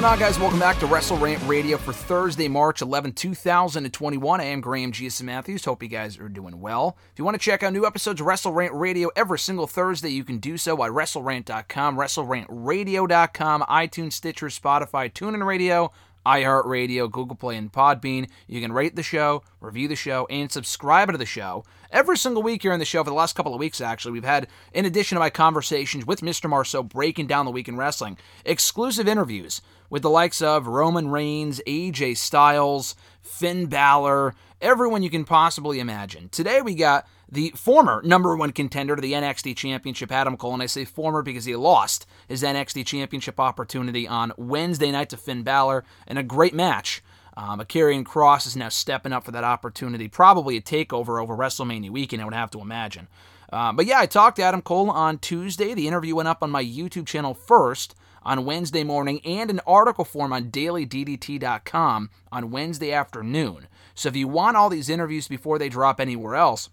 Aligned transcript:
Going 0.00 0.12
on, 0.14 0.18
guys? 0.18 0.38
Welcome 0.38 0.58
back 0.58 0.78
to 0.78 0.86
Wrestle 0.86 1.18
Rant 1.18 1.46
Radio 1.46 1.76
for 1.76 1.92
Thursday, 1.92 2.48
March 2.48 2.80
11, 2.80 3.12
2021. 3.12 4.40
I 4.40 4.44
am 4.44 4.62
Graham 4.62 4.92
G.S. 4.92 5.20
Matthews. 5.20 5.66
Hope 5.66 5.82
you 5.82 5.90
guys 5.90 6.18
are 6.18 6.30
doing 6.30 6.58
well. 6.58 6.96
If 7.12 7.18
you 7.18 7.24
want 7.26 7.34
to 7.34 7.38
check 7.38 7.62
out 7.62 7.74
new 7.74 7.84
episodes 7.84 8.18
of 8.18 8.26
Wrestle 8.26 8.54
Rant 8.54 8.72
Radio 8.72 9.10
every 9.14 9.38
single 9.38 9.66
Thursday, 9.66 10.08
you 10.08 10.24
can 10.24 10.38
do 10.38 10.56
so 10.56 10.82
at 10.82 10.92
WrestleRant.com, 10.92 11.98
WrestleRantRadio.com, 11.98 13.62
iTunes, 13.62 14.14
Stitcher, 14.14 14.46
Spotify, 14.46 15.12
TuneIn 15.12 15.44
Radio, 15.44 15.92
iHeartRadio, 16.24 17.10
Google 17.10 17.36
Play, 17.36 17.58
and 17.58 17.70
Podbean. 17.70 18.30
You 18.46 18.62
can 18.62 18.72
rate 18.72 18.96
the 18.96 19.02
show, 19.02 19.42
review 19.60 19.86
the 19.86 19.96
show, 19.96 20.26
and 20.30 20.50
subscribe 20.50 21.12
to 21.12 21.18
the 21.18 21.26
show. 21.26 21.62
Every 21.90 22.16
single 22.16 22.42
week 22.42 22.62
here 22.62 22.72
on 22.72 22.78
the 22.78 22.86
show, 22.86 23.04
for 23.04 23.10
the 23.10 23.16
last 23.16 23.36
couple 23.36 23.52
of 23.52 23.60
weeks, 23.60 23.82
actually, 23.82 24.12
we've 24.12 24.24
had, 24.24 24.46
in 24.72 24.86
addition 24.86 25.16
to 25.16 25.20
my 25.20 25.28
conversations 25.28 26.06
with 26.06 26.22
Mr. 26.22 26.48
Marceau 26.48 26.82
breaking 26.82 27.26
down 27.26 27.44
the 27.44 27.50
week 27.50 27.68
in 27.68 27.76
wrestling, 27.76 28.16
exclusive 28.46 29.06
interviews 29.06 29.60
with 29.90 30.02
the 30.02 30.08
likes 30.08 30.40
of 30.40 30.68
Roman 30.68 31.08
Reigns, 31.08 31.60
AJ 31.66 32.16
Styles, 32.16 32.94
Finn 33.20 33.66
Balor, 33.66 34.34
everyone 34.60 35.02
you 35.02 35.10
can 35.10 35.24
possibly 35.24 35.80
imagine. 35.80 36.28
Today 36.28 36.62
we 36.62 36.74
got 36.76 37.06
the 37.28 37.50
former 37.56 38.00
number 38.04 38.36
one 38.36 38.52
contender 38.52 38.94
to 38.94 39.02
the 39.02 39.12
NXT 39.12 39.56
Championship, 39.56 40.10
Adam 40.12 40.36
Cole, 40.36 40.54
and 40.54 40.62
I 40.62 40.66
say 40.66 40.84
former 40.84 41.22
because 41.22 41.44
he 41.44 41.56
lost 41.56 42.06
his 42.28 42.42
NXT 42.42 42.86
Championship 42.86 43.38
opportunity 43.40 44.06
on 44.06 44.32
Wednesday 44.36 44.92
night 44.92 45.10
to 45.10 45.16
Finn 45.16 45.42
Balor 45.42 45.84
in 46.06 46.16
a 46.16 46.22
great 46.22 46.54
match. 46.54 47.02
Um, 47.36 47.60
Kross 47.60 48.46
is 48.46 48.56
now 48.56 48.68
stepping 48.68 49.12
up 49.12 49.24
for 49.24 49.30
that 49.32 49.44
opportunity, 49.44 50.08
probably 50.08 50.56
a 50.56 50.60
takeover 50.60 51.20
over 51.20 51.36
WrestleMania 51.36 51.90
weekend, 51.90 52.22
I 52.22 52.24
would 52.24 52.34
have 52.34 52.50
to 52.52 52.60
imagine. 52.60 53.08
Uh, 53.52 53.72
but 53.72 53.86
yeah, 53.86 53.98
I 53.98 54.06
talked 54.06 54.36
to 54.36 54.42
Adam 54.42 54.62
Cole 54.62 54.90
on 54.90 55.18
Tuesday. 55.18 55.74
The 55.74 55.88
interview 55.88 56.14
went 56.14 56.28
up 56.28 56.42
on 56.42 56.50
my 56.50 56.62
YouTube 56.62 57.06
channel 57.06 57.34
first 57.34 57.94
on 58.22 58.44
Wednesday 58.44 58.84
morning 58.84 59.20
and 59.24 59.50
an 59.50 59.60
article 59.66 60.04
form 60.04 60.32
on 60.32 60.50
dailyddt.com 60.50 62.10
on 62.32 62.50
Wednesday 62.50 62.92
afternoon. 62.92 63.68
So 63.94 64.08
if 64.08 64.16
you 64.16 64.28
want 64.28 64.56
all 64.56 64.70
these 64.70 64.88
interviews 64.88 65.28
before 65.28 65.58
they 65.58 65.68
drop 65.68 66.00
anywhere 66.00 66.34
else, 66.34 66.70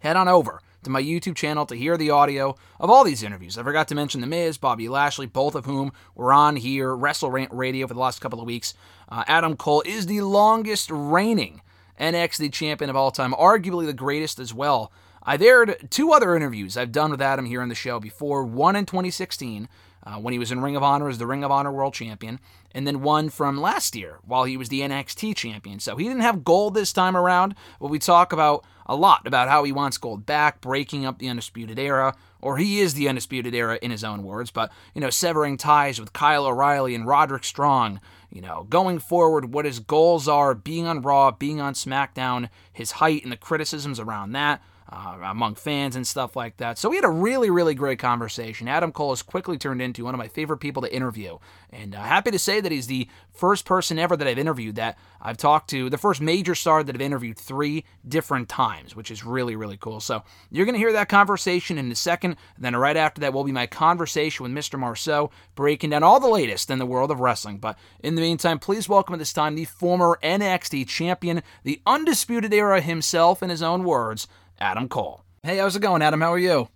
head 0.00 0.16
on 0.16 0.28
over 0.28 0.60
to 0.82 0.90
my 0.90 1.02
YouTube 1.02 1.34
channel 1.34 1.66
to 1.66 1.74
hear 1.74 1.96
the 1.96 2.10
audio 2.10 2.56
of 2.78 2.90
all 2.90 3.04
these 3.04 3.22
interviews. 3.22 3.58
I 3.58 3.62
forgot 3.62 3.88
to 3.88 3.94
mention 3.94 4.20
The 4.20 4.26
Miz, 4.26 4.58
Bobby 4.58 4.88
Lashley, 4.88 5.26
both 5.26 5.54
of 5.54 5.64
whom 5.64 5.92
were 6.14 6.32
on 6.32 6.56
here, 6.56 6.94
Wrestle 6.94 7.30
Rant 7.30 7.52
Radio 7.52 7.86
for 7.86 7.94
the 7.94 8.00
last 8.00 8.20
couple 8.20 8.40
of 8.40 8.46
weeks. 8.46 8.74
Uh, 9.08 9.24
Adam 9.26 9.56
Cole 9.56 9.82
is 9.84 10.06
the 10.06 10.20
longest 10.20 10.90
reigning 10.90 11.62
NXT 11.98 12.52
champion 12.52 12.90
of 12.90 12.96
all 12.96 13.10
time, 13.10 13.32
arguably 13.32 13.86
the 13.86 13.92
greatest 13.92 14.38
as 14.38 14.54
well. 14.54 14.92
I've 15.22 15.42
aired 15.42 15.88
two 15.90 16.12
other 16.12 16.36
interviews 16.36 16.76
I've 16.76 16.92
done 16.92 17.10
with 17.10 17.20
Adam 17.20 17.44
here 17.44 17.60
on 17.60 17.68
the 17.68 17.74
show 17.74 17.98
before, 18.00 18.44
one 18.44 18.76
in 18.76 18.86
2016 18.86 19.68
uh, 20.04 20.16
when 20.16 20.32
he 20.32 20.38
was 20.38 20.50
in 20.50 20.60
Ring 20.60 20.76
of 20.76 20.82
Honor 20.82 21.08
as 21.08 21.18
the 21.18 21.26
Ring 21.26 21.44
of 21.44 21.50
Honor 21.50 21.72
World 21.72 21.94
Champion, 21.94 22.40
and 22.72 22.86
then 22.86 23.02
one 23.02 23.28
from 23.28 23.60
last 23.60 23.96
year 23.96 24.18
while 24.24 24.44
he 24.44 24.56
was 24.56 24.68
the 24.68 24.80
NXT 24.80 25.36
Champion. 25.36 25.80
So 25.80 25.96
he 25.96 26.04
didn't 26.04 26.22
have 26.22 26.44
gold 26.44 26.74
this 26.74 26.92
time 26.92 27.16
around, 27.16 27.54
but 27.80 27.88
we 27.88 27.98
talk 27.98 28.32
about 28.32 28.64
a 28.86 28.96
lot 28.96 29.26
about 29.26 29.48
how 29.48 29.64
he 29.64 29.72
wants 29.72 29.98
gold 29.98 30.24
back, 30.24 30.60
breaking 30.60 31.04
up 31.04 31.18
the 31.18 31.28
Undisputed 31.28 31.78
Era, 31.78 32.14
or 32.40 32.56
he 32.56 32.80
is 32.80 32.94
the 32.94 33.08
Undisputed 33.08 33.54
Era 33.54 33.78
in 33.82 33.90
his 33.90 34.04
own 34.04 34.22
words, 34.22 34.50
but, 34.50 34.72
you 34.94 35.00
know, 35.00 35.10
severing 35.10 35.56
ties 35.56 36.00
with 36.00 36.12
Kyle 36.12 36.46
O'Reilly 36.46 36.94
and 36.94 37.06
Roderick 37.06 37.44
Strong, 37.44 38.00
you 38.30 38.40
know, 38.40 38.66
going 38.70 38.98
forward, 38.98 39.52
what 39.52 39.64
his 39.64 39.78
goals 39.78 40.28
are, 40.28 40.54
being 40.54 40.86
on 40.86 41.02
Raw, 41.02 41.30
being 41.32 41.60
on 41.60 41.74
SmackDown, 41.74 42.48
his 42.72 42.92
height 42.92 43.24
and 43.24 43.32
the 43.32 43.36
criticisms 43.36 44.00
around 44.00 44.32
that 44.32 44.62
uh, 44.90 45.18
among 45.22 45.54
fans 45.54 45.96
and 45.96 46.06
stuff 46.06 46.36
like 46.36 46.56
that. 46.56 46.78
So 46.78 46.88
we 46.88 46.96
had 46.96 47.04
a 47.04 47.10
really, 47.10 47.50
really 47.50 47.74
great 47.74 47.98
conversation. 47.98 48.68
Adam 48.68 48.92
Cole 48.92 49.10
has 49.10 49.22
quickly 49.22 49.58
turned 49.58 49.82
into 49.82 50.04
one 50.04 50.14
of 50.14 50.18
my 50.18 50.28
favorite 50.28 50.58
people 50.58 50.82
to 50.82 50.94
interview, 50.94 51.38
and 51.70 51.94
uh, 51.94 52.00
happy 52.00 52.30
to 52.30 52.38
say 52.38 52.60
that 52.60 52.72
he's 52.72 52.86
the 52.86 53.08
first 53.32 53.64
person 53.64 53.98
ever 53.98 54.16
that 54.16 54.26
I've 54.26 54.38
interviewed 54.38 54.76
that 54.76 54.98
I've 55.20 55.36
talked 55.36 55.70
to, 55.70 55.90
the 55.90 55.98
first 55.98 56.20
major 56.20 56.54
star 56.54 56.82
that 56.82 56.94
I've 56.94 57.00
interviewed 57.00 57.38
three 57.38 57.84
different 58.06 58.48
times, 58.48 58.94
which 58.94 59.10
is 59.10 59.24
really, 59.24 59.56
really 59.56 59.76
cool. 59.76 60.00
So 60.00 60.22
you're 60.50 60.64
going 60.64 60.74
to 60.74 60.80
hear 60.80 60.92
that 60.92 61.08
conversation 61.08 61.78
in 61.78 61.90
a 61.90 61.96
second. 61.96 62.36
And 62.56 62.64
then 62.64 62.76
right 62.76 62.96
after 62.96 63.20
that 63.20 63.32
will 63.32 63.44
be 63.44 63.52
my 63.52 63.66
conversation 63.66 64.42
with 64.42 64.52
Mr. 64.52 64.78
Marceau, 64.78 65.30
breaking 65.54 65.90
down 65.90 66.02
all 66.02 66.20
the 66.20 66.28
latest 66.28 66.70
in 66.70 66.78
the 66.78 66.86
world 66.86 67.10
of 67.10 67.20
wrestling. 67.20 67.58
But 67.58 67.78
in 68.00 68.14
the 68.14 68.20
meantime, 68.20 68.58
please 68.58 68.88
welcome 68.88 69.14
at 69.14 69.18
this 69.18 69.32
time 69.32 69.54
the 69.54 69.64
former 69.64 70.18
NXT 70.22 70.86
champion, 70.86 71.42
the 71.64 71.80
undisputed 71.86 72.52
era 72.52 72.80
himself, 72.80 73.42
in 73.42 73.50
his 73.50 73.62
own 73.62 73.84
words. 73.84 74.28
Adam 74.58 74.88
Cole. 74.88 75.22
Hey, 75.42 75.58
how's 75.58 75.76
it 75.76 75.80
going, 75.80 76.02
Adam? 76.02 76.20
How 76.20 76.32
are 76.32 76.38
you? 76.38 76.68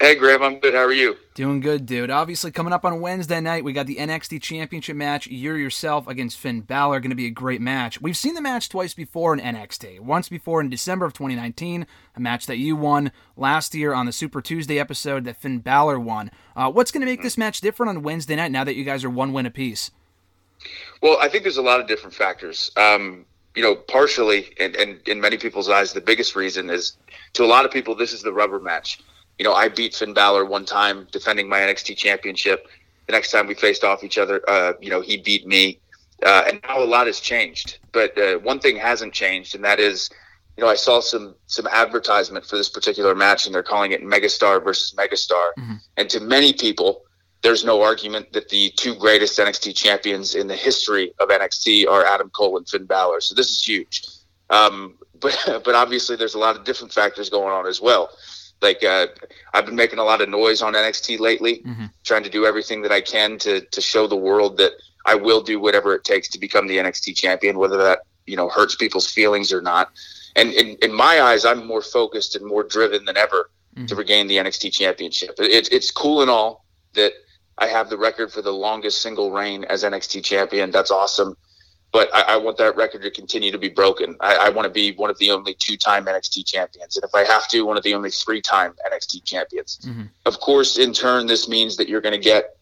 Hey, 0.00 0.16
Graham, 0.16 0.42
I'm 0.42 0.58
good. 0.58 0.74
How 0.74 0.80
are 0.80 0.92
you? 0.92 1.16
Doing 1.34 1.60
good, 1.60 1.86
dude. 1.86 2.10
Obviously, 2.10 2.50
coming 2.50 2.72
up 2.72 2.84
on 2.84 3.00
Wednesday 3.00 3.40
night, 3.40 3.64
we 3.64 3.72
got 3.72 3.86
the 3.86 3.96
NXT 3.96 4.42
Championship 4.42 4.96
match. 4.96 5.28
You're 5.28 5.56
yourself 5.56 6.08
against 6.08 6.36
Finn 6.38 6.62
Balor. 6.62 6.98
Going 7.00 7.10
to 7.10 7.16
be 7.16 7.26
a 7.26 7.30
great 7.30 7.60
match. 7.60 8.00
We've 8.00 8.16
seen 8.16 8.34
the 8.34 8.42
match 8.42 8.68
twice 8.68 8.92
before 8.92 9.32
in 9.32 9.40
NXT. 9.40 10.00
Once 10.00 10.28
before 10.28 10.60
in 10.60 10.68
December 10.68 11.06
of 11.06 11.12
2019, 11.12 11.86
a 12.16 12.20
match 12.20 12.46
that 12.46 12.58
you 12.58 12.74
won 12.74 13.12
last 13.36 13.74
year 13.74 13.94
on 13.94 14.06
the 14.06 14.12
Super 14.12 14.42
Tuesday 14.42 14.80
episode 14.80 15.24
that 15.24 15.40
Finn 15.40 15.60
Balor 15.60 16.00
won. 16.00 16.30
Uh, 16.56 16.70
what's 16.70 16.90
going 16.90 17.00
to 17.00 17.06
make 17.06 17.22
this 17.22 17.38
match 17.38 17.60
different 17.60 17.90
on 17.90 18.02
Wednesday 18.02 18.36
night 18.36 18.50
now 18.50 18.64
that 18.64 18.74
you 18.74 18.84
guys 18.84 19.04
are 19.04 19.10
one 19.10 19.32
win 19.32 19.46
apiece? 19.46 19.92
Well, 21.02 21.18
I 21.20 21.28
think 21.28 21.44
there's 21.44 21.56
a 21.56 21.62
lot 21.62 21.80
of 21.80 21.86
different 21.86 22.14
factors. 22.14 22.72
Um, 22.76 23.26
you 23.54 23.62
know, 23.62 23.74
partially, 23.74 24.52
and, 24.58 24.74
and 24.76 25.06
in 25.08 25.20
many 25.20 25.38
people's 25.38 25.68
eyes, 25.68 25.92
the 25.92 26.00
biggest 26.00 26.34
reason 26.34 26.70
is 26.70 26.96
to 27.34 27.44
a 27.44 27.46
lot 27.46 27.64
of 27.64 27.70
people, 27.70 27.94
this 27.94 28.12
is 28.12 28.22
the 28.22 28.32
rubber 28.32 28.58
match. 28.58 29.00
You 29.38 29.44
know, 29.44 29.52
I 29.52 29.68
beat 29.68 29.94
Finn 29.94 30.12
Balor 30.14 30.44
one 30.44 30.64
time 30.64 31.06
defending 31.12 31.48
my 31.48 31.58
NXT 31.60 31.96
championship. 31.96 32.66
The 33.06 33.12
next 33.12 33.30
time 33.30 33.46
we 33.46 33.54
faced 33.54 33.84
off 33.84 34.02
each 34.02 34.18
other, 34.18 34.42
uh, 34.48 34.72
you 34.80 34.90
know, 34.90 35.00
he 35.00 35.16
beat 35.16 35.46
me. 35.46 35.78
Uh, 36.24 36.44
and 36.48 36.60
now 36.62 36.82
a 36.82 36.84
lot 36.84 37.06
has 37.06 37.20
changed. 37.20 37.78
But 37.92 38.16
uh, 38.16 38.38
one 38.38 38.58
thing 38.60 38.76
hasn't 38.76 39.12
changed, 39.12 39.54
and 39.54 39.64
that 39.64 39.78
is, 39.78 40.10
you 40.56 40.62
know, 40.64 40.70
I 40.70 40.76
saw 40.76 41.00
some 41.00 41.34
some 41.46 41.66
advertisement 41.66 42.46
for 42.46 42.56
this 42.56 42.68
particular 42.68 43.14
match, 43.14 43.46
and 43.46 43.54
they're 43.54 43.64
calling 43.64 43.92
it 43.92 44.02
Megastar 44.02 44.62
versus 44.62 44.94
Megastar. 44.96 45.50
And 45.96 46.08
to 46.10 46.20
many 46.20 46.52
people, 46.52 47.02
there's 47.44 47.62
no 47.62 47.82
argument 47.82 48.32
that 48.32 48.48
the 48.48 48.70
two 48.70 48.94
greatest 48.94 49.38
NXT 49.38 49.76
champions 49.76 50.34
in 50.34 50.48
the 50.48 50.56
history 50.56 51.12
of 51.20 51.28
NXT 51.28 51.86
are 51.86 52.04
Adam 52.04 52.30
Cole 52.30 52.56
and 52.56 52.66
Finn 52.66 52.86
Balor. 52.86 53.20
So 53.20 53.34
this 53.34 53.50
is 53.50 53.62
huge. 53.62 54.02
Um, 54.50 54.96
but 55.20 55.62
but 55.64 55.74
obviously 55.74 56.16
there's 56.16 56.34
a 56.34 56.38
lot 56.38 56.56
of 56.56 56.64
different 56.64 56.92
factors 56.92 57.30
going 57.30 57.52
on 57.52 57.66
as 57.66 57.80
well. 57.80 58.10
Like 58.62 58.82
uh, 58.82 59.08
I've 59.52 59.66
been 59.66 59.76
making 59.76 59.98
a 59.98 60.04
lot 60.04 60.22
of 60.22 60.28
noise 60.28 60.62
on 60.62 60.72
NXT 60.72 61.20
lately, 61.20 61.62
trying 62.02 62.22
to 62.24 62.30
do 62.30 62.46
everything 62.46 62.82
that 62.82 62.92
I 62.92 63.02
can 63.02 63.38
to 63.40 63.60
to 63.60 63.80
show 63.80 64.06
the 64.06 64.16
world 64.16 64.56
that 64.56 64.72
I 65.06 65.14
will 65.14 65.42
do 65.42 65.60
whatever 65.60 65.94
it 65.94 66.04
takes 66.04 66.28
to 66.30 66.38
become 66.38 66.66
the 66.66 66.78
NXT 66.78 67.16
champion, 67.16 67.58
whether 67.58 67.76
that 67.76 68.00
you 68.26 68.36
know 68.36 68.48
hurts 68.48 68.74
people's 68.74 69.10
feelings 69.10 69.52
or 69.52 69.60
not. 69.60 69.92
And 70.36 70.52
in, 70.52 70.76
in 70.82 70.92
my 70.92 71.20
eyes, 71.20 71.44
I'm 71.44 71.66
more 71.66 71.82
focused 71.82 72.36
and 72.36 72.44
more 72.44 72.64
driven 72.64 73.04
than 73.04 73.16
ever 73.16 73.50
to 73.86 73.94
regain 73.94 74.26
the 74.28 74.36
NXT 74.36 74.72
championship. 74.72 75.34
It, 75.38 75.72
it's 75.72 75.90
cool 75.90 76.22
and 76.22 76.30
all 76.30 76.64
that 76.94 77.12
I 77.58 77.66
have 77.66 77.88
the 77.88 77.98
record 77.98 78.32
for 78.32 78.42
the 78.42 78.52
longest 78.52 79.00
single 79.00 79.30
reign 79.30 79.64
as 79.64 79.84
NXT 79.84 80.24
champion. 80.24 80.70
That's 80.70 80.90
awesome. 80.90 81.36
But 81.92 82.12
I, 82.12 82.22
I 82.22 82.36
want 82.38 82.56
that 82.58 82.76
record 82.76 83.02
to 83.02 83.10
continue 83.10 83.52
to 83.52 83.58
be 83.58 83.68
broken. 83.68 84.16
I, 84.20 84.34
I 84.36 84.48
want 84.48 84.66
to 84.66 84.70
be 84.70 84.92
one 84.96 85.10
of 85.10 85.18
the 85.18 85.30
only 85.30 85.54
two 85.54 85.76
time 85.76 86.06
NXT 86.06 86.44
champions. 86.44 86.96
And 86.96 87.04
if 87.04 87.14
I 87.14 87.22
have 87.22 87.46
to, 87.48 87.62
one 87.62 87.76
of 87.76 87.84
the 87.84 87.94
only 87.94 88.10
three 88.10 88.40
time 88.40 88.74
NXT 88.90 89.24
champions. 89.24 89.78
Of 90.26 90.40
course, 90.40 90.76
in 90.76 90.92
turn, 90.92 91.26
this 91.26 91.48
means 91.48 91.76
that 91.76 91.88
you're 91.88 92.00
going 92.00 92.14
to 92.14 92.20
get 92.20 92.56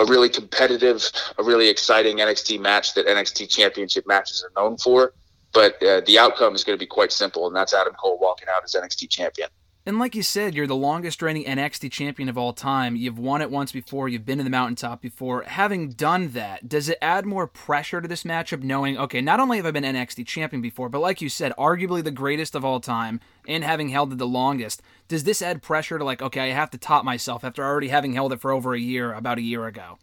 a 0.00 0.04
really 0.04 0.28
competitive, 0.28 1.10
a 1.38 1.42
really 1.42 1.68
exciting 1.68 2.18
NXT 2.18 2.60
match 2.60 2.94
that 2.94 3.06
NXT 3.06 3.48
championship 3.48 4.06
matches 4.06 4.44
are 4.44 4.52
known 4.60 4.76
for. 4.76 5.14
But 5.54 5.82
uh, 5.82 6.02
the 6.06 6.18
outcome 6.18 6.54
is 6.54 6.62
going 6.62 6.78
to 6.78 6.82
be 6.82 6.86
quite 6.86 7.10
simple, 7.10 7.46
and 7.46 7.56
that's 7.56 7.72
Adam 7.72 7.94
Cole 7.94 8.18
walking 8.20 8.48
out 8.54 8.62
as 8.64 8.74
NXT 8.74 9.08
champion. 9.08 9.48
And 9.88 9.98
like 9.98 10.14
you 10.14 10.22
said, 10.22 10.54
you're 10.54 10.66
the 10.66 10.76
longest 10.76 11.22
reigning 11.22 11.46
NXT 11.46 11.90
champion 11.90 12.28
of 12.28 12.36
all 12.36 12.52
time. 12.52 12.94
You've 12.94 13.18
won 13.18 13.40
it 13.40 13.50
once 13.50 13.72
before, 13.72 14.06
you've 14.06 14.26
been 14.26 14.36
to 14.36 14.44
the 14.44 14.50
mountaintop 14.50 15.00
before. 15.00 15.44
Having 15.44 15.92
done 15.92 16.32
that, 16.32 16.68
does 16.68 16.90
it 16.90 16.98
add 17.00 17.24
more 17.24 17.46
pressure 17.46 18.02
to 18.02 18.06
this 18.06 18.22
matchup 18.22 18.62
knowing, 18.62 18.98
okay, 18.98 19.22
not 19.22 19.40
only 19.40 19.56
have 19.56 19.64
I 19.64 19.70
been 19.70 19.84
NXT 19.84 20.26
champion 20.26 20.60
before, 20.60 20.90
but 20.90 21.00
like 21.00 21.22
you 21.22 21.30
said, 21.30 21.54
arguably 21.56 22.04
the 22.04 22.10
greatest 22.10 22.54
of 22.54 22.66
all 22.66 22.80
time 22.80 23.18
and 23.46 23.64
having 23.64 23.88
held 23.88 24.12
it 24.12 24.18
the 24.18 24.26
longest, 24.26 24.82
does 25.08 25.24
this 25.24 25.40
add 25.40 25.62
pressure 25.62 25.96
to 25.96 26.04
like, 26.04 26.20
okay, 26.20 26.50
I 26.50 26.54
have 26.54 26.68
to 26.72 26.78
top 26.78 27.02
myself 27.02 27.42
after 27.42 27.64
already 27.64 27.88
having 27.88 28.12
held 28.12 28.34
it 28.34 28.42
for 28.42 28.52
over 28.52 28.74
a 28.74 28.78
year, 28.78 29.14
about 29.14 29.38
a 29.38 29.42
year 29.42 29.66
ago? 29.66 29.96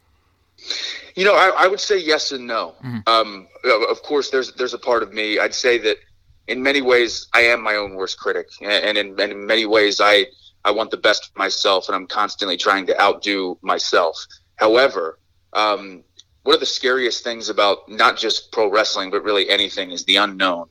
You 1.14 1.26
know, 1.26 1.36
I, 1.36 1.66
I 1.66 1.68
would 1.68 1.80
say 1.80 2.00
yes 2.00 2.32
and 2.32 2.48
no. 2.48 2.74
Um, 3.06 3.48
of 3.64 4.02
course, 4.02 4.32
there's 4.32 4.52
there's 4.54 4.74
a 4.74 4.80
part 4.80 5.04
of 5.04 5.14
me. 5.14 5.38
I'd 5.38 5.54
say 5.54 5.78
that 5.78 5.98
in 6.48 6.62
many 6.62 6.82
ways, 6.82 7.28
I 7.34 7.42
am 7.42 7.62
my 7.62 7.76
own 7.76 7.96
worst 7.96 8.20
critic, 8.20 8.48
and 8.62 8.98
in, 8.98 9.20
and 9.20 9.32
in 9.32 9.46
many 9.46 9.66
ways, 9.66 10.00
I 10.02 10.28
I 10.64 10.72
want 10.72 10.92
the 10.92 10.98
best 10.98 11.32
for 11.32 11.40
myself, 11.40 11.88
and 11.88 11.96
I'm 11.96 12.08
constantly 12.08 12.58
trying 12.58 12.88
to 12.88 13.00
outdo 13.00 13.58
myself. 13.62 14.26
However, 14.56 15.20
um, 15.54 16.04
one 16.44 16.56
of 16.56 16.60
the 16.60 16.66
scariest 16.66 17.24
things 17.24 17.50
about 17.50 17.90
not 17.90 18.18
just 18.18 18.52
pro 18.52 18.70
wrestling, 18.70 19.12
but 19.12 19.24
really 19.24 19.50
anything, 19.50 19.92
is 19.92 20.06
the 20.06 20.18
unknown. 20.18 20.68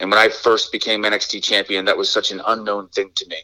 And 0.00 0.10
when 0.10 0.18
I 0.18 0.28
first 0.28 0.70
became 0.70 1.02
NXT 1.02 1.42
champion, 1.42 1.84
that 1.86 1.96
was 1.96 2.10
such 2.10 2.30
an 2.30 2.40
unknown 2.46 2.88
thing 2.88 3.10
to 3.16 3.26
me. 3.28 3.36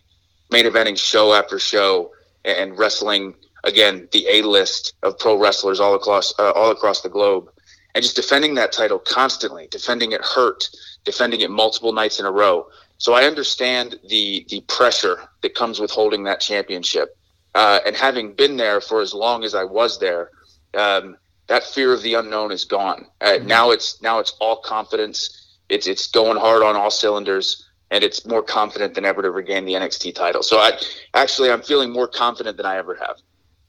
Main 0.50 0.66
eventing 0.66 0.98
show 0.98 1.32
after 1.32 1.58
show 1.58 2.12
and 2.44 2.78
wrestling 2.78 3.34
again 3.64 4.08
the 4.12 4.26
A 4.30 4.42
list 4.42 4.94
of 5.02 5.18
pro 5.18 5.36
wrestlers 5.36 5.80
all 5.80 5.94
across 5.94 6.32
uh, 6.38 6.52
all 6.52 6.70
across 6.70 7.00
the 7.00 7.08
globe, 7.08 7.50
and 7.94 8.02
just 8.02 8.16
defending 8.16 8.54
that 8.54 8.72
title 8.72 8.98
constantly, 8.98 9.66
defending 9.70 10.12
it 10.12 10.20
hurt, 10.22 10.68
defending 11.04 11.40
it 11.40 11.50
multiple 11.50 11.92
nights 11.92 12.20
in 12.20 12.26
a 12.26 12.30
row. 12.30 12.66
So 12.98 13.12
I 13.12 13.24
understand 13.24 13.98
the 14.08 14.46
the 14.48 14.60
pressure 14.62 15.28
that 15.42 15.54
comes 15.54 15.80
with 15.80 15.90
holding 15.90 16.24
that 16.24 16.40
championship, 16.40 17.16
uh, 17.54 17.80
and 17.86 17.94
having 17.96 18.34
been 18.34 18.56
there 18.56 18.80
for 18.80 19.00
as 19.00 19.12
long 19.12 19.44
as 19.44 19.54
I 19.54 19.64
was 19.64 19.98
there, 19.98 20.30
um, 20.74 21.16
that 21.48 21.64
fear 21.64 21.92
of 21.92 22.02
the 22.02 22.14
unknown 22.14 22.52
is 22.52 22.64
gone. 22.64 23.06
Uh, 23.20 23.38
Now 23.42 23.70
it's 23.70 24.00
now 24.02 24.18
it's 24.20 24.34
all 24.40 24.56
confidence. 24.56 25.58
It's 25.68 25.86
it's 25.86 26.06
going 26.06 26.38
hard 26.38 26.62
on 26.62 26.76
all 26.76 26.90
cylinders, 26.90 27.68
and 27.90 28.04
it's 28.04 28.24
more 28.26 28.42
confident 28.42 28.94
than 28.94 29.04
ever 29.04 29.22
to 29.22 29.30
regain 29.30 29.64
the 29.64 29.74
NXT 29.74 30.14
title. 30.14 30.42
So 30.42 30.58
I 30.58 30.78
actually 31.14 31.50
I'm 31.50 31.62
feeling 31.62 31.90
more 31.92 32.08
confident 32.08 32.56
than 32.56 32.66
I 32.66 32.76
ever 32.76 32.94
have. 32.96 33.16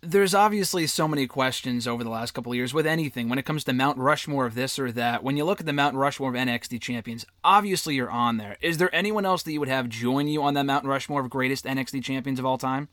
There's 0.05 0.33
obviously 0.33 0.87
so 0.87 1.07
many 1.07 1.27
questions 1.27 1.87
over 1.87 2.03
the 2.03 2.09
last 2.09 2.31
couple 2.31 2.51
of 2.51 2.55
years 2.55 2.73
with 2.73 2.85
anything 2.87 3.29
when 3.29 3.39
it 3.39 3.45
comes 3.45 3.63
to 3.65 3.73
Mount 3.73 3.97
Rushmore 3.97 4.45
of 4.45 4.55
this 4.55 4.77
or 4.79 4.91
that. 4.91 5.23
When 5.23 5.37
you 5.37 5.45
look 5.45 5.59
at 5.59 5.65
the 5.65 5.73
Mount 5.73 5.95
Rushmore 5.95 6.29
of 6.29 6.35
NXT 6.35 6.81
champions, 6.81 7.25
obviously 7.43 7.95
you're 7.95 8.09
on 8.09 8.37
there. 8.37 8.57
Is 8.61 8.77
there 8.77 8.93
anyone 8.93 9.25
else 9.25 9.43
that 9.43 9.51
you 9.51 9.59
would 9.59 9.69
have 9.69 9.89
join 9.89 10.27
you 10.27 10.43
on 10.43 10.53
that 10.53 10.65
Mount 10.65 10.85
Rushmore 10.85 11.21
of 11.21 11.29
greatest 11.29 11.65
NXT 11.65 12.03
champions 12.03 12.39
of 12.39 12.45
all 12.45 12.57
time? 12.57 12.87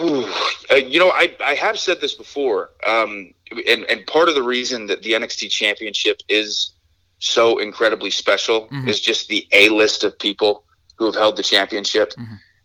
Ooh, 0.00 0.30
uh, 0.70 0.74
you 0.74 0.98
know, 0.98 1.10
I, 1.10 1.34
I 1.44 1.54
have 1.54 1.78
said 1.78 2.00
this 2.00 2.14
before, 2.14 2.70
um, 2.86 3.32
and, 3.66 3.84
and 3.84 4.06
part 4.06 4.28
of 4.28 4.34
the 4.34 4.42
reason 4.42 4.86
that 4.86 5.02
the 5.02 5.12
NXT 5.12 5.50
Championship 5.50 6.20
is 6.28 6.72
so 7.18 7.58
incredibly 7.58 8.10
special 8.10 8.68
is 8.86 9.00
just 9.00 9.28
the 9.28 9.46
A 9.52 9.70
list 9.70 10.04
of 10.04 10.16
people 10.18 10.64
who 10.96 11.06
have 11.06 11.14
held 11.14 11.36
the 11.36 11.42
championship. 11.42 12.12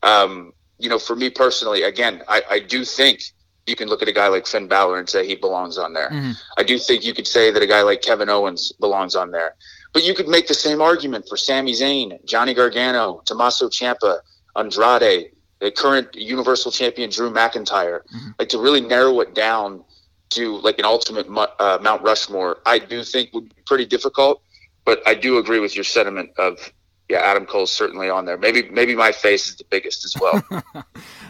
Um, 0.04 0.54
you 0.78 0.90
know, 0.90 1.00
for 1.00 1.16
me 1.16 1.30
personally, 1.30 1.84
again, 1.84 2.24
I, 2.28 2.42
I 2.50 2.60
do 2.60 2.84
think 2.84 3.24
you 3.66 3.76
can 3.76 3.88
look 3.88 4.02
at 4.02 4.08
a 4.08 4.14
guy 4.14 4.28
like 4.28 4.46
Finn 4.46 4.68
Balor 4.68 5.00
and 5.00 5.10
say 5.10 5.26
he 5.26 5.36
belongs 5.36 5.78
on 5.78 5.94
there. 5.94 6.10
I 6.58 6.64
do 6.64 6.78
think 6.78 7.06
you 7.06 7.14
could 7.14 7.28
say 7.28 7.52
that 7.52 7.62
a 7.64 7.68
guy 7.68 7.82
like 7.82 8.02
Kevin 8.02 8.30
Owens 8.30 8.72
belongs 8.74 9.16
on 9.16 9.32
there. 9.32 9.56
But 9.94 10.04
you 10.04 10.14
could 10.14 10.28
make 10.28 10.48
the 10.48 10.54
same 10.54 10.82
argument 10.82 11.28
for 11.30 11.38
Sami 11.38 11.74
Zayn, 11.74 12.24
Johnny 12.26 12.54
Gargano, 12.54 13.22
Tommaso 13.26 13.70
Ciampa, 13.70 14.20
Andrade, 14.56 15.32
the 15.60 15.72
current 15.72 16.14
Universal 16.16 16.72
Champion 16.72 17.10
Drew 17.10 17.32
McIntyre. 17.32 18.02
Like 18.38 18.50
to 18.50 18.60
really 18.60 18.82
narrow 18.82 19.20
it 19.22 19.34
down 19.34 19.84
to 20.32 20.58
like 20.58 20.80
an 20.80 20.86
ultimate 20.86 21.28
uh, 21.30 21.78
Mount 21.82 22.02
Rushmore, 22.02 22.58
I 22.66 22.80
do 22.80 23.04
think 23.04 23.34
would 23.34 23.50
be 23.56 23.62
pretty 23.66 23.86
difficult. 23.86 24.42
But 24.84 25.02
I 25.08 25.14
do 25.14 25.38
agree 25.38 25.60
with 25.60 25.76
your 25.76 25.86
sentiment 25.86 26.32
of 26.38 26.74
yeah, 27.10 27.20
Adam 27.20 27.46
Cole's 27.46 27.72
certainly 27.72 28.10
on 28.10 28.26
there. 28.26 28.38
Maybe 28.38 28.70
maybe 28.70 28.96
my 28.96 29.12
face 29.12 29.48
is 29.48 29.56
the 29.56 29.66
biggest 29.70 30.04
as 30.06 30.16
well. 30.20 30.44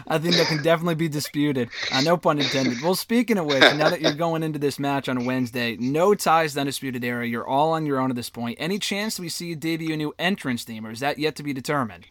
I 0.06 0.18
think 0.18 0.36
that 0.36 0.46
can 0.46 0.62
definitely 0.62 0.94
be 0.96 1.08
disputed. 1.08 1.70
Uh, 1.90 2.00
no 2.02 2.16
pun 2.16 2.38
intended. 2.38 2.80
Well, 2.82 2.94
speaking 2.94 3.38
of 3.38 3.46
which, 3.46 3.60
now 3.60 3.90
that 3.90 4.00
you're 4.00 4.12
going 4.14 4.42
into 4.42 4.58
this 4.58 4.78
match 4.78 5.08
on 5.08 5.24
Wednesday, 5.24 5.76
no 5.76 6.14
ties 6.14 6.54
to 6.54 6.60
Undisputed 6.60 7.04
Era. 7.04 7.26
You're 7.26 7.46
all 7.46 7.72
on 7.72 7.86
your 7.86 7.98
own 8.00 8.10
at 8.10 8.16
this 8.16 8.30
point. 8.30 8.58
Any 8.60 8.78
chance 8.78 9.18
we 9.18 9.28
see 9.28 9.46
you 9.46 9.56
debut 9.56 9.94
a 9.94 9.96
new 9.96 10.14
entrance 10.18 10.64
theme, 10.64 10.86
or 10.86 10.90
is 10.90 11.00
that 11.00 11.18
yet 11.18 11.36
to 11.36 11.42
be 11.42 11.52
determined? 11.52 12.06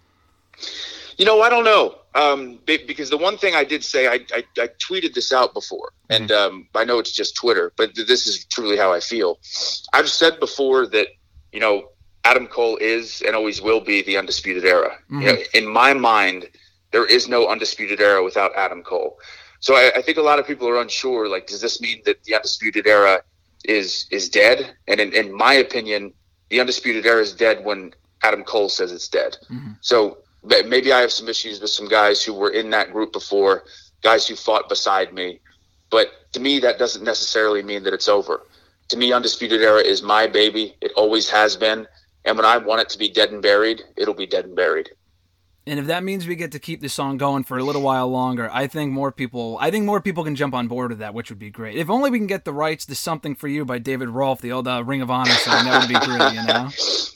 You 1.18 1.25
know, 1.25 1.42
I 1.42 1.50
don't 1.50 1.63
know. 1.63 1.95
Um, 2.16 2.60
because 2.66 3.10
the 3.10 3.18
one 3.18 3.38
thing 3.38 3.56
I 3.56 3.63
did 3.63 3.84
say, 3.84 4.07
I, 4.07 4.19
I, 4.31 4.44
I 4.57 4.68
tweeted 4.80 5.13
this 5.13 5.31
out 5.34 5.54
before, 5.54 5.92
and 6.10 6.31
um, 6.31 6.68
I 6.75 6.84
know 6.84 7.00
it's 7.00 7.12
just 7.12 7.36
Twitter, 7.36 7.74
but 7.75 7.95
th- 7.95 8.07
this 8.07 8.28
is 8.28 8.45
truly 8.45 8.78
how 8.78 8.94
I 8.94 9.00
feel. 9.00 9.40
I've 9.94 10.10
said 10.10 10.40
before 10.40 10.86
that, 10.88 11.07
you 11.51 11.60
know, 11.60 11.90
Adam 12.24 12.48
Cole 12.48 12.78
is 12.78 13.22
and 13.25 13.36
always 13.36 13.62
will 13.62 13.81
be 13.81 14.04
the 14.04 14.18
undisputed 14.18 14.63
era. 14.63 14.98
You 15.10 15.25
know, 15.25 15.38
in 15.54 15.68
my 15.68 15.94
mind, 15.94 16.50
there 16.94 17.06
is 17.06 17.28
no 17.28 17.48
undisputed 17.48 18.00
era 18.00 18.24
without 18.24 18.51
Adam 18.56 18.81
Cole. 18.81 19.19
So 19.60 19.75
I, 19.75 19.92
I 19.98 20.01
think 20.01 20.18
a 20.18 20.22
lot 20.22 20.40
of 20.40 20.48
people 20.48 20.68
are 20.69 20.80
unsure. 20.80 21.28
Like, 21.28 21.48
does 21.48 21.60
this 21.60 21.81
mean 21.81 22.01
that 22.06 22.24
the 22.24 22.36
undisputed 22.36 22.88
era 22.88 23.22
is 23.66 24.07
is 24.12 24.30
dead? 24.30 24.75
And 24.88 25.01
in, 25.01 25.12
in 25.12 25.34
my 25.34 25.56
opinion, 25.56 26.13
the 26.50 26.62
undisputed 26.62 27.06
era 27.06 27.22
is 27.22 27.34
dead 27.34 27.66
when 27.66 27.94
Adam 28.22 28.45
Cole 28.45 28.69
says 28.69 28.94
it's 28.94 29.10
dead. 29.10 29.36
Mm-hmm. 29.50 29.74
So 29.81 30.19
but 30.44 30.68
maybe 30.68 30.92
I 30.92 31.00
have 31.00 31.12
some 31.12 31.30
issues 31.30 31.62
with 31.62 31.69
some 31.69 31.88
guys 31.88 32.22
who 32.24 32.34
were 32.34 32.50
in 32.50 32.69
that 32.72 32.92
group 32.92 33.13
before, 33.13 33.63
guys 34.01 34.28
who 34.28 34.36
fought 34.36 34.68
beside 34.68 35.13
me. 35.13 35.40
But 35.90 36.31
to 36.34 36.40
me, 36.40 36.60
that 36.60 36.78
doesn't 36.78 37.04
necessarily 37.04 37.63
mean 37.63 37.84
that 37.84 37.94
it's 37.94 38.10
over. 38.10 38.45
To 38.90 38.98
me, 38.98 39.13
Undisputed 39.13 39.62
Era 39.62 39.81
is 39.81 40.01
my 40.01 40.28
baby. 40.28 40.75
It 40.81 40.92
always 40.98 41.30
has 41.30 41.56
been. 41.56 41.88
And 42.25 42.36
when 42.38 42.45
I 42.45 42.57
want 42.57 42.81
it 42.81 42.90
to 42.90 42.98
be 42.98 43.10
dead 43.10 43.31
and 43.31 43.42
buried, 43.42 43.84
it'll 43.95 44.13
be 44.13 44.28
dead 44.28 44.45
and 44.45 44.56
buried. 44.56 44.90
And 45.65 45.80
if 45.80 45.86
that 45.88 46.04
means 46.04 46.27
we 46.27 46.36
get 46.36 46.51
to 46.51 46.60
keep 46.60 46.81
this 46.81 46.94
song 46.94 47.18
going 47.18 47.45
for 47.45 47.57
a 47.57 47.63
little 47.63 47.81
while 47.81 48.10
longer, 48.10 48.50
I 48.51 48.68
think 48.68 48.92
more 48.92 49.12
people 49.12 49.57
I 49.62 49.71
think 49.71 49.86
more 49.86 50.01
people 50.01 50.24
can 50.24 50.36
jump 50.36 50.54
on 50.54 50.68
board 50.68 50.92
with 50.92 51.00
that, 51.00 51.13
which 51.13 51.30
would 51.30 51.39
be 51.39 51.50
great. 51.50 51.77
If 51.77 51.89
only 51.89 52.10
we 52.10 52.18
can 52.18 52.27
get 52.27 52.44
the 52.44 52.54
rights 52.54 52.86
to 52.88 52.95
Something 52.95 53.33
for 53.33 53.48
You 53.48 53.63
by 53.63 53.77
David 53.77 54.10
Rolfe, 54.10 54.42
the 54.42 54.51
old 54.51 54.68
uh, 54.68 54.83
Ring 54.83 55.01
of 55.01 55.10
Honor 55.10 55.31
song, 55.31 55.65
that 55.65 55.80
would 55.80 55.88
be 55.88 56.06
great, 56.06 56.33
you 56.33 56.44
know? 56.45 56.69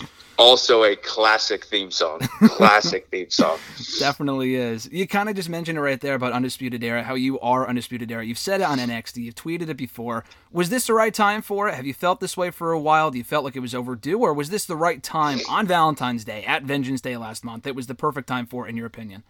Also, 0.38 0.84
a 0.84 0.96
classic 0.96 1.66
theme 1.66 1.90
song. 1.90 2.20
Classic 2.50 3.08
theme 3.10 3.30
song. 3.30 3.58
Definitely 3.98 4.56
is. 4.56 4.88
You 4.92 5.08
kind 5.08 5.30
of 5.30 5.36
just 5.36 5.50
mentioned 5.50 5.78
it 5.78 5.82
right 5.82 6.00
there 6.00 6.14
about 6.14 6.32
Undisputed 6.32 6.84
Era, 6.84 7.02
how 7.02 7.16
you 7.16 7.40
are 7.40 7.68
Undisputed 7.68 8.12
Era. 8.12 8.24
You've 8.24 8.38
said 8.38 8.62
it 8.62 8.66
on 8.66 8.78
NXT, 8.78 9.24
you've 9.24 9.36
tweeted 9.36 9.70
it 9.70 9.78
before. 9.78 10.24
Was 10.52 10.70
this 10.70 10.88
the 10.88 10.94
right 10.94 11.14
time 11.14 11.42
for 11.42 11.68
it? 11.68 11.74
Have 11.74 11.88
you 11.88 11.94
felt 11.94 12.20
this 12.20 12.38
way 12.38 12.52
for 12.52 12.72
a 12.72 12.80
while? 12.80 13.10
Do 13.10 13.18
you 13.18 13.24
felt 13.24 13.46
like 13.46 13.56
it 13.56 13.62
was 13.62 13.74
overdue? 13.74 14.20
Or 14.20 14.34
was 14.34 14.50
this 14.50 14.66
the 14.66 14.76
right 14.76 15.02
time 15.02 15.40
on 15.50 15.66
Valentine's 15.66 16.24
Day, 16.24 16.44
at 16.44 16.64
Vengeance 16.64 17.02
Day 17.02 17.18
last 17.18 17.44
month? 17.44 17.66
It 17.66 17.76
was 17.76 17.88
the 17.88 17.96
perfect 17.96 18.28
time 18.28 18.46
for 18.46 18.68
it, 18.68 18.70
in 18.70 18.78
your 18.78 18.86
opinion. 18.86 19.24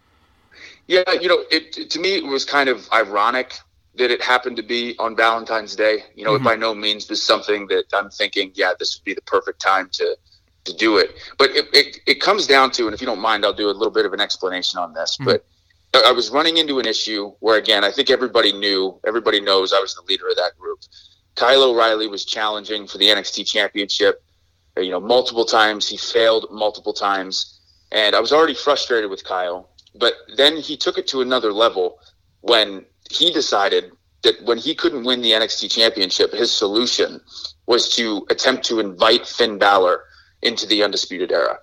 Yeah, 0.86 1.10
you 1.12 1.28
know, 1.28 1.44
it 1.50 1.90
to 1.90 1.98
me 1.98 2.16
it 2.16 2.24
was 2.24 2.44
kind 2.44 2.68
of 2.68 2.90
ironic 2.92 3.58
that 3.96 4.10
it 4.10 4.22
happened 4.22 4.56
to 4.56 4.62
be 4.62 4.96
on 4.98 5.16
Valentine's 5.16 5.76
Day. 5.76 6.04
You 6.14 6.24
know, 6.24 6.34
it 6.34 6.38
mm-hmm. 6.38 6.44
by 6.44 6.56
no 6.56 6.74
means 6.74 7.08
was 7.08 7.22
something 7.22 7.66
that 7.68 7.84
I'm 7.92 8.10
thinking, 8.10 8.52
yeah, 8.54 8.72
this 8.78 8.96
would 8.96 9.04
be 9.04 9.14
the 9.14 9.22
perfect 9.22 9.60
time 9.60 9.88
to 9.94 10.16
to 10.68 10.76
do 10.76 10.98
it. 10.98 11.14
But 11.38 11.50
it, 11.50 11.66
it, 11.72 12.00
it 12.06 12.20
comes 12.20 12.46
down 12.46 12.70
to, 12.72 12.86
and 12.86 12.94
if 12.94 13.00
you 13.00 13.06
don't 13.06 13.20
mind, 13.20 13.44
I'll 13.44 13.52
do 13.52 13.68
a 13.68 13.76
little 13.80 13.92
bit 13.98 14.06
of 14.06 14.12
an 14.12 14.20
explanation 14.20 14.78
on 14.78 14.92
this. 14.94 15.16
But 15.26 15.44
I 15.94 16.10
I 16.10 16.12
was 16.12 16.30
running 16.30 16.56
into 16.58 16.78
an 16.78 16.86
issue 16.86 17.32
where, 17.40 17.56
again, 17.58 17.82
I 17.84 17.90
think 17.90 18.10
everybody 18.10 18.52
knew, 18.52 19.00
everybody 19.06 19.40
knows 19.40 19.72
I 19.72 19.80
was 19.80 19.94
the 19.94 20.02
leader 20.08 20.28
of 20.28 20.36
that 20.36 20.52
group. 20.58 20.80
Kyle 21.34 21.62
O'Reilly 21.64 22.08
was 22.08 22.24
challenging 22.24 22.86
for 22.86 22.98
the 22.98 23.06
NXT 23.06 23.46
Championship. 23.46 24.22
uh, 24.76 24.80
You 24.80 24.90
know, 24.90 25.00
multiple 25.00 25.44
times 25.44 25.88
he 25.88 25.96
failed 25.96 26.46
multiple 26.50 26.92
times, 26.92 27.60
and 27.92 28.14
I 28.14 28.20
was 28.20 28.32
already 28.32 28.54
frustrated 28.54 29.08
with 29.10 29.24
Kyle. 29.24 29.68
But 29.94 30.14
then 30.36 30.56
he 30.56 30.76
took 30.76 30.98
it 30.98 31.06
to 31.08 31.20
another 31.22 31.52
level 31.52 31.98
when 32.42 32.84
he 33.10 33.32
decided 33.32 33.92
that 34.22 34.42
when 34.44 34.58
he 34.58 34.74
couldn't 34.74 35.04
win 35.04 35.20
the 35.22 35.32
NXT 35.32 35.70
Championship, 35.70 36.32
his 36.32 36.50
solution 36.54 37.20
was 37.66 37.94
to 37.96 38.26
attempt 38.30 38.64
to 38.66 38.80
invite 38.80 39.26
Finn 39.26 39.58
Balor 39.58 40.04
into 40.42 40.66
the 40.66 40.82
Undisputed 40.82 41.32
Era. 41.32 41.58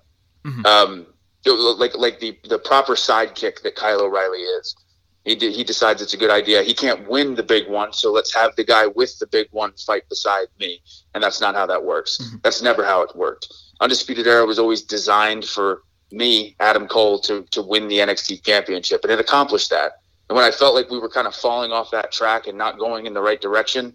Um, 0.65 1.07
it 1.45 1.51
was 1.51 1.77
like 1.77 1.95
like 1.95 2.19
the 2.19 2.37
the 2.47 2.59
proper 2.59 2.93
sidekick 2.93 3.61
that 3.63 3.75
Kyle 3.75 4.01
O'Reilly 4.01 4.39
is. 4.39 4.75
He 5.23 5.35
de- 5.35 5.51
he 5.51 5.63
decides 5.63 6.01
it's 6.01 6.13
a 6.13 6.17
good 6.17 6.29
idea. 6.29 6.61
He 6.61 6.73
can't 6.73 7.07
win 7.09 7.33
the 7.35 7.43
big 7.43 7.67
one, 7.67 7.93
so 7.93 8.11
let's 8.11 8.33
have 8.35 8.55
the 8.55 8.63
guy 8.63 8.85
with 8.87 9.17
the 9.17 9.25
big 9.27 9.47
one 9.51 9.73
fight 9.73 10.07
beside 10.07 10.47
me. 10.59 10.81
And 11.13 11.23
that's 11.23 11.41
not 11.41 11.55
how 11.55 11.65
that 11.65 11.83
works. 11.83 12.19
That's 12.43 12.61
never 12.61 12.83
how 12.85 13.01
it 13.01 13.15
worked. 13.15 13.51
Undisputed 13.79 14.27
Era 14.27 14.45
was 14.45 14.59
always 14.59 14.83
designed 14.83 15.45
for 15.45 15.81
me, 16.11 16.55
Adam 16.59 16.87
Cole, 16.87 17.19
to 17.21 17.43
to 17.51 17.61
win 17.61 17.87
the 17.87 17.97
NXT 17.97 18.43
Championship, 18.43 19.03
and 19.03 19.11
it 19.11 19.19
accomplished 19.19 19.71
that. 19.71 20.01
And 20.29 20.35
when 20.35 20.45
I 20.45 20.51
felt 20.51 20.75
like 20.75 20.89
we 20.89 20.99
were 20.99 21.09
kind 21.09 21.27
of 21.27 21.35
falling 21.35 21.71
off 21.71 21.91
that 21.91 22.11
track 22.11 22.47
and 22.47 22.57
not 22.57 22.79
going 22.79 23.05
in 23.05 23.13
the 23.13 23.21
right 23.21 23.39
direction, 23.39 23.93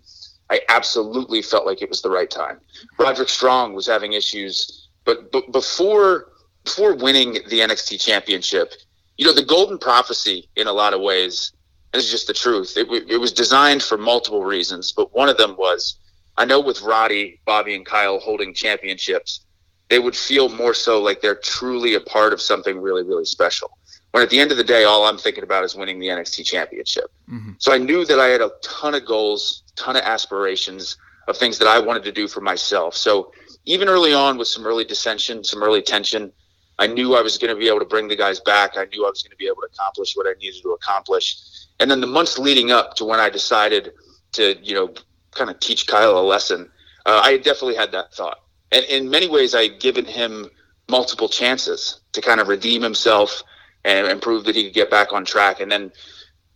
I 0.51 0.61
absolutely 0.69 1.43
felt 1.43 1.65
like 1.65 1.81
it 1.81 1.89
was 1.89 2.03
the 2.03 2.11
right 2.11 2.31
time. 2.31 2.61
Roderick 2.99 3.29
Strong 3.29 3.75
was 3.75 3.87
having 3.87 4.13
issues, 4.13 4.89
but, 5.05 5.31
but 5.33 5.53
before 5.53 6.27
before 6.65 6.95
winning 6.95 7.35
the 7.49 7.61
NXT 7.61 8.01
Championship, 8.01 8.75
you 9.17 9.25
know, 9.25 9.33
the 9.33 9.45
golden 9.45 9.79
prophecy 9.79 10.49
in 10.57 10.67
a 10.67 10.73
lot 10.73 10.93
of 10.93 11.01
ways, 11.01 11.53
and 11.93 12.01
it's 12.01 12.11
just 12.11 12.27
the 12.27 12.35
truth. 12.35 12.77
It, 12.77 12.85
w- 12.85 13.07
it 13.09 13.17
was 13.17 13.33
designed 13.33 13.83
for 13.83 13.97
multiple 13.97 14.45
reasons, 14.45 14.93
but 14.93 15.15
one 15.15 15.29
of 15.29 15.39
them 15.39 15.57
was 15.57 15.99
I 16.37 16.45
know 16.45 16.61
with 16.61 16.81
Roddy, 16.83 17.41
Bobby, 17.45 17.75
and 17.75 17.85
Kyle 17.85 18.19
holding 18.19 18.55
championships, 18.55 19.45
they 19.91 19.99
would 19.99 20.17
feel 20.17 20.49
more 20.49 20.73
so 20.73 21.03
like 21.03 21.21
they're 21.21 21.35
truly 21.35 21.95
a 21.95 22.01
part 22.01 22.33
of 22.33 22.41
something 22.41 22.81
really, 22.81 23.03
really 23.03 23.25
special. 23.25 23.77
When 24.13 24.23
at 24.23 24.31
the 24.31 24.41
end 24.41 24.51
of 24.51 24.57
the 24.57 24.65
day, 24.65 24.85
all 24.85 25.05
I'm 25.05 25.19
thinking 25.19 25.45
about 25.45 25.65
is 25.65 25.75
winning 25.75 25.99
the 25.99 26.07
NXT 26.07 26.45
championship. 26.45 27.13
Mm-hmm. 27.31 27.53
So 27.59 27.73
I 27.73 27.79
knew 27.79 28.05
that 28.07 28.19
I 28.19 28.29
had 28.29 28.41
a 28.41 28.53
ton 28.63 28.95
of 28.95 29.05
goals, 29.05 29.65
ton 29.81 29.97
of 29.97 30.03
aspirations 30.03 30.97
of 31.29 31.37
things 31.37 31.59
that 31.59 31.69
I 31.69 31.79
wanted 31.79 32.05
to 32.05 32.13
do 32.13 32.29
for 32.29 32.41
myself. 32.41 32.97
So 32.97 33.33
even 33.65 33.89
early 33.89 34.13
on 34.13 34.39
with 34.39 34.49
some 34.49 34.67
early 34.67 34.85
dissension, 34.85 35.45
some 35.45 35.63
early 35.63 35.83
tension, 35.83 36.33
I 36.79 36.87
knew 36.87 37.15
I 37.15 37.23
was 37.23 37.39
going 37.39 37.55
to 37.55 37.59
be 37.59 37.69
able 37.69 37.81
to 37.81 37.85
bring 37.85 38.09
the 38.09 38.17
guys 38.17 38.41
back. 38.41 38.77
I 38.77 38.85
knew 38.87 39.05
I 39.05 39.11
was 39.11 39.23
going 39.23 39.31
to 39.31 39.37
be 39.37 39.47
able 39.47 39.63
to 39.63 39.69
accomplish 39.73 40.15
what 40.15 40.27
I 40.27 40.33
needed 40.41 40.63
to 40.63 40.71
accomplish. 40.71 41.37
And 41.79 41.91
then 41.91 42.01
the 42.01 42.07
months 42.07 42.39
leading 42.39 42.71
up 42.71 42.95
to 42.97 43.05
when 43.05 43.21
I 43.21 43.29
decided 43.31 43.93
to, 44.33 44.57
you 44.63 44.75
know, 44.75 44.95
kind 45.33 45.51
of 45.51 45.61
teach 45.61 45.87
Kyle 45.87 46.19
a 46.19 46.21
lesson, 46.21 46.71
uh, 47.07 47.21
I 47.23 47.37
definitely 47.37 47.77
had 47.77 47.93
that 47.93 48.15
thought. 48.15 48.39
And 48.73 48.85
in 48.87 49.11
many 49.11 49.29
ways, 49.29 49.55
I 49.55 49.65
had 49.65 49.81
given 49.81 50.05
him 50.05 50.51
multiple 50.89 51.29
chances 51.29 52.01
to 52.13 52.21
kind 52.21 52.41
of 52.41 52.49
redeem 52.49 52.83
himself 52.83 53.43
and, 53.85 54.07
and 54.07 54.21
prove 54.21 54.45
that 54.45 54.57
he 54.57 54.65
could 54.65 54.75
get 54.75 54.91
back 54.91 55.13
on 55.13 55.25
track. 55.25 55.61
And 55.61 55.71
then 55.71 55.93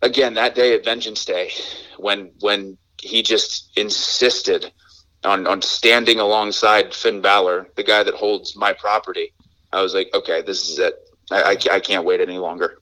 again, 0.02 0.34
that 0.34 0.54
day 0.54 0.74
at 0.74 0.84
Vengeance 0.84 1.24
Day, 1.24 1.50
when 1.98 2.30
when 2.40 2.76
he 3.04 3.22
just 3.22 3.70
insisted 3.76 4.72
on, 5.24 5.46
on 5.46 5.62
standing 5.62 6.20
alongside 6.20 6.94
Finn 6.94 7.20
Balor, 7.20 7.68
the 7.76 7.82
guy 7.82 8.02
that 8.02 8.14
holds 8.14 8.56
my 8.56 8.72
property, 8.72 9.32
I 9.72 9.82
was 9.82 9.94
like, 9.94 10.10
okay, 10.14 10.42
this 10.42 10.68
is 10.68 10.78
it. 10.78 10.94
I, 11.30 11.42
I, 11.42 11.74
I 11.74 11.80
can't 11.80 12.04
wait 12.04 12.20
any 12.20 12.38
longer. 12.38 12.78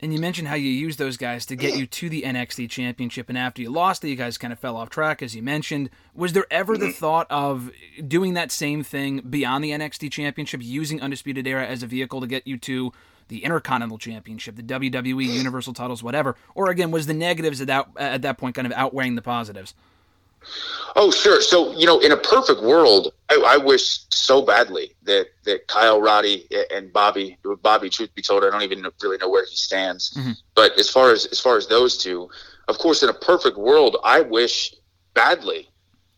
And 0.00 0.12
you 0.12 0.20
mentioned 0.20 0.48
how 0.48 0.56
you 0.56 0.68
used 0.68 0.98
those 0.98 1.16
guys 1.16 1.46
to 1.46 1.56
get 1.56 1.78
you 1.78 1.86
to 1.86 2.08
the 2.10 2.22
NXT 2.22 2.68
championship, 2.68 3.28
and 3.28 3.38
after 3.38 3.62
you 3.62 3.70
lost 3.70 4.04
it, 4.04 4.08
you 4.08 4.16
guys 4.16 4.36
kind 4.36 4.52
of 4.52 4.58
fell 4.58 4.76
off 4.76 4.90
track, 4.90 5.22
as 5.22 5.34
you 5.34 5.42
mentioned. 5.42 5.88
Was 6.14 6.32
there 6.32 6.46
ever 6.50 6.76
the 6.76 6.86
mm-hmm. 6.86 6.92
thought 6.92 7.26
of 7.30 7.70
doing 8.06 8.34
that 8.34 8.52
same 8.52 8.82
thing 8.82 9.20
beyond 9.20 9.64
the 9.64 9.70
NXT 9.70 10.10
championship, 10.10 10.60
using 10.62 11.00
Undisputed 11.00 11.46
Era 11.46 11.66
as 11.66 11.82
a 11.82 11.86
vehicle 11.86 12.20
to 12.20 12.26
get 12.26 12.46
you 12.46 12.58
to 12.58 12.92
the 13.28 13.44
Intercontinental 13.44 13.98
Championship, 13.98 14.56
the 14.56 14.62
WWE 14.62 15.24
Universal 15.32 15.74
titles, 15.74 16.02
whatever? 16.02 16.36
Or 16.54 16.70
again, 16.70 16.90
was 16.90 17.06
the 17.06 17.14
negatives 17.14 17.60
at 17.60 17.66
that, 17.68 17.88
at 17.96 18.22
that 18.22 18.38
point 18.38 18.54
kind 18.54 18.66
of 18.66 18.72
outweighing 18.72 19.14
the 19.14 19.22
positives? 19.22 19.74
Oh, 20.96 21.10
sure. 21.10 21.40
So, 21.40 21.72
you 21.72 21.86
know, 21.86 21.98
in 22.00 22.12
a 22.12 22.16
perfect 22.16 22.62
world, 22.62 23.12
I, 23.30 23.42
I 23.46 23.56
wish 23.56 24.00
so 24.10 24.42
badly 24.42 24.94
that, 25.02 25.28
that 25.44 25.66
Kyle, 25.66 26.00
Roddy, 26.00 26.48
and 26.70 26.92
Bobby, 26.92 27.38
Bobby, 27.62 27.90
truth 27.90 28.14
be 28.14 28.22
told, 28.22 28.44
I 28.44 28.50
don't 28.50 28.62
even 28.62 28.86
really 29.02 29.18
know 29.18 29.28
where 29.28 29.44
he 29.44 29.56
stands. 29.56 30.12
Mm-hmm. 30.14 30.32
But 30.54 30.78
as 30.78 30.88
far 30.88 31.12
as 31.12 31.26
as 31.26 31.40
far 31.40 31.56
as 31.56 31.66
those 31.66 31.96
two, 31.96 32.28
of 32.68 32.78
course, 32.78 33.02
in 33.02 33.08
a 33.08 33.14
perfect 33.14 33.56
world, 33.56 33.96
I 34.04 34.20
wish 34.20 34.74
badly 35.14 35.68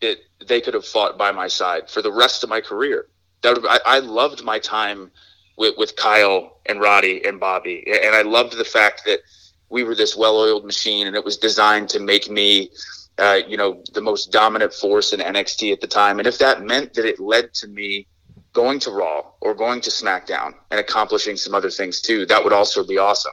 that 0.01 0.19
they 0.47 0.61
could 0.61 0.75
have 0.75 0.87
fought 0.87 1.17
by 1.17 1.33
my 1.33 1.49
side 1.49 1.89
for 1.89 2.03
the 2.03 2.13
rest 2.13 2.43
of 2.43 2.51
my 2.51 2.61
career. 2.61 3.07
That 3.43 3.57
would, 3.57 3.67
I, 3.67 3.79
I 3.87 3.99
loved 4.01 4.45
my 4.45 4.59
time 4.59 5.11
with, 5.57 5.75
with 5.79 5.97
Kyle 5.97 6.61
and 6.67 6.81
Roddy 6.81 7.25
and 7.25 7.41
Bobby, 7.41 7.85
and 7.87 8.15
I 8.15 8.23
loved 8.23 8.57
the 8.57 8.65
fact 8.65 9.03
that 9.07 9.21
we 9.69 9.83
were 9.83 9.95
this 9.95 10.17
well-oiled 10.17 10.65
machine, 10.65 11.07
and 11.07 11.17
it 11.17 11.25
was 11.25 11.37
designed 11.37 11.89
to 11.91 12.01
make 12.01 12.31
me 12.31 12.71
uh, 13.19 13.41
you 13.49 13.57
know, 13.57 13.83
the 13.95 14.01
most 14.01 14.31
dominant 14.31 14.73
force 14.73 15.13
in 15.13 15.21
NXT 15.21 15.73
at 15.73 15.81
the 15.81 15.87
time. 15.87 16.19
And 16.19 16.29
if 16.29 16.39
that 16.39 16.63
meant 16.63 16.95
that 16.95 17.07
it 17.07 17.19
led 17.19 17.55
to 17.55 17.69
me 17.69 18.07
going 18.53 18.79
to 18.81 18.91
Raw 18.91 19.25
or 19.41 19.55
going 19.55 19.81
to 19.83 19.91
SmackDown 19.91 20.55
and 20.71 20.81
accomplishing 20.81 21.37
some 21.37 21.55
other 21.55 21.71
things 21.71 22.01
too, 22.01 22.27
that 22.27 22.43
would 22.43 22.53
also 22.53 22.87
be 22.87 22.99
awesome. 22.99 23.33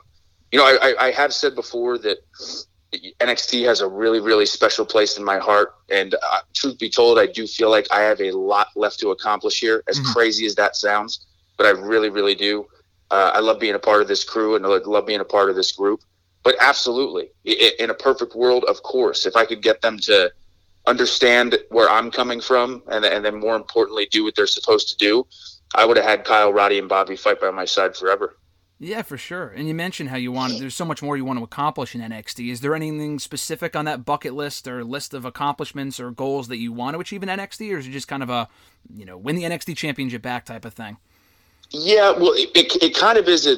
You 0.52 0.60
know, 0.60 0.66
I, 0.66 0.78
I, 0.82 1.06
I 1.08 1.12
have 1.12 1.34
said 1.34 1.56
before 1.56 1.98
that 2.00 2.20
NXT 3.20 3.66
has 3.66 3.82
a 3.82 3.88
really, 3.88 4.20
really 4.20 4.46
special 4.46 4.86
place 4.86 5.18
in 5.18 5.24
my 5.24 5.40
heart. 5.40 5.76
And 5.90 6.16
uh, 6.16 6.40
truth 6.54 6.80
be 6.80 6.90
told, 6.90 7.20
I 7.20 7.26
do 7.26 7.48
feel 7.48 7.70
like 7.70 7.88
I 7.92 8.02
have 8.02 8.22
a 8.22 8.32
lot 8.32 8.68
left 8.76 9.00
to 9.00 9.10
accomplish 9.10 9.60
here, 9.60 9.84
as 9.88 10.00
crazy 10.14 10.46
as 10.46 10.56
that 10.56 10.76
sounds. 10.76 11.26
But 11.64 11.78
I 11.78 11.80
really, 11.80 12.10
really 12.10 12.36
do. 12.36 12.68
Uh, 13.10 13.32
I 13.34 13.40
love 13.40 13.58
being 13.58 13.74
a 13.74 13.80
part 13.80 14.02
of 14.02 14.10
this 14.10 14.26
crew 14.26 14.58
and 14.58 14.66
I 14.66 14.68
love 14.68 15.06
being 15.06 15.22
a 15.22 15.26
part 15.26 15.50
of 15.50 15.56
this 15.56 15.72
group. 15.72 16.02
But 16.44 16.56
absolutely, 16.60 17.30
in 17.46 17.90
a 17.90 17.94
perfect 17.94 18.36
world, 18.36 18.66
of 18.66 18.84
course, 18.84 19.26
if 19.26 19.38
I 19.38 19.46
could 19.46 19.62
get 19.62 19.80
them 19.80 19.98
to 20.00 20.30
understand 20.86 21.58
where 21.70 21.90
I'm 21.90 22.12
coming 22.12 22.42
from 22.42 22.84
and, 22.92 23.06
and 23.06 23.24
then 23.24 23.40
more 23.40 23.56
importantly, 23.56 24.08
do 24.12 24.26
what 24.26 24.36
they're 24.36 24.46
supposed 24.46 24.90
to 24.90 24.98
do, 24.98 25.26
I 25.74 25.86
would 25.86 25.96
have 25.96 26.06
had 26.06 26.26
Kyle, 26.26 26.52
Roddy, 26.52 26.80
and 26.80 26.90
Bobby 26.90 27.16
fight 27.16 27.40
by 27.40 27.50
my 27.50 27.64
side 27.64 27.96
forever. 27.96 28.36
Yeah, 28.78 29.02
for 29.02 29.18
sure. 29.18 29.48
And 29.48 29.66
you 29.66 29.74
mentioned 29.74 30.10
how 30.10 30.18
you 30.18 30.34
want 30.34 30.60
there's 30.60 30.76
so 30.76 30.84
much 30.84 31.02
more 31.02 31.16
you 31.16 31.24
want 31.24 31.40
to 31.40 31.46
accomplish 31.46 31.96
in 31.96 32.02
NXT. 32.02 32.52
Is 32.52 32.60
there 32.60 32.76
anything 32.76 33.20
specific 33.20 33.74
on 33.74 33.86
that 33.86 34.04
bucket 34.04 34.34
list 34.34 34.68
or 34.68 34.84
list 34.84 35.14
of 35.14 35.24
accomplishments 35.24 35.98
or 36.02 36.12
goals 36.12 36.50
that 36.50 36.58
you 36.58 36.74
want 36.74 36.96
to 36.96 37.00
achieve 37.00 37.24
in 37.24 37.30
NXT 37.30 37.74
or 37.74 37.78
is 37.78 37.88
it 37.88 37.92
just 37.92 38.10
kind 38.10 38.22
of 38.22 38.30
a, 38.30 38.50
you 38.94 39.06
know, 39.06 39.18
win 39.18 39.38
the 39.38 39.44
NXT 39.44 39.78
championship 39.78 40.22
back 40.22 40.44
type 40.44 40.66
of 40.66 40.74
thing? 40.74 40.98
Yeah, 41.76 42.12
well, 42.12 42.34
it, 42.34 42.52
it, 42.54 42.84
it 42.84 42.96
kind 42.96 43.18
of 43.18 43.28
is 43.28 43.48
a 43.48 43.58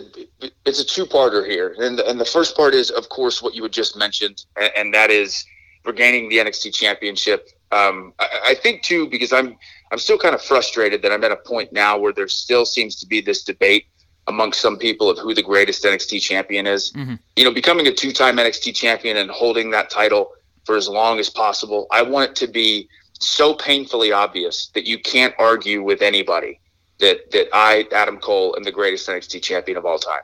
it's 0.66 0.80
a 0.80 0.86
two 0.86 1.06
parter 1.06 1.46
here, 1.46 1.76
and 1.80 2.00
the, 2.00 2.10
and 2.10 2.20
the 2.20 2.26
first 2.26 2.56
part 2.56 2.74
is, 2.74 2.90
of 2.90 3.10
course, 3.10 3.42
what 3.42 3.54
you 3.54 3.62
had 3.64 3.74
just 3.74 3.98
mentioned, 3.98 4.46
and, 4.56 4.72
and 4.78 4.94
that 4.94 5.12
is 5.12 5.46
regaining 5.84 6.30
the 6.30 6.38
NXT 6.38 6.74
championship. 6.74 7.50
Um, 7.74 8.14
I, 8.18 8.28
I 8.46 8.56
think 8.56 8.84
too 8.84 9.10
because 9.10 9.34
I'm 9.34 9.58
I'm 9.92 10.00
still 10.00 10.18
kind 10.18 10.34
of 10.34 10.42
frustrated 10.42 11.02
that 11.02 11.12
I'm 11.12 11.26
at 11.26 11.32
a 11.32 11.36
point 11.36 11.74
now 11.74 11.98
where 11.98 12.14
there 12.14 12.30
still 12.30 12.66
seems 12.66 12.96
to 13.02 13.06
be 13.06 13.20
this 13.20 13.44
debate 13.44 13.88
amongst 14.28 14.62
some 14.62 14.78
people 14.78 15.10
of 15.10 15.18
who 15.20 15.34
the 15.34 15.44
greatest 15.44 15.84
NXT 15.84 16.22
champion 16.22 16.68
is. 16.68 16.94
You 17.36 17.44
know, 17.44 17.52
becoming 17.52 17.86
a 17.88 17.92
two 17.92 18.14
time 18.14 18.38
NXT 18.38 18.76
champion 18.76 19.18
and 19.18 19.30
holding 19.30 19.72
that 19.72 19.90
title 19.90 20.32
for 20.64 20.78
as 20.78 20.88
long 20.88 21.20
as 21.20 21.30
possible. 21.30 21.86
I 21.92 22.02
want 22.02 22.32
it 22.32 22.36
to 22.38 22.48
be 22.48 22.88
so 23.20 23.56
painfully 23.56 24.14
obvious 24.14 24.68
that 24.74 24.88
you 24.88 25.00
can't 25.00 25.34
argue 25.38 25.84
with 25.84 26.02
anybody 26.02 26.62
that 27.00 27.32
that 27.32 27.48
I, 27.54 27.88
Adam 27.92 28.18
Cole, 28.18 28.56
am 28.58 28.64
the 28.64 28.72
greatest 28.72 29.08
NXT 29.08 29.42
champion 29.42 29.78
of 29.78 29.86
all 29.86 30.00
time. 30.00 30.22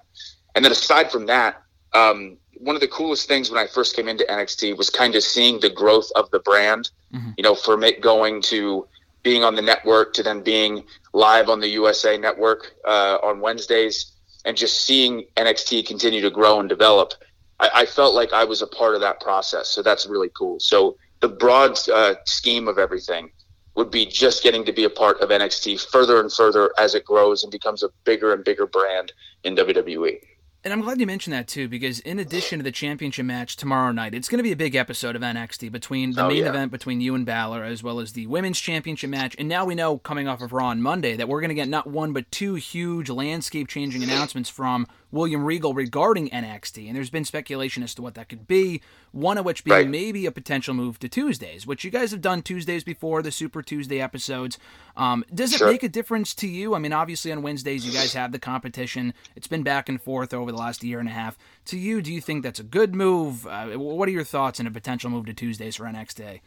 And 0.56 0.64
then 0.64 0.72
aside 0.72 1.12
from 1.12 1.26
that, 1.28 1.62
um, 1.94 2.38
one 2.58 2.76
of 2.76 2.82
the 2.82 2.88
coolest 2.88 3.28
things 3.28 3.50
when 3.50 3.60
I 3.60 3.68
first 3.68 3.96
came 3.96 4.08
into 4.08 4.26
NXT 4.30 4.78
was 4.78 4.90
kind 4.90 5.16
of 5.16 5.24
seeing 5.24 5.60
the 5.60 5.70
growth 5.70 6.12
of 6.16 6.30
the 6.32 6.40
brand. 6.40 6.92
You 7.38 7.44
know, 7.44 7.56
from 7.56 7.84
it 7.84 8.02
going 8.02 8.42
to 8.44 8.88
being 9.24 9.44
on 9.44 9.56
the 9.56 9.62
network 9.62 10.14
to 10.14 10.24
then 10.24 10.42
being 10.42 10.84
live 11.14 11.50
on 11.50 11.60
the 11.60 11.68
USA 11.70 12.18
Network 12.18 12.74
uh, 12.86 13.18
on 13.22 13.40
Wednesdays, 13.40 14.14
and 14.46 14.58
just 14.58 14.86
seeing 14.86 15.26
NXT 15.38 15.86
continue 15.86 16.22
to 16.22 16.32
grow 16.32 16.60
and 16.60 16.68
develop. 16.70 17.14
I, 17.60 17.70
I 17.74 17.86
felt 17.86 18.16
like 18.16 18.34
I 18.34 18.44
was 18.44 18.62
a 18.62 18.68
part 18.68 18.96
of 18.96 19.02
that 19.02 19.20
process, 19.20 19.70
so 19.70 19.84
that's 19.84 20.08
really 20.08 20.30
cool. 20.30 20.60
So 20.60 20.98
the 21.20 21.30
broad 21.30 21.78
uh, 21.90 22.16
scheme 22.26 22.68
of 22.68 22.78
everything 22.78 23.32
would 23.76 23.90
be 23.92 24.06
just 24.06 24.44
getting 24.44 24.66
to 24.66 24.74
be 24.74 24.84
a 24.84 24.90
part 24.90 25.22
of 25.22 25.30
NXT 25.30 25.90
further 25.90 26.20
and 26.20 26.32
further 26.32 26.72
as 26.78 26.94
it 26.94 27.06
grows 27.06 27.44
and 27.44 27.52
becomes 27.52 27.84
a 27.84 27.90
bigger 28.04 28.34
and 28.34 28.44
bigger 28.44 28.66
brand 28.68 29.14
in. 29.44 29.56
WWE. 29.56 30.18
And 30.64 30.72
I'm 30.72 30.82
glad 30.82 31.00
you 31.00 31.08
mentioned 31.08 31.34
that 31.34 31.48
too, 31.48 31.68
because 31.68 32.00
in 32.02 32.20
addition 32.20 32.60
to 32.60 32.64
the 32.64 32.72
championship 32.72 33.26
match 33.26 33.56
tomorrow 33.56 33.92
night, 33.92 34.14
it's 34.14 34.30
going 34.30 34.38
to 34.38 34.44
be 34.44 34.52
a 34.52 34.56
big 34.56 34.76
episode 34.76 35.16
of 35.16 35.24
NXT 35.24 35.72
between 35.72 36.12
the 36.12 36.24
Oh, 36.24 36.28
main 36.28 36.38
yeah. 36.44 36.50
event 36.50 36.72
between 36.72 37.02
you 37.02 37.16
and 37.16 37.26
Balor, 37.26 37.64
as 37.64 37.82
well 37.82 38.00
as 38.00 38.14
the 38.14 38.28
women's 38.28 38.60
championship 38.60 39.10
match. 39.10 39.36
And 39.40 39.50
now 39.50 39.66
we 39.66 39.74
know, 39.74 39.98
coming 39.98 40.28
off 40.28 40.40
of 40.42 40.54
Raw 40.54 40.68
on 40.68 40.80
Monday, 40.82 41.16
that 41.16 41.28
we're 41.28 41.42
going 41.42 41.50
to 41.50 41.56
get 41.56 41.68
not 41.68 41.88
one 41.88 42.14
but 42.14 42.30
two 42.32 42.56
huge 42.56 43.10
landscape-changing 43.10 44.04
announcements 44.04 44.50
from 44.52 44.86
William 45.12 45.44
Regal 45.44 45.74
regarding 45.74 46.30
NXT. 46.30 46.88
And 46.88 46.96
there's 46.96 47.10
been 47.10 47.26
speculation 47.26 47.84
as 47.84 47.94
to 47.96 48.02
what 48.02 48.16
that 48.16 48.30
could 48.30 48.48
be. 48.48 48.82
One 49.12 49.38
of 49.38 49.46
which 49.46 49.64
being 49.64 49.76
Right. 49.78 49.90
maybe 49.90 50.26
a 50.26 50.32
potential 50.32 50.74
move 50.74 50.98
to 51.00 51.10
Tuesdays, 51.10 51.68
which 51.68 51.84
you 51.84 51.92
guys 51.92 52.12
have 52.12 52.22
done 52.22 52.42
Tuesdays 52.42 52.84
before, 52.84 53.22
the 53.22 53.32
Super 53.32 53.62
Tuesday 53.62 54.00
episodes. 54.00 54.58
Um, 54.96 55.26
does 55.34 55.54
it 55.54 55.58
Sure. 55.58 55.70
make 55.72 55.84
a 55.84 55.90
difference 55.90 56.34
to 56.36 56.48
you? 56.48 56.74
I 56.76 56.80
mean, 56.80 56.94
obviously 56.94 57.32
on 57.32 57.42
Wednesdays 57.42 57.86
you 57.86 57.92
guys 57.92 58.14
have 58.14 58.32
the 58.32 58.40
competition. 58.40 59.14
It's 59.36 59.48
been 59.48 59.64
back 59.64 59.90
and 59.90 60.02
forth 60.02 60.34
over 60.34 60.52
the 60.52 60.58
last 60.58 60.84
year 60.84 61.00
and 61.00 61.10
a 61.10 61.12
half. 61.12 61.38
To 61.66 61.78
you, 61.78 62.02
do 62.02 62.12
you 62.14 62.22
think 62.22 62.44
that's 62.44 62.60
a 62.60 62.64
good 62.64 62.96
move? 62.96 63.46
Uh, 63.46 63.68
what 63.78 64.08
are 64.08 64.12
your 64.12 64.24
thoughts 64.24 64.60
on 64.60 64.68
a 64.68 64.72
potential 64.72 65.10
move 65.10 65.26
to 65.26 65.34
Tuesdays 65.34 65.76
for 65.76 65.86
NXT? 65.86 66.40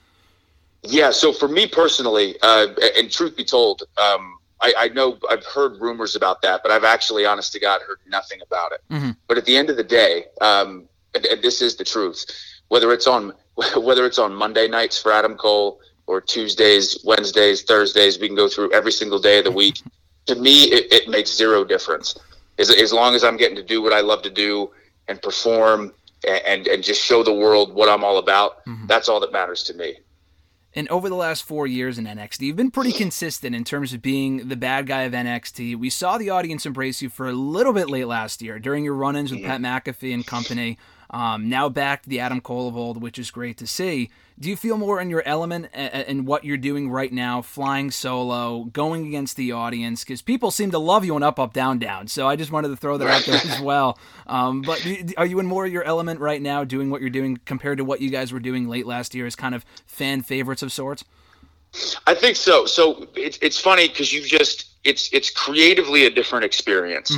Yeah, 0.86 1.10
so 1.12 1.32
for 1.32 1.48
me 1.48 1.66
personally, 1.66 2.36
uh, 2.42 2.68
and 2.96 3.10
truth 3.10 3.36
be 3.36 3.44
told, 3.44 3.84
um, 3.96 4.36
I, 4.64 4.72
I 4.78 4.88
know 4.88 5.18
I've 5.30 5.44
heard 5.44 5.78
rumors 5.80 6.16
about 6.16 6.40
that, 6.42 6.62
but 6.62 6.72
I've 6.72 6.84
actually, 6.84 7.26
honest 7.26 7.52
to 7.52 7.60
God, 7.60 7.82
heard 7.82 7.98
nothing 8.06 8.40
about 8.40 8.72
it. 8.72 8.80
But 9.28 9.36
at 9.36 9.44
the 9.44 9.56
end 9.56 9.68
of 9.68 9.76
the 9.76 9.84
day, 9.84 10.24
um, 10.40 10.88
and, 11.14 11.26
and 11.26 11.42
this 11.42 11.60
is 11.60 11.76
the 11.76 11.84
truth, 11.84 12.24
whether 12.68 12.90
it's 12.92 13.06
on 13.06 13.34
whether 13.76 14.04
it's 14.06 14.18
on 14.18 14.34
Monday 14.34 14.66
nights 14.66 15.00
for 15.00 15.12
Adam 15.12 15.36
Cole 15.36 15.80
or 16.06 16.20
Tuesdays, 16.20 16.98
Wednesdays, 17.04 17.62
Thursdays, 17.62 18.18
we 18.18 18.26
can 18.26 18.36
go 18.36 18.48
through 18.48 18.72
every 18.72 18.92
single 18.92 19.18
day 19.18 19.38
of 19.38 19.44
the 19.44 19.50
week. 19.50 19.80
to 20.26 20.34
me, 20.34 20.64
it, 20.64 20.92
it 20.92 21.08
makes 21.08 21.30
zero 21.30 21.64
difference. 21.64 22.18
As, 22.58 22.70
as 22.70 22.92
long 22.92 23.14
as 23.14 23.22
I'm 23.24 23.36
getting 23.36 23.56
to 23.56 23.62
do 23.62 23.82
what 23.82 23.92
I 23.92 24.00
love 24.00 24.22
to 24.22 24.30
do 24.30 24.70
and 25.08 25.20
perform 25.20 25.92
and, 26.26 26.42
and, 26.46 26.66
and 26.66 26.82
just 26.82 27.02
show 27.04 27.22
the 27.22 27.32
world 27.34 27.74
what 27.74 27.88
I'm 27.88 28.02
all 28.04 28.18
about, 28.18 28.62
that's 28.86 29.08
all 29.08 29.20
that 29.20 29.32
matters 29.32 29.62
to 29.64 29.74
me. 29.74 29.98
And 30.74 30.88
over 30.88 31.08
the 31.08 31.14
last 31.14 31.44
four 31.44 31.66
years 31.66 31.98
in 31.98 32.04
NXT, 32.04 32.40
you've 32.40 32.56
been 32.56 32.70
pretty 32.70 32.92
consistent 32.92 33.54
in 33.54 33.62
terms 33.62 33.92
of 33.92 34.02
being 34.02 34.48
the 34.48 34.56
bad 34.56 34.86
guy 34.88 35.02
of 35.02 35.12
NXT. 35.12 35.76
We 35.76 35.88
saw 35.88 36.18
the 36.18 36.30
audience 36.30 36.66
embrace 36.66 37.00
you 37.00 37.08
for 37.08 37.28
a 37.28 37.32
little 37.32 37.72
bit 37.72 37.88
late 37.88 38.06
last 38.06 38.42
year 38.42 38.58
during 38.58 38.82
your 38.82 38.94
run 38.94 39.14
ins 39.14 39.30
with 39.30 39.40
mm-hmm. 39.42 39.62
Pat 39.64 39.84
McAfee 39.84 40.12
and 40.12 40.26
company. 40.26 40.76
Um, 41.10 41.48
now 41.48 41.68
back 41.68 42.02
to 42.02 42.08
the 42.08 42.20
Adam 42.20 42.40
Cole 42.40 42.68
of 42.68 42.76
old, 42.76 43.00
which 43.00 43.18
is 43.18 43.30
great 43.30 43.56
to 43.58 43.66
see. 43.66 44.10
Do 44.36 44.48
you 44.48 44.56
feel 44.56 44.76
more 44.76 45.00
in 45.00 45.10
your 45.10 45.22
element 45.24 45.66
a- 45.74 45.98
a- 46.00 46.10
in 46.10 46.24
what 46.24 46.44
you're 46.44 46.56
doing 46.56 46.90
right 46.90 47.12
now, 47.12 47.40
flying 47.40 47.92
solo, 47.92 48.64
going 48.64 49.06
against 49.06 49.36
the 49.36 49.52
audience? 49.52 50.02
Because 50.02 50.22
people 50.22 50.50
seem 50.50 50.72
to 50.72 50.78
love 50.78 51.04
you 51.04 51.14
on 51.14 51.22
Up, 51.22 51.38
Up, 51.38 51.52
Down, 51.52 51.78
Down. 51.78 52.08
So 52.08 52.26
I 52.26 52.34
just 52.34 52.50
wanted 52.50 52.68
to 52.68 52.76
throw 52.76 52.98
that 52.98 53.06
out 53.06 53.22
there 53.26 53.36
as 53.36 53.60
well. 53.62 53.96
Um, 54.26 54.62
but 54.62 54.84
are 55.16 55.26
you 55.26 55.38
in 55.38 55.46
more 55.46 55.66
of 55.66 55.72
your 55.72 55.84
element 55.84 56.18
right 56.18 56.42
now, 56.42 56.64
doing 56.64 56.90
what 56.90 57.00
you're 57.00 57.10
doing 57.10 57.38
compared 57.44 57.78
to 57.78 57.84
what 57.84 58.00
you 58.00 58.10
guys 58.10 58.32
were 58.32 58.40
doing 58.40 58.68
late 58.68 58.86
last 58.86 59.14
year 59.14 59.24
as 59.26 59.36
kind 59.36 59.54
of 59.54 59.64
fan 59.86 60.22
favorites 60.22 60.62
of 60.64 60.72
sorts? 60.72 61.04
I 62.06 62.14
think 62.14 62.36
so. 62.36 62.66
So 62.66 63.06
it's 63.16 63.38
it's 63.42 63.58
funny 63.58 63.88
because 63.88 64.12
you 64.12 64.22
just 64.22 64.66
it's 64.84 65.10
it's 65.12 65.30
creatively 65.30 66.06
a 66.06 66.10
different 66.10 66.44
experience. 66.44 67.16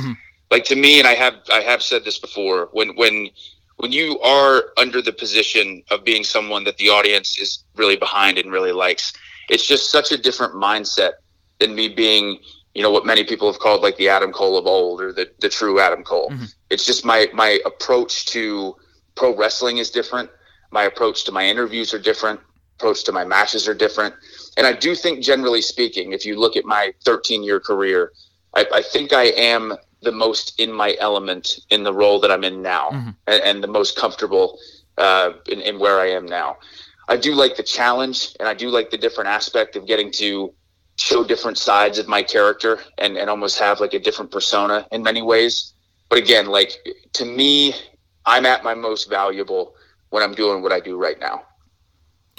Like 0.49 0.65
to 0.65 0.75
me, 0.75 0.99
and 0.99 1.07
I 1.07 1.13
have 1.15 1.35
I 1.51 1.61
have 1.61 1.81
said 1.83 2.05
this 2.05 2.17
before. 2.19 2.69
When 2.71 2.95
when 2.95 3.29
when 3.77 3.91
you 3.91 4.19
are 4.19 4.65
under 4.77 5.01
the 5.01 5.13
position 5.13 5.83
of 5.91 6.03
being 6.03 6.23
someone 6.23 6.63
that 6.65 6.77
the 6.77 6.89
audience 6.89 7.39
is 7.39 7.63
really 7.75 7.95
behind 7.95 8.37
and 8.37 8.51
really 8.51 8.71
likes, 8.71 9.13
it's 9.49 9.65
just 9.65 9.91
such 9.91 10.11
a 10.11 10.17
different 10.17 10.53
mindset 10.53 11.13
than 11.59 11.73
me 11.73 11.87
being 11.87 12.39
you 12.73 12.83
know 12.83 12.91
what 12.91 13.07
many 13.07 13.23
people 13.23 13.51
have 13.51 13.59
called 13.59 13.81
like 13.81 13.97
the 13.97 14.07
Adam 14.07 14.31
Cole 14.31 14.55
of 14.55 14.67
old 14.67 15.01
or 15.01 15.11
the 15.11 15.31
the 15.39 15.49
true 15.49 15.79
Adam 15.79 16.03
Cole. 16.03 16.29
Mm-hmm. 16.29 16.45
It's 16.69 16.85
just 16.85 17.03
my 17.03 17.27
my 17.33 17.59
approach 17.65 18.27
to 18.27 18.75
pro 19.15 19.35
wrestling 19.35 19.79
is 19.79 19.89
different. 19.89 20.29
My 20.69 20.83
approach 20.83 21.23
to 21.25 21.31
my 21.31 21.43
interviews 21.43 21.91
are 21.95 21.99
different. 21.99 22.39
Approach 22.77 23.03
to 23.05 23.11
my 23.11 23.25
matches 23.25 23.67
are 23.67 23.73
different. 23.73 24.13
And 24.57 24.67
I 24.67 24.73
do 24.73 24.93
think, 24.93 25.23
generally 25.23 25.63
speaking, 25.63 26.13
if 26.13 26.23
you 26.23 26.39
look 26.39 26.55
at 26.55 26.65
my 26.65 26.93
13 27.03 27.43
year 27.43 27.59
career, 27.59 28.11
I, 28.53 28.67
I 28.71 28.81
think 28.83 29.11
I 29.11 29.23
am 29.23 29.73
the 30.01 30.11
most 30.11 30.59
in 30.59 30.71
my 30.71 30.95
element 30.99 31.59
in 31.69 31.83
the 31.83 31.93
role 31.93 32.19
that 32.19 32.31
I'm 32.31 32.43
in 32.43 32.61
now 32.61 32.89
and, 33.27 33.43
and 33.43 33.63
the 33.63 33.67
most 33.67 33.97
comfortable 33.97 34.59
uh, 34.97 35.33
in, 35.49 35.61
in 35.61 35.79
where 35.79 35.99
I 35.99 36.09
am 36.11 36.25
now. 36.25 36.57
I 37.07 37.17
do 37.17 37.33
like 37.33 37.55
the 37.55 37.63
challenge 37.63 38.35
and 38.39 38.47
I 38.47 38.53
do 38.53 38.69
like 38.69 38.89
the 38.89 38.97
different 38.97 39.29
aspect 39.29 39.75
of 39.75 39.87
getting 39.87 40.11
to 40.13 40.53
show 40.97 41.23
different 41.23 41.57
sides 41.57 41.99
of 41.99 42.07
my 42.07 42.23
character 42.23 42.79
and, 42.97 43.17
and 43.17 43.29
almost 43.29 43.59
have 43.59 43.79
like 43.79 43.93
a 43.93 43.99
different 43.99 44.31
persona 44.31 44.87
in 44.91 45.03
many 45.03 45.21
ways. 45.21 45.73
But 46.09 46.19
again, 46.19 46.47
like 46.47 46.73
to 47.13 47.25
me, 47.25 47.73
I'm 48.25 48.45
at 48.45 48.63
my 48.63 48.73
most 48.73 49.09
valuable 49.09 49.75
when 50.09 50.23
I'm 50.23 50.33
doing 50.33 50.61
what 50.61 50.71
I 50.71 50.79
do 50.79 50.97
right 50.97 51.19
now. 51.19 51.43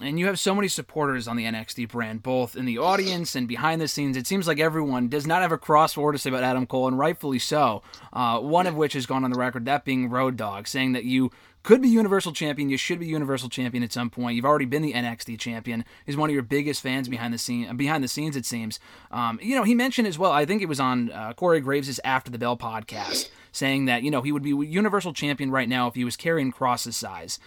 And 0.01 0.19
you 0.19 0.27
have 0.27 0.39
so 0.39 0.55
many 0.55 0.69
supporters 0.69 1.27
on 1.27 1.37
the 1.37 1.45
NXT 1.45 1.89
brand, 1.89 2.23
both 2.23 2.55
in 2.55 2.67
the 2.67 2.79
audience 2.79 3.35
and 3.35 3.49
behind 3.49 3.81
the 3.81 3.89
scenes. 3.89 4.17
It 4.17 4.29
seems 4.29 4.47
like 4.47 4.61
everyone 4.61 5.09
does 5.09 5.27
not 5.27 5.43
have 5.43 5.51
a 5.51 5.59
cross 5.59 5.97
word 5.97 6.13
to 6.13 6.19
say 6.19 6.31
about 6.31 6.45
Adam 6.45 6.67
Cole, 6.67 6.87
and 6.87 6.99
rightfully 6.99 7.41
so. 7.41 7.83
Uh, 8.13 8.39
one 8.39 8.69
of 8.69 8.77
which 8.77 8.93
has 8.93 9.07
gone 9.07 9.25
on 9.25 9.33
the 9.33 9.39
record, 9.39 9.65
that 9.65 9.85
being 9.85 10.09
Road 10.09 10.37
Dog, 10.37 10.69
saying 10.69 10.93
that 10.93 11.05
you 11.05 11.33
could 11.65 11.83
be 11.83 11.89
Universal 11.89 12.33
Champion, 12.33 12.71
you 12.71 12.77
should 12.77 13.01
be 13.01 13.07
Universal 13.07 13.49
Champion 13.49 13.83
at 13.83 13.93
some 13.93 14.09
point. 14.09 14.37
You've 14.37 14.45
already 14.45 14.67
been 14.67 14.83
the 14.83 14.93
NXT 14.93 15.37
Champion. 15.41 15.85
He's 16.07 16.17
one 16.17 16.31
of 16.31 16.35
your 16.35 16.45
biggest 16.45 16.81
fans 16.81 17.09
behind 17.09 17.35
the 17.35 17.39
scene. 17.39 17.77
Behind 17.77 18.05
the 18.05 18.09
scenes, 18.09 18.37
it 18.37 18.47
seems. 18.47 18.79
Um, 19.11 19.41
you 19.43 19.57
know, 19.57 19.65
he 19.65 19.75
mentioned 19.75 20.07
as 20.07 20.19
well. 20.19 20.31
I 20.31 20.45
think 20.45 20.63
it 20.63 20.69
was 20.69 20.79
on 20.79 21.11
uh, 21.11 21.33
Corey 21.33 21.61
Graves' 21.61 21.99
After 22.05 22.31
the 22.31 22.39
Bell 22.39 22.57
podcast, 22.57 23.31
saying 23.51 23.87
that 23.87 24.05
you 24.05 24.13
know 24.13 24.23
he 24.23 24.31
would 24.31 24.45
be 24.45 24.51
Universal 24.51 25.15
Champion 25.15 25.51
right 25.51 25.69
now 25.69 25.89
if 25.89 25.97
he 25.97 26.05
was 26.05 26.17
carrying 26.17 26.53
Kross's 26.53 26.97
size 26.97 27.41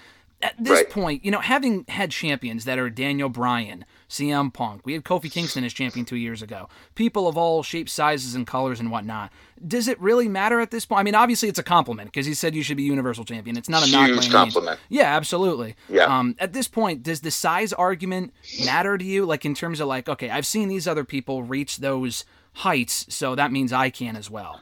at 0.43 0.55
this 0.57 0.79
Right. 0.79 0.89
point, 0.89 1.25
you 1.25 1.31
know, 1.31 1.39
having 1.39 1.85
had 1.87 2.11
champions 2.11 2.65
that 2.65 2.79
are 2.79 2.89
Daniel 2.89 3.29
Bryan, 3.29 3.85
CM 4.09 4.51
Punk, 4.53 4.81
we 4.85 4.93
had 4.93 5.03
Kofi 5.03 5.31
Kingston 5.31 5.63
as 5.63 5.73
champion 5.73 6.05
two 6.05 6.15
years 6.17 6.41
ago, 6.41 6.67
people 6.95 7.27
of 7.27 7.37
all 7.37 7.63
shapes, 7.63 7.91
sizes, 7.93 8.35
and 8.35 8.45
colors 8.47 8.79
and 8.79 8.91
whatnot. 8.91 9.31
Does 9.65 9.87
it 9.87 9.99
really 10.01 10.27
matter 10.27 10.59
at 10.59 10.71
this 10.71 10.85
point? 10.85 10.99
I 10.99 11.03
mean, 11.03 11.15
obviously 11.15 11.47
it's 11.47 11.59
a 11.59 11.63
compliment 11.63 12.11
because 12.11 12.25
he 12.25 12.33
said 12.33 12.55
you 12.55 12.63
should 12.63 12.77
be 12.77 12.83
Universal 12.83 13.25
Champion. 13.25 13.55
It's 13.57 13.69
not 13.69 13.83
a 13.83 13.85
Huge 13.85 14.31
compliment. 14.31 14.79
Yeah, 14.89 15.15
absolutely. 15.15 15.75
Yeah. 15.87 16.05
Um, 16.05 16.35
at 16.39 16.53
this 16.53 16.67
point, 16.67 17.03
does 17.03 17.21
the 17.21 17.31
size 17.31 17.71
argument 17.73 18.33
matter 18.65 18.97
to 18.97 19.05
you? 19.05 19.25
Like 19.25 19.45
in 19.45 19.53
terms 19.53 19.79
of 19.79 19.87
like, 19.87 20.09
okay, 20.09 20.29
I've 20.29 20.45
seen 20.47 20.67
these 20.67 20.87
other 20.87 21.03
people 21.03 21.43
reach 21.43 21.77
those 21.77 22.25
heights, 22.53 23.05
so 23.09 23.35
that 23.35 23.51
means 23.51 23.71
I 23.71 23.89
can 23.89 24.15
as 24.15 24.29
well. 24.29 24.61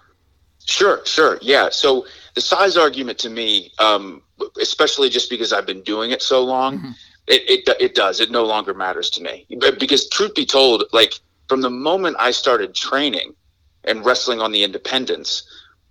Sure, 0.70 1.02
sure. 1.06 1.40
Yeah. 1.42 1.70
So 1.72 2.06
the 2.36 2.42
size 2.42 2.78
argument 2.78 3.18
to 3.20 3.30
me, 3.30 3.72
um, 3.80 4.22
especially 4.62 5.10
just 5.10 5.30
because 5.30 5.52
I've 5.52 5.66
been 5.66 5.82
doing 5.82 6.12
it 6.12 6.22
so 6.22 6.44
long, 6.44 6.96
it, 7.28 7.68
it, 7.68 7.76
it 7.80 7.96
does. 7.96 8.20
It 8.20 8.30
no 8.30 8.46
longer 8.46 8.74
matters 8.74 9.10
to 9.12 9.24
me. 9.24 9.48
But 9.60 9.80
because 9.80 10.08
truth 10.10 10.36
be 10.36 10.46
told, 10.46 10.84
like 10.94 11.14
from 11.48 11.62
the 11.62 11.70
moment 11.70 12.18
I 12.20 12.32
started 12.32 12.76
training 12.76 13.34
and 13.84 14.06
wrestling 14.06 14.42
on 14.42 14.52
the 14.52 14.64
independents, 14.64 15.44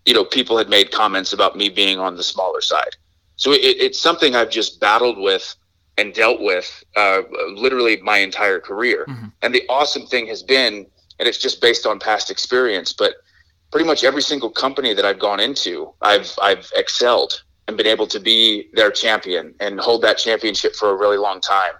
you 0.07 0.15
know, 0.15 0.25
people 0.25 0.57
had 0.57 0.69
made 0.69 0.93
comments 0.93 1.33
about 1.33 1.57
me 1.57 1.69
being 1.69 1.99
on 1.99 2.17
the 2.17 2.23
smaller 2.23 2.61
side. 2.61 2.97
So 3.37 3.53
it, 3.53 3.59
it's 3.59 4.01
something 4.01 4.37
I've 4.37 4.51
just 4.51 4.81
battled 4.81 5.19
with 5.19 5.57
and 5.97 6.15
dealt 6.15 6.41
with 6.41 6.85
uh, 6.97 7.23
literally 7.55 7.97
my 8.01 8.19
entire 8.19 8.61
career. 8.61 9.07
And 9.43 9.53
the 9.53 9.65
awesome 9.69 10.07
thing 10.07 10.29
has 10.29 10.45
been, 10.45 10.87
and 11.19 11.29
it's 11.29 11.39
just 11.39 11.61
based 11.61 11.85
on 11.85 11.99
past 11.99 12.31
experience, 12.31 12.93
but 12.93 13.15
pretty 13.71 13.87
much 13.87 14.05
every 14.05 14.23
single 14.23 14.51
company 14.51 14.95
that 14.95 15.05
I've 15.05 15.19
gone 15.19 15.41
into, 15.41 15.93
I've 16.03 16.33
I've 16.41 16.71
excelled 16.75 17.43
and 17.67 17.77
been 17.77 17.87
able 17.87 18.07
to 18.07 18.19
be 18.19 18.69
their 18.73 18.91
champion 18.91 19.55
and 19.61 19.79
hold 19.79 20.03
that 20.03 20.17
championship 20.17 20.75
for 20.75 20.91
a 20.91 20.97
really 20.97 21.19
long 21.19 21.41
time. 21.41 21.73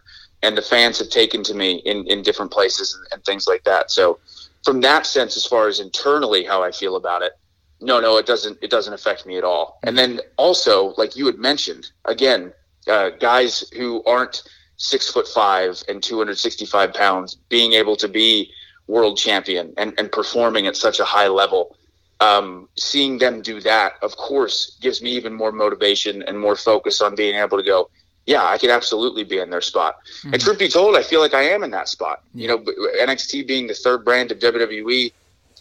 And 0.43 0.57
the 0.57 0.63
fans 0.63 0.99
have 0.99 1.09
taken 1.09 1.43
to 1.45 1.55
me 1.55 1.77
in, 1.87 2.07
in 2.07 2.23
different 2.23 2.53
places 2.53 2.95
and, 2.95 3.07
and 3.13 3.25
things 3.25 3.49
like 3.49 3.65
that. 3.65 3.91
So 3.91 4.19
from 4.65 4.83
that 4.83 5.07
sense, 5.07 5.37
as 5.37 5.47
far 5.47 5.67
as 5.67 5.81
internally 5.81 6.45
how 6.45 6.63
I 6.63 6.71
feel 6.71 6.97
about 6.97 7.23
it, 7.23 7.33
no, 7.81 8.01
no, 8.01 8.19
it 8.19 8.27
doesn't 8.27 8.59
it 8.61 8.71
doesn't 8.71 8.93
affect 8.93 9.25
me 9.25 9.39
at 9.39 9.45
all. 9.45 9.79
And 9.83 9.97
then 9.97 10.21
also, 10.37 10.95
like 10.99 11.17
you 11.17 11.27
had 11.27 11.39
mentioned, 11.39 11.91
again, 12.05 12.53
uh, 12.87 13.11
guys 13.11 13.69
who 13.77 14.03
aren't 14.05 14.43
six 14.77 15.11
foot 15.11 15.27
five 15.27 15.83
and 15.89 16.03
265 16.03 16.93
pounds 16.93 17.37
being 17.49 17.73
able 17.73 17.97
to 17.97 18.09
be 18.09 18.53
world 18.89 19.17
champion 19.17 19.73
and, 19.77 19.95
and 19.99 20.11
performing 20.13 20.67
at 20.67 20.77
such 20.77 20.99
a 20.99 21.05
high 21.05 21.29
level 21.29 21.77
um, 22.21 22.69
seeing 22.77 23.19
them 23.19 23.43
do 23.43 23.61
that 23.61 23.93
of 24.03 24.17
course 24.17 24.77
gives 24.81 25.01
me 25.03 25.11
even 25.13 25.33
more 25.33 25.53
motivation 25.53 26.23
and 26.23 26.39
more 26.39 26.57
focus 26.57 27.01
on 27.01 27.15
being 27.15 27.37
able 27.37 27.57
to 27.57 27.63
go 27.65 27.89
yeah 28.27 28.45
i 28.45 28.59
could 28.59 28.71
absolutely 28.71 29.25
be 29.25 29.39
in 29.39 29.51
their 29.51 29.61
spot. 29.61 29.97
And 30.25 30.41
truth 30.41 30.59
be 30.59 30.69
told 30.69 30.97
i 30.97 31.03
feel 31.03 31.21
like 31.21 31.35
i 31.35 31.43
am 31.43 31.63
in 31.63 31.71
that 31.71 31.89
spot. 31.89 32.23
You 32.35 32.49
know 32.49 32.59
nxt 32.59 33.47
being 33.47 33.67
the 33.69 33.75
third 33.75 34.05
brand 34.05 34.33
of 34.33 34.39
wwe 34.39 35.13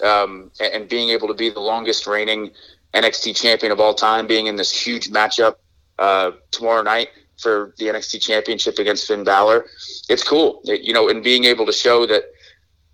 um, 0.03 0.51
and, 0.59 0.73
and 0.73 0.89
being 0.89 1.09
able 1.09 1.27
to 1.27 1.33
be 1.33 1.49
the 1.49 1.59
longest 1.59 2.07
reigning 2.07 2.51
nxt 2.93 3.35
champion 3.35 3.71
of 3.71 3.79
all 3.79 3.93
time 3.93 4.25
being 4.27 4.47
in 4.47 4.55
this 4.55 4.71
huge 4.73 5.09
matchup 5.11 5.55
uh, 5.99 6.31
tomorrow 6.51 6.81
night 6.81 7.09
for 7.37 7.73
the 7.77 7.85
nxt 7.85 8.19
championship 8.21 8.79
against 8.79 9.07
finn 9.07 9.23
Balor. 9.23 9.65
it's 10.09 10.23
cool. 10.23 10.61
It- 10.65 10.81
you 10.81 10.93
know 10.93 11.07
and 11.09 11.23
being 11.23 11.45
able 11.45 11.65
to 11.67 11.71
show 11.73 12.05
that 12.07 12.23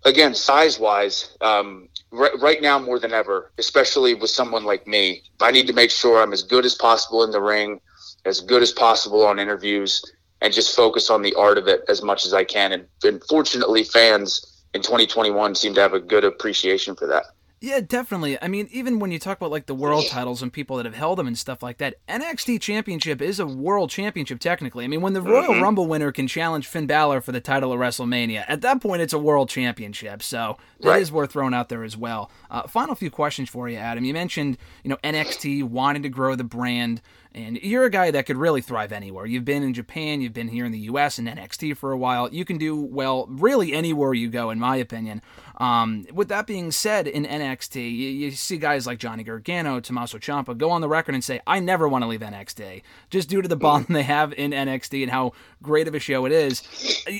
again, 0.04 0.34
size 0.34 0.78
wise, 0.78 1.34
um, 1.40 1.88
right, 2.14 2.62
now 2.62 2.78
more 2.78 2.98
than 2.98 3.12
ever, 3.12 3.50
especially 3.58 4.14
with 4.14 4.30
someone 4.30 4.64
like 4.64 4.86
me, 4.86 5.22
I 5.40 5.50
need 5.50 5.66
to 5.66 5.72
make 5.72 5.90
sure 5.90 6.22
I'm 6.22 6.32
as 6.32 6.42
good 6.42 6.64
as 6.64 6.74
possible 6.74 7.24
in 7.24 7.30
the 7.30 7.40
ring, 7.40 7.80
as 8.24 8.40
good 8.40 8.62
as 8.62 8.72
possible 8.72 9.24
on 9.26 9.38
interviews, 9.38 10.02
and 10.40 10.52
just 10.52 10.76
focus 10.76 11.10
on 11.10 11.22
the 11.22 11.34
art 11.34 11.58
of 11.58 11.68
it 11.68 11.82
as 11.88 12.02
much 12.02 12.26
as 12.26 12.34
I 12.34 12.44
can. 12.44 12.72
And, 12.72 12.86
and 13.02 13.22
fortunately, 13.24 13.84
fans 13.84 14.62
in 14.74 14.82
2021 14.82 15.54
seem 15.54 15.74
to 15.74 15.80
have 15.80 15.94
a 15.94 16.00
good 16.00 16.24
appreciation 16.24 16.94
for 16.94 17.06
that. 17.06 17.24
Yeah, 17.60 17.80
definitely. 17.80 18.36
I 18.42 18.48
mean, 18.48 18.68
even 18.72 18.98
when 18.98 19.10
you 19.10 19.18
talk 19.18 19.38
about 19.38 19.50
like 19.50 19.64
the 19.64 19.74
world 19.74 20.04
titles 20.10 20.42
and 20.42 20.52
people 20.52 20.76
that 20.76 20.84
have 20.84 20.94
held 20.94 21.18
them 21.18 21.26
and 21.26 21.38
stuff 21.38 21.62
like 21.62 21.78
that, 21.78 21.94
NXT 22.08 22.60
Championship 22.60 23.22
is 23.22 23.40
a 23.40 23.46
world 23.46 23.88
championship 23.88 24.38
technically. 24.38 24.84
I 24.84 24.88
mean, 24.88 25.00
when 25.00 25.14
the 25.14 25.22
Royal 25.22 25.60
Rumble 25.62 25.86
winner 25.86 26.12
can 26.12 26.26
challenge 26.28 26.66
Finn 26.66 26.86
Balor 26.86 27.22
for 27.22 27.32
the 27.32 27.40
title 27.40 27.72
of 27.72 27.80
WrestleMania, 27.80 28.44
at 28.48 28.60
that 28.60 28.82
point 28.82 29.00
it's 29.00 29.14
a 29.14 29.18
world 29.18 29.48
championship. 29.48 30.22
So 30.22 30.58
that 30.80 31.00
is 31.00 31.10
Right. 31.10 31.16
worth 31.16 31.32
throwing 31.32 31.54
out 31.54 31.70
there 31.70 31.84
as 31.84 31.96
well. 31.96 32.30
Uh, 32.50 32.66
final 32.66 32.94
few 32.94 33.10
questions 33.10 33.48
for 33.48 33.66
you, 33.68 33.78
Adam. 33.78 34.04
You 34.04 34.12
mentioned 34.12 34.58
you 34.82 34.90
know 34.90 34.98
NXT 35.02 35.62
wanting 35.62 36.02
to 36.02 36.10
grow 36.10 36.34
the 36.34 36.44
brand. 36.44 37.00
And 37.36 37.56
you're 37.64 37.84
a 37.84 37.90
guy 37.90 38.12
that 38.12 38.26
could 38.26 38.36
really 38.36 38.60
thrive 38.60 38.92
anywhere. 38.92 39.26
You've 39.26 39.44
been 39.44 39.64
in 39.64 39.74
Japan, 39.74 40.20
you've 40.20 40.32
been 40.32 40.46
here 40.46 40.64
in 40.64 40.70
the 40.70 40.78
US 40.90 41.18
and 41.18 41.26
NXT 41.26 41.76
for 41.76 41.90
a 41.90 41.96
while. 41.96 42.32
You 42.32 42.44
can 42.44 42.58
do 42.58 42.76
well 42.76 43.26
really 43.28 43.72
anywhere 43.72 44.14
you 44.14 44.28
go, 44.28 44.50
in 44.50 44.60
my 44.60 44.76
opinion. 44.76 45.20
Um, 45.56 46.06
with 46.12 46.28
that 46.28 46.46
being 46.46 46.72
said, 46.72 47.06
in 47.06 47.24
NXT, 47.24 47.76
you, 47.76 48.08
you 48.08 48.30
see 48.32 48.56
guys 48.56 48.86
like 48.86 48.98
Johnny 48.98 49.22
Gargano, 49.22 49.78
Tommaso 49.80 50.18
Ciampa 50.18 50.56
go 50.58 50.70
on 50.70 50.80
the 50.80 50.88
record 50.88 51.14
and 51.14 51.22
say, 51.22 51.40
I 51.46 51.60
never 51.60 51.88
want 51.88 52.02
to 52.02 52.08
leave 52.08 52.20
NXT. 52.20 52.82
Just 53.10 53.28
due 53.28 53.40
to 53.40 53.48
the 53.48 53.56
bond 53.56 53.86
they 53.88 54.02
have 54.02 54.32
in 54.32 54.50
NXT 54.50 55.02
and 55.02 55.10
how 55.12 55.32
great 55.62 55.86
of 55.86 55.94
a 55.94 56.00
show 56.00 56.24
it 56.26 56.32
is, 56.32 56.62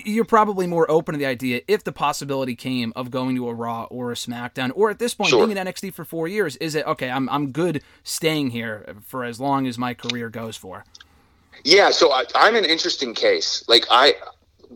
you're 0.04 0.24
probably 0.24 0.66
more 0.66 0.90
open 0.90 1.12
to 1.12 1.18
the 1.18 1.26
idea 1.26 1.60
if 1.68 1.84
the 1.84 1.92
possibility 1.92 2.56
came 2.56 2.92
of 2.96 3.10
going 3.10 3.36
to 3.36 3.48
a 3.48 3.54
Raw 3.54 3.84
or 3.84 4.10
a 4.10 4.14
SmackDown, 4.14 4.72
or 4.74 4.90
at 4.90 4.98
this 4.98 5.14
point, 5.14 5.30
Sure. 5.30 5.46
being 5.46 5.56
in 5.56 5.66
NXT 5.66 5.94
for 5.94 6.04
four 6.04 6.26
years, 6.26 6.56
is 6.56 6.74
it, 6.74 6.84
okay, 6.86 7.10
I'm, 7.10 7.28
I'm 7.28 7.52
good 7.52 7.82
staying 8.02 8.50
here 8.50 8.94
for 9.06 9.24
as 9.24 9.38
long 9.38 9.66
as 9.66 9.78
my 9.78 9.94
career 9.94 10.28
goes 10.28 10.56
for? 10.56 10.84
Yeah, 11.62 11.90
so 11.90 12.10
I, 12.10 12.24
I'm 12.34 12.56
an 12.56 12.64
interesting 12.64 13.14
case. 13.14 13.64
Like 13.68 13.86
I, 13.90 14.14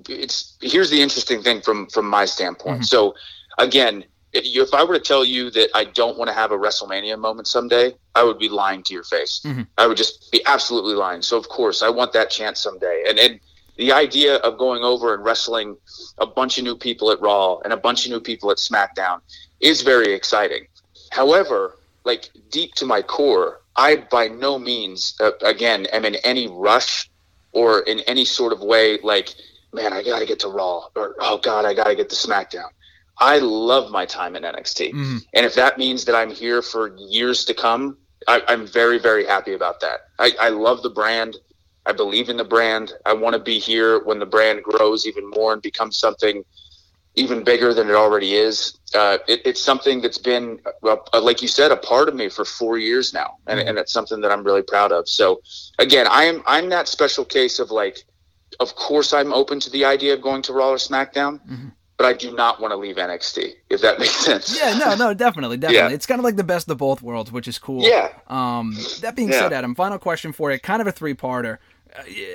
it's 0.08 0.56
here's 0.60 0.90
the 0.90 1.02
interesting 1.02 1.42
thing 1.42 1.60
from 1.60 1.88
from 1.88 2.08
my 2.08 2.24
standpoint. 2.24 2.86
So 2.86 3.14
again, 3.58 4.04
if, 4.32 4.44
you, 4.44 4.62
if 4.62 4.74
I 4.74 4.84
were 4.84 4.94
to 4.94 5.00
tell 5.04 5.24
you 5.24 5.50
that 5.50 5.70
I 5.74 5.84
don't 5.84 6.18
want 6.18 6.28
to 6.28 6.34
have 6.34 6.52
a 6.52 6.58
WrestleMania 6.58 7.18
moment 7.18 7.48
someday, 7.48 7.94
I 8.14 8.22
would 8.22 8.38
be 8.38 8.48
lying 8.48 8.82
to 8.84 8.94
your 8.94 9.04
face. 9.04 9.40
I 9.78 9.86
would 9.86 9.96
just 9.96 10.30
be 10.30 10.44
absolutely 10.46 10.94
lying. 10.94 11.22
So 11.22 11.36
of 11.36 11.48
course, 11.48 11.82
I 11.82 11.88
want 11.88 12.12
that 12.12 12.30
chance 12.30 12.60
someday. 12.60 13.04
And 13.08 13.18
and 13.18 13.40
the 13.76 13.92
idea 13.92 14.36
of 14.36 14.58
going 14.58 14.82
over 14.82 15.14
and 15.14 15.24
wrestling 15.24 15.76
a 16.18 16.26
bunch 16.26 16.58
of 16.58 16.64
new 16.64 16.76
people 16.76 17.10
at 17.10 17.20
Raw 17.20 17.58
and 17.60 17.72
a 17.72 17.76
bunch 17.76 18.04
of 18.04 18.10
new 18.10 18.20
people 18.20 18.50
at 18.50 18.58
SmackDown 18.58 19.20
is 19.60 19.82
very 19.82 20.12
exciting. 20.12 20.66
However, 21.10 21.76
like 22.04 22.28
deep 22.50 22.74
to 22.74 22.86
my 22.86 23.02
core, 23.02 23.60
I 23.76 23.96
by 24.10 24.28
no 24.28 24.58
means, 24.58 25.14
uh, 25.20 25.30
again, 25.42 25.86
am 25.86 26.04
in 26.04 26.16
any 26.16 26.48
rush 26.48 27.08
or 27.52 27.80
in 27.80 28.00
any 28.00 28.24
sort 28.24 28.52
of 28.52 28.60
way 28.60 28.98
like, 29.02 29.34
man, 29.72 29.92
I 29.92 30.02
got 30.02 30.18
to 30.18 30.26
get 30.26 30.40
to 30.40 30.48
Raw 30.48 30.88
or 30.96 31.14
oh 31.20 31.38
God, 31.38 31.64
I 31.64 31.72
got 31.72 31.84
to 31.84 31.94
get 31.94 32.10
to 32.10 32.16
SmackDown. 32.16 32.68
I 33.20 33.38
love 33.38 33.90
my 33.90 34.06
time 34.06 34.36
in 34.36 34.42
NXT, 34.44 34.92
and 35.34 35.46
if 35.46 35.54
that 35.54 35.78
means 35.78 36.04
that 36.04 36.14
I'm 36.14 36.30
here 36.30 36.62
for 36.62 36.96
years 36.96 37.44
to 37.46 37.54
come, 37.54 37.98
I, 38.26 38.42
I'm 38.48 38.66
very, 38.66 38.98
very 38.98 39.24
happy 39.26 39.54
about 39.54 39.80
that. 39.80 40.00
I, 40.18 40.32
I 40.40 40.48
love 40.50 40.82
the 40.82 40.90
brand. 40.90 41.36
I 41.86 41.92
believe 41.92 42.28
in 42.28 42.36
the 42.36 42.44
brand. 42.44 42.92
I 43.06 43.14
want 43.14 43.34
to 43.34 43.40
be 43.40 43.58
here 43.58 44.04
when 44.04 44.18
the 44.18 44.26
brand 44.26 44.62
grows 44.62 45.06
even 45.06 45.28
more 45.30 45.52
and 45.52 45.62
becomes 45.62 45.98
something 45.98 46.44
even 47.14 47.42
bigger 47.42 47.74
than 47.74 47.88
it 47.88 47.94
already 47.94 48.34
is. 48.34 48.78
Uh, 48.94 49.18
it, 49.26 49.40
it's 49.44 49.60
something 49.60 50.00
that's 50.00 50.18
been, 50.18 50.60
uh, 50.84 50.96
uh, 51.12 51.20
like 51.20 51.42
you 51.42 51.48
said, 51.48 51.72
a 51.72 51.76
part 51.76 52.08
of 52.08 52.14
me 52.14 52.28
for 52.28 52.44
four 52.44 52.78
years 52.78 53.12
now, 53.12 53.36
and, 53.46 53.58
and 53.60 53.78
it's 53.78 53.92
something 53.92 54.20
that 54.20 54.30
I'm 54.30 54.44
really 54.44 54.62
proud 54.62 54.92
of. 54.92 55.08
So, 55.08 55.40
again, 55.78 56.06
I'm 56.10 56.42
I'm 56.46 56.68
that 56.70 56.86
special 56.88 57.24
case 57.24 57.58
of 57.58 57.70
like, 57.70 58.04
of 58.60 58.74
course, 58.74 59.12
I'm 59.12 59.32
open 59.32 59.58
to 59.60 59.70
the 59.70 59.84
idea 59.84 60.14
of 60.14 60.22
going 60.22 60.42
to 60.42 60.52
Raw 60.52 60.70
or 60.70 60.76
SmackDown, 60.76 61.40
but 61.98 62.06
I 62.06 62.14
do 62.14 62.34
not 62.34 62.60
want 62.60 62.72
to 62.72 62.76
leave 62.76 62.96
NXT. 62.96 63.56
If 63.68 63.82
that 63.82 63.98
makes 63.98 64.14
sense. 64.16 64.56
Yeah, 64.56 64.78
no, 64.78 64.94
no, 64.94 65.12
definitely, 65.12 65.56
definitely. 65.58 65.90
Yeah. 65.90 65.94
It's 65.94 66.06
kind 66.06 66.18
of 66.20 66.24
like 66.24 66.36
the 66.36 66.44
best 66.44 66.70
of 66.70 66.78
both 66.78 67.02
worlds, 67.02 67.30
which 67.30 67.46
is 67.48 67.58
cool. 67.58 67.82
Yeah. 67.82 68.10
Um, 68.28 68.74
that 69.02 69.14
being 69.16 69.28
Yeah. 69.30 69.40
said, 69.40 69.52
Adam, 69.52 69.74
final 69.74 69.98
question 69.98 70.32
for 70.32 70.50
you, 70.50 70.58
kind 70.58 70.80
of 70.80 70.86
a 70.86 70.92
three-parter. 70.92 71.54
Uh, 71.54 71.56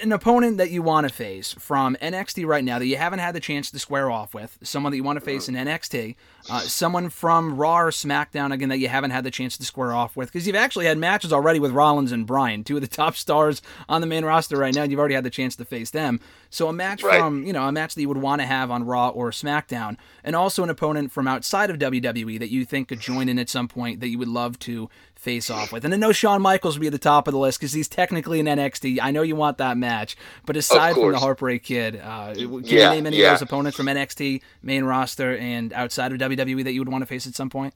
An 0.01 0.11
opponent 0.11 0.57
that 0.57 0.71
you 0.71 0.81
want 0.81 1.07
to 1.07 1.13
face 1.13 1.53
from 1.59 1.95
NXT 2.01 2.45
right 2.45 2.63
now 2.63 2.79
that 2.79 2.87
you 2.87 2.97
haven't 2.97 3.19
had 3.19 3.33
the 3.35 3.39
chance 3.39 3.69
to 3.71 3.79
square 3.79 4.09
off 4.11 4.33
with, 4.33 4.57
someone 4.63 4.91
that 4.91 4.97
you 4.97 5.03
want 5.03 5.17
to 5.19 5.23
face 5.23 5.47
in 5.47 5.55
NXT, 5.55 6.15
uh, 6.49 6.59
someone 6.61 7.09
from 7.09 7.55
Raw 7.55 7.79
or 7.81 7.91
SmackDown 7.91 8.51
again 8.51 8.69
that 8.69 8.79
you 8.79 8.89
haven't 8.89 9.11
had 9.11 9.23
the 9.23 9.31
chance 9.31 9.55
to 9.57 9.63
square 9.63 9.93
off 9.93 10.17
with, 10.17 10.29
because 10.29 10.47
you've 10.47 10.55
actually 10.55 10.85
had 10.87 10.97
matches 10.97 11.31
already 11.31 11.59
with 11.59 11.71
Rollins 11.71 12.11
and 12.11 12.25
Bryan, 12.25 12.63
two 12.63 12.75
of 12.75 12.81
the 12.81 12.87
top 13.03 13.15
stars 13.15 13.61
on 13.87 14.01
the 14.01 14.07
main 14.07 14.25
roster 14.25 14.57
right 14.57 14.73
now. 14.73 14.81
and 14.83 14.91
You've 14.91 14.99
already 14.99 15.15
had 15.15 15.23
the 15.23 15.29
chance 15.29 15.55
to 15.57 15.65
face 15.65 15.91
them. 15.91 16.19
So 16.49 16.67
a 16.67 16.73
match 16.73 17.01
Right. 17.03 17.19
from 17.19 17.43
you 17.45 17.53
know 17.53 17.67
a 17.67 17.71
match 17.71 17.95
that 17.95 18.01
you 18.01 18.07
would 18.09 18.17
want 18.17 18.41
to 18.41 18.45
have 18.45 18.69
on 18.69 18.83
Raw 18.85 19.09
or 19.09 19.31
SmackDown, 19.31 19.97
and 20.23 20.35
also 20.35 20.63
an 20.63 20.69
opponent 20.69 21.11
from 21.11 21.27
outside 21.27 21.69
of 21.69 21.77
WWE 21.79 22.37
that 22.39 22.49
you 22.51 22.65
think 22.65 22.87
could 22.89 22.99
join 22.99 23.29
in 23.29 23.39
at 23.39 23.49
some 23.49 23.67
point 23.67 23.99
that 24.01 24.09
you 24.09 24.17
would 24.19 24.27
love 24.27 24.59
to 24.59 24.89
face 25.23 25.49
off 25.49 25.71
with. 25.71 25.85
And 25.85 25.93
I 25.93 25.97
know 25.97 26.11
Shawn 26.11 26.41
Michaels 26.41 26.75
would 26.75 26.81
be 26.81 26.87
at 26.87 26.93
the 26.93 26.99
top 26.99 27.27
of 27.27 27.31
the 27.31 27.39
list 27.39 27.59
because 27.59 27.73
he's 27.73 27.87
technically 27.87 28.39
in 28.39 28.45
NXT. 28.45 28.99
I 29.01 29.11
know 29.11 29.21
you 29.21 29.35
want 29.35 29.57
that 29.57 29.77
match, 29.77 30.15
but 30.45 30.57
aside 30.57 30.95
from 30.95 31.13
the. 31.13 31.19
Heartbreak 31.19 31.63
Kid, 31.63 31.99
uh, 32.03 32.33
can 32.33 32.63
Yeah, 32.63 32.89
you 32.89 32.95
name 32.95 33.07
any 33.07 33.17
yeah. 33.17 33.33
of 33.33 33.39
those 33.39 33.41
opponents 33.43 33.77
from 33.77 33.87
NXT 33.87 34.41
main 34.61 34.83
roster 34.83 35.37
and 35.37 35.71
outside 35.73 36.11
of 36.11 36.19
WWE 36.19 36.63
that 36.65 36.73
you 36.73 36.81
would 36.81 36.89
want 36.89 37.01
to 37.01 37.05
face 37.05 37.25
at 37.25 37.33
some 37.35 37.49
point? 37.49 37.73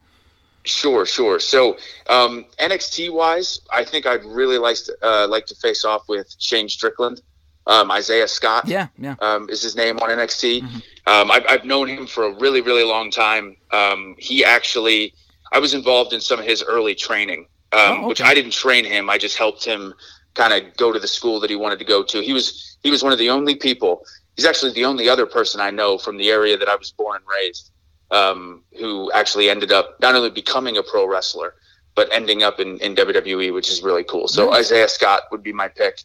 Sure, 0.66 1.06
sure. 1.06 1.40
So 1.40 1.78
um, 2.10 2.46
NXT 2.60 3.12
wise, 3.14 3.62
I 3.72 3.86
think 3.86 4.06
I'd 4.06 4.26
really 4.26 4.58
like 4.58 4.76
to 4.78 4.98
uh, 5.02 5.28
like 5.28 5.46
to 5.48 5.56
face 5.56 5.86
off 5.86 6.10
with 6.10 6.36
Shane 6.40 6.68
Strickland, 6.68 7.22
um, 7.68 7.90
Isaiah 7.90 8.28
Scott. 8.28 8.68
Yeah, 8.68 8.88
yeah. 8.98 9.16
um, 9.22 9.50
is 9.50 9.62
his 9.62 9.78
name 9.78 9.98
on 10.00 10.10
NXT. 10.10 10.64
Um, 11.08 11.32
I've, 11.32 11.46
I've 11.48 11.64
known 11.64 11.88
him 11.88 12.06
for 12.06 12.26
a 12.26 12.32
really, 12.34 12.60
really 12.60 12.84
long 12.84 13.12
time. 13.12 13.56
Um, 13.72 14.16
he 14.18 14.44
actually, 14.44 15.14
I 15.52 15.60
was 15.60 15.74
involved 15.74 16.14
in 16.14 16.22
some 16.22 16.40
of 16.40 16.46
his 16.46 16.64
early 16.64 16.96
training, 16.96 17.48
um, 17.74 17.80
Oh, 18.04 18.08
which. 18.08 18.22
I 18.22 18.34
didn't 18.34 18.52
train 18.54 18.86
him. 18.86 19.10
I 19.10 19.18
just 19.18 19.38
helped 19.38 19.64
him 19.66 19.94
kind 20.34 20.54
of 20.54 20.76
go 20.78 20.92
to 20.92 21.00
the 21.00 21.08
school 21.08 21.40
that 21.40 21.50
he 21.50 21.56
wanted 21.56 21.80
to 21.80 21.86
go 21.86 22.04
to. 22.04 22.22
He 22.22 22.34
was 22.34 22.78
he 22.84 22.92
was 22.92 23.04
one 23.04 23.12
of 23.12 23.20
the 23.20 23.30
only 23.30 23.56
people. 23.56 24.06
He's 24.36 24.46
actually 24.46 24.74
the 24.74 24.86
only 24.86 25.10
other 25.10 25.26
person 25.26 25.60
I 25.62 25.72
know 25.72 25.98
from 25.98 26.18
the 26.18 26.30
area 26.30 26.58
that 26.58 26.70
I 26.70 26.76
was 26.76 26.92
born 26.92 27.16
and 27.18 27.26
raised 27.28 27.72
um, 28.12 28.64
who 28.78 29.12
actually 29.14 29.50
ended 29.50 29.72
up 29.72 30.00
not 30.00 30.14
only 30.16 30.30
becoming 30.30 30.78
a 30.78 30.84
pro 30.84 31.08
wrestler 31.08 31.56
but 31.96 32.08
ending 32.14 32.44
up 32.44 32.60
in, 32.60 32.78
in 32.78 32.94
WWE, 32.94 33.52
which 33.52 33.72
is 33.72 33.82
really 33.82 34.04
cool. 34.04 34.28
So 34.28 34.52
Nice. 34.52 34.60
Isaiah 34.72 34.88
Scott 34.88 35.22
would 35.32 35.42
be 35.42 35.52
my 35.52 35.68
pick. 35.68 36.04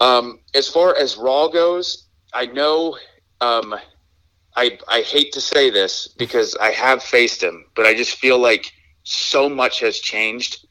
Um, 0.00 0.40
as 0.54 0.66
far 0.66 0.96
as 0.96 1.18
Raw 1.18 1.48
goes, 1.48 2.06
I 2.32 2.46
know 2.46 2.96
um, 3.42 3.74
I 4.56 4.78
I 4.88 5.02
hate 5.02 5.32
to 5.32 5.40
say 5.40 5.70
this 5.70 6.08
because 6.08 6.56
I 6.56 6.70
have 6.70 7.02
faced 7.02 7.42
him, 7.42 7.64
but 7.74 7.86
I 7.86 7.94
just 7.94 8.16
feel 8.16 8.38
like 8.38 8.72
so 9.04 9.48
much 9.48 9.80
has 9.80 9.98
changed 9.98 10.66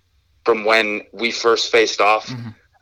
from 0.46 0.66
when 0.66 1.02
we 1.14 1.32
first 1.32 1.72
faced 1.72 2.02
off 2.02 2.30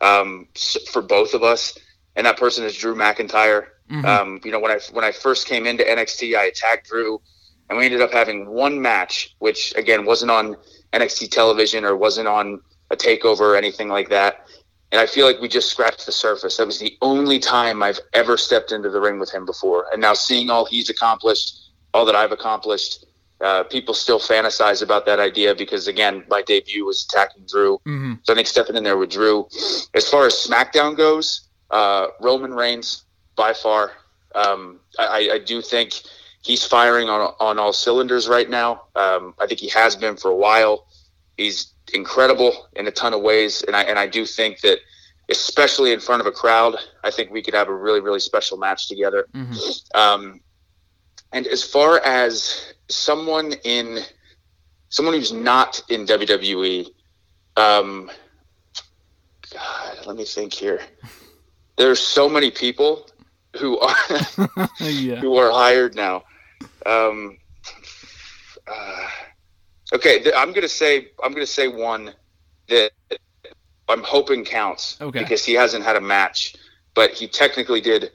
um, 0.00 0.48
for 0.90 1.02
both 1.02 1.34
of 1.34 1.42
us, 1.42 1.76
and 2.16 2.26
that 2.26 2.36
person 2.36 2.64
is 2.64 2.76
Drew 2.76 2.94
McIntyre. 2.94 3.66
Um, 4.04 4.40
you 4.44 4.50
know, 4.50 4.60
when 4.60 4.70
I 4.72 4.78
when 4.92 5.04
I 5.04 5.12
first 5.12 5.46
came 5.46 5.66
into 5.66 5.82
NXT, 5.84 6.36
I 6.36 6.44
attacked 6.44 6.88
Drew, 6.88 7.20
and 7.68 7.78
we 7.78 7.84
ended 7.84 8.00
up 8.02 8.12
having 8.12 8.48
one 8.50 8.80
match, 8.80 9.34
which 9.38 9.74
again 9.76 10.04
wasn't 10.04 10.30
on 10.30 10.56
NXT 10.92 11.30
television 11.30 11.84
or 11.84 11.96
wasn't 11.96 12.28
on 12.28 12.60
a 12.90 12.96
takeover 12.96 13.40
or 13.40 13.56
anything 13.56 13.88
like 13.88 14.08
that. 14.10 14.46
And 14.90 15.00
I 15.00 15.06
feel 15.06 15.26
like 15.26 15.40
we 15.40 15.48
just 15.48 15.70
scratched 15.70 16.06
the 16.06 16.12
surface. 16.12 16.56
That 16.56 16.66
was 16.66 16.78
the 16.78 16.96
only 17.02 17.38
time 17.38 17.82
I've 17.82 18.00
ever 18.14 18.36
stepped 18.36 18.72
into 18.72 18.88
the 18.88 19.00
ring 19.00 19.18
with 19.18 19.30
him 19.30 19.44
before. 19.44 19.86
And 19.92 20.00
now 20.00 20.14
seeing 20.14 20.48
all 20.48 20.64
he's 20.64 20.88
accomplished, 20.88 21.72
all 21.92 22.06
that 22.06 22.16
I've 22.16 22.32
accomplished, 22.32 23.04
uh, 23.40 23.64
people 23.64 23.94
still 23.94 24.18
fantasize 24.18 24.82
about 24.82 25.06
that 25.06 25.20
idea 25.20 25.54
because, 25.54 25.88
again, 25.88 26.24
my 26.28 26.42
debut 26.42 26.84
was 26.84 27.04
attacking 27.04 27.44
Drew. 27.46 27.78
Mm-hmm. 27.86 28.14
So 28.22 28.32
I 28.32 28.36
think 28.36 28.48
stepping 28.48 28.76
in 28.76 28.82
there 28.82 28.96
with 28.96 29.10
Drew. 29.10 29.46
As 29.94 30.08
far 30.08 30.26
as 30.26 30.34
SmackDown 30.34 30.96
goes, 30.96 31.48
uh, 31.70 32.08
Roman 32.20 32.54
Reigns 32.54 33.04
by 33.36 33.52
far. 33.52 33.92
Um, 34.34 34.80
I, 34.98 35.30
I 35.34 35.38
do 35.38 35.62
think 35.62 36.02
he's 36.42 36.64
firing 36.64 37.08
on 37.08 37.34
on 37.40 37.58
all 37.58 37.72
cylinders 37.72 38.28
right 38.28 38.48
now. 38.48 38.82
Um, 38.94 39.34
I 39.38 39.46
think 39.46 39.60
he 39.60 39.68
has 39.68 39.96
been 39.96 40.16
for 40.16 40.30
a 40.30 40.36
while. 40.36 40.86
He's 41.36 41.72
incredible 41.90 42.68
in 42.76 42.86
a 42.86 42.90
ton 42.90 43.14
of 43.14 43.20
ways, 43.20 43.62
and 43.62 43.74
I 43.76 43.82
and 43.82 43.98
I 43.98 44.06
do 44.06 44.26
think 44.26 44.60
that, 44.60 44.78
especially 45.28 45.92
in 45.92 46.00
front 46.00 46.20
of 46.20 46.26
a 46.26 46.32
crowd, 46.32 46.76
I 47.04 47.10
think 47.10 47.30
we 47.30 47.42
could 47.42 47.54
have 47.54 47.68
a 47.68 47.74
really 47.74 48.00
really 48.00 48.20
special 48.20 48.58
match 48.58 48.88
together. 48.88 49.26
Um, 49.94 50.40
and 51.32 51.46
as 51.46 51.62
far 51.62 52.00
as 52.04 52.74
someone 52.88 53.52
in 53.64 54.00
someone 54.88 55.14
who's 55.14 55.32
not 55.32 55.82
in 55.88 56.06
WWE, 56.06 56.86
um, 57.56 58.10
God, 59.52 60.06
let 60.06 60.16
me 60.16 60.24
think 60.24 60.52
here. 60.52 60.80
There's 61.76 62.00
so 62.00 62.28
many 62.28 62.50
people 62.50 63.08
who 63.56 63.78
are 63.78 63.96
yeah. 64.80 65.16
who 65.20 65.36
are 65.36 65.50
hired 65.50 65.94
now. 65.94 66.24
Um, 66.86 67.38
uh, 68.66 69.07
okay, 69.92 70.20
th- 70.22 70.34
I'm 70.36 70.52
gonna 70.52 70.68
say 70.68 71.08
I'm 71.22 71.32
gonna 71.32 71.46
say 71.46 71.68
one 71.68 72.12
that 72.68 72.92
I'm 73.88 74.02
hoping 74.02 74.44
counts 74.44 74.98
Okay. 75.00 75.18
because 75.20 75.44
he 75.44 75.54
hasn't 75.54 75.84
had 75.84 75.96
a 75.96 76.00
match, 76.00 76.54
but 76.94 77.12
he 77.12 77.26
technically 77.28 77.80
did 77.80 78.10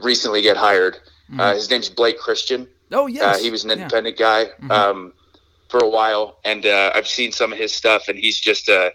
recently 0.00 0.42
get 0.42 0.56
hired. 0.56 0.98
Uh, 1.38 1.54
his 1.54 1.68
name's 1.70 1.90
Blake 1.90 2.18
Christian. 2.18 2.66
Oh 2.90 3.06
yes. 3.06 3.36
Uh, 3.36 3.42
he 3.42 3.50
was 3.50 3.64
an 3.64 3.70
Yeah. 3.70 3.74
Mm-hmm. 3.76 3.82
independent 3.82 4.16
guy 4.18 4.46
um, 4.74 5.12
for 5.68 5.78
a 5.80 5.88
while, 5.88 6.38
and 6.44 6.64
uh, 6.64 6.92
I've 6.94 7.06
seen 7.08 7.32
some 7.32 7.52
of 7.52 7.58
his 7.58 7.72
stuff, 7.72 8.08
and 8.08 8.18
he's 8.18 8.40
just 8.40 8.68
a 8.70 8.92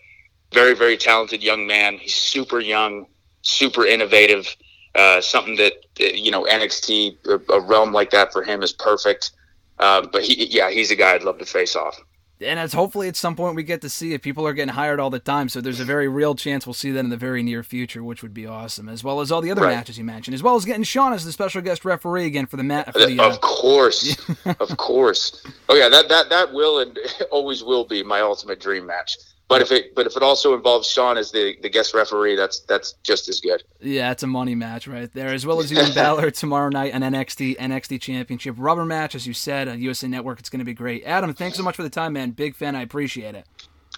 very, 0.52 0.74
very 0.74 0.98
talented 0.98 1.44
young 1.44 1.68
man. 1.68 1.98
He's 2.00 2.16
super 2.16 2.60
young, 2.60 3.06
super 3.44 3.86
innovative. 3.86 4.56
Uh, 4.96 5.22
something 5.22 5.56
that 5.58 5.74
uh, 6.02 6.06
you 6.06 6.32
know 6.32 6.44
NXT, 6.46 7.18
a, 7.28 7.54
a 7.54 7.60
realm 7.60 7.92
like 7.94 8.10
that 8.12 8.34
for 8.34 8.44
him 8.44 8.64
is 8.64 8.74
perfect. 8.74 9.32
Uh, 9.80 10.06
but 10.12 10.24
he, 10.24 10.46
yeah, 10.48 10.70
he's 10.72 10.90
a 10.92 10.96
guy 10.96 11.14
I'd 11.14 11.24
love 11.24 11.38
to 11.40 11.46
face 11.46 11.76
off. 11.76 12.00
And 12.44 12.60
it's 12.60 12.74
hopefully 12.74 13.08
at 13.08 13.16
some 13.16 13.36
point 13.36 13.56
we 13.56 13.64
get 13.64 13.82
to 13.82 13.90
see 13.90 14.14
if 14.14 14.22
People 14.22 14.46
are 14.48 14.54
getting 14.54 14.74
hired 14.74 15.00
all 15.00 15.10
the 15.10 15.20
time, 15.20 15.50
so 15.50 15.60
there's 15.62 15.80
a 15.80 15.86
very 15.86 16.08
real 16.08 16.36
chance 16.36 16.66
we'll 16.68 16.74
see 16.74 16.92
that 16.92 17.00
in 17.00 17.10
the 17.10 17.18
very 17.18 17.44
near 17.44 17.64
future, 17.64 18.04
which 18.04 18.22
would 18.22 18.34
be 18.34 18.46
awesome. 18.48 18.88
As 18.90 19.04
well 19.04 19.20
as 19.22 19.32
all 19.32 19.42
the 19.42 19.52
other 19.52 19.62
Right. 19.64 19.76
matches 19.76 19.98
you 19.98 20.04
mentioned, 20.04 20.34
as 20.36 20.42
well 20.44 20.56
as 20.56 20.66
getting 20.66 20.84
Shawn 20.84 21.14
as 21.14 21.26
the 21.26 21.32
special 21.32 21.62
guest 21.62 21.84
referee 21.86 22.26
again 22.26 22.46
for 22.46 22.58
the 22.58 22.64
match. 22.64 22.90
Uh, 22.96 23.24
of 23.24 23.42
course, 23.42 24.18
of 24.60 24.78
course. 24.78 25.44
Oh 25.70 25.76
yeah, 25.76 25.90
that 25.90 26.10
that 26.10 26.30
that 26.30 26.54
will 26.54 26.80
and 26.80 26.98
always 27.32 27.64
will 27.64 27.86
be 27.86 28.04
my 28.04 28.22
ultimate 28.22 28.60
dream 28.60 28.86
match. 28.86 29.18
But 29.54 29.62
if 29.62 29.72
it 29.72 29.94
but 29.94 30.08
if 30.08 30.18
it 30.18 30.24
also 30.24 30.56
involves 30.56 30.90
Shawn 30.90 31.16
as 31.16 31.32
the, 31.32 31.56
the 31.62 31.70
guest 31.70 31.94
referee, 31.94 32.36
that's 32.36 32.62
that's 32.62 32.94
just 33.04 33.30
as 33.30 33.40
good. 33.40 33.64
Yeah, 33.80 34.12
it's 34.12 34.24
a 34.24 34.28
money 34.28 34.56
match 34.56 34.88
right 34.88 35.14
there, 35.14 35.28
as 35.28 35.46
well 35.46 35.60
as 35.60 35.72
you 35.72 35.80
and 35.80 35.94
Balor 35.94 36.32
tomorrow 36.32 36.70
night, 36.70 36.92
an 36.92 37.04
NXT 37.04 37.58
NXT 37.58 38.02
Championship 38.02 38.56
rubber 38.58 38.84
match, 38.84 39.14
as 39.14 39.28
you 39.28 39.34
said 39.34 39.68
on 39.68 39.80
USA 39.80 40.08
Network. 40.08 40.40
It's 40.40 40.50
going 40.50 40.58
to 40.58 40.66
be 40.66 40.74
great. 40.74 41.04
Adam, 41.06 41.32
thanks 41.36 41.56
so 41.56 41.62
much 41.62 41.76
for 41.76 41.84
the 41.84 41.90
time, 41.92 42.14
man. 42.14 42.32
Big 42.32 42.56
fan. 42.56 42.76
I 42.76 42.82
appreciate 42.82 43.36
it. 43.36 43.46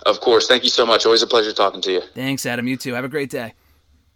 Of 0.05 0.19
course. 0.19 0.45
Thank 0.45 0.65
you 0.65 0.69
so 0.69 0.85
much. 0.85 1.05
Always 1.05 1.21
a 1.21 1.27
pleasure 1.27 1.53
talking 1.53 1.79
to 1.83 1.91
you. 1.93 2.01
Thanks, 2.13 2.45
Adam. 2.45 2.67
You 2.67 2.75
too. 2.75 2.93
Have 2.93 3.05
a 3.05 3.09
great 3.09 3.29
day. 3.29 3.53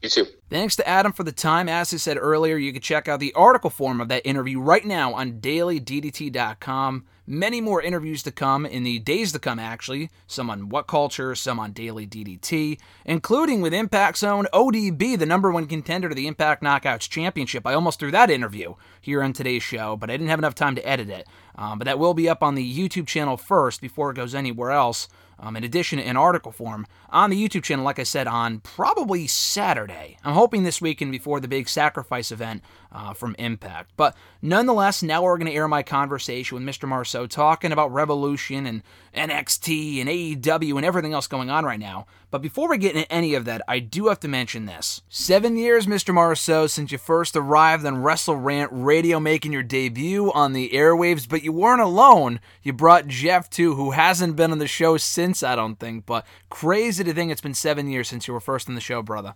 You 0.02 0.10
too. 0.10 0.28
Thanks 0.50 0.76
to 0.76 0.88
Adam 0.88 1.14
for 1.14 1.24
the 1.24 1.32
time. 1.32 1.70
As 1.70 1.94
I 1.94 1.98
said 1.98 2.18
earlier, 2.18 2.58
you 2.58 2.74
can 2.74 2.82
check 2.82 3.08
out 3.08 3.22
the 3.22 3.34
article 3.34 3.70
form 3.70 4.02
of 4.02 4.10
that 4.10 4.26
interview 4.26 4.60
right 4.60 4.86
now 4.86 5.14
on 5.14 5.40
dailyddt.com. 5.40 7.06
Many 7.32 7.62
more 7.62 7.80
interviews 7.80 8.24
to 8.24 8.32
come 8.32 8.66
in 8.66 8.82
the 8.82 8.98
days 8.98 9.34
to 9.34 9.40
come, 9.40 9.60
actually. 9.60 10.10
Some 10.26 10.50
on 10.50 10.68
What 10.68 10.88
Culture, 10.88 11.36
some 11.36 11.60
on 11.60 11.74
Daily 11.74 12.08
DDT, 12.08 12.80
including 13.06 13.62
with 13.62 13.72
Impact 13.72 14.18
Zone 14.18 14.48
ODB, 14.52 15.16
the 15.16 15.28
number 15.28 15.52
one 15.52 15.68
contender 15.68 16.10
to 16.10 16.16
the 16.16 16.26
Impact 16.26 16.64
Knockouts 16.64 17.08
Championship. 17.08 17.68
I 17.68 17.76
almost 17.76 18.00
threw 18.00 18.10
that 18.10 18.32
interview 18.32 18.74
here 19.00 19.22
on 19.22 19.34
today's 19.34 19.62
show, 19.62 19.96
but 19.96 20.10
I 20.10 20.14
didn't 20.14 20.30
have 20.30 20.40
enough 20.40 20.56
time 20.56 20.74
to 20.74 20.88
edit 20.88 21.12
it. 21.12 21.28
Um, 21.54 21.78
but 21.78 21.86
that 21.86 22.00
will 22.00 22.16
be 22.16 22.28
up 22.28 22.42
on 22.42 22.56
the 22.56 22.76
YouTube 22.76 23.06
channel 23.06 23.38
first 23.38 23.80
before 23.80 24.10
it 24.10 24.16
goes 24.16 24.34
anywhere 24.34 24.72
else. 24.72 25.08
Um, 25.42 25.56
in 25.56 25.64
addition, 25.64 26.00
in 26.00 26.18
article 26.18 26.52
form 26.52 26.86
on 27.10 27.30
the 27.30 27.48
YouTube 27.48 27.64
channel, 27.64 27.86
like 27.86 28.00
I 28.00 28.04
said, 28.04 28.28
on 28.28 28.60
probably 28.60 29.26
Saturday. 29.26 30.18
I'm 30.24 30.34
hoping 30.34 30.64
this 30.64 30.82
weekend 30.82 31.12
before 31.12 31.40
the 31.40 31.48
big 31.48 31.70
sacrifice 31.70 32.32
event 32.32 32.62
uh, 32.92 33.14
from 33.14 33.36
Impact. 33.40 33.92
But 33.96 34.16
nonetheless, 34.42 35.02
now 35.02 35.24
we're 35.24 35.38
going 35.38 35.50
to 35.50 35.56
air 35.56 35.68
my 35.68 35.84
conversation 35.84 36.56
with 36.56 36.66
Mr. 36.68 36.88
Marceau 36.88 37.26
talking 37.26 37.72
about 37.72 37.94
Revolution 37.94 38.66
and 38.66 38.84
NXT 39.16 40.00
and 40.00 40.10
AEW 40.10 40.76
and 40.78 40.86
everything 40.86 41.14
else 41.14 41.28
going 41.28 41.50
on 41.50 41.66
right 41.66 41.80
now. 41.80 42.06
But 42.32 42.42
before 42.42 42.70
we 42.70 42.78
get 42.78 42.96
into 42.96 43.12
any 43.12 43.34
of 43.34 43.46
that, 43.46 43.62
I 43.68 43.80
do 43.80 44.08
have 44.08 44.20
to 44.20 44.28
mention 44.28 44.66
this. 44.66 45.02
Seven 45.10 45.58
years, 45.58 45.88
Mr. 45.88 46.14
Marceau, 46.14 46.68
since 46.68 46.92
you 46.92 46.98
first 46.98 47.36
arrived 47.36 47.86
on 47.86 48.04
Wrestle 48.04 48.36
Rant 48.36 48.70
Radio, 48.72 49.20
making 49.20 49.52
your 49.52 49.64
debut 49.64 50.32
on 50.34 50.54
the 50.54 50.70
airwaves, 50.70 51.28
but 51.28 51.44
you 51.44 51.52
weren't 51.52 51.82
alone. 51.82 52.40
You 52.62 52.74
brought 52.74 53.08
Jeff 53.08 53.50
too, 53.50 53.76
who 53.76 53.92
hasn't 53.92 54.36
been 54.36 54.52
on 54.52 54.60
the 54.60 54.68
show 54.68 54.98
since, 54.98 55.42
I 55.42 55.56
don't 55.56 55.80
think. 55.80 56.06
But 56.06 56.26
crazy 56.50 57.04
to 57.04 57.14
think 57.14 57.32
it's 57.32 57.42
been 57.42 57.56
seven 57.56 57.88
years 57.88 58.08
since 58.08 58.28
you 58.28 58.34
were 58.34 58.40
first 58.40 58.70
on 58.70 58.76
the 58.76 58.82
show, 58.82 59.02
brother. 59.02 59.34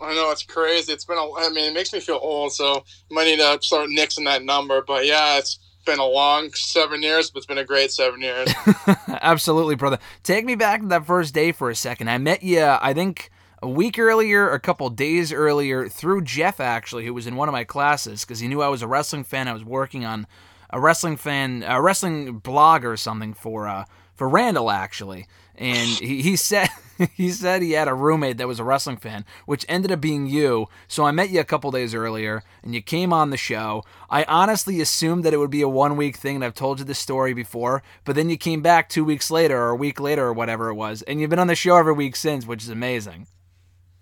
I 0.00 0.14
know 0.14 0.30
it's 0.30 0.42
crazy. 0.42 0.92
It's 0.92 1.04
been 1.04 1.16
a. 1.16 1.32
I 1.32 1.48
mean, 1.48 1.64
it 1.64 1.74
makes 1.74 1.92
me 1.92 2.00
feel 2.00 2.18
old, 2.20 2.52
so 2.52 2.84
I 3.10 3.14
might 3.14 3.24
need 3.24 3.38
to 3.38 3.58
start 3.62 3.88
nixing 3.88 4.24
that 4.26 4.42
number. 4.42 4.82
But 4.82 5.06
yeah, 5.06 5.38
it's 5.38 5.58
been 5.86 5.98
a 5.98 6.06
long 6.06 6.52
seven 6.52 7.02
years, 7.02 7.30
but 7.30 7.38
it's 7.38 7.46
been 7.46 7.56
a 7.56 7.64
great 7.64 7.90
seven 7.90 8.20
years. 8.20 8.52
Absolutely, 9.08 9.76
brother. 9.76 9.98
Take 10.22 10.44
me 10.44 10.54
back 10.54 10.82
to 10.82 10.86
that 10.88 11.06
first 11.06 11.32
day 11.32 11.52
for 11.52 11.70
a 11.70 11.74
second. 11.74 12.10
I 12.10 12.18
met 12.18 12.42
you, 12.42 12.62
I 12.62 12.92
think, 12.92 13.30
a 13.62 13.68
week 13.68 13.98
earlier, 13.98 14.50
a 14.50 14.60
couple 14.60 14.90
days 14.90 15.32
earlier, 15.32 15.88
through 15.88 16.22
Jeff, 16.22 16.60
actually, 16.60 17.06
who 17.06 17.14
was 17.14 17.26
in 17.26 17.36
one 17.36 17.48
of 17.48 17.52
my 17.52 17.64
classes, 17.64 18.24
because 18.24 18.40
he 18.40 18.48
knew 18.48 18.60
I 18.60 18.68
was 18.68 18.82
a 18.82 18.88
wrestling 18.88 19.24
fan. 19.24 19.48
I 19.48 19.54
was 19.54 19.64
working 19.64 20.04
on 20.04 20.26
a 20.68 20.80
wrestling 20.80 21.16
fan, 21.16 21.64
a 21.66 21.80
wrestling 21.80 22.38
blog 22.38 22.84
or 22.84 22.96
something 22.96 23.32
for 23.32 23.66
uh, 23.66 23.84
for 24.14 24.28
Randall, 24.28 24.70
actually. 24.70 25.26
And 25.54 25.88
he, 25.88 26.20
he 26.20 26.36
said 26.36 26.68
he 27.14 27.30
said 27.30 27.62
he 27.62 27.72
had 27.72 27.88
a 27.88 27.94
roommate 27.94 28.38
that 28.38 28.48
was 28.48 28.58
a 28.58 28.64
wrestling 28.64 28.96
fan, 28.96 29.24
which 29.44 29.64
ended 29.68 29.92
up 29.92 30.00
being 30.00 30.26
you. 30.26 30.66
So 30.88 31.04
I 31.04 31.10
met 31.10 31.30
you 31.30 31.40
a 31.40 31.44
couple 31.44 31.70
days 31.70 31.94
earlier, 31.94 32.42
and 32.62 32.74
you 32.74 32.82
came 32.82 33.12
on 33.12 33.30
the 33.30 33.36
show. 33.36 33.82
I 34.10 34.24
honestly 34.24 34.80
assumed 34.80 35.24
that 35.24 35.34
it 35.34 35.38
would 35.38 35.50
be 35.50 35.62
a 35.62 35.68
one 35.68 35.96
week 35.96 36.16
thing, 36.16 36.36
and 36.36 36.44
I've 36.44 36.54
told 36.54 36.78
you 36.78 36.84
this 36.84 36.98
story 36.98 37.34
before. 37.34 37.82
But 38.04 38.16
then 38.16 38.28
you 38.30 38.36
came 38.36 38.62
back 38.62 38.88
two 38.88 39.04
weeks 39.04 39.30
later, 39.30 39.56
or 39.60 39.70
a 39.70 39.76
week 39.76 40.00
later, 40.00 40.24
or 40.26 40.32
whatever 40.32 40.68
it 40.70 40.74
was, 40.74 41.02
and 41.02 41.20
you've 41.20 41.30
been 41.30 41.38
on 41.38 41.46
the 41.48 41.54
show 41.54 41.76
every 41.76 41.92
week 41.94 42.16
since, 42.16 42.46
which 42.46 42.62
is 42.62 42.68
amazing. 42.70 43.26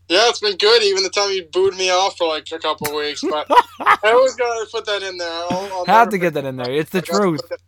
yeah, 0.08 0.28
it's 0.28 0.40
been 0.40 0.56
good. 0.56 0.82
Even 0.82 1.02
the 1.02 1.08
time 1.10 1.30
you 1.30 1.44
booed 1.52 1.76
me 1.76 1.90
off 1.90 2.16
for 2.16 2.28
like 2.28 2.46
a 2.52 2.58
couple 2.58 2.88
of 2.88 2.94
weeks, 2.94 3.22
but 3.22 3.46
I 3.80 3.98
always 4.04 4.34
gotta 4.36 4.66
put 4.70 4.84
that 4.86 5.02
in 5.02 5.16
there. 5.18 5.28
I'll, 5.50 5.70
I'll 5.72 5.84
Had 5.86 6.10
to 6.10 6.18
get 6.18 6.34
that 6.34 6.44
in 6.44 6.56
there. 6.56 6.70
It's 6.70 6.90
the 6.90 7.00
Gotta 7.00 7.18
truth. 7.22 7.40
put 7.40 7.50
the- 7.50 7.58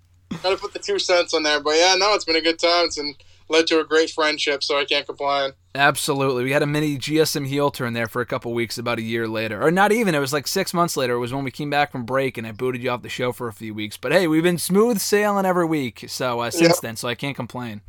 Gotta 0.43 0.57
put 0.57 0.73
the 0.75 0.79
two 0.81 0.99
cents 0.99 1.33
on 1.35 1.45
there. 1.45 1.61
But 1.61 1.77
yeah, 1.77 1.95
no, 1.97 2.13
it's 2.15 2.25
been 2.27 2.37
a 2.37 2.41
good 2.43 2.59
time. 2.59 2.87
It's 2.87 2.99
and 2.99 3.15
led 3.49 3.67
to 3.69 3.81
a 3.81 3.85
great 3.85 4.11
friendship, 4.11 4.63
so 4.65 4.79
I 4.79 4.85
can't 4.85 5.07
complain. 5.07 5.53
Absolutely. 5.75 6.45
We 6.45 6.53
had 6.53 6.63
a 6.63 6.67
mini 6.67 6.97
GSM 6.99 7.47
heel 7.47 7.71
turn 7.71 7.93
there 7.93 8.09
for 8.09 8.21
a 8.23 8.27
couple 8.27 8.53
weeks 8.55 8.79
about 8.79 8.99
a 8.99 9.03
year 9.03 9.29
later. 9.29 9.63
Or 9.63 9.71
not 9.71 9.93
even, 9.93 10.15
it 10.15 10.19
was 10.21 10.33
like 10.33 10.47
six 10.47 10.73
months 10.73 10.97
later. 10.97 11.15
It 11.15 11.19
was 11.19 11.33
when 11.35 11.45
we 11.45 11.51
came 11.51 11.69
back 11.71 11.93
from 11.93 12.05
break 12.05 12.39
and 12.39 12.47
I 12.47 12.53
booted 12.53 12.83
you 12.83 12.91
off 12.91 13.03
the 13.03 13.09
show 13.09 13.33
for 13.33 13.47
a 13.49 13.53
few 13.53 13.75
weeks. 13.75 13.97
But 13.97 14.13
hey, 14.13 14.27
we've 14.27 14.43
been 14.43 14.59
smooth 14.59 14.99
sailing 14.99 15.45
every 15.47 15.67
week 15.67 16.05
so 16.09 16.41
uh, 16.41 16.51
since 16.51 16.77
Yep. 16.77 16.81
then, 16.81 16.97
so 16.97 17.09
I 17.09 17.15
can't 17.15 17.37
complain. 17.37 17.83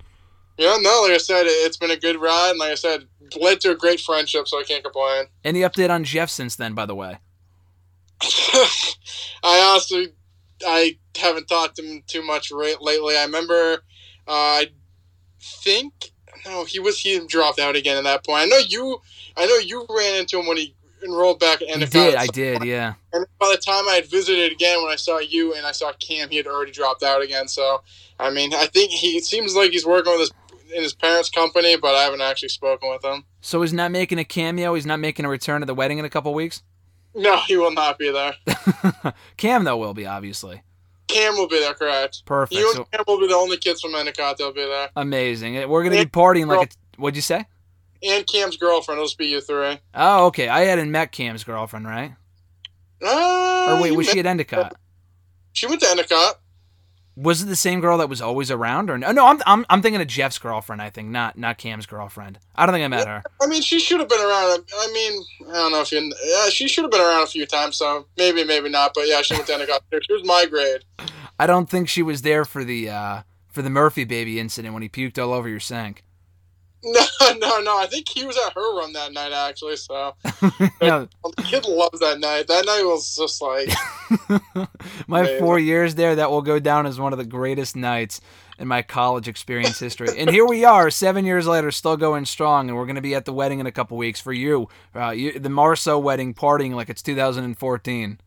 Yeah, 0.57 0.77
no, 0.81 1.01
like 1.03 1.11
I 1.13 1.17
said, 1.17 1.45
it- 1.45 1.49
it's 1.65 1.77
been 1.77 1.91
a 1.91 1.97
good 1.97 2.19
ride, 2.19 2.49
and 2.51 2.59
like 2.59 2.71
I 2.71 2.75
said, 2.75 3.05
led 3.39 3.61
to 3.61 3.71
a 3.71 3.75
great 3.75 3.99
friendship, 4.01 4.47
so 4.47 4.59
I 4.59 4.63
can't 4.63 4.83
complain. 4.83 5.25
Any 5.43 5.61
update 5.61 5.89
on 5.89 6.03
Jeff 6.03 6.29
since 6.29 6.55
then, 6.55 6.73
by 6.73 6.85
the 6.87 6.95
way? 6.95 7.19
I 9.43 9.59
honestly, 9.71 10.09
I 10.65 10.97
haven't 11.15 11.47
talked 11.47 11.75
to 11.77 11.83
him 11.83 12.03
too 12.07 12.23
much 12.25 12.51
lately. 12.51 13.15
I 13.15 13.23
remember, 13.25 13.73
uh, 14.27 14.31
I 14.31 14.67
think 15.39 16.11
no, 16.45 16.65
he 16.65 16.79
was 16.79 16.99
he 16.99 17.19
dropped 17.27 17.59
out 17.59 17.75
again 17.75 17.97
at 17.97 18.03
that 18.03 18.25
point. 18.25 18.43
I 18.43 18.45
know 18.45 18.57
you, 18.57 19.01
I 19.35 19.45
know 19.45 19.57
you 19.57 19.85
ran 19.89 20.19
into 20.19 20.39
him 20.39 20.47
when 20.47 20.57
he 20.57 20.75
enrolled 21.03 21.39
back 21.39 21.61
I 21.61 21.85
did, 21.85 22.15
I 22.15 22.27
did, 22.27 22.63
yeah. 22.63 22.95
And 23.13 23.25
by 23.39 23.51
the 23.51 23.57
time 23.57 23.87
I 23.87 23.95
had 23.95 24.09
visited 24.09 24.51
again, 24.51 24.81
when 24.81 24.91
I 24.91 24.95
saw 24.95 25.19
you 25.19 25.53
and 25.53 25.65
I 25.65 25.71
saw 25.71 25.91
Cam, 25.93 26.29
he 26.29 26.37
had 26.37 26.47
already 26.47 26.71
dropped 26.71 27.03
out 27.03 27.21
again. 27.21 27.47
So, 27.47 27.81
I 28.19 28.29
mean, 28.29 28.53
I 28.53 28.65
think 28.67 28.91
he 28.91 29.17
it 29.17 29.25
seems 29.25 29.55
like 29.55 29.71
he's 29.71 29.85
working 29.85 30.11
with 30.11 30.21
his 30.21 30.31
in 30.75 30.83
his 30.83 30.93
parents' 30.93 31.29
company, 31.29 31.77
but 31.77 31.95
I 31.95 32.03
haven't 32.03 32.21
actually 32.21 32.49
spoken 32.49 32.89
with 32.89 33.03
him. 33.03 33.23
So 33.39 33.61
he's 33.61 33.71
not 33.71 33.91
making 33.91 34.19
a 34.19 34.25
cameo. 34.25 34.73
He's 34.73 34.85
not 34.85 34.99
making 34.99 35.23
a 35.23 35.29
return 35.29 35.61
to 35.61 35.65
the 35.65 35.75
wedding 35.75 35.97
in 35.97 36.03
a 36.03 36.09
couple 36.09 36.33
weeks. 36.33 36.61
No, 37.15 37.37
he 37.37 37.55
will 37.55 37.71
not 37.71 37.97
be 37.97 38.11
there. 38.11 39.13
Cam 39.37 39.63
though 39.63 39.77
will 39.77 39.93
be 39.93 40.05
obviously 40.05 40.61
Cam 41.07 41.35
will 41.35 41.47
be 41.47 41.59
there, 41.59 41.73
correct? 41.73 42.23
perfect. 42.25 42.59
You 42.59 42.67
and 42.69 42.75
So 42.77 42.83
Cam 42.85 43.03
will 43.07 43.19
be 43.19 43.27
the 43.27 43.35
only 43.35 43.57
kids 43.57 43.81
from 43.81 43.95
Endicott 43.95 44.37
that'll 44.37 44.53
be 44.53 44.65
there. 44.65 44.89
amazing. 44.95 45.67
We're 45.69 45.83
gonna 45.83 45.95
be 46.03 46.05
partying 46.09 46.47
like 46.47 46.67
it's. 46.67 46.77
What'd 46.97 47.15
you 47.15 47.21
say? 47.21 47.45
And 48.03 48.27
Cam's 48.27 48.57
girlfriend 48.57 48.97
It'll 48.97 49.07
just 49.07 49.17
be 49.17 49.27
you 49.27 49.41
three. 49.41 49.79
Oh, 49.95 50.27
okay. 50.27 50.47
I 50.49 50.61
hadn't 50.65 50.91
met 50.91 51.11
Cam's 51.11 51.43
girlfriend, 51.43 51.87
right? 51.87 52.13
Uh, 53.03 53.75
Or 53.77 53.81
wait, 53.81 53.91
was 53.95 54.07
she 54.07 54.19
at 54.19 54.25
Endicott? 54.25 54.75
She 55.53 55.65
went 55.67 55.81
to 55.81 55.89
Endicott. 55.89 56.39
Was 57.17 57.41
it 57.41 57.47
the 57.47 57.55
same 57.55 57.81
girl 57.81 57.97
that 57.97 58.09
was 58.09 58.21
always 58.21 58.51
around, 58.51 58.91
or 58.91 58.97
no? 58.97 59.11
No, 59.11 59.25
I'm 59.25 59.41
I'm, 59.47 59.65
I'm 59.71 59.81
thinking 59.81 59.99
of 59.99 60.07
Jeff's 60.07 60.37
girlfriend. 60.37 60.83
I 60.83 60.91
think 60.91 61.09
not 61.09 61.35
not 61.35 61.57
Cam's 61.57 61.87
girlfriend. 61.87 62.37
I 62.55 62.65
don't 62.65 62.73
think 62.73 62.85
I 62.85 62.87
met 62.87 63.07
her. 63.07 63.23
I 63.41 63.47
mean, 63.47 63.63
she 63.63 63.79
should 63.79 63.99
have 63.99 64.07
been 64.07 64.21
around. 64.21 64.63
I 64.71 64.91
mean, 64.93 65.23
I 65.49 65.53
don't 65.53 65.71
know 65.71 65.81
if 65.81 65.91
you. 65.91 66.13
Yeah, 66.23 66.49
she 66.49 66.67
should 66.67 66.83
have 66.83 66.91
been 66.91 67.01
around 67.01 67.23
a 67.23 67.27
few 67.27 67.47
times. 67.47 67.77
So 67.77 68.05
maybe, 68.17 68.43
maybe 68.43 68.69
not. 68.69 68.93
But 68.93 69.07
yeah, 69.07 69.23
she 69.23 69.33
went 69.33 69.47
down 69.47 69.61
and 69.61 69.67
got 69.67 69.81
Endicott. 69.91 70.05
She 70.05 70.13
was 70.13 70.23
my 70.25 70.45
grade. 70.47 70.83
I 71.39 71.47
don't 71.47 71.67
think 71.67 71.89
she 71.89 72.03
was 72.03 72.21
there 72.21 72.45
for 72.45 72.63
the 72.63 72.89
uh, 72.89 73.21
for 73.49 73.63
the 73.63 73.71
Murphy 73.71 74.03
baby 74.03 74.39
incident 74.39 74.75
when 74.75 74.83
he 74.83 74.89
puked 74.89 75.17
all 75.17 75.33
over 75.33 75.49
your 75.49 75.59
sink. 75.59 76.03
No, 76.83 77.01
no, 77.37 77.59
no. 77.59 77.77
I 77.77 77.87
think 77.89 78.07
he 78.07 78.25
was 78.25 78.37
at 78.37 78.53
her 78.53 78.75
room 78.75 78.93
that 78.93 79.13
night, 79.13 79.31
actually. 79.31 79.75
So 79.77 80.13
No, 80.81 81.07
the 81.35 81.43
kid 81.43 81.65
loves 81.65 81.99
that 81.99 82.19
night. 82.19 82.47
That 82.47 82.65
night 82.65 82.83
was 82.83 83.15
just 83.15 83.41
like, 83.41 83.69
my 85.07 85.23
Man. 85.23 85.39
four 85.39 85.59
years 85.59 85.95
there, 85.95 86.15
that 86.15 86.29
will 86.29 86.41
go 86.41 86.59
down 86.59 86.85
as 86.85 86.99
one 86.99 87.13
of 87.13 87.19
the 87.19 87.25
greatest 87.25 87.75
nights 87.75 88.21
in 88.59 88.67
my 88.67 88.81
college 88.81 89.27
experience 89.27 89.79
history. 89.79 90.07
And 90.17 90.29
here 90.29 90.45
we 90.45 90.65
are, 90.65 90.89
seven 90.89 91.25
years 91.25 91.45
later, 91.45 91.71
still 91.71 91.97
going 91.97 92.25
strong, 92.25 92.69
and 92.69 92.77
we're 92.77 92.85
going 92.85 92.95
to 92.95 93.01
be 93.01 93.15
at 93.15 93.25
the 93.25 93.33
wedding 93.33 93.59
in 93.59 93.67
a 93.67 93.71
couple 93.71 93.97
weeks 93.97 94.19
for 94.19 94.33
you, 94.33 94.67
uh, 94.95 95.09
you 95.11 95.37
the 95.39 95.49
Marceau 95.49 95.99
wedding, 95.99 96.33
partying 96.33 96.73
like 96.73 96.89
it's 96.89 97.01
2014. 97.03 98.19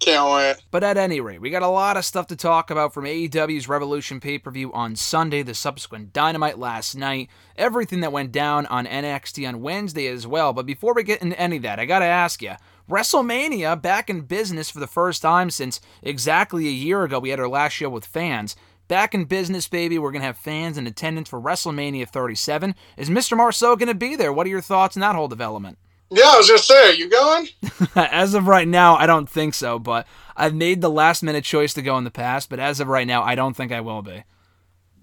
Can't 0.00 0.32
wait. 0.32 0.56
But 0.70 0.82
at 0.82 0.96
any 0.96 1.20
rate, 1.20 1.40
we 1.40 1.50
got 1.50 1.62
a 1.62 1.68
lot 1.68 1.96
of 1.96 2.04
stuff 2.04 2.26
to 2.28 2.36
talk 2.36 2.70
about 2.70 2.92
from 2.92 3.04
AEW's 3.04 3.68
Revolution 3.68 4.18
pay 4.18 4.38
per 4.38 4.50
view 4.50 4.72
on 4.72 4.96
Sunday, 4.96 5.42
the 5.42 5.54
subsequent 5.54 6.12
Dynamite 6.12 6.58
last 6.58 6.96
night, 6.96 7.28
everything 7.56 8.00
that 8.00 8.12
went 8.12 8.32
down 8.32 8.66
on 8.66 8.86
NXT 8.86 9.46
on 9.46 9.60
Wednesday 9.60 10.08
as 10.08 10.26
well. 10.26 10.52
But 10.52 10.66
before 10.66 10.94
we 10.94 11.02
get 11.02 11.22
into 11.22 11.38
any 11.38 11.56
of 11.56 11.62
that, 11.62 11.78
I 11.78 11.84
gotta 11.84 12.06
ask 12.06 12.42
you 12.42 12.54
WrestleMania 12.90 13.80
back 13.80 14.10
in 14.10 14.22
business 14.22 14.68
for 14.68 14.80
the 14.80 14.86
first 14.86 15.22
time 15.22 15.50
since 15.50 15.80
exactly 16.02 16.66
a 16.66 16.72
year 16.72 17.04
ago. 17.04 17.20
We 17.20 17.28
had 17.30 17.38
our 17.38 17.48
last 17.48 17.74
show 17.74 17.88
with 17.88 18.04
fans. 18.04 18.56
Back 18.88 19.14
in 19.14 19.26
business, 19.26 19.68
baby. 19.68 20.00
We're 20.00 20.10
going 20.10 20.22
to 20.22 20.26
have 20.26 20.36
fans 20.36 20.76
in 20.76 20.88
attendance 20.88 21.28
for 21.28 21.40
WrestleMania 21.40 22.08
37. 22.08 22.74
Is 22.96 23.08
Mr. 23.08 23.36
Marceau 23.36 23.76
going 23.76 23.86
to 23.86 23.94
be 23.94 24.16
there? 24.16 24.32
What 24.32 24.48
are 24.48 24.50
your 24.50 24.60
thoughts 24.60 24.96
on 24.96 25.00
that 25.02 25.14
whole 25.14 25.28
development? 25.28 25.78
Yeah, 26.10 26.24
I 26.26 26.36
was 26.36 26.48
just 26.48 26.66
say, 26.66 26.90
are 26.90 26.92
you 26.92 27.08
going? 27.08 27.48
as 27.94 28.34
of 28.34 28.48
right 28.48 28.66
now, 28.66 28.96
I 28.96 29.06
don't 29.06 29.28
think 29.28 29.54
so, 29.54 29.78
but 29.78 30.06
I've 30.36 30.54
made 30.54 30.80
the 30.80 30.90
last 30.90 31.22
minute 31.22 31.44
choice 31.44 31.72
to 31.74 31.82
go 31.82 31.96
in 31.98 32.04
the 32.04 32.10
past, 32.10 32.48
but 32.50 32.58
as 32.58 32.80
of 32.80 32.88
right 32.88 33.06
now, 33.06 33.22
I 33.22 33.34
don't 33.34 33.54
think 33.54 33.70
I 33.70 33.80
will 33.80 34.02
be. 34.02 34.24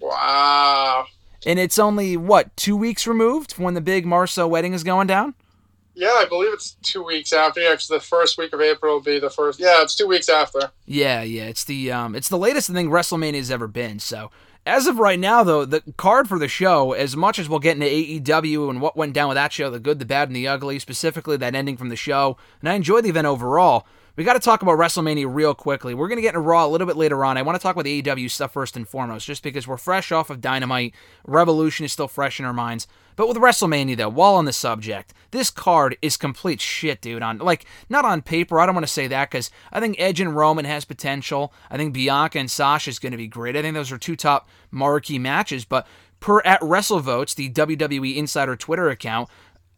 Wow. 0.00 1.06
And 1.46 1.58
it's 1.58 1.78
only, 1.78 2.16
what, 2.16 2.54
two 2.56 2.76
weeks 2.76 3.06
removed 3.06 3.52
from 3.52 3.64
when 3.64 3.74
the 3.74 3.80
big 3.80 4.04
Marceau 4.04 4.46
wedding 4.46 4.74
is 4.74 4.84
going 4.84 5.06
down? 5.06 5.34
Yeah, 5.94 6.14
I 6.14 6.26
believe 6.28 6.52
it's 6.52 6.76
two 6.82 7.02
weeks 7.02 7.32
after. 7.32 7.60
Yeah, 7.60 7.74
the 7.88 7.98
first 7.98 8.38
week 8.38 8.52
of 8.52 8.60
April 8.60 8.94
will 8.94 9.02
be 9.02 9.18
the 9.18 9.30
first. 9.30 9.58
Yeah, 9.58 9.82
it's 9.82 9.96
two 9.96 10.06
weeks 10.06 10.28
after. 10.28 10.70
Yeah, 10.86 11.22
yeah, 11.22 11.46
it's 11.46 11.64
the 11.64 11.90
um, 11.90 12.14
it's 12.14 12.28
the 12.28 12.38
latest 12.38 12.70
thing 12.70 12.88
WrestleMania's 12.88 13.50
ever 13.50 13.66
been. 13.66 13.98
So 13.98 14.30
as 14.68 14.86
of 14.86 14.98
right 14.98 15.18
now, 15.18 15.42
though, 15.42 15.64
the 15.64 15.82
card 15.96 16.28
for 16.28 16.38
the 16.38 16.46
show, 16.46 16.92
as 16.92 17.16
much 17.16 17.38
as 17.38 17.48
we'll 17.48 17.58
get 17.58 17.76
into 17.76 17.86
AEW 17.86 18.68
and 18.68 18.80
what 18.80 18.96
went 18.96 19.14
down 19.14 19.28
with 19.28 19.36
that 19.36 19.52
show, 19.52 19.70
the 19.70 19.80
good, 19.80 19.98
the 19.98 20.04
bad, 20.04 20.28
and 20.28 20.36
the 20.36 20.46
ugly, 20.46 20.78
specifically 20.78 21.36
that 21.38 21.54
ending 21.54 21.76
from 21.76 21.88
the 21.88 21.96
show, 21.96 22.36
and 22.60 22.68
I 22.68 22.74
enjoyed 22.74 23.04
the 23.04 23.08
event 23.08 23.26
overall. 23.26 23.86
We 24.18 24.24
got 24.24 24.32
to 24.32 24.40
talk 24.40 24.62
about 24.62 24.80
WrestleMania 24.80 25.32
real 25.32 25.54
quickly. 25.54 25.94
We're 25.94 26.08
going 26.08 26.16
to 26.16 26.22
get 26.22 26.30
into 26.30 26.40
Raw 26.40 26.66
a 26.66 26.66
little 26.66 26.88
bit 26.88 26.96
later 26.96 27.24
on. 27.24 27.38
I 27.38 27.42
want 27.42 27.54
to 27.54 27.62
talk 27.62 27.76
about 27.76 27.84
the 27.84 28.02
AEW 28.02 28.28
stuff 28.28 28.52
first 28.52 28.76
and 28.76 28.88
foremost, 28.88 29.24
just 29.24 29.44
because 29.44 29.68
we're 29.68 29.76
fresh 29.76 30.10
off 30.10 30.28
of 30.28 30.40
Dynamite. 30.40 30.92
Revolution 31.24 31.84
is 31.84 31.92
still 31.92 32.08
fresh 32.08 32.40
in 32.40 32.44
our 32.44 32.52
minds. 32.52 32.88
But 33.14 33.28
with 33.28 33.36
WrestleMania 33.36 33.96
though, 33.96 34.08
while 34.08 34.34
on 34.34 34.44
the 34.44 34.52
subject, 34.52 35.14
this 35.30 35.50
card 35.50 35.96
is 36.02 36.16
complete 36.16 36.60
shit, 36.60 37.00
dude. 37.00 37.22
On 37.22 37.38
like 37.38 37.64
not 37.88 38.04
on 38.04 38.20
paper, 38.20 38.58
I 38.58 38.66
don't 38.66 38.74
want 38.74 38.88
to 38.88 38.92
say 38.92 39.06
that 39.06 39.30
because 39.30 39.52
I 39.72 39.78
think 39.78 39.94
Edge 40.00 40.20
and 40.20 40.34
Roman 40.34 40.64
has 40.64 40.84
potential. 40.84 41.52
I 41.70 41.76
think 41.76 41.94
Bianca 41.94 42.40
and 42.40 42.50
Sasha 42.50 42.90
is 42.90 42.98
going 42.98 43.12
to 43.12 43.16
be 43.16 43.28
great. 43.28 43.56
I 43.56 43.62
think 43.62 43.74
those 43.74 43.92
are 43.92 43.98
two 43.98 44.16
top 44.16 44.48
marquee 44.72 45.20
matches. 45.20 45.64
But 45.64 45.86
per 46.18 46.40
at 46.44 46.60
WrestleVotes, 46.60 47.36
the 47.36 47.50
WWE 47.50 48.16
Insider 48.16 48.56
Twitter 48.56 48.88
account, 48.88 49.28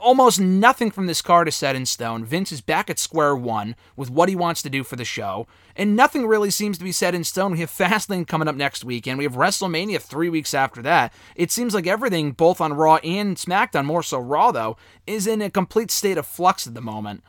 almost 0.00 0.40
nothing 0.40 0.90
from 0.90 1.06
this 1.06 1.22
card 1.22 1.48
is 1.48 1.54
set 1.54 1.76
in 1.76 1.86
stone. 1.86 2.24
Vince 2.24 2.52
is 2.52 2.60
back 2.60 2.90
at 2.90 2.98
square 2.98 3.36
one 3.36 3.76
with 3.96 4.10
what 4.10 4.28
he 4.28 4.36
wants 4.36 4.62
to 4.62 4.70
do 4.70 4.82
for 4.82 4.96
the 4.96 5.04
show, 5.04 5.46
and 5.76 5.94
nothing 5.94 6.26
really 6.26 6.50
seems 6.50 6.78
to 6.78 6.84
be 6.84 6.92
set 6.92 7.14
in 7.14 7.24
stone. 7.24 7.52
We 7.52 7.60
have 7.60 7.70
Fastlane 7.70 8.26
coming 8.26 8.48
up 8.48 8.56
next 8.56 8.84
week, 8.84 9.06
and 9.06 9.18
We 9.18 9.24
have 9.24 9.34
WrestleMania 9.34 10.00
three 10.00 10.28
weeks 10.28 10.54
after 10.54 10.82
that. 10.82 11.12
It 11.36 11.50
seems 11.50 11.74
like 11.74 11.86
everything, 11.86 12.32
both 12.32 12.60
on 12.60 12.72
Raw 12.72 12.96
and 12.96 13.36
SmackDown, 13.36 13.84
more 13.84 14.02
so 14.02 14.18
Raw 14.18 14.50
though, 14.50 14.76
is 15.06 15.26
in 15.26 15.42
a 15.42 15.50
complete 15.50 15.90
state 15.90 16.18
of 16.18 16.26
flux 16.26 16.66
at 16.66 16.74
the 16.74 16.80
moment. 16.80 17.22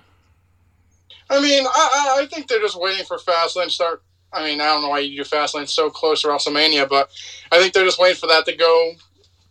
I 1.29 1.39
mean, 1.41 1.65
I, 1.65 2.17
I 2.19 2.25
think 2.25 2.47
they're 2.47 2.59
just 2.59 2.79
waiting 2.79 3.05
for 3.05 3.17
Fastlane 3.17 3.65
to 3.65 3.69
start. 3.69 4.03
I 4.33 4.43
mean, 4.45 4.61
I 4.61 4.65
don't 4.65 4.81
know 4.81 4.89
why 4.89 4.99
you 4.99 5.23
do 5.23 5.29
Fastlane 5.29 5.67
so 5.67 5.89
close 5.89 6.21
to 6.21 6.27
WrestleMania, 6.27 6.87
but 6.87 7.09
I 7.51 7.59
think 7.59 7.73
they're 7.73 7.85
just 7.85 7.99
waiting 7.99 8.19
for 8.19 8.27
that 8.27 8.45
to 8.45 8.55
go, 8.55 8.93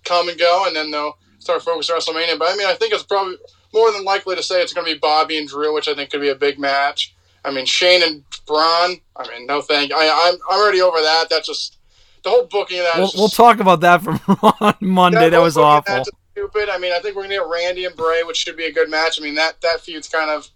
come 0.05 0.29
and 0.29 0.39
go, 0.39 0.65
and 0.67 0.75
then 0.75 0.91
they'll 0.91 1.19
start 1.41 1.63
focusing 1.63 1.97
on 1.97 2.01
WrestleMania. 2.01 2.39
But 2.39 2.53
I 2.53 2.57
mean, 2.57 2.69
I 2.69 2.75
think 2.75 2.95
it's 2.95 3.03
probably 3.03 3.37
more 3.75 3.91
than 3.93 4.05
likely 4.05 4.37
to 4.37 4.43
say 4.43 4.63
it's 4.63 4.73
going 4.73 4.87
to 4.87 4.93
be 4.93 4.99
Bobby 4.99 5.39
and 5.39 5.49
Drew, 5.49 5.75
which 5.75 5.89
I 5.89 5.95
think 5.95 6.11
could 6.11 6.21
be 6.21 6.29
a 6.29 6.35
big 6.35 6.59
match. 6.59 7.15
I 7.45 7.51
mean, 7.51 7.67
Shane 7.67 8.03
and 8.03 8.23
Braun. 8.47 9.01
I 9.17 9.29
mean, 9.29 9.47
no 9.47 9.63
thank. 9.63 9.93
I, 9.93 10.29
I'm 10.29 10.39
I'm 10.51 10.61
already 10.61 10.83
over 10.83 11.01
that. 11.01 11.27
That's 11.31 11.47
just 11.47 11.79
the 12.23 12.31
whole 12.31 12.47
booking 12.47 12.79
of 12.79 12.85
that. 12.85 12.97
We'll, 12.97 13.09
is 13.09 13.15
we'll 13.15 13.29
talk 13.29 13.61
about 13.61 13.81
that 13.81 14.03
from 14.03 14.21
on 14.61 14.75
Monday. 14.81 15.31
That 15.31 15.33
whole 15.33 15.45
was 15.45 15.57
awful. 15.57 16.05
Stupid. 16.33 16.69
I 16.69 16.79
mean, 16.79 16.93
I 16.93 16.99
think 17.01 17.17
we're 17.17 17.23
gonna 17.23 17.35
get 17.37 17.47
Randy 17.49 17.87
and 17.87 17.97
Bray, 17.97 18.23
which 18.25 18.37
should 18.37 18.57
be 18.57 18.67
a 18.67 18.73
good 18.73 18.91
match. 18.91 19.19
I 19.21 19.25
mean, 19.25 19.35
that 19.37 19.61
that 19.63 19.81
feud's 19.81 20.09
kind 20.09 20.31
of. 20.31 20.49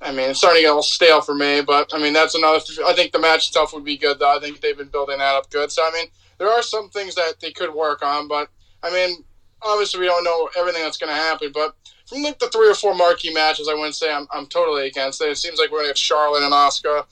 I 0.00 0.10
mean, 0.10 0.30
it's 0.30 0.40
starting 0.40 0.58
to 0.58 0.62
get 0.62 0.68
a 0.68 0.72
little 0.72 0.82
stale 0.82 1.20
for 1.20 1.34
me, 1.34 1.60
but 1.60 1.92
I 1.94 1.98
mean, 1.98 2.12
that's 2.12 2.34
another. 2.34 2.58
I 2.86 2.92
think 2.92 3.12
the 3.12 3.20
match 3.20 3.48
itself 3.48 3.72
would 3.72 3.84
be 3.84 3.96
good, 3.96 4.18
though. 4.18 4.36
I 4.36 4.40
think 4.40 4.60
they've 4.60 4.76
been 4.76 4.88
building 4.88 5.18
that 5.18 5.36
up 5.36 5.48
good. 5.50 5.70
So 5.70 5.82
I 5.82 5.92
mean, 5.92 6.06
there 6.38 6.48
are 6.48 6.62
some 6.62 6.88
things 6.88 7.14
that 7.14 7.34
they 7.40 7.52
could 7.52 7.72
work 7.72 8.02
on, 8.02 8.26
but 8.26 8.48
I 8.82 8.90
mean, 8.90 9.24
obviously 9.64 10.00
we 10.00 10.06
don't 10.06 10.24
know 10.24 10.48
everything 10.58 10.82
that's 10.82 10.98
going 10.98 11.10
to 11.10 11.14
happen. 11.20 11.50
But 11.52 11.74
from 12.08 12.22
like 12.22 12.38
the 12.38 12.48
three 12.48 12.68
or 12.70 12.74
four 12.74 12.94
marquee 12.94 13.32
matches, 13.32 13.68
I 13.68 13.74
wouldn't 13.74 13.94
say 13.94 14.12
I'm, 14.12 14.26
I'm 14.32 14.46
totally 14.46 14.86
against 14.86 15.20
it. 15.22 15.28
It 15.30 15.38
seems 15.38 15.58
like 15.58 15.70
we're 15.70 15.78
going 15.78 15.86
to 15.86 15.90
have 15.90 15.98
Charlotte 15.98 16.42
and 16.42 16.52
Asuka 16.52 17.04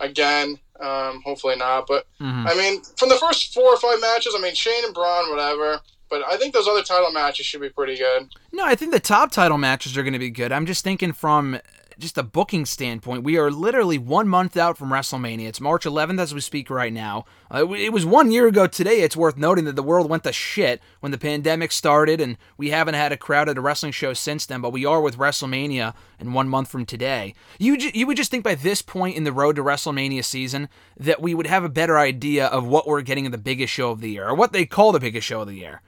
again. 0.00 0.58
Um, 0.80 1.22
hopefully 1.24 1.56
not, 1.56 1.86
but 1.88 2.06
Mhm. 2.20 2.48
I 2.48 2.54
mean, 2.54 2.82
from 2.96 3.08
the 3.08 3.16
first 3.16 3.52
four 3.52 3.64
or 3.64 3.76
five 3.78 4.00
matches, 4.00 4.32
I 4.36 4.40
mean, 4.40 4.54
Shane 4.54 4.84
and 4.84 4.94
Braun, 4.94 5.28
whatever. 5.30 5.80
But 6.08 6.22
I 6.26 6.36
think 6.36 6.54
those 6.54 6.68
other 6.68 6.82
title 6.84 7.10
matches 7.10 7.44
should 7.46 7.60
be 7.60 7.68
pretty 7.68 7.96
good. 7.96 8.28
No, 8.52 8.64
I 8.64 8.74
think 8.76 8.92
the 8.92 9.00
top 9.00 9.30
title 9.32 9.58
matches 9.58 9.96
are 9.98 10.02
going 10.02 10.12
to 10.14 10.18
be 10.18 10.30
good. 10.30 10.52
I'm 10.52 10.66
just 10.66 10.82
thinking 10.84 11.12
from 11.12 11.58
just 11.98 12.16
a 12.16 12.22
booking 12.22 12.64
standpoint, 12.64 13.24
we 13.24 13.36
are 13.36 13.50
literally 13.50 13.98
one 13.98 14.28
month 14.28 14.56
out 14.56 14.78
from 14.78 14.90
WrestleMania. 14.90 15.48
It's 15.48 15.60
March 15.60 15.84
11th 15.84 16.20
as 16.20 16.32
we 16.32 16.40
speak 16.40 16.70
right 16.70 16.92
now. 16.92 17.24
Uh, 17.50 17.72
it 17.72 17.92
was 17.92 18.04
one 18.04 18.30
year 18.30 18.46
ago 18.46 18.66
today. 18.66 19.00
It's 19.00 19.16
worth 19.16 19.36
noting 19.36 19.64
that 19.64 19.76
the 19.76 19.82
world 19.82 20.10
went 20.10 20.24
to 20.24 20.32
shit 20.32 20.82
when 21.00 21.12
the 21.12 21.18
pandemic 21.18 21.72
started, 21.72 22.20
and 22.20 22.36
we 22.56 22.70
haven't 22.70 22.94
had 22.94 23.12
a 23.12 23.16
crowd 23.16 23.48
at 23.48 23.56
a 23.56 23.60
wrestling 23.60 23.92
show 23.92 24.12
since 24.12 24.44
then. 24.44 24.60
But 24.60 24.72
we 24.72 24.84
are 24.84 25.00
with 25.00 25.16
WrestleMania 25.16 25.94
in 26.18 26.32
one 26.32 26.48
month 26.48 26.68
from 26.70 26.84
today. 26.84 27.34
You 27.58 27.76
ju- 27.78 27.90
you 27.94 28.06
would 28.06 28.16
just 28.16 28.30
think 28.30 28.44
by 28.44 28.54
this 28.54 28.82
point 28.82 29.16
in 29.16 29.24
the 29.24 29.32
road 29.32 29.56
to 29.56 29.62
WrestleMania 29.62 30.24
season 30.24 30.68
that 30.96 31.22
we 31.22 31.34
would 31.34 31.46
have 31.46 31.64
a 31.64 31.68
better 31.68 31.98
idea 31.98 32.46
of 32.46 32.66
what 32.66 32.86
we're 32.86 33.02
getting 33.02 33.24
in 33.24 33.32
the 33.32 33.38
biggest 33.38 33.72
show 33.72 33.90
of 33.90 34.00
the 34.00 34.10
year, 34.10 34.28
or 34.28 34.34
what 34.34 34.52
they 34.52 34.66
call 34.66 34.92
the 34.92 35.00
biggest 35.00 35.26
show 35.26 35.40
of 35.40 35.48
the 35.48 35.54
year. 35.54 35.80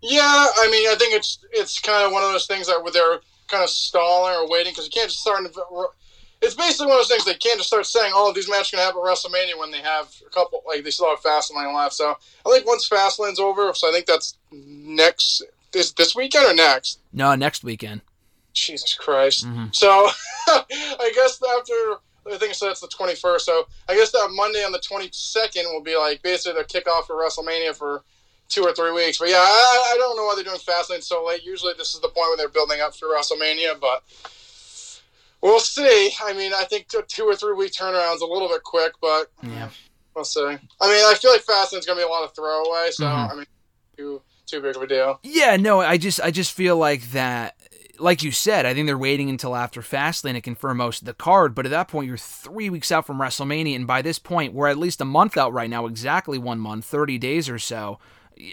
Yeah, 0.00 0.22
I 0.22 0.68
mean, 0.70 0.88
I 0.88 0.96
think 0.96 1.14
it's 1.14 1.38
it's 1.52 1.78
kind 1.78 2.04
of 2.04 2.12
one 2.12 2.22
of 2.22 2.32
those 2.32 2.46
things 2.46 2.66
that 2.66 2.82
they're 2.92 3.20
kind 3.48 3.62
of 3.62 3.70
stalling 3.70 4.34
or 4.34 4.48
waiting 4.48 4.72
because 4.72 4.86
you 4.86 4.90
can't 4.90 5.10
just 5.10 5.20
start. 5.20 5.44
It's 6.42 6.54
basically 6.54 6.86
one 6.86 6.96
of 6.96 7.00
those 7.00 7.08
things 7.08 7.24
they 7.24 7.34
can't 7.34 7.56
just 7.58 7.68
start 7.68 7.86
saying, 7.86 8.12
"Oh, 8.14 8.32
these 8.32 8.48
matches 8.48 8.74
are 8.74 8.76
gonna 8.78 8.86
happen 8.86 9.00
at 9.00 9.06
WrestleMania" 9.06 9.56
when 9.58 9.70
they 9.70 9.78
have 9.80 10.12
a 10.26 10.30
couple 10.30 10.62
like 10.66 10.82
they 10.82 10.90
still 10.90 11.08
have 11.08 11.20
Fastlane 11.22 11.72
left. 11.74 11.94
So 11.94 12.16
I 12.44 12.50
think 12.50 12.66
once 12.66 12.88
Fastlane's 12.88 13.38
over, 13.38 13.72
so 13.74 13.88
I 13.88 13.92
think 13.92 14.06
that's 14.06 14.36
next 14.50 15.42
this 15.70 15.92
this 15.92 16.14
weekend 16.16 16.46
or 16.46 16.54
next. 16.54 16.98
No, 17.12 17.34
next 17.36 17.62
weekend. 17.64 18.02
Jesus 18.52 18.94
Christ. 18.94 19.46
Mhm. 19.46 19.74
So 19.74 20.08
I 20.48 21.12
guess 21.14 21.40
after 21.58 21.72
I 22.30 22.38
think 22.38 22.54
so 22.54 22.66
that's 22.66 22.80
the 22.80 22.88
twenty 22.88 23.14
first. 23.14 23.46
So 23.46 23.66
I 23.88 23.94
guess 23.94 24.10
that 24.12 24.28
Monday 24.32 24.64
on 24.64 24.72
the 24.72 24.80
twenty 24.80 25.08
second 25.12 25.66
will 25.72 25.80
be 25.82 25.96
like 25.96 26.22
basically 26.22 26.60
the 26.60 26.66
kickoff 26.68 27.06
for 27.06 27.14
WrestleMania 27.16 27.74
for 27.76 28.02
two 28.48 28.62
or 28.62 28.72
three 28.74 28.92
weeks. 28.92 29.18
But 29.18 29.28
yeah, 29.30 29.36
I, 29.38 29.92
I 29.94 29.96
don't 29.96 30.16
know 30.16 30.24
why 30.24 30.34
they're 30.34 30.44
doing 30.44 30.58
Fastlane 30.58 31.02
so 31.02 31.24
late. 31.24 31.44
Usually 31.44 31.72
this 31.78 31.94
is 31.94 32.00
the 32.00 32.08
point 32.08 32.28
where 32.28 32.36
they're 32.36 32.48
building 32.48 32.80
up 32.80 32.94
for 32.94 33.06
WrestleMania, 33.08 33.80
but 33.80 34.02
we'll 35.42 35.60
see. 35.60 36.10
I 36.24 36.32
mean, 36.32 36.52
I 36.54 36.64
think 36.64 36.88
two 36.88 37.24
or 37.24 37.34
three 37.36 37.54
week 37.54 37.72
turnaround's 37.72 38.22
a 38.22 38.26
little 38.26 38.48
bit 38.48 38.62
quick, 38.62 38.92
but 39.00 39.26
Yeah. 39.42 39.68
we'll 40.14 40.24
see. 40.24 40.40
I 40.40 40.48
mean, 40.50 40.60
I 40.80 41.14
feel 41.20 41.32
like 41.32 41.44
Fastlane's 41.44 41.84
gonna 41.86 42.00
be 42.00 42.04
a 42.04 42.08
lot 42.08 42.24
of 42.24 42.34
throwaway, 42.34 42.90
so 42.92 43.04
Mhm. 43.04 43.30
I 43.30 43.34
mean, 43.34 43.46
too 43.96 44.22
too 44.46 44.60
big 44.60 44.76
of 44.76 44.82
a 44.82 44.86
deal. 44.86 45.18
Yeah, 45.22 45.56
no, 45.56 45.80
I 45.80 45.96
just 45.96 46.20
I 46.20 46.30
just 46.30 46.52
feel 46.52 46.76
like 46.76 47.10
that 47.12 47.56
like 47.98 48.22
you 48.22 48.32
said, 48.32 48.66
I 48.66 48.74
think 48.74 48.86
they're 48.86 48.98
waiting 48.98 49.28
until 49.30 49.54
after 49.54 49.80
Fastlane 49.80 50.32
to 50.32 50.40
confirm 50.40 50.78
most 50.78 51.02
of 51.02 51.06
the 51.06 51.14
card, 51.14 51.54
but 51.54 51.66
at 51.66 51.70
that 51.70 51.86
point 51.88 52.08
you're 52.08 52.16
3 52.16 52.68
weeks 52.68 52.90
out 52.90 53.06
from 53.06 53.18
WrestleMania 53.18 53.76
and 53.76 53.86
by 53.86 54.02
this 54.02 54.18
point 54.18 54.52
we're 54.54 54.66
at 54.68 54.78
least 54.78 55.00
a 55.00 55.04
month 55.04 55.36
out 55.36 55.52
right 55.52 55.70
now, 55.70 55.86
exactly 55.86 56.36
1 56.36 56.58
month, 56.58 56.84
30 56.84 57.16
days 57.18 57.48
or 57.48 57.58
so. 57.60 57.98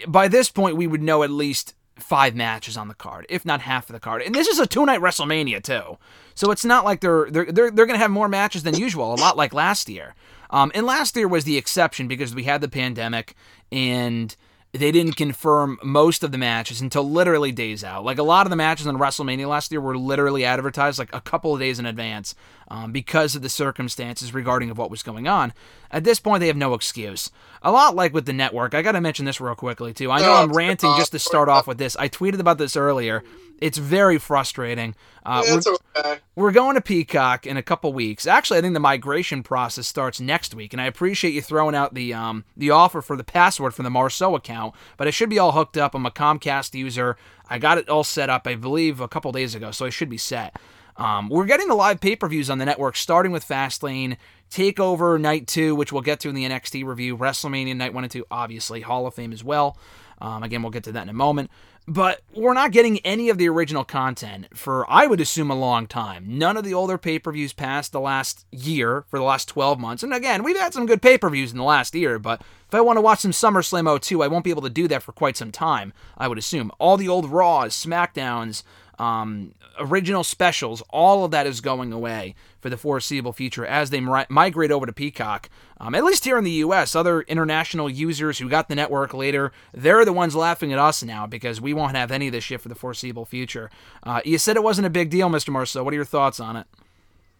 By 0.06 0.28
this 0.28 0.50
point 0.50 0.76
we 0.76 0.86
would 0.86 1.02
know 1.02 1.22
at 1.24 1.30
least 1.30 1.74
5 2.02 2.34
matches 2.34 2.76
on 2.76 2.88
the 2.88 2.94
card, 2.94 3.26
if 3.28 3.44
not 3.44 3.60
half 3.62 3.88
of 3.88 3.94
the 3.94 4.00
card. 4.00 4.22
And 4.22 4.34
this 4.34 4.48
is 4.48 4.58
a 4.58 4.66
two-night 4.66 5.00
WrestleMania 5.00 5.62
too. 5.62 5.98
So 6.34 6.50
it's 6.50 6.64
not 6.64 6.84
like 6.84 7.00
they're 7.00 7.30
they're 7.30 7.52
they're, 7.52 7.70
they're 7.70 7.86
going 7.86 7.98
to 7.98 8.02
have 8.02 8.10
more 8.10 8.28
matches 8.28 8.62
than 8.62 8.76
usual, 8.76 9.14
a 9.14 9.16
lot 9.16 9.36
like 9.36 9.52
last 9.52 9.88
year. 9.88 10.14
Um, 10.50 10.72
and 10.74 10.86
last 10.86 11.16
year 11.16 11.28
was 11.28 11.44
the 11.44 11.56
exception 11.56 12.08
because 12.08 12.34
we 12.34 12.44
had 12.44 12.60
the 12.60 12.68
pandemic 12.68 13.34
and 13.70 14.34
they 14.72 14.92
didn't 14.92 15.16
confirm 15.16 15.78
most 15.82 16.22
of 16.22 16.30
the 16.30 16.38
matches 16.38 16.80
until 16.80 17.02
literally 17.08 17.50
days 17.50 17.82
out. 17.82 18.04
Like 18.04 18.18
a 18.18 18.22
lot 18.22 18.46
of 18.46 18.50
the 18.50 18.56
matches 18.56 18.86
on 18.86 18.98
WrestleMania 18.98 19.48
last 19.48 19.72
year 19.72 19.80
were 19.80 19.98
literally 19.98 20.44
advertised 20.44 20.98
like 20.98 21.12
a 21.12 21.20
couple 21.20 21.52
of 21.52 21.58
days 21.60 21.80
in 21.80 21.86
advance 21.86 22.36
um, 22.68 22.92
because 22.92 23.34
of 23.34 23.42
the 23.42 23.48
circumstances 23.48 24.32
regarding 24.32 24.70
of 24.70 24.78
what 24.78 24.90
was 24.90 25.02
going 25.02 25.26
on. 25.26 25.52
At 25.90 26.04
this 26.04 26.20
point, 26.20 26.40
they 26.40 26.46
have 26.46 26.56
no 26.56 26.74
excuse. 26.74 27.30
A 27.62 27.72
lot 27.72 27.96
like 27.96 28.14
with 28.14 28.26
the 28.26 28.32
network. 28.32 28.74
I 28.74 28.82
got 28.82 28.92
to 28.92 29.00
mention 29.00 29.24
this 29.24 29.40
real 29.40 29.56
quickly 29.56 29.92
too. 29.92 30.10
I 30.10 30.20
know 30.20 30.34
Oh, 30.34 30.42
I'm 30.42 30.52
ranting 30.52 30.94
just 30.96 31.10
to 31.12 31.18
start 31.18 31.48
off 31.48 31.66
with 31.66 31.78
this. 31.78 31.96
I 31.96 32.08
tweeted 32.08 32.38
about 32.38 32.58
this 32.58 32.76
earlier. 32.76 33.24
It's 33.60 33.78
very 33.78 34.18
frustrating. 34.18 34.94
Uh, 35.24 35.42
Yeah, 35.46 35.52
we're- 35.66 35.76
okay. 35.98 36.18
we're 36.34 36.50
going 36.52 36.76
to 36.76 36.80
Peacock 36.80 37.46
in 37.46 37.56
a 37.58 37.62
couple 37.62 37.92
weeks. 37.92 38.26
Actually, 38.26 38.58
I 38.58 38.62
think 38.62 38.72
the 38.74 38.80
migration 38.80 39.42
process 39.42 39.86
starts 39.86 40.18
next 40.20 40.54
week, 40.54 40.72
and 40.72 40.80
I 40.80 40.86
appreciate 40.86 41.34
you 41.34 41.42
throwing 41.42 41.74
out 41.74 41.94
the 41.94 42.14
um 42.14 42.44
the 42.56 42.70
offer 42.70 43.02
for 43.02 43.16
the 43.16 43.24
password 43.24 43.74
for 43.74 43.82
the 43.82 43.90
Marceau 43.90 44.34
account. 44.34 44.74
But 44.96 45.06
it 45.08 45.12
should 45.12 45.28
be 45.30 45.38
all 45.38 45.52
hooked 45.52 45.76
up. 45.76 45.94
I'm 45.94 46.06
a 46.06 46.10
Comcast 46.10 46.74
user. 46.74 47.16
I 47.48 47.58
got 47.58 47.78
it 47.78 47.88
all 47.88 48.04
set 48.04 48.30
up, 48.30 48.46
I 48.46 48.54
believe, 48.54 49.00
a 49.00 49.08
couple 49.08 49.30
days 49.32 49.54
ago, 49.54 49.70
so 49.72 49.84
I 49.86 49.90
should 49.90 50.08
be 50.08 50.18
set. 50.18 50.56
Um, 50.96 51.28
we're 51.28 51.46
getting 51.46 51.68
the 51.68 51.74
live 51.74 52.00
pay 52.00 52.16
per 52.16 52.28
views 52.28 52.48
on 52.50 52.58
the 52.58 52.64
network, 52.66 52.96
starting 52.96 53.32
with 53.32 53.46
Fastlane, 53.46 54.16
Takeover 54.50 55.20
Night 55.20 55.46
Two, 55.46 55.74
which 55.74 55.92
we'll 55.92 56.02
get 56.02 56.20
to 56.20 56.28
in 56.28 56.34
the 56.34 56.44
NXT 56.44 56.84
review, 56.84 57.16
WrestleMania 57.16 57.76
Night 57.76 57.94
One 57.94 58.04
and 58.04 58.10
Two, 58.10 58.26
obviously 58.30 58.80
Hall 58.80 59.06
of 59.06 59.14
Fame 59.14 59.32
as 59.32 59.44
well. 59.44 59.76
Um, 60.20 60.42
again, 60.42 60.62
we'll 60.62 60.70
get 60.70 60.84
to 60.84 60.92
that 60.92 61.02
in 61.02 61.08
a 61.08 61.14
moment. 61.14 61.50
But 61.88 62.20
we're 62.34 62.54
not 62.54 62.72
getting 62.72 62.98
any 63.00 63.30
of 63.30 63.38
the 63.38 63.48
original 63.48 63.84
content 63.84 64.46
for, 64.56 64.88
I 64.88 65.06
would 65.06 65.20
assume, 65.20 65.50
a 65.50 65.58
long 65.58 65.86
time. 65.86 66.24
None 66.38 66.56
of 66.56 66.62
the 66.62 66.74
older 66.74 66.98
pay 66.98 67.18
per 67.18 67.32
views 67.32 67.52
past 67.52 67.90
the 67.90 68.00
last 68.00 68.46
year, 68.52 69.04
for 69.08 69.18
the 69.18 69.24
last 69.24 69.48
12 69.48 69.80
months. 69.80 70.02
And 70.02 70.14
again, 70.14 70.44
we've 70.44 70.58
had 70.58 70.72
some 70.72 70.86
good 70.86 71.02
pay 71.02 71.18
per 71.18 71.30
views 71.30 71.50
in 71.50 71.58
the 71.58 71.64
last 71.64 71.94
year, 71.94 72.18
but 72.18 72.42
if 72.68 72.74
I 72.74 72.80
want 72.80 72.98
to 72.98 73.00
watch 73.00 73.20
some 73.20 73.32
SummerSlam 73.32 74.00
02, 74.00 74.22
I 74.22 74.28
won't 74.28 74.44
be 74.44 74.50
able 74.50 74.62
to 74.62 74.70
do 74.70 74.86
that 74.88 75.02
for 75.02 75.10
quite 75.12 75.36
some 75.36 75.50
time, 75.50 75.92
I 76.16 76.28
would 76.28 76.38
assume. 76.38 76.70
All 76.78 76.96
the 76.96 77.08
old 77.08 77.28
Raws, 77.28 77.74
SmackDowns, 77.74 78.62
um, 79.00 79.54
original 79.78 80.22
specials, 80.22 80.82
all 80.90 81.24
of 81.24 81.30
that 81.30 81.46
is 81.46 81.62
going 81.62 81.90
away 81.90 82.34
for 82.60 82.68
the 82.68 82.76
foreseeable 82.76 83.32
future 83.32 83.64
as 83.64 83.88
they 83.88 83.98
mi- 83.98 84.26
migrate 84.28 84.70
over 84.70 84.84
to 84.84 84.92
Peacock. 84.92 85.48
Um, 85.78 85.94
at 85.94 86.04
least 86.04 86.26
here 86.26 86.36
in 86.36 86.44
the 86.44 86.50
U.S., 86.50 86.94
other 86.94 87.22
international 87.22 87.88
users 87.88 88.38
who 88.38 88.48
got 88.50 88.68
the 88.68 88.74
network 88.74 89.14
later, 89.14 89.52
they're 89.72 90.04
the 90.04 90.12
ones 90.12 90.36
laughing 90.36 90.70
at 90.74 90.78
us 90.78 91.02
now 91.02 91.26
because 91.26 91.62
we 91.62 91.72
won't 91.72 91.96
have 91.96 92.10
any 92.10 92.26
of 92.26 92.32
this 92.32 92.44
shit 92.44 92.60
for 92.60 92.68
the 92.68 92.74
foreseeable 92.74 93.24
future. 93.24 93.70
Uh, 94.02 94.20
you 94.22 94.36
said 94.36 94.56
it 94.56 94.62
wasn't 94.62 94.86
a 94.86 94.90
big 94.90 95.08
deal, 95.08 95.30
Mr. 95.30 95.48
Marceau. 95.48 95.82
What 95.82 95.94
are 95.94 95.96
your 95.96 96.04
thoughts 96.04 96.38
on 96.38 96.56
it? 96.56 96.66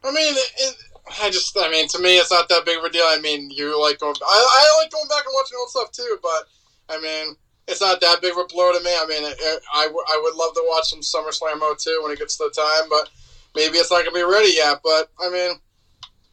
I 0.02 0.10
mean, 0.12 0.34
it, 0.34 0.52
it, 0.56 0.76
I 1.22 1.28
just, 1.28 1.54
I 1.60 1.70
mean, 1.70 1.88
to 1.88 1.98
me, 1.98 2.16
it's 2.16 2.30
not 2.30 2.48
that 2.48 2.64
big 2.64 2.78
of 2.78 2.84
a 2.84 2.90
deal. 2.90 3.04
I 3.04 3.18
mean, 3.20 3.50
you 3.50 3.78
like 3.78 3.98
going, 3.98 4.14
I, 4.22 4.48
I 4.50 4.82
like 4.82 4.90
going 4.90 5.08
back 5.08 5.24
and 5.26 5.34
watching 5.34 5.58
old 5.60 5.68
stuff 5.68 5.92
too, 5.92 6.18
but 6.22 6.48
I 6.88 6.98
mean, 7.02 7.36
it's 7.70 7.80
not 7.80 8.00
that 8.00 8.20
big 8.20 8.32
of 8.32 8.38
a 8.38 8.44
blow 8.46 8.72
to 8.72 8.82
me. 8.82 8.90
I 8.90 9.06
mean, 9.06 9.22
it, 9.24 9.36
it, 9.38 9.62
I, 9.74 9.84
w- 9.86 10.04
I 10.08 10.20
would 10.22 10.34
love 10.36 10.54
to 10.54 10.64
watch 10.68 10.90
some 10.90 11.00
SummerSlam 11.00 11.60
02 11.78 12.00
when 12.02 12.12
it 12.12 12.18
gets 12.18 12.36
to 12.38 12.44
the 12.44 12.54
time, 12.60 12.88
but 12.90 13.08
maybe 13.54 13.78
it's 13.78 13.90
not 13.90 14.04
going 14.04 14.14
to 14.14 14.20
be 14.20 14.22
ready 14.30 14.54
yet. 14.56 14.80
But 14.82 15.10
I 15.22 15.30
mean, 15.30 15.56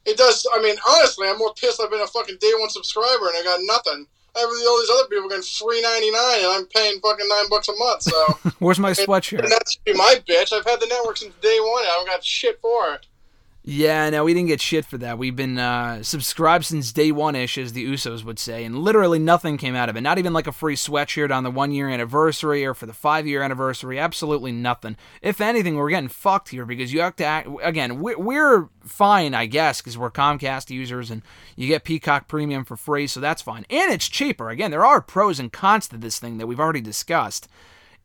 it 0.06 0.18
does, 0.18 0.46
I 0.54 0.62
mean, 0.62 0.76
honestly, 0.88 1.28
I'm 1.28 1.38
more 1.38 1.54
pissed 1.54 1.82
I've 1.82 1.92
been 1.92 2.02
a 2.02 2.08
fucking 2.08 2.38
day 2.40 2.52
one 2.60 2.70
subscriber 2.70 3.28
and 3.28 3.38
I 3.38 3.44
got 3.44 3.60
nothing. 3.64 4.08
I 4.36 4.40
have 4.42 4.50
all 4.50 4.80
these 4.80 4.90
other 4.92 5.08
people 5.10 5.30
getting 5.30 5.44
free 5.44 5.82
ninety 5.82 6.12
nine, 6.12 6.38
and 6.46 6.48
I'm 6.48 6.66
paying 6.68 7.00
fucking 7.02 7.28
nine 7.28 7.50
bucks 7.50 7.70
a 7.70 7.76
month. 7.76 8.04
So 8.04 8.40
Where's 8.60 8.78
my 8.78 8.92
sweatshirt? 8.92 9.40
and 9.40 9.52
that 9.52 9.64
should 9.68 9.84
be 9.84 9.94
my 9.94 10.22
bitch. 10.30 10.54
I've 10.54 10.64
had 10.66 10.80
the 10.80 10.86
network 10.86 11.18
since 11.18 11.34
day 11.42 11.58
one. 11.60 11.82
and 11.82 11.90
I 11.90 11.92
haven't 11.94 12.08
got 12.08 12.24
shit 12.24 12.60
for 12.62 12.94
it. 12.94 13.08
Yeah, 13.70 14.10
no, 14.12 14.24
we 14.24 14.34
didn't 14.34 14.48
get 14.48 14.62
shit 14.62 14.86
for 14.86 14.98
that. 15.00 15.18
We've 15.18 15.36
been 15.36 15.60
uh, 15.60 16.02
subscribed 16.02 16.64
since 16.64 16.94
day 16.94 17.12
one 17.12 17.36
ish, 17.36 17.58
as 17.58 17.74
the 17.74 17.86
Usos 17.86 18.24
would 18.24 18.40
say, 18.40 18.64
and 18.64 18.80
literally 18.80 19.20
nothing 19.20 19.58
came 19.58 19.76
out 19.76 19.90
of 19.90 19.98
it. 19.98 20.02
Not 20.02 20.18
even 20.18 20.32
like 20.32 20.48
a 20.48 20.54
free 20.54 20.78
sweatshirt 20.78 21.36
on 21.36 21.44
the 21.44 21.52
one 21.52 21.74
year 21.74 21.90
anniversary 21.90 22.66
or 22.66 22.74
for 22.74 22.86
the 22.86 22.94
five 22.94 23.28
year 23.28 23.42
anniversary. 23.44 24.00
Absolutely 24.00 24.54
nothing. 24.54 24.96
If 25.22 25.42
anything, 25.42 25.76
we're 25.76 25.90
getting 25.90 26.08
fucked 26.08 26.48
here 26.48 26.66
because 26.66 26.94
you 26.94 27.02
have 27.02 27.18
to 27.18 27.26
act. 27.26 27.50
Again, 27.62 28.00
we're, 28.00 28.18
we're 28.18 28.70
fine, 28.86 29.34
I 29.34 29.48
guess, 29.48 29.82
because 29.82 29.98
we're 29.98 30.12
Comcast 30.12 30.70
users 30.70 31.12
and 31.12 31.22
you 31.58 31.68
get 31.68 31.84
Peacock 31.84 32.30
Premium 32.30 32.64
for 32.64 32.78
free, 32.78 33.06
so 33.06 33.20
that's 33.20 33.42
fine. 33.42 33.66
And 33.70 33.92
it's 33.92 34.08
cheaper. 34.08 34.50
Again, 34.50 34.72
there 34.72 34.86
are 34.86 35.02
pros 35.02 35.42
and 35.42 35.52
cons 35.52 35.90
to 35.90 35.98
this 35.98 36.20
thing 36.20 36.38
that 36.38 36.48
we've 36.48 36.62
already 36.62 36.80
discussed. 36.80 37.50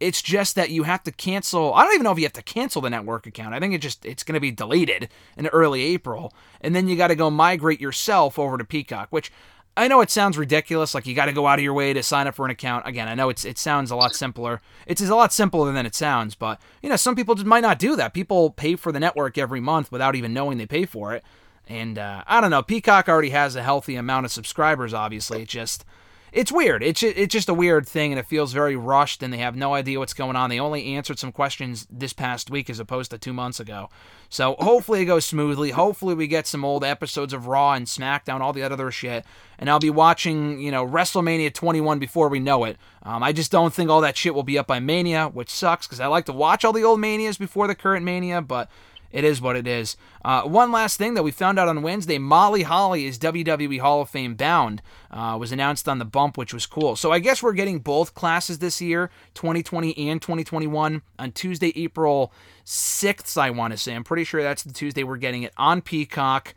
It's 0.02 0.20
just 0.20 0.56
that 0.56 0.70
you 0.70 0.82
have 0.82 1.04
to 1.04 1.12
cancel. 1.12 1.72
I 1.74 1.84
don't 1.84 1.94
even 1.94 2.02
know 2.04 2.12
if 2.12 2.18
you 2.18 2.24
have 2.24 2.32
to 2.32 2.42
cancel 2.42 2.82
the 2.82 2.90
network 2.90 3.26
account. 3.26 3.54
I 3.54 3.60
think 3.60 3.72
it 3.72 3.78
just 3.78 4.04
it's 4.04 4.24
going 4.24 4.34
to 4.34 4.40
be 4.40 4.50
deleted 4.50 5.08
in 5.36 5.46
early 5.48 5.82
April, 5.82 6.34
and 6.60 6.74
then 6.74 6.88
you 6.88 6.96
got 6.96 7.08
to 7.08 7.14
go 7.14 7.30
migrate 7.30 7.80
yourself 7.80 8.38
over 8.38 8.58
to 8.58 8.64
Peacock. 8.64 9.08
Which 9.10 9.30
I 9.76 9.86
know 9.86 10.00
it 10.00 10.10
sounds 10.10 10.36
ridiculous, 10.36 10.94
like 10.94 11.06
you 11.06 11.14
got 11.14 11.26
to 11.26 11.32
go 11.32 11.46
out 11.46 11.58
of 11.58 11.62
your 11.62 11.72
way 11.72 11.92
to 11.92 12.02
sign 12.02 12.26
up 12.26 12.34
for 12.34 12.44
an 12.44 12.50
account. 12.50 12.86
Again, 12.86 13.08
I 13.08 13.14
know 13.14 13.28
it's 13.28 13.44
it 13.44 13.58
sounds 13.58 13.90
a 13.90 13.96
lot 13.96 14.14
simpler. 14.14 14.60
It's 14.86 15.00
a 15.00 15.14
lot 15.14 15.32
simpler 15.32 15.72
than 15.72 15.86
it 15.86 15.94
sounds, 15.94 16.34
but 16.34 16.60
you 16.82 16.88
know 16.88 16.96
some 16.96 17.14
people 17.14 17.36
just 17.36 17.46
might 17.46 17.60
not 17.60 17.78
do 17.78 17.94
that. 17.94 18.12
People 18.12 18.50
pay 18.50 18.74
for 18.74 18.90
the 18.90 19.00
network 19.00 19.38
every 19.38 19.60
month 19.60 19.92
without 19.92 20.16
even 20.16 20.34
knowing 20.34 20.58
they 20.58 20.66
pay 20.66 20.84
for 20.84 21.14
it. 21.14 21.22
And 21.68 21.96
uh, 21.96 22.24
I 22.26 22.40
don't 22.40 22.50
know. 22.50 22.62
Peacock 22.62 23.08
already 23.08 23.30
has 23.30 23.54
a 23.54 23.62
healthy 23.62 23.94
amount 23.94 24.26
of 24.26 24.32
subscribers. 24.32 24.92
Obviously, 24.92 25.42
it 25.42 25.48
just 25.48 25.84
it's 26.32 26.50
weird. 26.50 26.82
It's 26.82 27.02
it's 27.02 27.32
just 27.32 27.50
a 27.50 27.54
weird 27.54 27.86
thing, 27.86 28.10
and 28.10 28.18
it 28.18 28.26
feels 28.26 28.54
very 28.54 28.74
rushed, 28.74 29.22
and 29.22 29.32
they 29.32 29.38
have 29.38 29.54
no 29.54 29.74
idea 29.74 29.98
what's 29.98 30.14
going 30.14 30.34
on. 30.34 30.48
They 30.48 30.58
only 30.58 30.94
answered 30.94 31.18
some 31.18 31.30
questions 31.30 31.86
this 31.90 32.14
past 32.14 32.50
week 32.50 32.70
as 32.70 32.80
opposed 32.80 33.10
to 33.10 33.18
two 33.18 33.34
months 33.34 33.60
ago. 33.60 33.90
So 34.30 34.56
hopefully 34.58 35.02
it 35.02 35.06
goes 35.06 35.26
smoothly. 35.26 35.70
Hopefully 35.70 36.14
we 36.14 36.26
get 36.26 36.46
some 36.46 36.64
old 36.64 36.84
episodes 36.84 37.34
of 37.34 37.46
Raw 37.46 37.74
and 37.74 37.86
SmackDown, 37.86 38.40
all 38.40 38.54
the 38.54 38.62
other 38.62 38.90
shit, 38.90 39.26
and 39.58 39.68
I'll 39.68 39.78
be 39.78 39.90
watching 39.90 40.58
you 40.58 40.70
know 40.70 40.86
WrestleMania 40.86 41.52
21 41.52 41.98
before 41.98 42.30
we 42.30 42.40
know 42.40 42.64
it. 42.64 42.78
Um, 43.02 43.22
I 43.22 43.32
just 43.32 43.52
don't 43.52 43.74
think 43.74 43.90
all 43.90 44.00
that 44.00 44.16
shit 44.16 44.34
will 44.34 44.42
be 44.42 44.58
up 44.58 44.66
by 44.66 44.80
Mania, 44.80 45.28
which 45.28 45.50
sucks 45.50 45.86
because 45.86 46.00
I 46.00 46.06
like 46.06 46.24
to 46.26 46.32
watch 46.32 46.64
all 46.64 46.72
the 46.72 46.84
old 46.84 47.00
Manias 47.00 47.36
before 47.36 47.66
the 47.66 47.74
current 47.74 48.06
Mania, 48.06 48.40
but 48.40 48.70
it 49.12 49.24
is 49.24 49.40
what 49.40 49.56
it 49.56 49.66
is. 49.66 49.96
Uh, 50.24 50.42
one 50.42 50.72
last 50.72 50.96
thing 50.96 51.14
that 51.14 51.22
we 51.22 51.30
found 51.30 51.58
out 51.58 51.68
on 51.68 51.82
Wednesday 51.82 52.18
Molly 52.18 52.62
Holly 52.62 53.06
is 53.06 53.18
WWE 53.18 53.80
Hall 53.80 54.02
of 54.02 54.08
Fame 54.08 54.34
bound. 54.34 54.82
Uh, 55.10 55.36
was 55.38 55.52
announced 55.52 55.88
on 55.88 55.98
the 55.98 56.04
bump, 56.04 56.38
which 56.38 56.54
was 56.54 56.66
cool. 56.66 56.96
So 56.96 57.12
I 57.12 57.18
guess 57.18 57.42
we're 57.42 57.52
getting 57.52 57.80
both 57.80 58.14
classes 58.14 58.58
this 58.58 58.80
year, 58.80 59.10
2020 59.34 59.96
and 60.08 60.20
2021, 60.20 61.02
on 61.18 61.32
Tuesday, 61.32 61.72
April 61.76 62.32
6th, 62.64 63.36
I 63.36 63.50
want 63.50 63.72
to 63.72 63.76
say. 63.76 63.94
I'm 63.94 64.04
pretty 64.04 64.24
sure 64.24 64.42
that's 64.42 64.62
the 64.62 64.72
Tuesday 64.72 65.04
we're 65.04 65.18
getting 65.18 65.42
it 65.42 65.52
on 65.56 65.82
Peacock. 65.82 66.54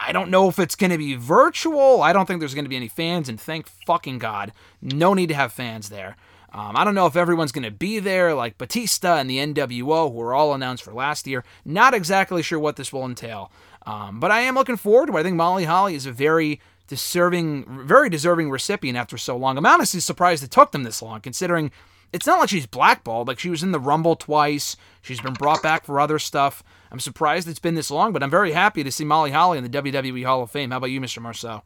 I 0.00 0.12
don't 0.12 0.30
know 0.30 0.48
if 0.48 0.58
it's 0.58 0.76
going 0.76 0.90
to 0.90 0.98
be 0.98 1.16
virtual. 1.16 2.02
I 2.02 2.12
don't 2.12 2.26
think 2.26 2.40
there's 2.40 2.54
going 2.54 2.64
to 2.64 2.70
be 2.70 2.76
any 2.76 2.88
fans, 2.88 3.28
and 3.28 3.40
thank 3.40 3.66
fucking 3.86 4.18
God, 4.18 4.52
no 4.80 5.12
need 5.12 5.28
to 5.28 5.34
have 5.34 5.52
fans 5.52 5.88
there. 5.88 6.16
Um, 6.52 6.76
I 6.76 6.84
don't 6.84 6.94
know 6.94 7.06
if 7.06 7.16
everyone's 7.16 7.52
going 7.52 7.64
to 7.64 7.70
be 7.70 7.98
there, 7.98 8.34
like 8.34 8.58
Batista 8.58 9.16
and 9.16 9.28
the 9.28 9.38
NWO, 9.38 10.10
who 10.10 10.18
were 10.18 10.34
all 10.34 10.52
announced 10.52 10.84
for 10.84 10.92
last 10.92 11.26
year. 11.26 11.44
Not 11.64 11.94
exactly 11.94 12.42
sure 12.42 12.58
what 12.58 12.76
this 12.76 12.92
will 12.92 13.06
entail, 13.06 13.50
um, 13.86 14.20
but 14.20 14.30
I 14.30 14.40
am 14.40 14.54
looking 14.54 14.76
forward 14.76 15.06
to 15.06 15.16
it. 15.16 15.20
I 15.20 15.22
think 15.22 15.36
Molly 15.36 15.64
Holly 15.64 15.94
is 15.94 16.04
a 16.04 16.12
very 16.12 16.60
deserving, 16.88 17.86
very 17.86 18.10
deserving 18.10 18.50
recipient 18.50 18.98
after 18.98 19.16
so 19.16 19.34
long. 19.36 19.56
I'm 19.56 19.64
honestly 19.64 20.00
surprised 20.00 20.44
it 20.44 20.50
took 20.50 20.72
them 20.72 20.82
this 20.82 21.00
long, 21.00 21.22
considering 21.22 21.70
it's 22.12 22.26
not 22.26 22.38
like 22.38 22.50
she's 22.50 22.66
blackballed. 22.66 23.28
Like 23.28 23.38
she 23.38 23.48
was 23.48 23.62
in 23.62 23.72
the 23.72 23.80
Rumble 23.80 24.16
twice. 24.16 24.76
She's 25.00 25.20
been 25.20 25.32
brought 25.32 25.62
back 25.62 25.86
for 25.86 25.98
other 25.98 26.18
stuff. 26.18 26.62
I'm 26.90 27.00
surprised 27.00 27.48
it's 27.48 27.58
been 27.58 27.74
this 27.74 27.90
long, 27.90 28.12
but 28.12 28.22
I'm 28.22 28.30
very 28.30 28.52
happy 28.52 28.84
to 28.84 28.92
see 28.92 29.04
Molly 29.04 29.30
Holly 29.30 29.56
in 29.56 29.64
the 29.64 29.70
WWE 29.70 30.26
Hall 30.26 30.42
of 30.42 30.50
Fame. 30.50 30.70
How 30.70 30.76
about 30.76 30.90
you, 30.90 31.00
Mr. 31.00 31.22
Marceau? 31.22 31.62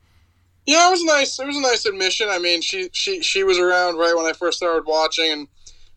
Yeah, 0.67 0.89
it 0.89 0.91
was 0.91 1.05
nice. 1.05 1.39
It 1.39 1.47
was 1.47 1.57
a 1.57 1.61
nice 1.61 1.87
admission. 1.87 2.29
I 2.29 2.39
mean, 2.39 2.61
she 2.61 2.91
she 2.93 3.23
she 3.23 3.45
was 3.45 3.59
around 3.59 3.97
right 3.97 4.15
when 4.17 4.27
I 4.27 4.33
first 4.33 4.59
started 4.59 4.85
watching, 4.85 5.31
and 5.31 5.49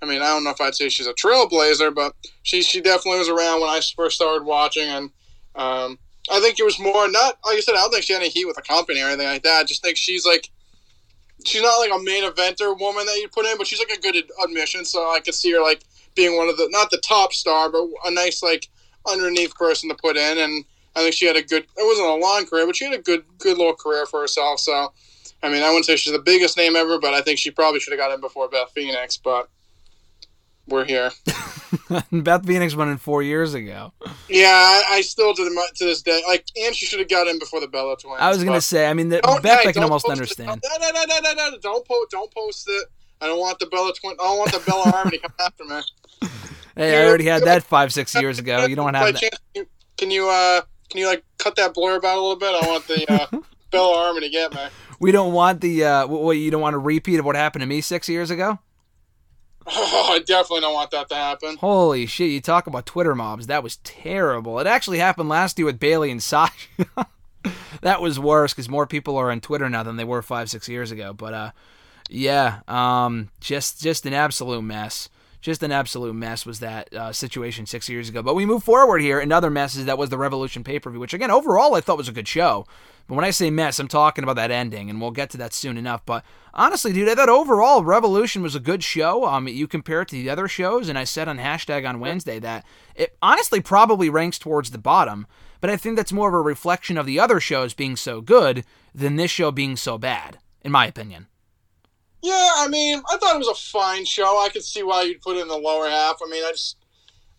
I 0.01 0.05
mean, 0.05 0.21
I 0.21 0.27
don't 0.27 0.43
know 0.43 0.51
if 0.51 0.61
I'd 0.61 0.75
say 0.75 0.89
she's 0.89 1.07
a 1.07 1.13
trailblazer, 1.13 1.93
but 1.93 2.13
she 2.43 2.61
she 2.61 2.79
definitely 2.79 3.19
was 3.19 3.29
around 3.29 3.61
when 3.61 3.69
I 3.69 3.81
first 3.95 4.15
started 4.15 4.45
watching, 4.45 4.87
and 4.87 5.09
um, 5.55 5.97
I 6.31 6.39
think 6.39 6.59
it 6.59 6.63
was 6.63 6.79
more 6.79 7.09
not 7.09 7.37
like 7.45 7.57
I 7.57 7.59
said. 7.61 7.73
I 7.73 7.79
don't 7.79 7.91
think 7.91 8.03
she 8.03 8.13
had 8.13 8.21
any 8.21 8.29
heat 8.29 8.45
with 8.45 8.57
the 8.57 8.61
company 8.61 9.01
or 9.01 9.07
anything 9.07 9.27
like 9.27 9.43
that. 9.43 9.61
I 9.61 9.63
just 9.63 9.81
think 9.81 9.97
she's 9.97 10.25
like 10.25 10.49
she's 11.45 11.61
not 11.61 11.77
like 11.79 11.91
a 11.91 12.03
main 12.03 12.23
eventer 12.23 12.77
woman 12.79 13.05
that 13.05 13.17
you 13.17 13.27
put 13.29 13.45
in, 13.45 13.57
but 13.57 13.65
she's 13.65 13.79
like 13.79 13.97
a 13.97 14.01
good 14.01 14.23
admission. 14.43 14.85
So 14.85 14.99
I 14.99 15.19
could 15.19 15.33
see 15.33 15.51
her 15.53 15.61
like 15.61 15.83
being 16.15 16.37
one 16.37 16.47
of 16.47 16.57
the 16.57 16.67
not 16.69 16.91
the 16.91 17.01
top 17.01 17.33
star, 17.33 17.71
but 17.71 17.87
a 18.05 18.11
nice 18.11 18.43
like 18.43 18.67
underneath 19.09 19.55
person 19.55 19.89
to 19.89 19.95
put 19.95 20.15
in, 20.15 20.37
and 20.37 20.63
I 20.95 21.01
think 21.01 21.13
she 21.13 21.25
had 21.27 21.35
a 21.35 21.43
good. 21.43 21.63
It 21.63 21.69
wasn't 21.85 22.07
a 22.09 22.15
long 22.15 22.45
career, 22.45 22.65
but 22.65 22.75
she 22.75 22.85
had 22.85 22.93
a 22.93 23.01
good 23.01 23.23
good 23.37 23.57
little 23.57 23.75
career 23.75 24.05
for 24.05 24.21
herself. 24.21 24.59
So. 24.59 24.93
I 25.41 25.47
mean, 25.47 25.63
I 25.63 25.69
wouldn't 25.69 25.85
say 25.85 25.95
she's 25.95 26.11
the 26.11 26.19
biggest 26.19 26.57
name 26.57 26.75
ever, 26.75 26.99
but 26.99 27.13
I 27.13 27.21
think 27.21 27.39
she 27.39 27.49
probably 27.49 27.79
should 27.79 27.93
have 27.93 27.97
got 27.97 28.11
in 28.13 28.19
before 28.19 28.49
Beth 28.49 28.71
Phoenix. 28.75 29.15
But 29.15 29.47
we're 30.67 30.83
here. 30.83 31.11
Beth 32.11 32.45
Phoenix 32.45 32.75
won 32.75 32.89
in 32.89 32.97
four 32.97 33.23
years 33.23 33.53
ago. 33.53 33.93
Yeah, 34.27 34.49
I, 34.49 34.83
I 34.95 35.01
still 35.01 35.33
to, 35.33 35.43
the, 35.43 35.67
to 35.75 35.85
this 35.85 36.01
day 36.01 36.21
like, 36.27 36.45
and 36.61 36.75
she 36.75 36.85
should 36.85 36.99
have 36.99 37.07
got 37.07 37.27
in 37.27 37.39
before 37.39 37.61
the 37.61 37.69
Bella 37.69 37.95
twins. 37.95 38.17
I 38.19 38.27
was 38.27 38.43
gonna 38.43 38.59
say, 38.59 38.87
I 38.89 38.93
mean, 38.93 39.07
the, 39.07 39.21
Beth 39.41 39.61
hey, 39.61 39.69
I 39.69 39.71
can 39.71 39.83
almost 39.83 40.05
post 40.05 40.09
it. 40.09 40.39
understand. 40.45 40.61
No, 40.81 40.89
no, 40.91 41.03
no, 41.05 41.19
no, 41.33 41.49
no. 41.51 41.57
Don't 41.59 41.87
post. 41.87 42.11
Don't 42.11 42.31
post 42.33 42.67
it. 42.67 42.87
I 43.21 43.27
don't 43.27 43.39
want 43.39 43.59
the 43.59 43.67
Bella 43.67 43.93
twin. 43.93 44.17
I 44.19 44.23
don't 44.23 44.39
want 44.39 44.51
the 44.51 44.59
Bella 44.67 44.91
Army 44.93 45.19
coming 45.19 45.35
after 45.39 45.63
me. 45.63 45.81
Hey, 46.75 47.01
I 47.01 47.07
already 47.07 47.25
had 47.25 47.43
that 47.43 47.63
five, 47.63 47.93
six 47.93 48.13
years 48.13 48.39
ago. 48.39 48.65
You 48.65 48.75
don't 48.75 48.93
have 48.93 49.13
that. 49.13 49.19
chance, 49.21 49.37
can 49.53 49.63
you- 49.63 49.67
Can 49.97 50.11
you 50.11 50.29
uh 50.29 50.61
can 50.89 50.99
you 50.99 51.07
like 51.07 51.23
cut 51.37 51.55
that 51.55 51.73
blurb 51.73 52.03
out 52.03 52.17
a 52.17 52.21
little 52.21 52.35
bit? 52.35 52.63
I 52.63 52.67
want 52.67 52.87
the 52.87 53.05
uh, 53.11 53.27
Bella 53.71 54.07
Army 54.07 54.21
to 54.21 54.29
get 54.29 54.53
me. 54.53 54.61
We 54.99 55.11
don't 55.11 55.33
want 55.33 55.61
the. 55.61 55.85
Uh, 55.85 56.07
what 56.07 56.33
you 56.33 56.51
don't 56.51 56.61
want 56.61 56.75
a 56.75 56.79
repeat 56.79 57.19
of 57.19 57.25
what 57.25 57.35
happened 57.35 57.61
to 57.61 57.67
me 57.67 57.81
six 57.81 58.09
years 58.09 58.31
ago. 58.31 58.59
Oh, 59.67 60.09
I 60.13 60.19
definitely 60.19 60.61
don't 60.61 60.73
want 60.73 60.91
that 60.91 61.09
to 61.09 61.15
happen. 61.15 61.57
Holy 61.57 62.05
shit! 62.05 62.31
You 62.31 62.41
talk 62.41 62.67
about 62.67 62.85
Twitter 62.85 63.13
mobs. 63.13 63.47
That 63.47 63.63
was 63.63 63.77
terrible. 63.77 64.59
It 64.59 64.67
actually 64.67 64.99
happened 64.99 65.29
last 65.29 65.59
year 65.59 65.65
with 65.65 65.79
Bayley 65.79 66.11
and 66.11 66.23
Sasha. 66.23 66.67
that 67.81 68.01
was 68.01 68.19
worse 68.19 68.53
because 68.53 68.67
more 68.67 68.87
people 68.87 69.15
are 69.17 69.31
on 69.31 69.41
Twitter 69.41 69.69
now 69.69 69.83
than 69.83 69.97
they 69.97 70.03
were 70.03 70.21
five, 70.21 70.49
six 70.49 70.67
years 70.67 70.91
ago. 70.91 71.13
But 71.13 71.33
uh, 71.33 71.51
yeah, 72.09 72.61
um, 72.67 73.29
just 73.39 73.81
just 73.81 74.05
an 74.05 74.13
absolute 74.13 74.63
mess. 74.63 75.09
Just 75.41 75.63
an 75.63 75.71
absolute 75.71 76.13
mess 76.13 76.45
was 76.45 76.59
that 76.59 76.93
uh, 76.93 77.13
situation 77.13 77.65
six 77.65 77.87
years 77.87 78.09
ago. 78.09 78.21
But 78.21 78.35
we 78.35 78.45
move 78.45 78.63
forward 78.63 79.01
here. 79.01 79.19
Another 79.19 79.49
mess 79.49 79.75
is 79.75 79.85
that 79.85 79.97
was 79.97 80.09
the 80.09 80.17
Revolution 80.17 80.63
pay 80.63 80.79
per 80.79 80.89
view, 80.89 80.99
which 80.99 81.13
again 81.13 81.31
overall 81.31 81.75
I 81.75 81.81
thought 81.81 81.97
was 81.97 82.09
a 82.09 82.13
good 82.13 82.27
show. 82.27 82.65
But 83.07 83.15
when 83.15 83.25
I 83.25 83.31
say 83.31 83.49
mess, 83.49 83.79
I'm 83.79 83.87
talking 83.87 84.23
about 84.23 84.35
that 84.35 84.51
ending, 84.51 84.89
and 84.89 85.01
we'll 85.01 85.11
get 85.11 85.31
to 85.31 85.37
that 85.37 85.53
soon 85.53 85.77
enough. 85.77 86.05
But 86.05 86.23
honestly, 86.53 86.93
dude, 86.93 87.09
I 87.09 87.15
thought 87.15 87.29
overall 87.29 87.83
Revolution 87.83 88.43
was 88.43 88.53
a 88.53 88.59
good 88.59 88.83
show. 88.83 89.25
Um, 89.25 89.47
you 89.47 89.67
compare 89.67 90.01
it 90.01 90.09
to 90.09 90.15
the 90.15 90.29
other 90.29 90.47
shows, 90.47 90.89
and 90.89 90.97
I 90.97 91.05
said 91.05 91.27
on 91.27 91.39
hashtag 91.39 91.89
on 91.89 91.99
Wednesday 91.99 92.37
that 92.39 92.65
it 92.93 93.17
honestly 93.21 93.61
probably 93.61 94.09
ranks 94.09 94.37
towards 94.37 94.71
the 94.71 94.77
bottom. 94.77 95.25
But 95.61 95.69
I 95.69 95.77
think 95.77 95.95
that's 95.95 96.13
more 96.13 96.27
of 96.27 96.35
a 96.35 96.41
reflection 96.41 96.97
of 96.97 97.05
the 97.05 97.19
other 97.19 97.39
shows 97.39 97.73
being 97.73 97.95
so 97.95 98.21
good 98.21 98.63
than 98.93 99.15
this 99.15 99.31
show 99.31 99.51
being 99.51 99.75
so 99.75 99.97
bad, 99.97 100.37
in 100.61 100.71
my 100.71 100.85
opinion. 100.85 101.27
Yeah, 102.21 102.49
I 102.57 102.67
mean, 102.67 103.01
I 103.09 103.17
thought 103.17 103.35
it 103.35 103.39
was 103.39 103.47
a 103.47 103.53
fine 103.53 104.05
show. 104.05 104.43
I 104.43 104.49
could 104.49 104.63
see 104.63 104.83
why 104.83 105.03
you'd 105.03 105.21
put 105.21 105.37
it 105.37 105.41
in 105.41 105.47
the 105.47 105.57
lower 105.57 105.89
half. 105.89 106.17
I 106.25 106.29
mean, 106.29 106.43
I 106.43 106.51
just, 106.51 106.77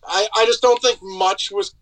I, 0.05 0.27
I 0.35 0.45
just 0.45 0.61
don't 0.61 0.81
think 0.81 0.99
much 1.01 1.51
was. 1.51 1.75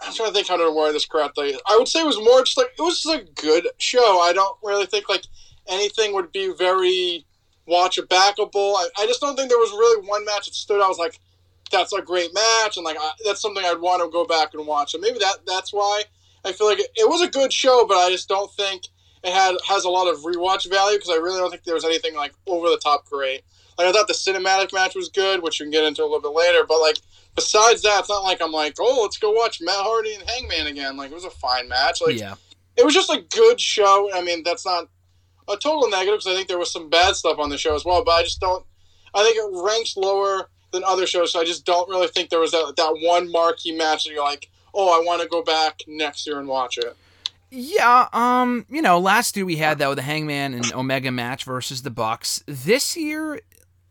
I'm 0.00 0.12
trying 0.12 0.30
to 0.30 0.34
think 0.34 0.48
how 0.48 0.56
to 0.56 0.72
word 0.72 0.92
this 0.92 1.06
correctly. 1.06 1.54
I 1.66 1.76
would 1.76 1.86
say 1.86 2.00
it 2.00 2.06
was 2.06 2.18
more 2.18 2.42
just 2.42 2.56
like 2.56 2.70
it 2.78 2.82
was 2.82 3.02
just 3.02 3.14
a 3.14 3.24
good 3.40 3.68
show. 3.78 4.20
I 4.20 4.32
don't 4.32 4.56
really 4.62 4.86
think 4.86 5.08
like 5.08 5.24
anything 5.68 6.12
would 6.14 6.32
be 6.32 6.52
very 6.56 7.24
watch 7.66 7.98
backable. 8.08 8.74
I, 8.76 8.88
I 8.98 9.06
just 9.06 9.20
don't 9.20 9.36
think 9.36 9.48
there 9.48 9.58
was 9.58 9.70
really 9.70 10.06
one 10.06 10.24
match 10.24 10.46
that 10.46 10.54
stood 10.54 10.80
out. 10.80 10.86
I 10.86 10.88
was 10.88 10.98
like, 10.98 11.20
that's 11.70 11.92
a 11.92 12.02
great 12.02 12.34
match, 12.34 12.76
and 12.76 12.84
like 12.84 12.96
I, 13.00 13.12
that's 13.24 13.40
something 13.40 13.64
I'd 13.64 13.80
want 13.80 14.02
to 14.02 14.10
go 14.10 14.24
back 14.24 14.54
and 14.54 14.66
watch. 14.66 14.94
And 14.94 15.02
maybe 15.02 15.18
that 15.18 15.38
that's 15.46 15.72
why 15.72 16.02
I 16.44 16.52
feel 16.52 16.68
like 16.68 16.80
it, 16.80 16.90
it 16.96 17.08
was 17.08 17.22
a 17.22 17.30
good 17.30 17.52
show, 17.52 17.86
but 17.86 17.96
I 17.96 18.10
just 18.10 18.28
don't 18.28 18.52
think 18.52 18.88
it 19.24 19.32
had 19.32 19.54
has 19.66 19.84
a 19.84 19.90
lot 19.90 20.12
of 20.12 20.20
rewatch 20.20 20.68
value 20.68 20.98
because 20.98 21.10
I 21.10 21.16
really 21.16 21.38
don't 21.38 21.50
think 21.50 21.64
there 21.64 21.74
was 21.74 21.84
anything 21.84 22.14
like 22.14 22.32
over 22.46 22.68
the 22.68 22.78
top 22.78 23.08
great. 23.08 23.42
Like 23.78 23.88
I 23.88 23.92
thought 23.92 24.08
the 24.08 24.14
cinematic 24.14 24.72
match 24.72 24.94
was 24.94 25.08
good, 25.08 25.42
which 25.42 25.60
we 25.60 25.64
can 25.64 25.70
get 25.70 25.84
into 25.84 26.02
a 26.02 26.04
little 26.04 26.20
bit 26.20 26.36
later. 26.36 26.64
But 26.66 26.80
like 26.80 26.96
besides 27.34 27.82
that, 27.82 28.00
it's 28.00 28.08
not 28.08 28.24
like 28.24 28.42
I'm 28.42 28.52
like, 28.52 28.76
oh, 28.80 29.00
let's 29.02 29.18
go 29.18 29.30
watch 29.32 29.60
Matt 29.60 29.76
Hardy 29.76 30.14
and 30.14 30.28
Hangman 30.28 30.66
again. 30.66 30.96
Like 30.96 31.10
it 31.10 31.14
was 31.14 31.24
a 31.24 31.30
fine 31.30 31.68
match. 31.68 32.02
Like 32.04 32.18
yeah. 32.18 32.34
it 32.76 32.84
was 32.84 32.94
just 32.94 33.10
a 33.10 33.22
good 33.30 33.60
show. 33.60 34.10
I 34.14 34.22
mean, 34.22 34.42
that's 34.42 34.66
not 34.66 34.88
a 35.48 35.56
total 35.56 35.88
negative 35.88 36.20
because 36.20 36.26
I 36.26 36.34
think 36.34 36.48
there 36.48 36.58
was 36.58 36.72
some 36.72 36.90
bad 36.90 37.16
stuff 37.16 37.38
on 37.38 37.50
the 37.50 37.58
show 37.58 37.74
as 37.74 37.84
well. 37.84 38.04
But 38.04 38.12
I 38.12 38.22
just 38.22 38.40
don't. 38.40 38.64
I 39.14 39.22
think 39.22 39.36
it 39.36 39.62
ranks 39.62 39.96
lower 39.96 40.48
than 40.72 40.82
other 40.84 41.06
shows. 41.06 41.32
So 41.32 41.40
I 41.40 41.44
just 41.44 41.64
don't 41.64 41.88
really 41.88 42.08
think 42.08 42.30
there 42.30 42.40
was 42.40 42.52
that 42.52 42.74
that 42.76 42.98
one 43.02 43.30
marquee 43.30 43.76
match 43.76 44.04
that 44.04 44.12
you're 44.12 44.24
like, 44.24 44.48
oh, 44.74 44.98
I 44.98 45.04
want 45.04 45.22
to 45.22 45.28
go 45.28 45.42
back 45.42 45.80
next 45.86 46.26
year 46.26 46.38
and 46.38 46.48
watch 46.48 46.78
it. 46.78 46.96
Yeah, 47.54 48.08
um, 48.14 48.64
you 48.70 48.80
know, 48.80 48.98
last 48.98 49.36
year 49.36 49.44
we 49.44 49.56
had 49.56 49.78
that 49.78 49.88
with 49.88 49.98
the 49.98 50.02
Hangman 50.02 50.54
and 50.54 50.72
Omega 50.72 51.12
match 51.12 51.44
versus 51.44 51.82
the 51.82 51.90
Bucks. 51.90 52.42
This 52.46 52.96
year, 52.96 53.42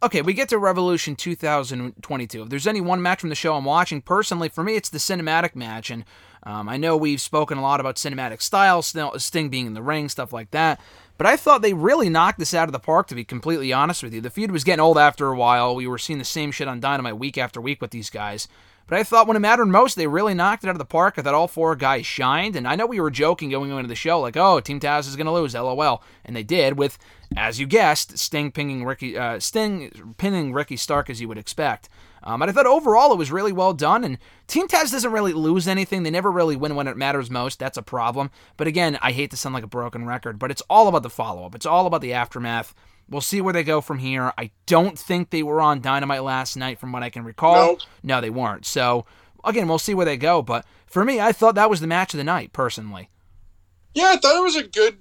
okay, 0.02 0.24
we 0.24 0.34
get 0.34 0.50
to 0.50 0.58
Revolution 0.58 1.16
2022. 1.16 2.42
If 2.42 2.50
there's 2.50 2.66
any 2.66 2.82
one 2.82 3.04
match 3.04 3.20
from 3.20 3.30
the 3.30 3.36
show 3.36 3.54
I'm 3.54 3.64
watching, 3.64 4.02
personally, 4.02 4.50
for 4.50 4.64
me, 4.64 4.78
it's 4.78 4.90
the 4.90 4.98
cinematic 4.98 5.56
match. 5.56 5.92
And 5.92 6.06
um, 6.42 6.68
I 6.68 6.78
know 6.78 6.98
we've 6.98 7.22
spoken 7.22 7.60
a 7.60 7.62
lot 7.62 7.80
about 7.80 7.98
cinematic 7.98 8.42
style, 8.42 8.82
Sting 8.82 9.50
being 9.50 9.68
in 9.68 9.76
the 9.76 9.84
ring, 9.84 10.10
stuff 10.10 10.34
like 10.34 10.50
that. 10.50 10.82
But 11.20 11.28
I 11.28 11.38
thought 11.38 11.62
they 11.62 11.76
really 11.76 12.10
knocked 12.10 12.40
this 12.40 12.56
out 12.56 12.68
of 12.68 12.74
the 12.74 12.80
park, 12.80 13.06
to 13.10 13.16
be 13.16 13.24
completely 13.24 13.72
honest 13.72 14.02
with 14.02 14.12
you. 14.12 14.22
The 14.22 14.32
feud 14.32 14.50
was 14.50 14.64
getting 14.64 14.82
old 14.82 14.98
after 14.98 15.28
a 15.28 15.38
while. 15.38 15.76
We 15.76 15.86
were 15.86 16.00
seeing 16.00 16.18
the 16.18 16.26
same 16.26 16.52
shit 16.52 16.68
on 16.68 16.80
Dynamite 16.80 17.20
week 17.20 17.38
after 17.38 17.62
week 17.62 17.80
with 17.80 17.92
these 17.92 18.10
guys. 18.10 18.48
But 18.92 19.00
I 19.00 19.04
thought 19.06 19.26
when 19.26 19.38
it 19.38 19.40
mattered 19.40 19.68
most, 19.68 19.96
they 19.96 20.06
really 20.06 20.34
knocked 20.34 20.66
it 20.66 20.68
out 20.68 20.76
of 20.76 20.78
the 20.78 20.84
park. 20.84 21.14
I 21.16 21.22
thought 21.22 21.34
all 21.34 21.48
four 21.48 21.78
guys 21.78 22.06
shined. 22.06 22.58
And 22.58 22.68
I 22.68 22.76
know 22.76 22.86
we 22.86 23.00
were 23.00 23.10
joking 23.10 23.50
going 23.50 23.72
into 23.72 23.88
the 23.88 23.96
show, 23.96 24.20
like, 24.20 24.36
oh, 24.36 24.60
Team 24.60 24.82
Taz 24.82 25.08
is 25.08 25.16
going 25.16 25.28
to 25.28 25.32
lose, 25.32 25.54
lol. 25.56 26.04
And 26.26 26.36
they 26.36 26.44
did, 26.44 26.78
with, 26.78 26.98
as 27.38 27.58
you 27.58 27.68
guessed, 27.68 28.18
Sting 28.18 28.52
pinning 28.52 28.84
Ricky, 28.84 29.18
uh, 29.18 29.40
Sting 29.40 30.14
pinning 30.18 30.52
Ricky 30.52 30.76
Stark 30.76 31.10
as 31.10 31.22
you 31.22 31.30
would 31.30 31.38
expect. 31.38 31.88
Um, 32.22 32.42
but 32.42 32.50
I 32.50 32.52
thought 32.52 32.66
overall 32.66 33.14
it 33.14 33.18
was 33.18 33.32
really 33.32 33.54
well 33.54 33.74
done, 33.74 34.04
and 34.04 34.18
Team 34.48 34.68
Taz 34.68 34.92
doesn't 34.92 35.14
really 35.14 35.32
lose 35.32 35.70
anything. 35.70 36.04
They 36.04 36.12
never 36.12 36.30
really 36.30 36.58
win 36.58 36.76
when 36.76 36.90
it 36.90 36.98
matters 36.98 37.32
most. 37.32 37.60
That's 37.60 37.78
a 37.78 37.82
problem. 37.82 38.30
But 38.58 38.68
again, 38.68 39.00
I 39.02 39.14
hate 39.14 39.32
to 39.32 39.38
sound 39.38 39.56
like 39.56 39.64
a 39.64 39.68
broken 39.68 40.06
record, 40.06 40.38
but 40.38 40.52
it's 40.52 40.64
all 40.70 40.90
about 40.90 41.04
the 41.04 41.10
follow 41.10 41.46
up. 41.46 41.56
It's 41.56 41.66
all 41.66 41.88
about 41.88 42.02
the 42.02 42.12
aftermath. 42.12 42.76
We'll 43.10 43.22
see 43.22 43.42
where 43.42 43.54
they 43.54 43.64
go 43.64 43.82
from 43.82 44.00
here. 44.00 44.32
I 44.38 44.52
don't 44.66 44.98
think 44.98 45.30
they 45.30 45.44
were 45.44 45.60
on 45.60 45.82
Dynamite 45.82 46.24
last 46.24 46.56
night, 46.56 46.80
from 46.80 46.92
what 46.92 47.04
I 47.04 47.10
can 47.10 47.24
recall. 47.24 47.68
Nope. 47.68 47.80
No, 48.04 48.22
they 48.22 48.30
weren't. 48.30 48.66
So 48.66 49.06
again, 49.44 49.68
we'll 49.68 49.80
see 49.80 49.94
where 49.94 50.06
they 50.06 50.18
go. 50.18 50.42
But 50.42 50.66
for 50.86 51.04
me, 51.04 51.20
I 51.20 51.32
thought 51.32 51.56
that 51.56 51.70
was 51.70 51.82
the 51.82 51.88
match 51.88 52.14
of 52.14 52.18
the 52.18 52.24
night, 52.24 52.54
personally. 52.54 53.10
Yeah, 53.94 54.12
I 54.14 54.18
thought 54.18 54.38
it 54.38 54.44
was 54.44 54.56
a 54.56 54.64
good 54.64 54.98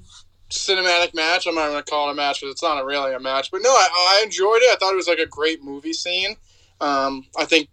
cinematic 0.50 1.14
match. 1.14 1.46
I'm 1.46 1.54
not 1.54 1.68
going 1.68 1.82
to 1.82 1.88
call 1.88 2.08
it 2.08 2.12
a 2.12 2.14
match 2.14 2.40
because 2.40 2.52
it's 2.52 2.62
not 2.62 2.84
really 2.84 3.14
a 3.14 3.20
match. 3.20 3.50
But 3.50 3.62
no, 3.62 3.70
I, 3.70 4.18
I 4.18 4.22
enjoyed 4.24 4.62
it. 4.62 4.72
I 4.72 4.76
thought 4.76 4.92
it 4.92 4.96
was 4.96 5.08
like 5.08 5.18
a 5.18 5.26
great 5.26 5.62
movie 5.62 5.92
scene. 5.92 6.34
Um, 6.80 7.26
I 7.38 7.44
think 7.44 7.68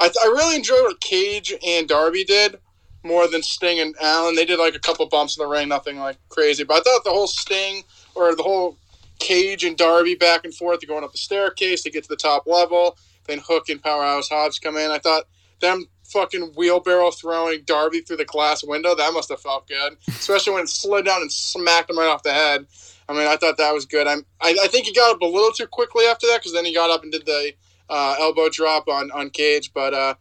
I, 0.00 0.06
I 0.06 0.26
really 0.26 0.56
enjoyed 0.56 0.82
what 0.82 1.00
Cage 1.00 1.54
and 1.64 1.88
Darby 1.88 2.24
did 2.24 2.58
more 3.04 3.28
than 3.28 3.42
Sting 3.42 3.78
and 3.78 3.94
Allin. 4.00 4.34
They 4.34 4.44
did 4.44 4.58
like 4.58 4.74
a 4.74 4.80
couple 4.80 5.06
bumps 5.06 5.36
in 5.36 5.44
the 5.44 5.48
ring, 5.48 5.68
nothing 5.68 5.98
like 5.98 6.16
crazy. 6.28 6.64
But 6.64 6.78
I 6.78 6.80
thought 6.80 7.04
the 7.04 7.10
whole 7.10 7.28
Sting 7.28 7.84
or 8.14 8.34
the 8.34 8.42
whole 8.42 8.76
Cage 9.18 9.64
and 9.64 9.76
Darby 9.76 10.14
back 10.14 10.44
and 10.44 10.54
forth, 10.54 10.80
They're 10.80 10.88
going 10.88 11.04
up 11.04 11.12
the 11.12 11.18
staircase 11.18 11.82
to 11.82 11.90
get 11.90 12.04
to 12.04 12.08
the 12.08 12.16
top 12.16 12.46
level, 12.46 12.98
then 13.26 13.38
Hook 13.38 13.68
and 13.68 13.82
Powerhouse 13.82 14.28
Hobbs 14.28 14.58
come 14.58 14.76
in. 14.76 14.90
I 14.90 14.98
thought 14.98 15.24
them 15.60 15.86
fucking 16.04 16.52
wheelbarrow 16.56 17.10
throwing 17.10 17.62
Darby 17.64 18.00
through 18.00 18.18
the 18.18 18.24
glass 18.24 18.62
window, 18.64 18.94
that 18.94 19.12
must 19.12 19.28
have 19.28 19.40
felt 19.40 19.68
good. 19.68 19.96
Especially 20.08 20.52
when 20.52 20.62
it 20.62 20.68
slid 20.68 21.04
down 21.04 21.22
and 21.22 21.32
smacked 21.32 21.90
him 21.90 21.98
right 21.98 22.08
off 22.08 22.22
the 22.22 22.32
head. 22.32 22.66
I 23.08 23.12
mean, 23.12 23.26
I 23.26 23.36
thought 23.36 23.56
that 23.58 23.72
was 23.72 23.86
good. 23.86 24.06
I'm, 24.06 24.24
I, 24.40 24.56
I 24.62 24.68
think 24.68 24.86
he 24.86 24.92
got 24.92 25.14
up 25.14 25.20
a 25.20 25.26
little 25.26 25.52
too 25.52 25.66
quickly 25.66 26.06
after 26.06 26.26
that 26.28 26.38
because 26.38 26.52
then 26.52 26.64
he 26.64 26.74
got 26.74 26.90
up 26.90 27.02
and 27.02 27.12
did 27.12 27.24
the 27.24 27.52
uh, 27.88 28.16
elbow 28.18 28.48
drop 28.48 28.88
on, 28.88 29.10
on 29.12 29.30
Cage. 29.30 29.72
But 29.72 29.94
uh, 29.94 30.14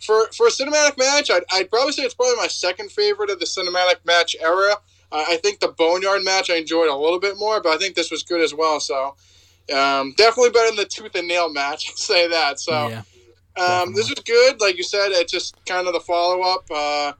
for 0.00 0.26
for 0.32 0.48
a 0.48 0.50
cinematic 0.50 0.98
match, 0.98 1.30
I'd, 1.30 1.44
I'd 1.52 1.70
probably 1.70 1.92
say 1.92 2.02
it's 2.02 2.14
probably 2.14 2.36
my 2.36 2.48
second 2.48 2.90
favorite 2.90 3.30
of 3.30 3.38
the 3.38 3.46
cinematic 3.46 4.04
match 4.04 4.34
era. 4.40 4.76
I 5.12 5.34
I 5.34 5.36
think 5.36 5.60
the 5.60 5.68
Boneyard 5.68 6.24
match 6.24 6.50
I 6.50 6.56
enjoyed 6.56 6.88
a 6.88 6.96
little 6.96 7.20
bit 7.20 7.38
more, 7.38 7.60
but 7.60 7.74
I 7.74 7.78
think 7.78 7.94
this 7.94 8.10
was 8.10 8.22
good 8.22 8.40
as 8.40 8.54
well. 8.54 8.80
So 8.80 9.14
um, 9.72 10.14
definitely 10.16 10.50
better 10.50 10.68
than 10.68 10.76
the 10.76 10.84
tooth 10.84 11.14
and 11.14 11.28
nail 11.28 11.52
match. 11.52 11.86
I'll 11.90 11.96
say 11.96 12.28
that. 12.28 12.58
So 12.58 12.88
yeah. 12.88 13.02
um, 13.62 13.94
this 13.94 14.08
was 14.10 14.18
good. 14.24 14.60
Like 14.60 14.76
you 14.76 14.84
said, 14.84 15.12
it's 15.12 15.32
just 15.32 15.54
kind 15.66 15.86
of 15.86 15.92
the 15.92 16.00
follow 16.00 16.42
up. 16.42 16.64
Uh, 16.70 17.12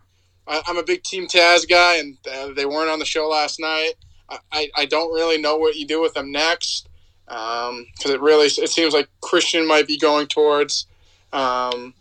I, 0.49 0.63
I'm 0.67 0.79
a 0.79 0.83
big 0.83 1.03
Team 1.03 1.27
Taz 1.27 1.69
guy, 1.69 1.97
and 1.97 2.17
uh, 2.31 2.53
they 2.55 2.67
weren't 2.67 2.91
on 2.91 2.99
the 2.99 3.05
show 3.05 3.29
last 3.29 3.61
night. 3.61 3.93
I, 4.29 4.39
I, 4.51 4.71
I 4.77 4.85
don't 4.87 5.13
really 5.15 5.41
know 5.41 5.57
what 5.57 5.77
you 5.77 5.87
do 5.87 6.01
with 6.01 6.15
them 6.15 6.33
next 6.33 6.89
because 7.27 8.11
it 8.11 8.21
really 8.21 8.47
it 8.47 8.71
seems 8.71 8.93
like 8.93 9.09
Christian 9.21 9.67
might 9.67 9.87
be 9.87 9.99
going 9.99 10.27
towards 10.27 10.87
um, 11.33 11.95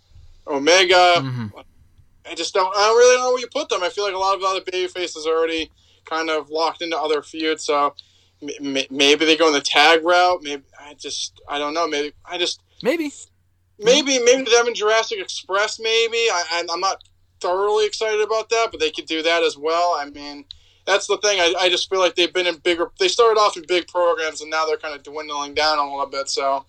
Omega. 0.47 1.15
Mhm. 1.17 1.51
I 2.29 2.35
just 2.35 2.53
don't. 2.53 2.73
I 2.75 2.87
don't 2.87 2.97
really 2.97 3.17
know 3.17 3.31
where 3.31 3.39
you 3.39 3.47
put 3.47 3.69
them. 3.69 3.83
I 3.83 3.89
feel 3.89 4.03
like 4.03 4.13
a 4.13 4.17
lot 4.17 4.35
of 4.35 4.43
other 4.43 4.61
baby 4.61 4.87
faces 4.87 5.25
are 5.25 5.35
already 5.35 5.71
kind 6.05 6.29
of 6.29 6.49
locked 6.49 6.81
into 6.81 6.97
other 6.97 7.21
feuds. 7.21 7.65
So 7.65 7.93
m- 8.41 8.77
m- 8.77 8.85
maybe 8.89 9.25
they 9.25 9.37
go 9.37 9.47
in 9.47 9.53
the 9.53 9.61
tag 9.61 10.03
route. 10.03 10.41
Maybe 10.43 10.63
I 10.79 10.93
just 10.95 11.39
I 11.47 11.59
don't 11.59 11.73
know. 11.73 11.87
Maybe 11.87 12.13
I 12.25 12.37
just 12.37 12.61
Maybe. 12.83 13.11
maybe 13.79 14.19
maybe 14.19 14.49
them 14.51 14.67
in 14.67 14.75
Jurassic 14.75 15.19
Express. 15.19 15.79
Maybe 15.79 16.17
I, 16.17 16.43
I 16.51 16.65
I'm 16.71 16.79
not 16.79 17.03
thoroughly 17.39 17.85
excited 17.85 18.21
about 18.21 18.49
that, 18.49 18.69
but 18.71 18.79
they 18.79 18.91
could 18.91 19.05
do 19.05 19.21
that 19.23 19.43
as 19.43 19.57
well. 19.57 19.95
I 19.97 20.09
mean. 20.09 20.45
That's 20.87 21.05
the 21.05 21.17
thing. 21.17 21.39
I, 21.39 21.53
I 21.59 21.69
just 21.69 21.87
feel 21.91 21.99
like 21.99 22.15
they've 22.15 22.33
been 22.33 22.47
in 22.47 22.57
bigger. 22.57 22.91
They 22.99 23.07
started 23.07 23.39
off 23.39 23.55
in 23.55 23.63
big 23.67 23.87
programs, 23.87 24.41
and 24.41 24.49
now 24.49 24.65
they're 24.65 24.77
kind 24.77 24.95
of 24.95 25.03
dwindling 25.03 25.53
down 25.53 25.77
a 25.77 25.83
little 25.83 26.07
bit. 26.07 26.27
So 26.27 26.65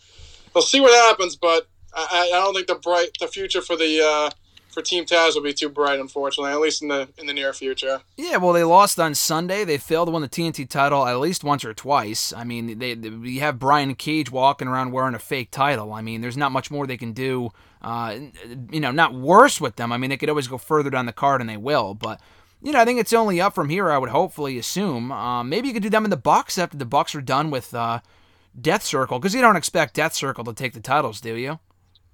we'll 0.55 0.63
see 0.63 0.81
what 0.83 0.93
happens. 1.09 1.35
But 1.35 1.67
I, 1.95 2.31
I 2.33 2.41
don't 2.41 2.55
think 2.55 2.67
the 2.67 2.75
bright 2.75 3.09
the 3.21 3.27
future 3.27 3.63
for 3.63 3.75
the 3.75 4.03
uh, 4.05 4.31
for 4.73 4.83
Team 4.83 5.05
Taz 5.05 5.35
will 5.35 5.43
be 5.43 5.53
too 5.53 5.69
bright, 5.69 6.01
unfortunately, 6.01 6.53
at 6.53 6.61
least 6.61 6.83
in 6.83 6.89
the 6.89 7.09
in 7.19 7.27
the 7.27 7.33
near 7.33 7.53
future. 7.53 8.01
Yeah, 8.17 8.39
well, 8.39 8.53
they 8.53 8.65
lost 8.65 8.99
on 8.99 9.15
Sunday. 9.15 9.65
They 9.65 9.79
failed 9.79 10.09
to 10.09 10.13
win 10.13 10.23
the 10.23 10.29
TNT 10.29 10.69
title 10.69 11.07
at 11.07 11.19
least 11.19 11.45
once 11.45 11.65
or 11.65 11.75
twice. 11.75 12.33
I 12.33 12.45
mean, 12.45 12.79
they, 12.79 12.95
they 12.95 13.09
you 13.09 13.41
have 13.41 13.59
Brian 13.59 13.95
Cage 13.95 14.31
walking 14.31 14.69
around 14.69 14.93
wearing 14.93 15.15
a 15.15 15.19
fake 15.19 15.51
title. 15.51 15.93
I 15.93 16.03
mean, 16.03 16.21
there's 16.21 16.37
not 16.37 16.53
much 16.53 16.71
more 16.71 16.87
they 16.87 16.97
can 16.97 17.13
do. 17.13 17.51
Uh, 17.81 18.19
you 18.71 18.81
know, 18.81 18.93
not 18.93 19.15
worse 19.15 19.61
with 19.61 19.77
them. 19.77 19.93
I 19.93 19.99
mean, 19.99 20.11
they 20.11 20.17
could 20.17 20.29
always 20.29 20.49
go 20.49 20.59
further 20.59 20.91
down 20.91 21.07
the 21.07 21.13
card, 21.13 21.41
and 21.41 21.51
they 21.51 21.57
will. 21.57 21.95
But 21.95 22.21
you 22.63 22.73
know, 22.73 22.81
I 22.81 22.85
think 22.85 23.01
it's 23.01 23.13
only 23.13 23.41
up 23.41 23.55
from 23.55 23.69
here. 23.69 23.91
I 23.91 23.99
would 23.99 24.11
hopefully 24.11 24.59
assume. 24.59 25.13
Um, 25.13 25.49
maybe 25.49 25.69
you 25.69 25.75
could 25.75 25.83
do 25.83 25.91
them 25.91 26.05
in 26.05 26.11
the 26.11 26.17
Bucks 26.17 26.59
after 26.59 26.77
the 26.77 26.87
Bucks 26.87 27.15
are 27.15 27.21
done 27.21 27.51
with 27.51 27.75
uh, 27.75 28.01
Death 28.59 28.85
Circle, 28.85 29.19
because 29.19 29.35
you 29.35 29.41
don't 29.41 29.57
expect 29.57 29.95
Death 29.95 30.15
Circle 30.15 30.45
to 30.45 30.53
take 30.53 30.73
the 30.73 30.81
titles, 30.81 31.21
do 31.21 31.35
you? 31.35 31.59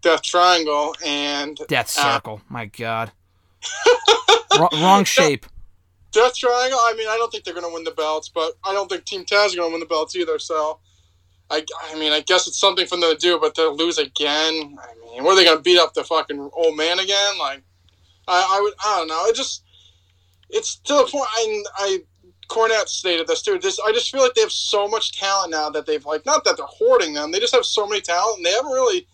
Death 0.01 0.23
Triangle 0.23 0.95
and 1.05 1.57
Death 1.69 1.97
uh, 1.99 2.15
Circle, 2.15 2.41
my 2.49 2.67
God, 2.67 3.13
Wrong- 4.59 4.69
wrong 4.75 5.05
shape. 5.05 5.47
Death 6.13 6.35
Triangle. 6.35 6.79
I 6.81 6.95
mean, 6.97 7.09
I 7.09 7.17
don't 7.17 7.31
think 7.31 7.45
they're 7.45 7.55
going 7.55 7.67
to 7.67 7.73
win 7.73 7.85
the 7.85 7.91
belts, 7.91 8.29
but 8.29 8.53
I 8.65 8.73
don't 8.73 8.89
think 8.89 9.05
Team 9.05 9.25
Taz 9.25 9.47
is 9.47 9.57
going 9.57 9.69
to 9.69 9.73
win 9.73 9.81
the 9.81 9.87
belts 9.87 10.17
either. 10.17 10.39
So, 10.39 10.79
I, 11.51 11.65
I 11.91 11.99
mean, 11.99 12.13
I 12.13 12.21
guess 12.21 12.47
it's 12.47 12.59
something 12.59 12.87
for 12.87 12.97
them 12.97 13.11
to 13.11 13.17
do, 13.19 13.39
but 13.39 13.55
to 13.57 13.69
lose 13.69 13.99
again. 13.99 14.79
I 14.81 15.13
mean, 15.13 15.25
what 15.25 15.33
are 15.33 15.37
they 15.37 15.45
going 15.45 15.59
to 15.59 15.63
beat 15.63 15.79
up 15.79 15.95
the 15.95 16.05
fucking 16.05 16.51
old 16.53 16.77
man 16.77 16.99
again? 16.99 17.39
Like, 17.39 17.63
I, 18.27 18.59
I 18.59 18.61
would, 18.63 18.75
I 18.85 18.99
don't 18.99 19.09
know. 19.09 19.27
It 19.27 19.37
just, 19.37 19.65
it's 20.51 20.77
to 20.77 20.95
the 20.95 21.05
point. 21.05 21.29
I, 21.37 21.63
I, 21.79 21.99
Cornette 22.49 22.89
stated 22.89 23.27
this 23.27 23.43
too. 23.43 23.59
This, 23.59 23.79
I 23.87 23.93
just 23.93 24.11
feel 24.11 24.23
like 24.23 24.33
they 24.35 24.41
have 24.41 24.53
so 24.53 24.89
much 24.89 25.19
talent 25.19 25.51
now 25.51 25.69
that 25.71 25.85
they've 25.85 26.05
like, 26.07 26.25
not 26.25 26.45
that 26.45 26.57
they're 26.57 26.67
hoarding 26.67 27.13
them. 27.13 27.31
They 27.31 27.41
just 27.41 27.55
have 27.55 27.67
so 27.67 27.87
many 27.87 28.01
talent, 28.01 28.39
and 28.39 28.47
they 28.47 28.53
haven't 28.53 28.73
really 28.73 29.07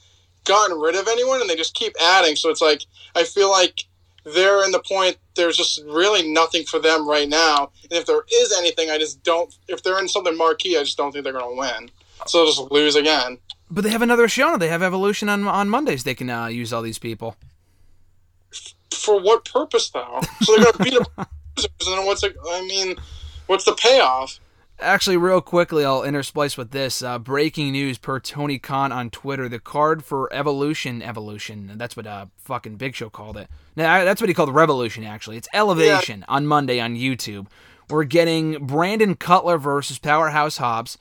gotten 0.45 0.79
rid 0.79 0.95
of 0.95 1.09
anyone, 1.09 1.41
and 1.41 1.49
they 1.49 1.57
just 1.57 1.75
keep 1.75 1.95
adding. 2.01 2.37
So 2.37 2.51
it's 2.51 2.61
like 2.61 2.85
I 3.15 3.25
feel 3.25 3.51
like 3.51 3.85
they're 4.25 4.65
in 4.65 4.71
the 4.71 4.81
point 4.81 5.19
there's 5.35 5.57
just 5.57 5.83
really 5.87 6.31
nothing 6.31 6.65
for 6.65 6.79
them 6.79 7.09
right 7.09 7.29
now. 7.29 7.71
And 7.83 7.93
if 7.93 8.07
there 8.07 8.23
is 8.33 8.57
anything, 8.57 8.91
I 8.91 8.99
just 8.99 9.23
don't. 9.23 9.55
If 9.69 9.83
they're 9.83 9.99
in 9.99 10.09
something 10.09 10.37
marquee, 10.37 10.77
I 10.77 10.85
just 10.85 10.97
don't 10.97 11.13
think 11.13 11.25
they're 11.25 11.33
going 11.33 11.55
to 11.55 11.59
win. 11.59 11.91
So 12.27 12.39
they'll 12.39 12.53
just 12.53 12.71
lose 12.71 12.97
again. 12.97 13.39
But 13.71 13.83
they 13.85 13.91
have 13.91 14.03
another 14.03 14.29
show. 14.29 14.51
now. 14.51 14.57
They 14.57 14.69
have 14.69 14.83
Evolution 14.83 15.29
on 15.29 15.47
on 15.47 15.69
Mondays. 15.69 16.05
They 16.05 16.15
can 16.15 16.31
uh, 16.31 16.47
use 16.47 16.73
all 16.73 16.83
these 16.83 16.99
people. 16.99 17.37
For 18.93 19.21
what 19.21 19.45
purpose, 19.45 19.91
though? 19.91 20.21
So 20.43 20.55
they're 20.55 20.65
going 20.65 20.77
to 20.77 20.85
beat 20.85 20.95
up 20.95 21.09
losers, 21.57 21.71
and 21.87 21.99
then 21.99 22.07
what's 22.07 22.23
it? 22.23 22.37
I 22.49 22.63
mean, 22.63 22.97
what's 23.47 23.65
the 23.65 23.75
payoff? 23.75 24.39
Actually, 24.85 25.17
real 25.17 25.41
quickly, 25.41 25.85
I'll 25.85 26.03
intersplice 26.03 26.59
with 26.59 26.71
this. 26.71 27.01
Uh, 27.01 27.19
breaking 27.19 27.73
news 27.73 27.97
per 27.97 28.21
Tony 28.21 28.59
Khan 28.59 28.93
on 28.93 29.09
Twitter: 29.11 29.49
the 29.49 29.59
card 29.59 30.05
for 30.05 30.33
Evolution, 30.33 31.03
Evolution. 31.03 31.73
That's 31.77 31.97
what 31.97 32.07
uh, 32.07 32.27
fucking 32.37 32.77
Big 32.77 32.95
Show 32.95 33.09
called 33.09 33.37
it. 33.37 33.49
Now 33.77 34.05
that's 34.05 34.21
what 34.21 34.29
he 34.29 34.35
called 34.35 34.55
Revolution. 34.55 35.03
Actually, 35.05 35.39
it's 35.39 35.49
Elevation 35.55 36.25
on 36.29 36.47
Monday 36.47 36.81
on 36.81 36.97
YouTube. 36.97 37.47
We're 37.89 38.05
getting 38.05 38.67
Brandon 38.67 39.15
Cutler 39.15 39.59
versus 39.59 39.99
Powerhouse 39.99 40.59
Hobbs, 40.59 40.99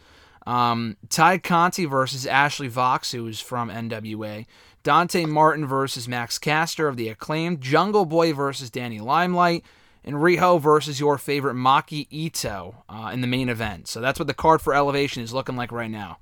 um, 0.47 0.97
Tay 1.09 1.39
Conti 1.39 1.85
versus 1.85 2.25
Ashley 2.25 2.67
Vox, 2.67 3.11
who 3.11 3.27
is 3.27 3.39
from 3.39 3.69
NWA, 3.69 4.45
Dante 4.83 5.25
Martin 5.25 5.65
versus 5.65 6.07
Max 6.07 6.37
Caster 6.37 6.87
of 6.87 6.97
the 6.97 7.09
Acclaimed, 7.09 7.61
Jungle 7.61 8.05
Boy 8.05 8.33
versus 8.33 8.69
Danny 8.69 8.99
Limelight, 8.99 9.63
and 10.03 10.17
Riho 10.17 10.59
versus 10.59 10.99
your 10.99 11.17
favorite 11.17 11.55
Maki 11.55 12.07
Itoh 12.09 12.75
uh, 12.89 13.11
in 13.13 13.21
the 13.21 13.27
main 13.27 13.49
event. 13.49 13.87
So 13.87 14.01
that's 14.01 14.19
what 14.19 14.27
the 14.27 14.33
card 14.33 14.61
for 14.61 14.73
Elevation 14.73 15.23
is 15.23 15.33
looking 15.33 15.55
like 15.55 15.71
right 15.71 15.91
now. 15.91 16.19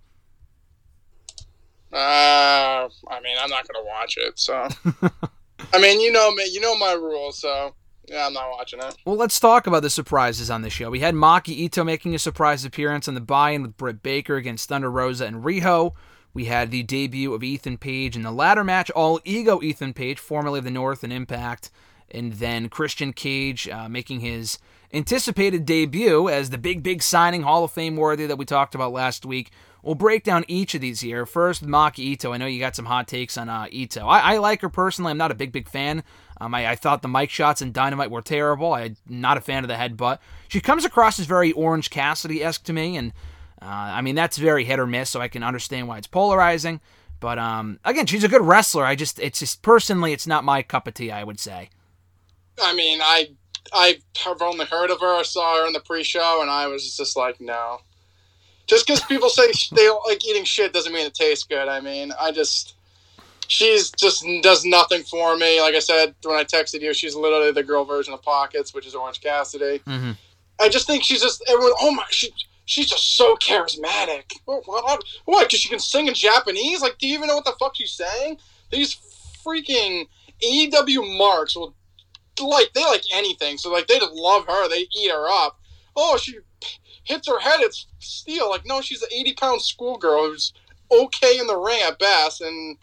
Uh, 1.93 2.87
I 3.09 3.19
mean, 3.21 3.35
I'm 3.41 3.49
not 3.49 3.67
going 3.67 3.83
to 3.83 3.87
watch 3.87 4.17
it. 4.17 4.39
So, 4.39 4.67
I 5.73 5.81
mean, 5.81 5.99
you 5.99 6.11
know 6.11 6.31
me, 6.31 6.47
you 6.51 6.61
know 6.61 6.77
my 6.77 6.93
rules. 6.93 7.39
So, 7.39 7.75
yeah, 8.07 8.27
I'm 8.27 8.33
not 8.33 8.49
watching 8.51 8.79
it. 8.79 8.95
Well, 9.05 9.17
let's 9.17 9.39
talk 9.39 9.67
about 9.67 9.83
the 9.83 9.89
surprises 9.89 10.49
on 10.49 10.61
the 10.61 10.69
show. 10.69 10.89
We 10.89 11.01
had 11.01 11.15
Maki 11.15 11.67
Itoh 11.69 11.85
making 11.85 12.15
a 12.15 12.19
surprise 12.19 12.63
appearance 12.63 13.07
on 13.07 13.13
the 13.13 13.21
buy-in 13.21 13.61
with 13.61 13.77
Britt 13.77 14.01
Baker 14.01 14.37
against 14.37 14.69
Thunder 14.69 14.89
Rosa 14.89 15.25
and 15.25 15.43
Riho. 15.43 15.93
We 16.33 16.45
had 16.45 16.71
the 16.71 16.83
debut 16.83 17.33
of 17.33 17.43
Ethan 17.43 17.77
Page 17.77 18.15
in 18.15 18.21
the 18.21 18.31
ladder 18.31 18.63
match, 18.63 18.89
all 18.91 19.19
ego 19.25 19.61
Ethan 19.61 19.93
Page, 19.93 20.17
formerly 20.17 20.59
of 20.59 20.63
the 20.63 20.71
North 20.71 21.03
and 21.03 21.11
Impact, 21.11 21.71
and 22.13 22.33
then 22.33 22.69
Christian 22.69 23.13
Cage 23.13 23.67
uh, 23.67 23.89
making 23.89 24.19
his 24.19 24.57
anticipated 24.93 25.65
debut 25.65 26.29
as 26.29 26.49
the 26.49 26.57
big, 26.57 26.83
big 26.83 27.01
signing, 27.01 27.43
Hall 27.43 27.63
of 27.63 27.71
Fame 27.71 27.95
worthy 27.95 28.25
that 28.25 28.37
we 28.37 28.45
talked 28.45 28.75
about 28.75 28.91
last 28.91 29.25
week. 29.25 29.51
We'll 29.83 29.95
break 29.95 30.23
down 30.23 30.45
each 30.47 30.75
of 30.75 30.81
these 30.81 30.99
here. 30.99 31.25
First, 31.25 31.65
Maki 31.65 32.15
Itoh. 32.15 32.33
I 32.33 32.37
know 32.37 32.45
you 32.45 32.59
got 32.59 32.75
some 32.75 32.85
hot 32.85 33.07
takes 33.07 33.35
on 33.37 33.49
uh, 33.49 33.65
Itoh. 33.65 34.03
I, 34.03 34.33
I 34.33 34.37
like 34.37 34.61
her 34.61 34.69
personally. 34.69 35.09
I'm 35.09 35.17
not 35.17 35.31
a 35.31 35.35
big, 35.35 35.51
big 35.51 35.67
fan. 35.67 36.03
Um, 36.39 36.53
I, 36.53 36.71
I 36.71 36.75
thought 36.75 37.01
the 37.01 37.07
mic 37.07 37.29
shots 37.29 37.61
in 37.61 37.71
Dynamite 37.71 38.11
were 38.11 38.21
terrible. 38.21 38.73
I'm 38.73 38.95
not 39.07 39.37
a 39.37 39.41
fan 39.41 39.63
of 39.63 39.67
the 39.67 39.75
headbutt. 39.75 40.19
She 40.47 40.61
comes 40.61 40.85
across 40.85 41.19
as 41.19 41.25
very 41.25 41.51
Orange 41.53 41.89
Cassidy 41.89 42.43
esque 42.43 42.63
to 42.65 42.73
me, 42.73 42.95
and 42.97 43.11
uh, 43.61 43.65
I 43.65 44.01
mean 44.01 44.15
that's 44.15 44.37
very 44.37 44.65
hit 44.65 44.79
or 44.79 44.87
miss. 44.87 45.09
So 45.09 45.19
I 45.19 45.27
can 45.27 45.43
understand 45.43 45.87
why 45.87 45.97
it's 45.97 46.07
polarizing. 46.07 46.79
But 47.19 47.39
um, 47.39 47.79
again, 47.85 48.05
she's 48.07 48.23
a 48.23 48.27
good 48.27 48.41
wrestler. 48.41 48.85
I 48.85 48.95
just, 48.95 49.19
it's 49.19 49.39
just 49.39 49.61
personally, 49.61 50.13
it's 50.13 50.25
not 50.25 50.43
my 50.43 50.63
cup 50.63 50.87
of 50.87 50.93
tea. 50.93 51.11
I 51.11 51.23
would 51.23 51.39
say. 51.39 51.69
I 52.61 52.73
mean, 52.73 52.99
I 53.01 53.29
I 53.73 53.99
have 54.23 54.41
only 54.41 54.65
heard 54.65 54.89
of 54.89 54.99
her. 54.99 55.19
I 55.19 55.23
saw 55.23 55.61
her 55.61 55.67
in 55.67 55.73
the 55.73 55.79
pre-show, 55.79 56.39
and 56.41 56.49
I 56.49 56.67
was 56.67 56.95
just 56.97 57.15
like, 57.15 57.39
no. 57.39 57.79
Just 58.67 58.85
because 58.87 59.01
people 59.03 59.29
say 59.29 59.47
they 59.75 59.83
don't 59.83 60.05
like 60.07 60.25
eating 60.25 60.43
shit 60.43 60.73
doesn't 60.73 60.93
mean 60.93 61.05
it 61.05 61.13
tastes 61.13 61.43
good. 61.45 61.67
I 61.67 61.79
mean, 61.81 62.13
I 62.19 62.31
just 62.31 62.75
she's 63.47 63.91
just 63.91 64.25
does 64.41 64.63
nothing 64.65 65.03
for 65.03 65.35
me. 65.35 65.59
Like 65.61 65.75
I 65.75 65.79
said 65.79 66.15
when 66.23 66.37
I 66.37 66.43
texted 66.43 66.81
you, 66.81 66.93
she's 66.93 67.15
literally 67.15 67.51
the 67.51 67.63
girl 67.63 67.83
version 67.85 68.13
of 68.13 68.21
Pockets, 68.21 68.73
which 68.73 68.87
is 68.87 68.95
Orange 68.95 69.21
Cassidy. 69.21 69.79
Mhm. 69.79 70.15
I 70.59 70.69
just 70.69 70.87
think 70.87 71.03
she's 71.03 71.21
just 71.21 71.43
everyone. 71.49 71.73
Oh 71.81 71.91
my, 71.91 72.05
she 72.11 72.31
she's 72.65 72.89
just 72.89 73.17
so 73.17 73.35
charismatic. 73.35 74.23
What? 74.45 74.63
What? 75.25 75.47
Because 75.47 75.59
she 75.59 75.69
can 75.69 75.79
sing 75.79 76.07
in 76.07 76.13
Japanese? 76.13 76.81
Like, 76.81 76.97
do 76.97 77.07
you 77.07 77.15
even 77.15 77.27
know 77.27 77.35
what 77.35 77.45
the 77.45 77.55
fuck 77.59 77.75
she's 77.75 77.91
saying? 77.91 78.37
These 78.69 78.95
freaking 79.45 80.07
EW 80.41 81.01
marks 81.17 81.55
will 81.55 81.73
like 82.39 82.73
they 82.73 82.83
like 82.85 83.03
anything. 83.13 83.57
So 83.57 83.71
like 83.71 83.87
they 83.87 83.99
just 83.99 84.13
love 84.13 84.45
her. 84.47 84.69
They 84.69 84.87
eat 84.97 85.11
her 85.11 85.27
up. 85.29 85.57
Oh, 85.95 86.17
she 86.17 86.39
hits 87.03 87.27
her 87.27 87.39
head. 87.39 87.59
It's 87.61 87.87
steel. 87.99 88.49
Like 88.49 88.65
no, 88.65 88.81
she's 88.81 89.01
an 89.01 89.09
eighty 89.13 89.33
pound 89.33 89.61
schoolgirl 89.61 90.27
who's 90.27 90.53
okay 90.91 91.39
in 91.39 91.47
the 91.47 91.57
ring 91.57 91.81
at 91.87 91.99
best, 91.99 92.41
and 92.41 92.77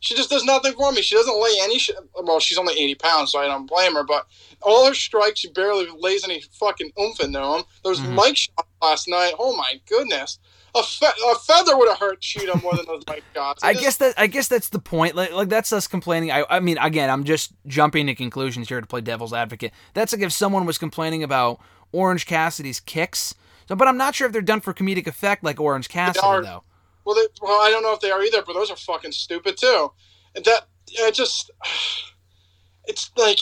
she 0.00 0.14
just 0.14 0.30
does 0.30 0.44
nothing 0.44 0.74
for 0.74 0.92
me. 0.92 1.02
She 1.02 1.14
doesn't 1.16 1.42
lay 1.42 1.52
any. 1.62 1.78
Sh- 1.78 1.90
well, 2.22 2.40
she's 2.40 2.58
only 2.58 2.74
eighty 2.74 2.94
pounds, 2.94 3.32
so 3.32 3.38
I 3.40 3.46
don't 3.46 3.66
blame 3.68 3.94
her. 3.94 4.04
But 4.04 4.26
all 4.62 4.86
her 4.86 4.94
strikes, 4.94 5.40
she 5.40 5.50
barely 5.50 5.88
lays 5.98 6.24
any 6.24 6.42
fucking 6.52 6.92
oomph 7.00 7.20
into 7.20 7.38
them. 7.38 7.62
Those 7.84 8.00
Mhm. 8.00 8.14
mic 8.16 8.36
shots 8.36 8.68
last 8.82 9.08
night. 9.08 9.34
Oh 9.38 9.56
my 9.56 9.80
goodness. 9.88 10.38
A, 10.74 10.82
fe- 10.82 11.06
a 11.06 11.34
feather 11.36 11.76
would 11.76 11.88
have 11.88 11.98
hurt 11.98 12.20
Shida 12.20 12.62
more 12.62 12.74
than 12.74 12.86
those 12.86 13.02
mic 13.08 13.24
shots. 13.34 13.62
I 13.64 13.74
guess 13.74 13.96
that 13.96 14.14
I 14.16 14.26
guess 14.26 14.48
that's 14.48 14.68
the 14.68 14.78
point. 14.78 15.14
Like, 15.14 15.32
like 15.32 15.48
that's 15.48 15.72
us 15.72 15.86
complaining. 15.86 16.30
I, 16.30 16.44
I 16.48 16.60
mean, 16.60 16.78
again, 16.78 17.10
I'm 17.10 17.24
just 17.24 17.52
jumping 17.66 18.06
to 18.06 18.14
conclusions 18.14 18.68
here 18.68 18.80
to 18.80 18.86
play 18.86 19.00
devil's 19.00 19.32
advocate. 19.32 19.72
That's 19.94 20.12
like 20.12 20.22
if 20.22 20.32
someone 20.32 20.66
was 20.66 20.78
complaining 20.78 21.22
about 21.22 21.60
Orange 21.92 22.26
Cassidy's 22.26 22.80
kicks. 22.80 23.34
So, 23.68 23.76
but 23.76 23.88
I'm 23.88 23.96
not 23.96 24.14
sure 24.14 24.26
if 24.26 24.32
they're 24.32 24.42
done 24.42 24.60
for 24.60 24.72
comedic 24.74 25.06
effect 25.06 25.44
like 25.44 25.60
Orange 25.60 25.88
Cassidy 25.88 26.24
are. 26.24 26.42
though. 26.42 26.64
Well, 27.04 27.14
they, 27.14 27.26
well, 27.40 27.60
I 27.60 27.70
don't 27.70 27.82
know 27.82 27.92
if 27.92 28.00
they 28.00 28.10
are 28.10 28.22
either, 28.22 28.42
but 28.42 28.52
those 28.54 28.70
are 28.70 28.76
fucking 28.76 29.12
stupid 29.12 29.56
too. 29.56 29.92
And 30.34 30.44
that 30.44 30.66
it 30.88 31.14
just, 31.14 31.50
it's 32.84 33.10
like 33.16 33.38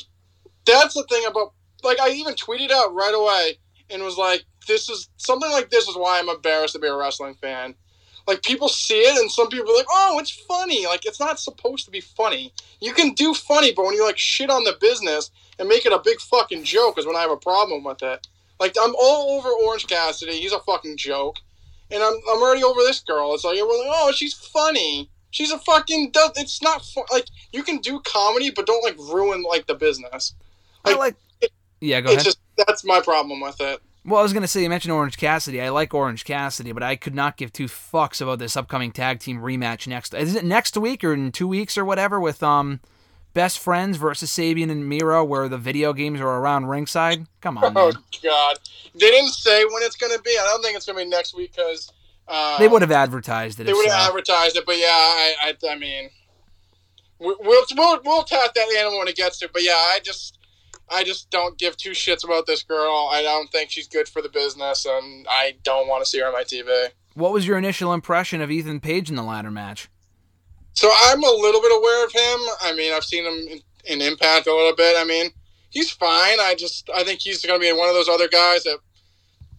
that's 0.64 0.94
the 0.94 1.04
thing 1.04 1.24
about 1.26 1.52
like 1.82 2.00
I 2.00 2.10
even 2.10 2.34
tweeted 2.34 2.70
out 2.70 2.94
right 2.94 3.14
away 3.14 3.58
and 3.90 4.02
was 4.02 4.16
like, 4.18 4.44
this 4.66 4.88
is 4.88 5.08
something 5.16 5.50
like 5.50 5.70
this 5.70 5.88
is 5.88 5.96
why 5.96 6.18
I'm 6.18 6.28
embarrassed 6.28 6.74
to 6.74 6.78
be 6.80 6.86
a 6.88 6.94
wrestling 6.96 7.34
fan. 7.34 7.74
Like 8.26 8.42
people 8.42 8.68
see 8.68 8.98
it 9.00 9.18
and 9.18 9.30
some 9.30 9.48
people 9.48 9.70
are 9.72 9.76
like, 9.76 9.86
oh, 9.90 10.18
it's 10.18 10.30
funny. 10.30 10.86
Like 10.86 11.06
it's 11.06 11.20
not 11.20 11.40
supposed 11.40 11.86
to 11.86 11.90
be 11.90 12.00
funny. 12.00 12.52
You 12.80 12.92
can 12.92 13.14
do 13.14 13.32
funny, 13.32 13.72
but 13.72 13.84
when 13.86 13.94
you 13.94 14.04
like 14.04 14.18
shit 14.18 14.50
on 14.50 14.64
the 14.64 14.76
business 14.80 15.30
and 15.58 15.68
make 15.68 15.86
it 15.86 15.92
a 15.92 15.98
big 16.04 16.20
fucking 16.20 16.64
joke 16.64 16.98
is 16.98 17.06
when 17.06 17.16
I 17.16 17.20
have 17.20 17.30
a 17.30 17.36
problem 17.38 17.84
with 17.84 18.02
it. 18.02 18.26
Like 18.60 18.74
I'm 18.80 18.94
all 19.00 19.38
over 19.38 19.48
Orange 19.48 19.86
Cassidy. 19.86 20.40
He's 20.40 20.52
a 20.52 20.60
fucking 20.60 20.98
joke 20.98 21.36
and 21.90 22.02
I'm, 22.02 22.12
I'm 22.30 22.42
already 22.42 22.62
over 22.62 22.80
this 22.80 23.00
girl. 23.00 23.34
It's 23.34 23.44
like 23.44 23.56
everyone's 23.56 23.80
like, 23.86 23.94
oh, 23.94 24.12
she's 24.12 24.34
funny. 24.34 25.08
She's 25.30 25.50
a 25.50 25.58
fucking. 25.58 26.12
It's 26.36 26.62
not 26.62 26.84
fu- 26.84 27.04
like 27.10 27.26
you 27.52 27.62
can 27.62 27.78
do 27.78 28.00
comedy, 28.00 28.50
but 28.50 28.66
don't 28.66 28.82
like 28.84 28.96
ruin 28.98 29.42
like 29.42 29.66
the 29.66 29.74
business. 29.74 30.34
I 30.84 30.90
Like, 30.90 30.98
like. 30.98 31.16
it- 31.40 31.52
Yeah, 31.80 32.00
go 32.00 32.10
ahead. 32.12 32.24
just 32.24 32.38
that's 32.66 32.84
my 32.84 33.00
problem 33.00 33.40
with 33.40 33.60
it. 33.60 33.80
Well, 34.04 34.20
I 34.20 34.22
was 34.22 34.32
gonna 34.32 34.46
say 34.48 34.62
you 34.62 34.68
mentioned 34.70 34.92
Orange 34.92 35.16
Cassidy. 35.18 35.60
I 35.60 35.68
like 35.70 35.92
Orange 35.92 36.24
Cassidy, 36.24 36.72
but 36.72 36.82
I 36.82 36.96
could 36.96 37.14
not 37.14 37.36
give 37.36 37.52
two 37.52 37.66
fucks 37.66 38.20
about 38.22 38.38
this 38.38 38.56
upcoming 38.56 38.90
tag 38.92 39.20
team 39.20 39.38
rematch 39.40 39.86
next. 39.86 40.14
Is 40.14 40.34
it 40.34 40.44
next 40.44 40.76
week 40.76 41.04
or 41.04 41.12
in 41.12 41.30
two 41.32 41.48
weeks 41.48 41.76
or 41.76 41.84
whatever 41.84 42.18
with 42.18 42.42
um, 42.42 42.80
best 43.34 43.58
friends 43.58 43.98
versus 43.98 44.30
Sabian 44.30 44.70
and 44.70 44.88
Miro, 44.88 45.24
where 45.24 45.48
the 45.48 45.58
video 45.58 45.92
games 45.92 46.20
are 46.20 46.28
around 46.40 46.66
ringside? 46.66 47.26
Come 47.42 47.58
on, 47.58 47.64
Oh 47.76 47.84
man. 47.92 48.02
God, 48.22 48.58
they 48.94 49.10
didn't 49.10 49.32
say 49.32 49.64
when 49.64 49.82
it's 49.82 49.96
gonna 49.96 50.20
be. 50.22 50.30
I 50.30 50.44
don't 50.44 50.62
think 50.62 50.76
it's 50.76 50.86
gonna 50.86 50.98
be 51.00 51.04
next 51.04 51.36
week 51.36 51.54
because 51.54 51.92
uh, 52.28 52.58
They 52.58 52.68
would 52.68 52.82
have 52.82 52.92
advertised 52.92 53.60
it. 53.60 53.64
They 53.64 53.72
would 53.74 53.90
have 53.90 54.00
so. 54.04 54.08
advertised 54.08 54.56
it, 54.56 54.64
but 54.64 54.78
yeah, 54.78 54.86
I, 54.86 55.34
I, 55.42 55.54
I 55.70 55.76
mean, 55.76 56.08
we- 57.18 57.36
we'll 57.40 57.64
we'll 57.76 58.00
we'll 58.04 58.22
tap 58.22 58.54
that 58.54 58.74
animal 58.78 59.00
when 59.00 59.08
it 59.08 59.16
gets 59.16 59.38
to. 59.40 59.50
But 59.52 59.64
yeah, 59.64 59.72
I 59.72 59.98
just. 60.02 60.37
I 60.90 61.04
just 61.04 61.30
don't 61.30 61.58
give 61.58 61.76
two 61.76 61.90
shits 61.90 62.24
about 62.24 62.46
this 62.46 62.62
girl. 62.62 63.08
I 63.12 63.22
don't 63.22 63.50
think 63.50 63.70
she's 63.70 63.88
good 63.88 64.08
for 64.08 64.22
the 64.22 64.28
business, 64.28 64.86
and 64.86 65.26
I 65.28 65.56
don't 65.62 65.88
want 65.88 66.04
to 66.04 66.10
see 66.10 66.20
her 66.20 66.26
on 66.26 66.32
my 66.32 66.44
TV. 66.44 66.88
What 67.14 67.32
was 67.32 67.46
your 67.46 67.58
initial 67.58 67.92
impression 67.92 68.40
of 68.40 68.50
Ethan 68.50 68.80
Page 68.80 69.10
in 69.10 69.16
the 69.16 69.22
ladder 69.22 69.50
match? 69.50 69.88
So 70.74 70.90
I'm 71.04 71.22
a 71.22 71.30
little 71.30 71.60
bit 71.60 71.76
aware 71.76 72.04
of 72.04 72.12
him. 72.12 72.40
I 72.62 72.74
mean, 72.76 72.92
I've 72.92 73.04
seen 73.04 73.24
him 73.24 73.32
in, 73.48 73.60
in 73.84 74.00
Impact 74.00 74.46
a 74.46 74.54
little 74.54 74.76
bit. 74.76 74.96
I 74.96 75.04
mean, 75.04 75.30
he's 75.70 75.90
fine. 75.90 76.38
I 76.40 76.54
just 76.56 76.88
I 76.94 77.04
think 77.04 77.20
he's 77.20 77.44
going 77.44 77.60
to 77.60 77.64
be 77.64 77.72
one 77.72 77.88
of 77.88 77.94
those 77.94 78.08
other 78.08 78.28
guys 78.28 78.64
that. 78.64 78.78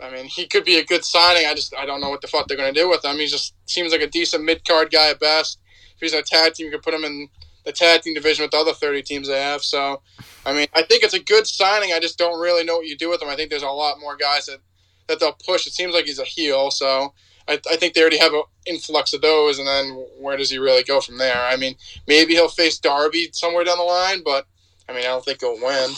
I 0.01 0.09
mean, 0.09 0.25
he 0.27 0.47
could 0.47 0.63
be 0.63 0.77
a 0.77 0.85
good 0.85 1.03
signing. 1.03 1.45
I 1.45 1.53
just 1.53 1.75
I 1.75 1.85
don't 1.85 1.99
know 1.99 2.09
what 2.09 2.21
the 2.21 2.27
fuck 2.27 2.47
they're 2.47 2.55
going 2.55 2.73
to 2.73 2.79
do 2.79 2.87
with 2.87 3.03
him. 3.03 3.17
He 3.17 3.27
just 3.27 3.53
seems 3.65 3.91
like 3.91 4.01
a 4.01 4.07
decent 4.07 4.45
mid 4.45 4.65
card 4.65 4.91
guy 4.91 5.09
at 5.09 5.19
best. 5.19 5.59
If 5.95 5.99
he's 5.99 6.13
in 6.13 6.19
a 6.19 6.23
tag 6.23 6.53
team, 6.53 6.67
you 6.67 6.71
could 6.71 6.83
put 6.83 6.93
him 6.93 7.03
in 7.03 7.27
the 7.65 7.71
tag 7.71 8.01
team 8.01 8.13
division 8.13 8.43
with 8.43 8.51
the 8.51 8.57
other 8.57 8.73
30 8.73 9.03
teams 9.03 9.27
they 9.27 9.41
have. 9.41 9.63
So, 9.63 10.01
I 10.45 10.53
mean, 10.53 10.67
I 10.73 10.83
think 10.83 11.03
it's 11.03 11.13
a 11.13 11.23
good 11.23 11.47
signing. 11.47 11.93
I 11.93 11.99
just 11.99 12.17
don't 12.17 12.39
really 12.39 12.63
know 12.63 12.77
what 12.77 12.87
you 12.87 12.97
do 12.97 13.09
with 13.09 13.21
him. 13.21 13.29
I 13.29 13.35
think 13.35 13.49
there's 13.49 13.63
a 13.63 13.67
lot 13.69 13.99
more 13.99 14.15
guys 14.15 14.45
that 14.45 14.59
that 15.07 15.19
they'll 15.19 15.37
push. 15.45 15.65
It 15.65 15.73
seems 15.73 15.93
like 15.93 16.05
he's 16.05 16.19
a 16.19 16.23
heel, 16.23 16.69
so 16.69 17.13
I, 17.47 17.59
I 17.71 17.77
think 17.77 17.93
they 17.93 18.01
already 18.01 18.19
have 18.19 18.33
an 18.33 18.43
influx 18.67 19.11
of 19.13 19.21
those. 19.21 19.57
And 19.57 19.67
then 19.67 20.05
where 20.19 20.37
does 20.37 20.51
he 20.51 20.59
really 20.59 20.83
go 20.83 21.01
from 21.01 21.17
there? 21.17 21.41
I 21.41 21.55
mean, 21.55 21.75
maybe 22.07 22.33
he'll 22.33 22.47
face 22.47 22.77
Darby 22.77 23.29
somewhere 23.33 23.63
down 23.63 23.79
the 23.79 23.83
line, 23.83 24.21
but 24.23 24.45
I 24.87 24.93
mean, 24.93 25.01
I 25.01 25.07
don't 25.07 25.25
think 25.25 25.41
he'll 25.41 25.59
win. 25.59 25.89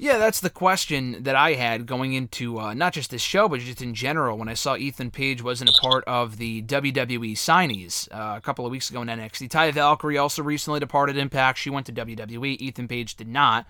Yeah, 0.00 0.16
that's 0.16 0.40
the 0.40 0.48
question 0.48 1.24
that 1.24 1.36
I 1.36 1.52
had 1.52 1.84
going 1.84 2.14
into 2.14 2.58
uh, 2.58 2.72
not 2.72 2.94
just 2.94 3.10
this 3.10 3.20
show, 3.20 3.50
but 3.50 3.60
just 3.60 3.82
in 3.82 3.92
general. 3.92 4.38
When 4.38 4.48
I 4.48 4.54
saw 4.54 4.74
Ethan 4.74 5.10
Page 5.10 5.42
wasn't 5.42 5.68
a 5.68 5.78
part 5.82 6.04
of 6.06 6.38
the 6.38 6.62
WWE 6.62 7.32
signees 7.32 8.08
uh, 8.10 8.38
a 8.38 8.40
couple 8.40 8.64
of 8.64 8.70
weeks 8.70 8.88
ago 8.88 9.02
in 9.02 9.08
NXT, 9.08 9.50
Ty 9.50 9.72
Valkyrie 9.72 10.16
also 10.16 10.42
recently 10.42 10.80
departed 10.80 11.18
Impact. 11.18 11.58
She 11.58 11.68
went 11.68 11.84
to 11.84 11.92
WWE. 11.92 12.58
Ethan 12.58 12.88
Page 12.88 13.14
did 13.14 13.28
not. 13.28 13.66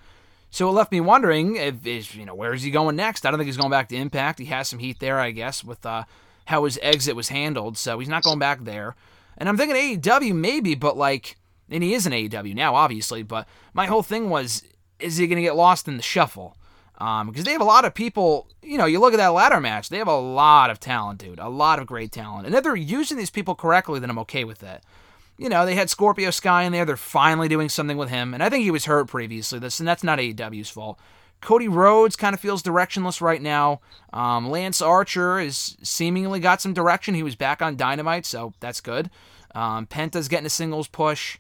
So 0.52 0.68
it 0.68 0.72
left 0.72 0.92
me 0.92 1.00
wondering 1.00 1.56
if 1.56 1.84
is 1.84 2.14
you 2.14 2.24
know 2.24 2.36
where 2.36 2.54
is 2.54 2.62
he 2.62 2.70
going 2.70 2.94
next? 2.94 3.26
I 3.26 3.32
don't 3.32 3.38
think 3.38 3.48
he's 3.48 3.56
going 3.56 3.72
back 3.72 3.88
to 3.88 3.96
Impact. 3.96 4.38
He 4.38 4.44
has 4.44 4.68
some 4.68 4.78
heat 4.78 5.00
there, 5.00 5.18
I 5.18 5.32
guess, 5.32 5.64
with 5.64 5.84
uh, 5.84 6.04
how 6.44 6.62
his 6.64 6.78
exit 6.80 7.16
was 7.16 7.30
handled. 7.30 7.76
So 7.76 7.98
he's 7.98 8.08
not 8.08 8.22
going 8.22 8.38
back 8.38 8.62
there. 8.62 8.94
And 9.36 9.48
I'm 9.48 9.56
thinking 9.56 9.98
AEW 9.98 10.36
maybe, 10.36 10.76
but 10.76 10.96
like, 10.96 11.38
and 11.68 11.82
he 11.82 11.92
is 11.92 12.06
an 12.06 12.12
AEW 12.12 12.54
now, 12.54 12.76
obviously. 12.76 13.24
But 13.24 13.48
my 13.74 13.86
whole 13.86 14.04
thing 14.04 14.30
was, 14.30 14.62
is 15.00 15.16
he 15.16 15.26
going 15.26 15.36
to 15.36 15.42
get 15.42 15.56
lost 15.56 15.88
in 15.88 15.96
the 15.96 16.02
shuffle? 16.02 16.56
Um, 16.98 17.28
because 17.28 17.44
they 17.44 17.52
have 17.52 17.60
a 17.62 17.64
lot 17.64 17.84
of 17.84 17.94
people. 17.94 18.46
You 18.62 18.76
know, 18.76 18.84
you 18.84 19.00
look 19.00 19.14
at 19.14 19.18
that 19.18 19.28
ladder 19.28 19.60
match; 19.60 19.88
they 19.88 19.98
have 19.98 20.08
a 20.08 20.18
lot 20.18 20.70
of 20.70 20.78
talent, 20.78 21.20
dude. 21.20 21.38
A 21.38 21.48
lot 21.48 21.78
of 21.78 21.86
great 21.86 22.12
talent, 22.12 22.46
and 22.46 22.54
if 22.54 22.62
they're 22.62 22.76
using 22.76 23.16
these 23.16 23.30
people 23.30 23.54
correctly, 23.54 23.98
then 24.00 24.10
I'm 24.10 24.18
okay 24.20 24.44
with 24.44 24.58
that. 24.58 24.84
You 25.38 25.48
know, 25.48 25.64
they 25.64 25.74
had 25.74 25.88
Scorpio 25.88 26.30
Sky 26.30 26.64
in 26.64 26.72
there. 26.72 26.84
They're 26.84 26.98
finally 26.98 27.48
doing 27.48 27.70
something 27.70 27.96
with 27.96 28.10
him, 28.10 28.34
and 28.34 28.42
I 28.42 28.50
think 28.50 28.64
he 28.64 28.70
was 28.70 28.84
hurt 28.84 29.08
previously. 29.08 29.58
This 29.58 29.80
and 29.80 29.88
that's 29.88 30.04
not 30.04 30.18
AEW's 30.18 30.68
fault. 30.68 30.98
Cody 31.40 31.68
Rhodes 31.68 32.16
kind 32.16 32.34
of 32.34 32.40
feels 32.40 32.62
directionless 32.62 33.22
right 33.22 33.40
now. 33.40 33.80
Um, 34.12 34.50
Lance 34.50 34.82
Archer 34.82 35.40
is 35.40 35.78
seemingly 35.82 36.38
got 36.38 36.60
some 36.60 36.74
direction. 36.74 37.14
He 37.14 37.22
was 37.22 37.34
back 37.34 37.62
on 37.62 37.76
Dynamite, 37.76 38.26
so 38.26 38.52
that's 38.60 38.82
good. 38.82 39.10
Um, 39.54 39.86
Penta's 39.86 40.28
getting 40.28 40.46
a 40.46 40.50
singles 40.50 40.86
push. 40.86 41.38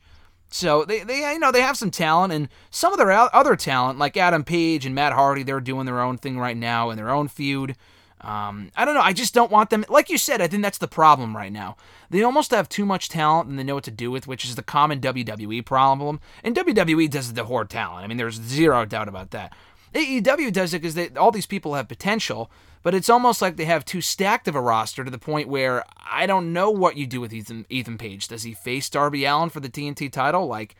So 0.50 0.84
they, 0.84 1.04
they 1.04 1.32
you 1.32 1.38
know 1.38 1.52
they 1.52 1.62
have 1.62 1.76
some 1.76 1.90
talent 1.90 2.32
and 2.32 2.48
some 2.70 2.92
of 2.92 2.98
their 2.98 3.12
other 3.12 3.56
talent 3.56 3.98
like 3.98 4.16
Adam 4.16 4.44
Page 4.44 4.84
and 4.84 4.94
Matt 4.94 5.12
Hardy 5.12 5.42
they're 5.42 5.60
doing 5.60 5.86
their 5.86 6.00
own 6.00 6.18
thing 6.18 6.38
right 6.38 6.56
now 6.56 6.90
in 6.90 6.96
their 6.96 7.10
own 7.10 7.28
feud. 7.28 7.76
Um, 8.22 8.70
I 8.76 8.84
don't 8.84 8.94
know. 8.94 9.00
I 9.00 9.14
just 9.14 9.32
don't 9.32 9.50
want 9.50 9.70
them. 9.70 9.84
Like 9.88 10.10
you 10.10 10.18
said, 10.18 10.42
I 10.42 10.46
think 10.46 10.62
that's 10.62 10.76
the 10.78 10.88
problem 10.88 11.34
right 11.34 11.52
now. 11.52 11.76
They 12.10 12.22
almost 12.22 12.50
have 12.50 12.68
too 12.68 12.84
much 12.84 13.08
talent 13.08 13.48
and 13.48 13.58
they 13.58 13.62
know 13.62 13.76
what 13.76 13.84
to 13.84 13.90
do 13.90 14.10
with, 14.10 14.26
which 14.26 14.44
is 14.44 14.56
the 14.56 14.62
common 14.62 15.00
WWE 15.00 15.64
problem. 15.64 16.20
And 16.44 16.54
WWE 16.54 17.08
does 17.08 17.32
the 17.32 17.44
hoard 17.44 17.70
talent. 17.70 18.04
I 18.04 18.06
mean, 18.08 18.18
there's 18.18 18.40
zero 18.40 18.84
doubt 18.84 19.08
about 19.08 19.30
that. 19.30 19.54
AEW 19.94 20.52
does 20.52 20.74
it 20.74 20.82
because 20.82 21.16
all 21.16 21.30
these 21.30 21.46
people 21.46 21.74
have 21.74 21.88
potential, 21.88 22.50
but 22.82 22.94
it's 22.94 23.10
almost 23.10 23.42
like 23.42 23.56
they 23.56 23.64
have 23.64 23.84
too 23.84 24.00
stacked 24.00 24.48
of 24.48 24.54
a 24.54 24.60
roster 24.60 25.04
to 25.04 25.10
the 25.10 25.18
point 25.18 25.48
where 25.48 25.84
I 25.98 26.26
don't 26.26 26.52
know 26.52 26.70
what 26.70 26.96
you 26.96 27.06
do 27.06 27.20
with 27.20 27.32
Ethan 27.32 27.66
Ethan 27.68 27.98
Page. 27.98 28.28
Does 28.28 28.42
he 28.42 28.54
face 28.54 28.88
Darby 28.88 29.24
Allin 29.24 29.50
for 29.50 29.60
the 29.60 29.68
TNT 29.68 30.10
title? 30.10 30.46
Like, 30.46 30.76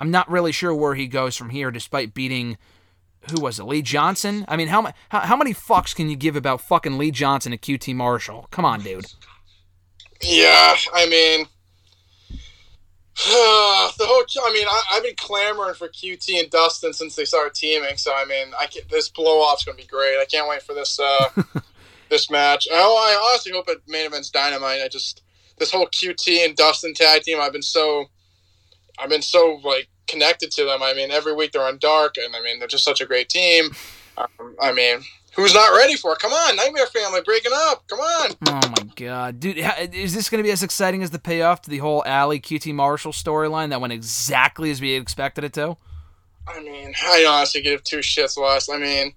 I'm 0.00 0.10
not 0.10 0.30
really 0.30 0.52
sure 0.52 0.74
where 0.74 0.94
he 0.94 1.06
goes 1.06 1.36
from 1.36 1.50
here, 1.50 1.70
despite 1.70 2.14
beating 2.14 2.56
who 3.30 3.40
was 3.40 3.60
it, 3.60 3.64
Lee 3.64 3.82
Johnson? 3.82 4.44
I 4.48 4.56
mean, 4.56 4.68
how 4.68 4.92
how, 5.10 5.20
how 5.20 5.36
many 5.36 5.54
fucks 5.54 5.94
can 5.94 6.08
you 6.08 6.16
give 6.16 6.36
about 6.36 6.60
fucking 6.60 6.98
Lee 6.98 7.10
Johnson 7.10 7.52
and 7.52 7.60
QT 7.60 7.94
Marshall? 7.94 8.48
Come 8.50 8.64
on, 8.64 8.80
dude. 8.80 9.06
Yeah, 10.20 10.76
I 10.94 11.08
mean, 11.08 11.46
the 13.98 14.06
whole. 14.06 14.24
I 14.44 14.52
mean, 14.52 14.66
I, 14.66 14.82
I've 14.92 15.02
been 15.02 15.14
clamoring 15.16 15.74
for 15.74 15.88
QT 15.88 16.40
and 16.40 16.50
Dustin 16.50 16.92
since 16.94 17.14
they 17.14 17.26
started 17.26 17.54
teaming. 17.54 17.96
So 17.96 18.12
I 18.14 18.24
mean, 18.24 18.48
I 18.58 18.66
can, 18.66 18.82
this 18.90 19.10
blow 19.10 19.40
off's 19.40 19.64
gonna 19.64 19.76
be 19.76 19.84
great. 19.84 20.18
I 20.18 20.24
can't 20.24 20.48
wait 20.48 20.62
for 20.62 20.74
this 20.74 20.98
uh, 20.98 21.28
this 22.08 22.30
match. 22.30 22.66
I, 22.72 22.76
I 22.76 23.28
honestly 23.30 23.52
hope 23.52 23.68
it 23.68 23.82
main 23.86 24.06
events 24.06 24.30
Dynamite. 24.30 24.80
I 24.82 24.88
just 24.88 25.22
this 25.58 25.70
whole 25.70 25.86
QT 25.88 26.44
and 26.44 26.56
Dustin 26.56 26.94
tag 26.94 27.22
team. 27.22 27.38
I've 27.40 27.52
been 27.52 27.62
so, 27.62 28.06
I've 28.98 29.10
been 29.10 29.22
so 29.22 29.60
like 29.62 29.88
connected 30.08 30.50
to 30.52 30.64
them. 30.64 30.82
I 30.82 30.94
mean, 30.94 31.10
every 31.10 31.34
week 31.34 31.52
they're 31.52 31.62
on 31.62 31.78
Dark, 31.78 32.16
and 32.16 32.34
I 32.34 32.40
mean 32.42 32.58
they're 32.58 32.68
just 32.68 32.84
such 32.84 33.02
a 33.02 33.06
great 33.06 33.28
team. 33.28 33.70
Um, 34.16 34.56
I 34.60 34.72
mean, 34.72 35.00
who's 35.34 35.54
not 35.54 35.76
ready 35.76 35.96
for 35.96 36.12
it? 36.12 36.18
Come 36.18 36.32
on, 36.32 36.56
Nightmare 36.56 36.86
Family 36.86 37.20
breaking 37.24 37.52
up. 37.54 37.86
Come 37.88 38.00
on. 38.00 38.30
Oh 38.48 38.60
my 38.68 38.92
god, 38.96 39.40
dude! 39.40 39.58
Is 39.92 40.14
this 40.14 40.28
going 40.28 40.42
to 40.42 40.46
be 40.46 40.52
as 40.52 40.62
exciting 40.62 41.02
as 41.02 41.10
the 41.10 41.18
payoff 41.18 41.62
to 41.62 41.70
the 41.70 41.78
whole 41.78 42.02
Alley 42.04 42.40
QT 42.40 42.74
Marshall 42.74 43.12
storyline 43.12 43.70
that 43.70 43.80
went 43.80 43.92
exactly 43.92 44.70
as 44.70 44.80
we 44.80 44.92
expected 44.92 45.44
it 45.44 45.52
to? 45.54 45.76
I 46.46 46.60
mean, 46.60 46.92
I 47.02 47.24
honestly 47.28 47.62
give 47.62 47.84
two 47.84 47.98
shits 47.98 48.36
less. 48.36 48.68
I 48.68 48.76
mean, 48.76 49.14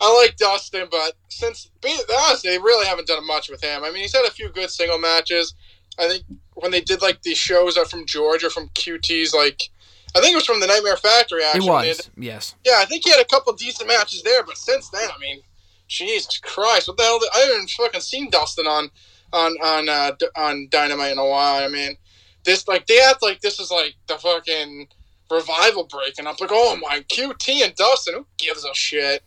I 0.00 0.22
like 0.22 0.36
Dustin, 0.36 0.86
but 0.90 1.14
since 1.28 1.70
being 1.80 1.98
honestly, 2.26 2.50
they 2.50 2.58
really 2.58 2.86
haven't 2.86 3.08
done 3.08 3.26
much 3.26 3.48
with 3.48 3.62
him. 3.62 3.84
I 3.84 3.90
mean, 3.90 4.02
he's 4.02 4.14
had 4.14 4.26
a 4.26 4.30
few 4.30 4.50
good 4.50 4.70
single 4.70 4.98
matches. 4.98 5.54
I 5.98 6.08
think 6.08 6.24
when 6.54 6.70
they 6.70 6.80
did 6.80 7.02
like 7.02 7.22
the 7.22 7.34
shows 7.34 7.76
up 7.76 7.88
from 7.88 8.06
Georgia 8.06 8.50
from 8.50 8.68
QT's, 8.70 9.34
like 9.34 9.70
I 10.14 10.20
think 10.20 10.32
it 10.32 10.36
was 10.36 10.46
from 10.46 10.60
the 10.60 10.66
Nightmare 10.66 10.96
Factory. 10.96 11.42
Actually, 11.42 11.66
They 11.66 11.88
was, 11.88 12.10
yes. 12.16 12.54
yeah, 12.64 12.76
I 12.78 12.84
think 12.84 13.04
he 13.04 13.10
had 13.10 13.20
a 13.20 13.24
couple 13.24 13.52
decent 13.52 13.88
matches 13.88 14.22
there, 14.22 14.44
but 14.44 14.56
since 14.56 14.88
then, 14.90 15.08
I 15.14 15.18
mean, 15.18 15.40
Jesus 15.88 16.38
Christ, 16.38 16.88
what 16.88 16.96
the 16.96 17.02
hell? 17.02 17.18
Did, 17.18 17.30
I 17.34 17.38
haven't 17.40 17.70
fucking 17.70 18.00
seen 18.00 18.30
Dustin 18.30 18.66
on 18.66 18.90
on 19.32 19.56
on 19.62 19.88
uh, 19.88 20.12
on 20.36 20.68
Dynamite 20.70 21.12
in 21.12 21.18
a 21.18 21.26
while. 21.26 21.62
I 21.64 21.68
mean, 21.68 21.96
this 22.44 22.66
like 22.68 22.86
they 22.86 23.00
act 23.00 23.22
like 23.22 23.40
this 23.40 23.58
is 23.58 23.70
like 23.70 23.94
the 24.06 24.16
fucking 24.16 24.88
revival 25.30 25.84
break, 25.84 26.18
and 26.18 26.28
I'm 26.28 26.36
like, 26.40 26.50
oh 26.52 26.78
my 26.80 27.00
QT 27.08 27.64
and 27.64 27.74
Dustin, 27.74 28.14
who 28.14 28.26
gives 28.38 28.64
a 28.64 28.74
shit? 28.74 29.22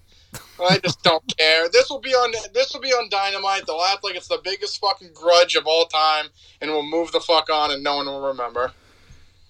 I 0.59 0.79
just 0.79 1.03
don't 1.03 1.23
care. 1.37 1.69
This 1.69 1.89
will 1.89 1.99
be 1.99 2.11
on 2.11 2.33
this 2.53 2.73
will 2.73 2.81
be 2.81 2.91
on 2.91 3.09
Dynamite. 3.09 3.65
They'll 3.65 3.81
act 3.81 4.03
like 4.03 4.15
it's 4.15 4.27
the 4.27 4.41
biggest 4.43 4.79
fucking 4.79 5.11
grudge 5.13 5.55
of 5.55 5.67
all 5.67 5.85
time, 5.85 6.27
and 6.61 6.71
we'll 6.71 6.83
move 6.83 7.11
the 7.11 7.19
fuck 7.19 7.49
on, 7.49 7.71
and 7.71 7.83
no 7.83 7.97
one 7.97 8.05
will 8.05 8.21
remember. 8.21 8.71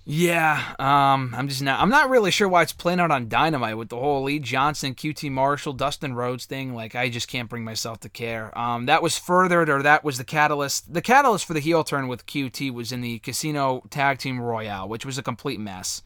Yeah, 0.10 0.64
um, 0.80 1.34
I'm 1.36 1.50
just 1.50 1.62
not. 1.62 1.82
I'm 1.82 1.90
not 1.90 2.10
really 2.10 2.32
sure 2.32 2.48
why 2.48 2.62
it's 2.62 2.72
playing 2.72 3.02
out 3.02 3.12
on 3.12 3.28
Dynamite 3.28 3.78
with 3.78 3.90
the 3.90 3.98
whole 3.98 4.24
Lee 4.24 4.40
Johnson, 4.40 4.96
QT 4.96 5.30
Marshall, 5.30 5.74
Dustin 5.74 6.14
Rhodes 6.14 6.46
thing. 6.46 6.74
Like, 6.74 6.96
I 6.96 7.10
just 7.10 7.28
can't 7.28 7.50
bring 7.50 7.66
myself 7.66 8.00
to 8.00 8.10
care. 8.10 8.58
Um, 8.58 8.86
that 8.86 9.04
was 9.04 9.18
furthered, 9.18 9.68
or 9.68 9.84
that 9.84 10.06
was 10.06 10.18
the 10.18 10.24
catalyst. 10.24 10.94
The 10.94 11.02
catalyst 11.02 11.44
for 11.44 11.54
the 11.54 11.60
heel 11.60 11.84
turn 11.84 12.08
with 12.08 12.26
QT 12.26 12.72
was 12.72 12.94
in 12.94 13.02
the 13.02 13.20
Casino 13.20 13.84
Tag 13.90 14.20
Team 14.20 14.40
Royale, 14.40 14.88
which 14.88 15.06
was 15.06 15.18
a 15.18 15.22
complete 15.22 15.60
mess. 15.60 16.04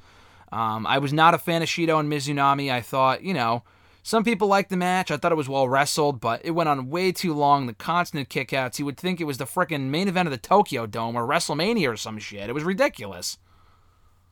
Um, 0.51 0.87
I 0.87 0.97
was 0.97 1.13
not 1.13 1.35
a 1.35 1.37
fan 1.37 1.61
of 1.61 1.69
Shida 1.69 1.99
and 1.99 2.11
Mizunami. 2.11 2.71
I 2.71 2.81
thought, 2.81 3.21
you 3.21 3.35
know, 3.35 3.61
some 4.01 4.23
people 4.23 4.47
liked 4.47 4.71
the 4.71 4.77
match. 4.77 5.11
I 5.11 5.17
thought 5.17 5.31
it 5.31 5.35
was 5.35 5.47
well 5.47 5.69
wrestled, 5.69 6.19
but 6.19 6.41
it 6.43 6.51
went 6.51 6.69
on 6.69 6.89
way 6.89 7.11
too 7.11 7.35
long. 7.35 7.67
The 7.67 7.75
constant 7.75 8.29
kickouts. 8.29 8.79
You 8.79 8.85
would 8.85 8.97
think 8.97 9.21
it 9.21 9.25
was 9.25 9.37
the 9.37 9.45
frickin' 9.45 9.91
main 9.91 10.07
event 10.07 10.25
of 10.25 10.31
the 10.31 10.39
Tokyo 10.39 10.87
Dome 10.87 11.15
or 11.15 11.27
WrestleMania 11.27 11.93
or 11.93 11.97
some 11.97 12.17
shit. 12.17 12.49
It 12.49 12.53
was 12.53 12.63
ridiculous. 12.63 13.37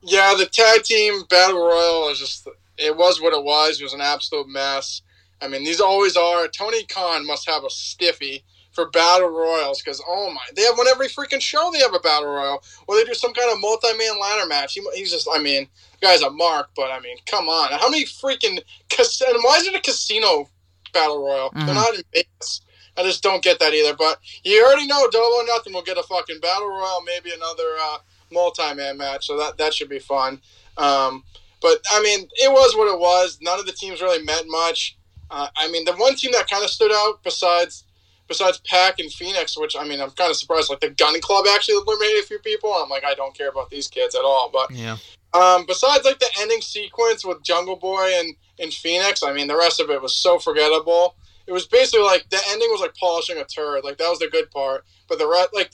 Yeah, 0.02 0.34
the 0.38 0.46
tag 0.46 0.84
team 0.84 1.24
battle 1.30 1.60
royal 1.66 2.10
is 2.10 2.20
just 2.20 2.48
it 2.78 2.96
was 2.96 3.22
what 3.22 3.34
it 3.34 3.44
was. 3.44 3.80
It 3.80 3.84
was 3.84 3.94
an 3.94 4.02
absolute 4.02 4.48
mess. 4.48 5.02
I 5.42 5.48
mean, 5.48 5.64
these 5.64 5.82
always 5.82 6.16
are. 6.16 6.48
Tony 6.48 6.86
Khan 6.86 7.26
must 7.26 7.50
have 7.50 7.64
a 7.64 7.70
stiffy 7.70 8.44
for 8.72 8.90
battle 8.92 9.30
royals 9.30 9.82
because 9.82 10.02
oh 10.08 10.32
my, 10.32 10.42
they 10.56 10.62
have 10.64 10.78
one 10.78 10.88
every 10.88 11.08
freaking 11.08 11.42
show. 11.42 11.70
They 11.74 11.80
have 11.80 11.94
a 11.94 12.00
battle 12.00 12.30
royal, 12.30 12.64
or 12.88 12.96
they 12.96 13.04
do 13.04 13.14
some 13.14 13.34
kind 13.34 13.52
of 13.52 13.60
multi-man 13.60 14.20
ladder 14.20 14.48
match. 14.48 14.74
He, 14.74 14.82
he's 14.96 15.12
just, 15.12 15.28
I 15.34 15.40
mean, 15.40 15.68
the 16.00 16.08
guy's 16.08 16.22
a 16.22 16.30
mark, 16.30 16.70
but 16.76 16.92
I 16.92 17.00
mean, 17.00 17.18
come 17.26 17.50
on, 17.50 17.72
how 17.78 17.90
many 17.90 18.06
freaking 18.06 18.62
cas- 18.90 19.22
and 19.22 19.44
why 19.44 19.58
is 19.58 19.68
it 19.68 19.76
a 19.76 19.82
casino 19.82 20.48
battle 20.94 21.22
royal? 21.26 21.50
Mhm. 21.52 21.66
They're 21.66 21.76
not 21.76 21.96
in 21.96 22.04
Vegas. 22.14 22.62
I 22.96 23.04
just 23.04 23.24
don't 23.24 23.44
get 23.44 23.60
that 23.60 23.74
either. 23.74 23.96
But 23.96 24.20
you 24.44 24.64
already 24.64 24.88
know, 24.88 25.08
double 25.10 25.26
or 25.34 25.46
nothing 25.46 25.74
will 25.74 25.82
get 25.82 25.98
a 25.98 26.04
fucking 26.04 26.40
battle 26.40 26.68
royal, 26.70 27.02
maybe 27.02 27.32
another. 27.34 27.76
uh 27.82 27.98
multi-man 28.32 28.98
match, 28.98 29.28
so 29.28 29.38
that 29.38 29.58
that 29.58 29.74
should 29.74 29.90
be 29.90 30.00
fun. 30.00 30.42
Um, 30.78 31.24
but 31.62 31.80
I 31.92 32.02
mean, 32.02 32.28
it 32.36 32.52
was 32.52 32.76
what 32.76 32.94
it 32.94 33.00
was. 33.00 33.40
None 33.42 33.60
of 33.60 33.66
the 33.66 33.72
teams 33.72 34.02
really 34.02 34.24
meant 34.24 34.46
much. 34.48 34.98
Uh, 35.32 35.48
I 35.58 35.70
mean, 35.70 35.86
the 35.86 35.94
one 35.94 36.16
team 36.16 36.32
that 36.32 36.50
kind 36.50 36.64
of 36.64 36.70
stood 36.70 36.92
out 36.92 37.22
besides 37.24 37.84
besides 38.28 38.60
Pac 38.60 39.00
and 39.00 39.12
Fenix, 39.12 39.58
which 39.58 39.76
I 39.78 39.84
mean, 39.84 40.00
I'm 40.00 40.12
kind 40.12 40.30
of 40.30 40.38
surprised. 40.38 40.70
Like 40.70 40.80
the 40.80 40.92
Gunn 40.92 41.20
Club 41.20 41.46
actually 41.54 41.76
eliminated 41.76 42.24
a 42.24 42.28
few 42.28 42.40
people. 42.40 42.72
I'm 42.72 42.90
like, 42.90 43.04
I 43.04 43.16
don't 43.16 43.36
care 43.36 43.50
about 43.50 43.70
these 43.70 43.88
kids 43.88 44.16
at 44.16 44.22
all. 44.22 44.50
But 44.54 44.72
Yeah. 44.72 44.98
um, 45.34 45.66
besides 45.68 46.06
like 46.06 46.20
the 46.20 46.30
ending 46.40 46.62
sequence 46.62 47.26
with 47.26 47.44
Jungle 47.44 47.76
Boy 47.76 48.12
and, 48.16 48.36
and 48.60 48.72
Fenix, 48.72 49.24
I 49.24 49.34
mean, 49.34 49.48
the 49.48 49.58
rest 49.58 49.80
of 49.80 49.90
it 49.90 50.02
was 50.02 50.16
so 50.16 50.38
forgettable. 50.40 51.16
It 51.48 51.52
was 51.52 51.66
basically 51.66 52.06
like 52.06 52.30
the 52.30 52.40
ending 52.50 52.70
was 52.70 52.82
like 52.82 52.94
polishing 52.96 53.38
a 53.38 53.44
turd. 53.44 53.84
Like 53.84 53.98
that 53.98 54.10
was 54.10 54.20
the 54.20 54.28
good 54.28 54.52
part, 54.52 54.86
but 55.08 55.18
the 55.18 55.28
rest, 55.28 55.50
like 55.52 55.72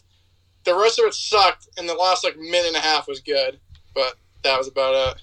the 0.66 0.76
rest 0.76 0.99
of 0.99 1.05
it 1.05 1.13
sucked, 1.13 1.68
and 1.78 1.88
the 1.88 1.93
last 1.93 2.24
like 2.24 2.38
minute 2.38 2.68
and 2.68 2.76
a 2.76 2.80
half 2.80 3.07
was 3.07 3.20
good. 3.22 3.59
But 3.93 4.16
that 4.43 4.57
was 4.57 4.68
about 4.68 5.16
it. 5.16 5.22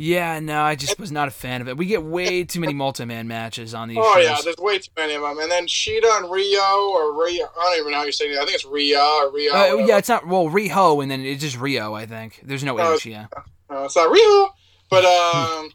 Yeah, 0.00 0.38
no, 0.38 0.62
I 0.62 0.76
just 0.76 0.96
was 1.00 1.10
not 1.10 1.26
a 1.26 1.32
fan 1.32 1.60
of 1.60 1.66
it. 1.68 1.76
We 1.76 1.86
get 1.86 2.04
way 2.04 2.44
too 2.44 2.60
many 2.60 2.72
multi-man 2.72 3.26
matches 3.26 3.74
on 3.74 3.88
these 3.88 3.98
Oh 4.00 4.14
shows. 4.14 4.24
yeah, 4.24 4.38
there's 4.44 4.56
way 4.58 4.78
too 4.78 4.92
many 4.96 5.14
of 5.14 5.22
them. 5.22 5.40
And 5.40 5.50
then 5.50 5.66
Shida 5.66 6.18
and 6.22 6.30
Rio 6.30 6.60
or 6.90 7.20
Rio, 7.20 7.46
I 7.46 7.64
don't 7.70 7.80
even 7.80 7.90
know 7.92 7.98
how 7.98 8.04
you 8.04 8.12
say 8.12 8.26
it. 8.26 8.36
I 8.38 8.44
think 8.44 8.54
it's 8.54 8.64
Rio 8.64 9.00
or 9.00 9.32
Rio. 9.32 9.52
Uh, 9.52 9.56
whatever. 9.70 9.80
yeah, 9.88 9.96
it's 9.98 10.08
not 10.08 10.26
well 10.26 10.44
Riho, 10.46 11.02
and 11.02 11.10
then 11.10 11.24
it's 11.24 11.40
just 11.42 11.58
Rio. 11.58 11.94
I 11.94 12.06
think 12.06 12.40
there's 12.44 12.62
no 12.62 12.76
No, 12.76 12.94
H. 12.94 13.06
Yeah, 13.06 13.26
it's 13.70 13.96
not 13.96 14.10
Rio, 14.10 14.50
but 14.88 15.04
um, 15.04 15.72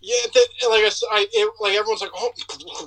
yeah, 0.00 0.14
the, 0.32 0.40
like 0.68 0.84
I 1.10 1.26
it, 1.32 1.52
like 1.60 1.74
everyone's 1.74 2.02
like, 2.02 2.12
oh, 2.14 2.32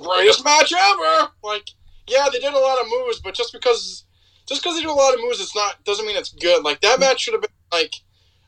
greatest 0.02 0.44
match 0.44 0.72
ever. 0.72 1.28
Like, 1.42 1.68
yeah, 2.08 2.26
they 2.32 2.38
did 2.38 2.54
a 2.54 2.58
lot 2.58 2.80
of 2.80 2.86
moves, 2.88 3.20
but 3.20 3.34
just 3.34 3.52
because 3.52 4.04
just 4.46 4.62
because 4.62 4.76
they 4.76 4.82
do 4.82 4.90
a 4.90 4.92
lot 4.92 5.14
of 5.14 5.20
moves, 5.20 5.40
it's 5.40 5.56
not 5.56 5.82
doesn't 5.84 6.06
mean 6.06 6.16
it's 6.16 6.32
good. 6.32 6.64
Like 6.64 6.80
that 6.80 7.00
match 7.00 7.20
should 7.20 7.34
have 7.34 7.42
been 7.42 7.50
like 7.72 7.94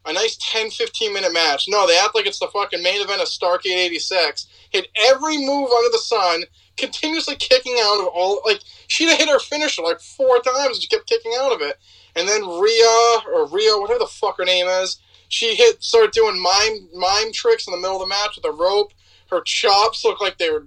a 0.05 0.13
nice 0.13 0.37
10, 0.41 0.71
15 0.71 1.13
minute 1.13 1.33
match. 1.33 1.67
No, 1.69 1.87
they 1.87 1.99
act 1.99 2.15
like 2.15 2.27
it's 2.27 2.39
the 2.39 2.49
fucking 2.49 2.83
main 2.83 3.01
event 3.01 3.21
of 3.21 3.29
Starcade 3.29 3.77
'86. 3.77 4.47
Hit 4.71 4.89
every 4.97 5.39
move 5.39 5.71
under 5.71 5.91
the 5.91 6.03
sun, 6.03 6.45
continuously 6.77 7.37
kicking 7.37 7.77
out 7.81 8.01
of 8.01 8.09
all. 8.09 8.41
Like 8.45 8.61
she'd 8.89 9.09
have 9.09 9.19
hit 9.19 9.29
her 9.29 9.41
finisher 9.41 9.83
like 9.83 10.01
four 10.01 10.39
times, 10.41 10.77
and 10.77 10.83
she 10.83 10.89
kept 10.89 11.09
kicking 11.09 11.33
out 11.39 11.53
of 11.53 11.61
it. 11.61 11.77
And 12.15 12.29
then 12.29 12.43
Rhea 12.43 13.19
or 13.35 13.49
Rio, 13.49 13.81
whatever 13.81 13.99
the 13.99 14.07
fuck 14.07 14.39
her 14.39 14.45
name 14.45 14.67
is, 14.67 14.99
she 15.29 15.55
hit 15.55 15.83
started 15.83 16.13
doing 16.13 16.41
mime 16.41 16.89
mime 16.95 17.33
tricks 17.33 17.67
in 17.67 17.73
the 17.73 17.81
middle 17.81 17.97
of 17.97 18.01
the 18.01 18.07
match 18.07 18.37
with 18.37 18.45
a 18.45 18.53
rope. 18.53 18.93
Her 19.31 19.41
chops 19.41 20.05
looked 20.05 20.21
like 20.23 20.39
they 20.39 20.51
were 20.51 20.67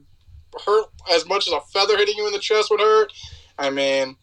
hurt 0.65 0.87
as 1.11 1.27
much 1.27 1.47
as 1.47 1.53
a 1.53 1.61
feather 1.61 1.97
hitting 1.97 2.17
you 2.17 2.27
in 2.27 2.33
the 2.33 2.39
chest 2.39 2.69
would 2.71 2.81
hurt. 2.81 3.13
I 3.57 3.69
mean, 3.69 4.15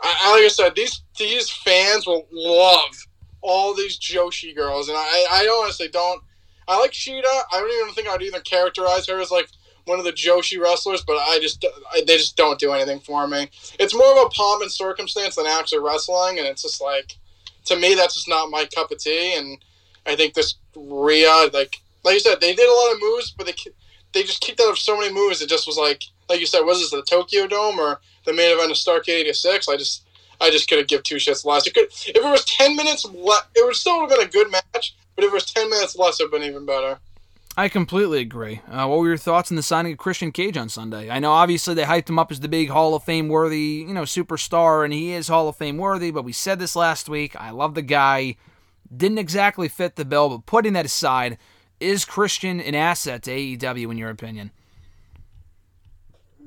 I, 0.00 0.32
like 0.32 0.44
I 0.44 0.48
said, 0.48 0.74
these 0.74 1.02
these 1.18 1.50
fans 1.50 2.06
will 2.06 2.26
love 2.32 2.94
all 3.40 3.74
these 3.74 3.98
Joshi 3.98 4.54
girls, 4.54 4.88
and 4.88 4.96
I 4.98 5.26
I 5.30 5.60
honestly 5.60 5.88
don't. 5.88 6.22
I 6.66 6.78
like 6.80 6.92
Shida. 6.92 7.24
I 7.24 7.58
don't 7.58 7.82
even 7.82 7.94
think 7.94 8.08
I'd 8.08 8.22
even 8.22 8.40
characterize 8.42 9.06
her 9.06 9.20
as 9.20 9.30
like 9.30 9.48
one 9.84 9.98
of 9.98 10.04
the 10.04 10.12
Joshi 10.12 10.58
wrestlers, 10.60 11.02
but 11.06 11.16
I 11.16 11.38
just 11.40 11.64
I, 11.92 12.02
they 12.06 12.16
just 12.16 12.36
don't 12.36 12.58
do 12.58 12.72
anything 12.72 13.00
for 13.00 13.26
me. 13.28 13.50
It's 13.78 13.94
more 13.94 14.12
of 14.12 14.26
a 14.26 14.30
pomp 14.30 14.62
and 14.62 14.72
circumstance 14.72 15.36
than 15.36 15.46
actually 15.46 15.80
wrestling, 15.80 16.38
and 16.38 16.46
it's 16.46 16.62
just 16.62 16.80
like 16.80 17.16
to 17.66 17.76
me 17.76 17.94
that's 17.94 18.14
just 18.14 18.28
not 18.28 18.50
my 18.50 18.66
cup 18.74 18.90
of 18.90 18.98
tea. 18.98 19.36
And 19.36 19.58
I 20.06 20.16
think 20.16 20.34
this 20.34 20.56
Rhea, 20.74 21.50
like 21.52 21.76
like 22.02 22.14
you 22.14 22.20
said, 22.20 22.40
they 22.40 22.54
did 22.54 22.68
a 22.68 22.72
lot 22.72 22.92
of 22.92 23.00
moves, 23.00 23.30
but 23.36 23.46
they 23.46 23.54
they 24.14 24.22
just 24.22 24.40
kicked 24.40 24.60
out 24.60 24.70
of 24.70 24.78
so 24.78 24.98
many 24.98 25.12
moves. 25.12 25.42
It 25.42 25.48
just 25.48 25.66
was 25.66 25.76
like 25.76 26.04
like 26.28 26.40
you 26.40 26.46
said, 26.46 26.60
was 26.60 26.80
this 26.80 26.90
the 26.90 27.02
Tokyo 27.02 27.46
Dome 27.46 27.78
or 27.78 28.00
the 28.24 28.32
main 28.32 28.52
event 28.52 28.70
of 28.70 28.76
Starcade 28.76 29.20
'86? 29.20 29.68
I 29.68 29.76
just 29.76 30.06
I 30.40 30.50
just 30.50 30.68
couldn't 30.68 30.88
give 30.88 31.02
two 31.02 31.16
shits 31.16 31.44
less. 31.44 31.66
It 31.66 31.74
could 31.74 31.86
if 31.86 32.16
it 32.16 32.22
was 32.22 32.44
ten 32.44 32.76
minutes, 32.76 33.04
le- 33.04 33.46
it 33.54 33.64
would 33.64 33.76
still 33.76 34.00
have 34.00 34.08
been 34.08 34.22
a 34.22 34.30
good 34.30 34.50
match. 34.50 34.96
But 35.14 35.24
if 35.24 35.30
it 35.30 35.34
was 35.34 35.44
ten 35.44 35.68
minutes 35.68 35.96
less, 35.96 36.18
it 36.20 36.24
would 36.24 36.32
have 36.32 36.40
been 36.40 36.50
even 36.50 36.64
better. 36.64 36.98
I 37.56 37.68
completely 37.68 38.20
agree. 38.20 38.62
Uh, 38.68 38.86
what 38.88 38.98
were 38.98 39.06
your 39.06 39.16
thoughts 39.16 39.52
on 39.52 39.56
the 39.56 39.62
signing 39.62 39.92
of 39.92 39.98
Christian 39.98 40.32
Cage 40.32 40.56
on 40.56 40.68
Sunday? 40.68 41.08
I 41.08 41.20
know 41.20 41.30
obviously 41.30 41.74
they 41.74 41.84
hyped 41.84 42.08
him 42.08 42.18
up 42.18 42.32
as 42.32 42.40
the 42.40 42.48
big 42.48 42.68
Hall 42.70 42.96
of 42.96 43.04
Fame 43.04 43.28
worthy, 43.28 43.84
you 43.86 43.94
know, 43.94 44.02
superstar, 44.02 44.84
and 44.84 44.92
he 44.92 45.12
is 45.12 45.28
Hall 45.28 45.48
of 45.48 45.56
Fame 45.56 45.78
worthy. 45.78 46.10
But 46.10 46.24
we 46.24 46.32
said 46.32 46.58
this 46.58 46.74
last 46.74 47.08
week. 47.08 47.36
I 47.36 47.50
love 47.50 47.74
the 47.74 47.82
guy. 47.82 48.36
Didn't 48.94 49.18
exactly 49.18 49.68
fit 49.68 49.94
the 49.94 50.04
bill, 50.04 50.30
but 50.30 50.46
putting 50.46 50.72
that 50.72 50.84
aside, 50.84 51.38
is 51.84 52.04
Christian 52.04 52.60
an 52.60 52.74
asset 52.74 53.22
to 53.24 53.30
AEW 53.30 53.90
in 53.90 53.98
your 53.98 54.10
opinion? 54.10 54.50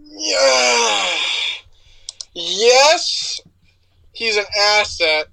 Yeah. 0.03 1.05
Yes, 2.39 3.41
he's 4.13 4.37
an 4.37 4.45
asset, 4.55 5.25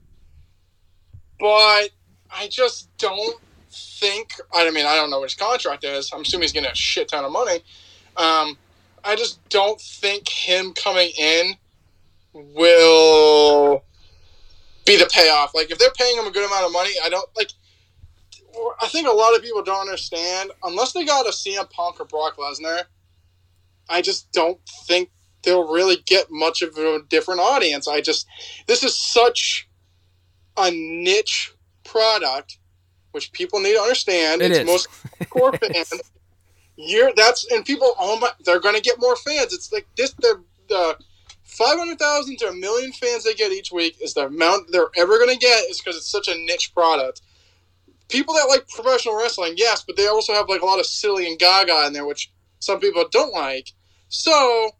but 1.39 1.91
I 2.31 2.49
just 2.49 2.89
don't 2.97 3.39
think. 3.71 4.33
I 4.55 4.71
mean, 4.71 4.87
I 4.87 4.97
don't 4.97 5.11
know 5.11 5.19
what 5.19 5.29
his 5.29 5.35
contract 5.35 5.85
is. 5.85 6.11
I'm 6.15 6.23
assuming 6.23 6.45
he's 6.45 6.53
getting 6.53 6.71
a 6.71 6.75
shit 6.75 7.09
ton 7.09 7.23
of 7.27 7.31
money. 7.31 7.57
Um, 8.17 8.57
I 9.05 9.17
just 9.17 9.47
don't 9.51 9.79
think 9.79 10.31
him 10.31 10.73
coming 10.73 11.11
in 11.19 11.57
will 12.33 13.85
be 14.87 14.97
the 14.97 15.11
payoff. 15.13 15.55
Like 15.55 15.71
if 15.71 15.79
they're 15.79 15.91
paying 15.91 16.17
him 16.17 16.27
a 16.27 16.31
good 16.31 16.47
amount 16.47 16.65
of 16.65 16.73
money, 16.73 16.93
I 17.05 17.11
don't 17.11 17.29
like. 17.37 17.51
I 18.81 18.89
think 18.89 19.09
a 19.09 19.13
lot 19.13 19.35
of 19.35 19.43
people 19.43 19.63
don't 19.63 19.81
understand 19.81 20.51
unless 20.63 20.93
they 20.93 21.05
got 21.05 21.27
a 21.27 21.31
CM 21.31 21.69
Punk 21.71 22.01
or 22.01 22.05
Brock 22.05 22.37
Lesnar. 22.37 22.85
I 23.89 24.01
just 24.01 24.33
don't 24.33 24.59
think 24.87 25.11
they'll 25.43 25.71
really 25.71 25.97
get 26.07 26.31
much 26.31 26.63
of 26.63 26.77
a 26.77 27.01
different 27.09 27.41
audience. 27.41 27.87
I 27.87 28.01
just 28.01 28.27
this 28.67 28.83
is 28.83 28.97
such 28.97 29.69
a 30.57 30.71
niche 30.71 31.53
product, 31.85 32.59
which 33.13 33.33
people 33.33 33.61
need 33.61 33.75
to 33.75 33.81
understand. 33.81 34.43
It 34.43 34.51
it's 34.51 34.61
is. 34.61 34.67
most 34.67 34.89
core 35.31 35.53
fans. 35.59 35.93
You're 36.77 37.13
that's 37.15 37.51
and 37.53 37.65
people. 37.65 37.95
Oh 37.99 38.19
my, 38.19 38.31
they're 38.45 38.61
going 38.61 38.75
to 38.75 38.81
get 38.81 39.01
more 39.01 39.17
fans. 39.17 39.53
It's 39.53 39.73
like 39.73 39.87
this. 39.97 40.13
The 40.13 40.43
the 40.69 40.97
five 41.43 41.79
hundred 41.79 41.99
thousand 41.99 42.39
to 42.39 42.49
a 42.49 42.55
million 42.55 42.93
fans 42.93 43.25
they 43.25 43.35
get 43.35 43.53
each 43.53 43.71
week 43.71 43.97
is 44.01 44.15
the 44.15 44.27
amount 44.27 44.73
they're 44.73 44.91
ever 44.97 45.19
going 45.19 45.31
to 45.31 45.39
get. 45.39 45.71
Is 45.71 45.79
because 45.79 45.97
it's 45.97 46.11
such 46.11 46.29
a 46.29 46.35
niche 46.37 46.73
product. 46.75 47.21
People 48.09 48.35
that 48.35 48.47
like 48.49 48.69
professional 48.69 49.17
wrestling, 49.17 49.55
yes, 49.57 49.83
but 49.87 49.97
they 49.97 50.07
also 50.07 50.35
have 50.35 50.49
like 50.49 50.61
a 50.63 50.67
lot 50.67 50.79
of 50.79 50.87
silly 50.87 51.27
and 51.29 51.39
gaga 51.39 51.87
in 51.87 51.93
there, 51.93 52.07
which 52.07 52.31
some 52.61 52.79
people 52.81 53.05
don't 53.11 53.33
like. 53.33 53.73
So 54.09 54.71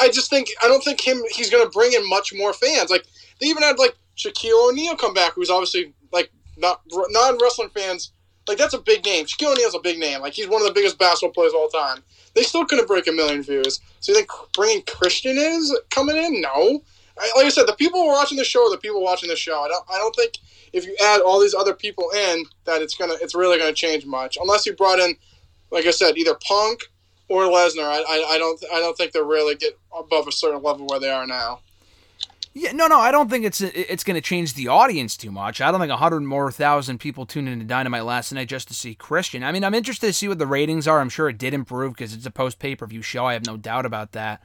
I- 0.00 0.10
just 0.10 0.30
think 0.30 0.48
I 0.62 0.68
don't 0.68 0.82
think 0.84 1.00
him 1.00 1.22
he's 1.30 1.50
going 1.50 1.64
to 1.64 1.70
bring 1.70 1.92
in 1.92 2.08
much 2.08 2.32
more 2.34 2.52
fans. 2.52 2.90
Like 2.90 3.04
they 3.40 3.46
even 3.46 3.62
had 3.62 3.78
like 3.78 3.96
Shaquille 4.16 4.68
O'Neal 4.70 4.96
come 4.96 5.14
back, 5.14 5.32
who's 5.34 5.50
obviously 5.50 5.94
like 6.12 6.30
not 6.56 6.82
non 6.86 7.38
wrestling 7.40 7.70
fans. 7.70 8.12
Like 8.46 8.58
that's 8.58 8.74
a 8.74 8.78
big 8.78 9.04
name. 9.04 9.26
Shaquille 9.26 9.52
O'Neal's 9.52 9.74
a 9.74 9.80
big 9.80 9.98
name. 9.98 10.20
Like 10.20 10.34
he's 10.34 10.48
one 10.48 10.60
of 10.60 10.68
the 10.68 10.74
biggest 10.74 10.98
basketball 10.98 11.32
players 11.32 11.52
of 11.52 11.60
all 11.60 11.68
time. 11.68 12.02
They 12.34 12.42
still 12.42 12.66
couldn't 12.66 12.88
break 12.88 13.06
a 13.06 13.12
million 13.12 13.42
views. 13.42 13.80
So 14.00 14.12
you 14.12 14.18
think 14.18 14.30
bringing 14.52 14.82
Christian 14.82 15.36
is 15.38 15.76
coming 15.90 16.16
in? 16.16 16.40
No. 16.40 16.82
I, 17.18 17.30
like 17.36 17.46
I 17.46 17.48
said, 17.48 17.66
the 17.66 17.74
people 17.74 18.06
watching 18.06 18.38
the 18.38 18.44
show 18.44 18.66
are 18.66 18.70
the 18.70 18.78
people 18.78 19.02
watching 19.02 19.28
the 19.28 19.36
show. 19.36 19.62
I 19.62 19.68
don't. 19.68 19.84
I 19.90 19.98
don't 19.98 20.14
think 20.16 20.34
if 20.72 20.86
you 20.86 20.96
add 21.02 21.20
all 21.20 21.40
these 21.40 21.54
other 21.54 21.74
people 21.74 22.10
in 22.10 22.44
that 22.64 22.82
it's 22.82 22.94
gonna. 22.94 23.14
It's 23.20 23.34
really 23.34 23.58
gonna 23.58 23.72
change 23.72 24.04
much. 24.06 24.36
Unless 24.40 24.66
you 24.66 24.74
brought 24.74 24.98
in, 24.98 25.16
like 25.70 25.86
I 25.86 25.90
said, 25.90 26.16
either 26.16 26.34
Punk 26.46 26.84
or 27.28 27.42
Lesnar. 27.42 27.84
I, 27.84 27.98
I, 27.98 28.34
I 28.34 28.38
don't. 28.38 28.62
I 28.72 28.80
don't 28.80 28.96
think 28.96 29.12
they'll 29.12 29.26
really 29.26 29.54
get 29.54 29.78
above 29.96 30.26
a 30.28 30.32
certain 30.32 30.62
level 30.62 30.86
where 30.86 31.00
they 31.00 31.10
are 31.10 31.26
now. 31.26 31.60
Yeah, 32.56 32.70
no, 32.70 32.86
no, 32.86 33.00
I 33.00 33.10
don't 33.10 33.28
think 33.28 33.44
it's 33.44 33.60
it's 33.60 34.04
going 34.04 34.14
to 34.14 34.20
change 34.20 34.54
the 34.54 34.68
audience 34.68 35.16
too 35.16 35.32
much. 35.32 35.60
I 35.60 35.72
don't 35.72 35.80
think 35.80 35.92
hundred 35.92 36.20
more 36.20 36.52
thousand 36.52 36.98
people 36.98 37.26
tuned 37.26 37.48
into 37.48 37.64
Dynamite 37.64 38.04
last 38.04 38.32
night 38.32 38.48
just 38.48 38.68
to 38.68 38.74
see 38.74 38.94
Christian. 38.94 39.42
I 39.42 39.50
mean, 39.50 39.64
I'm 39.64 39.74
interested 39.74 40.06
to 40.06 40.12
see 40.12 40.28
what 40.28 40.38
the 40.38 40.46
ratings 40.46 40.86
are. 40.86 41.00
I'm 41.00 41.08
sure 41.08 41.28
it 41.28 41.36
did 41.36 41.52
improve 41.52 41.94
because 41.94 42.14
it's 42.14 42.26
a 42.26 42.30
post 42.30 42.60
pay 42.60 42.76
per 42.76 42.86
view 42.86 43.02
show. 43.02 43.26
I 43.26 43.32
have 43.32 43.44
no 43.44 43.56
doubt 43.56 43.86
about 43.86 44.12
that. 44.12 44.40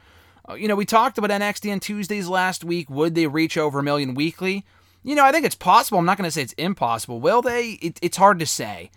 Uh, 0.49 0.55
you 0.55 0.67
know, 0.67 0.75
we 0.75 0.85
talked 0.85 1.17
about 1.17 1.29
NXT 1.29 1.71
on 1.71 1.79
Tuesdays 1.79 2.27
last 2.27 2.63
week. 2.63 2.89
Would 2.89 3.13
they 3.13 3.27
reach 3.27 3.57
over 3.57 3.79
a 3.79 3.83
million 3.83 4.15
weekly? 4.15 4.65
You 5.03 5.15
know, 5.15 5.23
I 5.23 5.31
think 5.31 5.45
it's 5.45 5.55
possible. 5.55 5.99
I'm 5.99 6.05
not 6.05 6.17
going 6.17 6.27
to 6.27 6.31
say 6.31 6.41
it's 6.41 6.53
impossible. 6.53 7.19
Will 7.19 7.41
they? 7.41 7.71
It, 7.81 7.99
it's 8.01 8.17
hard 8.17 8.39
to 8.39 8.45
say. 8.45 8.89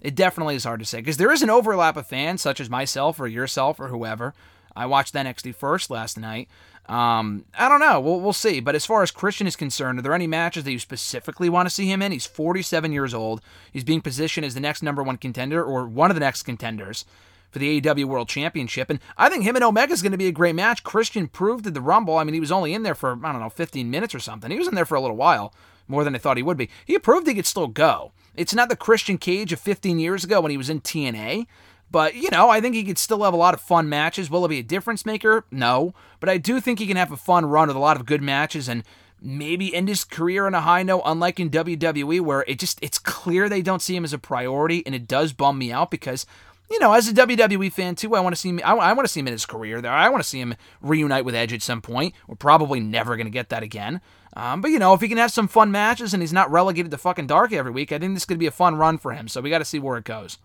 It 0.00 0.14
definitely 0.14 0.54
is 0.54 0.64
hard 0.64 0.80
to 0.80 0.86
say 0.86 0.98
because 0.98 1.16
there 1.16 1.32
is 1.32 1.42
an 1.42 1.50
overlap 1.50 1.96
of 1.96 2.06
fans, 2.06 2.40
such 2.40 2.60
as 2.60 2.70
myself 2.70 3.20
or 3.20 3.26
yourself 3.26 3.80
or 3.80 3.88
whoever. 3.88 4.34
I 4.74 4.86
watched 4.86 5.14
NXT 5.14 5.56
first 5.56 5.90
last 5.90 6.16
night. 6.16 6.48
Um, 6.88 7.44
I 7.58 7.68
don't 7.68 7.80
know. 7.80 8.00
We'll, 8.00 8.20
we'll 8.20 8.32
see. 8.32 8.60
But 8.60 8.74
as 8.74 8.86
far 8.86 9.02
as 9.02 9.10
Christian 9.10 9.46
is 9.46 9.56
concerned, 9.56 9.98
are 9.98 10.02
there 10.02 10.14
any 10.14 10.26
matches 10.26 10.64
that 10.64 10.72
you 10.72 10.78
specifically 10.78 11.48
want 11.48 11.68
to 11.68 11.74
see 11.74 11.86
him 11.86 12.02
in? 12.02 12.12
He's 12.12 12.24
47 12.24 12.92
years 12.92 13.12
old. 13.12 13.42
He's 13.72 13.84
being 13.84 14.00
positioned 14.00 14.46
as 14.46 14.54
the 14.54 14.60
next 14.60 14.82
number 14.82 15.02
one 15.02 15.18
contender 15.18 15.62
or 15.62 15.86
one 15.86 16.10
of 16.10 16.14
the 16.14 16.20
next 16.20 16.44
contenders 16.44 17.04
for 17.50 17.58
the 17.58 17.80
AEW 17.80 18.04
World 18.04 18.28
Championship. 18.28 18.90
And 18.90 19.00
I 19.16 19.28
think 19.28 19.44
him 19.44 19.56
and 19.56 19.64
Omega 19.64 19.92
is 19.92 20.02
going 20.02 20.12
to 20.12 20.18
be 20.18 20.28
a 20.28 20.32
great 20.32 20.54
match. 20.54 20.84
Christian 20.84 21.28
proved 21.28 21.66
at 21.66 21.74
the 21.74 21.80
Rumble. 21.80 22.16
I 22.16 22.24
mean, 22.24 22.34
he 22.34 22.40
was 22.40 22.52
only 22.52 22.74
in 22.74 22.82
there 22.82 22.94
for, 22.94 23.18
I 23.24 23.32
don't 23.32 23.40
know, 23.40 23.50
15 23.50 23.90
minutes 23.90 24.14
or 24.14 24.20
something. 24.20 24.50
He 24.50 24.58
was 24.58 24.68
in 24.68 24.74
there 24.74 24.86
for 24.86 24.94
a 24.94 25.00
little 25.00 25.16
while, 25.16 25.52
more 25.88 26.04
than 26.04 26.14
I 26.14 26.18
thought 26.18 26.36
he 26.36 26.42
would 26.42 26.56
be. 26.56 26.70
He 26.84 26.98
proved 26.98 27.26
he 27.26 27.34
could 27.34 27.46
still 27.46 27.66
go. 27.66 28.12
It's 28.36 28.54
not 28.54 28.68
the 28.68 28.76
Christian 28.76 29.18
Cage 29.18 29.52
of 29.52 29.60
15 29.60 29.98
years 29.98 30.24
ago 30.24 30.40
when 30.40 30.50
he 30.50 30.56
was 30.56 30.70
in 30.70 30.80
TNA. 30.80 31.46
But, 31.90 32.14
you 32.14 32.30
know, 32.30 32.48
I 32.48 32.60
think 32.60 32.76
he 32.76 32.84
could 32.84 32.98
still 32.98 33.24
have 33.24 33.34
a 33.34 33.36
lot 33.36 33.54
of 33.54 33.60
fun 33.60 33.88
matches. 33.88 34.30
Will 34.30 34.44
it 34.44 34.48
be 34.48 34.60
a 34.60 34.62
difference 34.62 35.04
maker? 35.04 35.44
No. 35.50 35.92
But 36.20 36.28
I 36.28 36.38
do 36.38 36.60
think 36.60 36.78
he 36.78 36.86
can 36.86 36.96
have 36.96 37.10
a 37.10 37.16
fun 37.16 37.46
run 37.46 37.66
with 37.66 37.76
a 37.76 37.80
lot 37.80 37.96
of 37.96 38.06
good 38.06 38.22
matches 38.22 38.68
and 38.68 38.84
maybe 39.20 39.74
end 39.74 39.88
his 39.88 40.04
career 40.04 40.46
on 40.46 40.54
a 40.54 40.60
high 40.60 40.82
note, 40.82 41.02
unlike 41.04 41.38
in 41.40 41.50
WWE, 41.50 42.20
where 42.20 42.44
it 42.46 42.58
just 42.58 42.78
it's 42.82 42.98
clear 42.98 43.48
they 43.48 43.62
don't 43.62 43.82
see 43.82 43.96
him 43.96 44.04
as 44.04 44.12
a 44.12 44.18
priority, 44.18 44.84
and 44.86 44.94
it 44.94 45.06
does 45.06 45.32
bum 45.32 45.58
me 45.58 45.72
out 45.72 45.90
because 45.90 46.26
you 46.70 46.78
know, 46.78 46.92
as 46.92 47.08
a 47.08 47.12
WWE 47.12 47.72
fan 47.72 47.96
too, 47.96 48.14
I 48.14 48.20
want 48.20 48.34
to 48.34 48.40
see 48.40 48.50
him. 48.50 48.60
I, 48.64 48.74
I 48.74 48.92
want 48.92 49.06
to 49.06 49.12
see 49.12 49.20
him 49.20 49.26
in 49.26 49.32
his 49.32 49.44
career 49.44 49.80
there. 49.80 49.92
I 49.92 50.08
want 50.08 50.22
to 50.22 50.28
see 50.28 50.40
him 50.40 50.54
reunite 50.80 51.24
with 51.24 51.34
Edge 51.34 51.52
at 51.52 51.62
some 51.62 51.82
point. 51.82 52.14
We're 52.28 52.36
probably 52.36 52.78
never 52.78 53.16
going 53.16 53.26
to 53.26 53.32
get 53.32 53.48
that 53.48 53.62
again. 53.62 54.00
Um, 54.36 54.60
but 54.60 54.70
you 54.70 54.78
know, 54.78 54.94
if 54.94 55.00
he 55.00 55.08
can 55.08 55.18
have 55.18 55.32
some 55.32 55.48
fun 55.48 55.72
matches 55.72 56.14
and 56.14 56.22
he's 56.22 56.32
not 56.32 56.50
relegated 56.50 56.92
to 56.92 56.98
fucking 56.98 57.26
dark 57.26 57.52
every 57.52 57.72
week, 57.72 57.90
I 57.90 57.98
think 57.98 58.14
this 58.14 58.24
could 58.24 58.38
be 58.38 58.46
a 58.46 58.52
fun 58.52 58.76
run 58.76 58.98
for 58.98 59.12
him. 59.12 59.26
So 59.26 59.40
we 59.40 59.50
got 59.50 59.58
to 59.58 59.64
see 59.64 59.80
where 59.80 59.98
it 59.98 60.04
goes. 60.04 60.38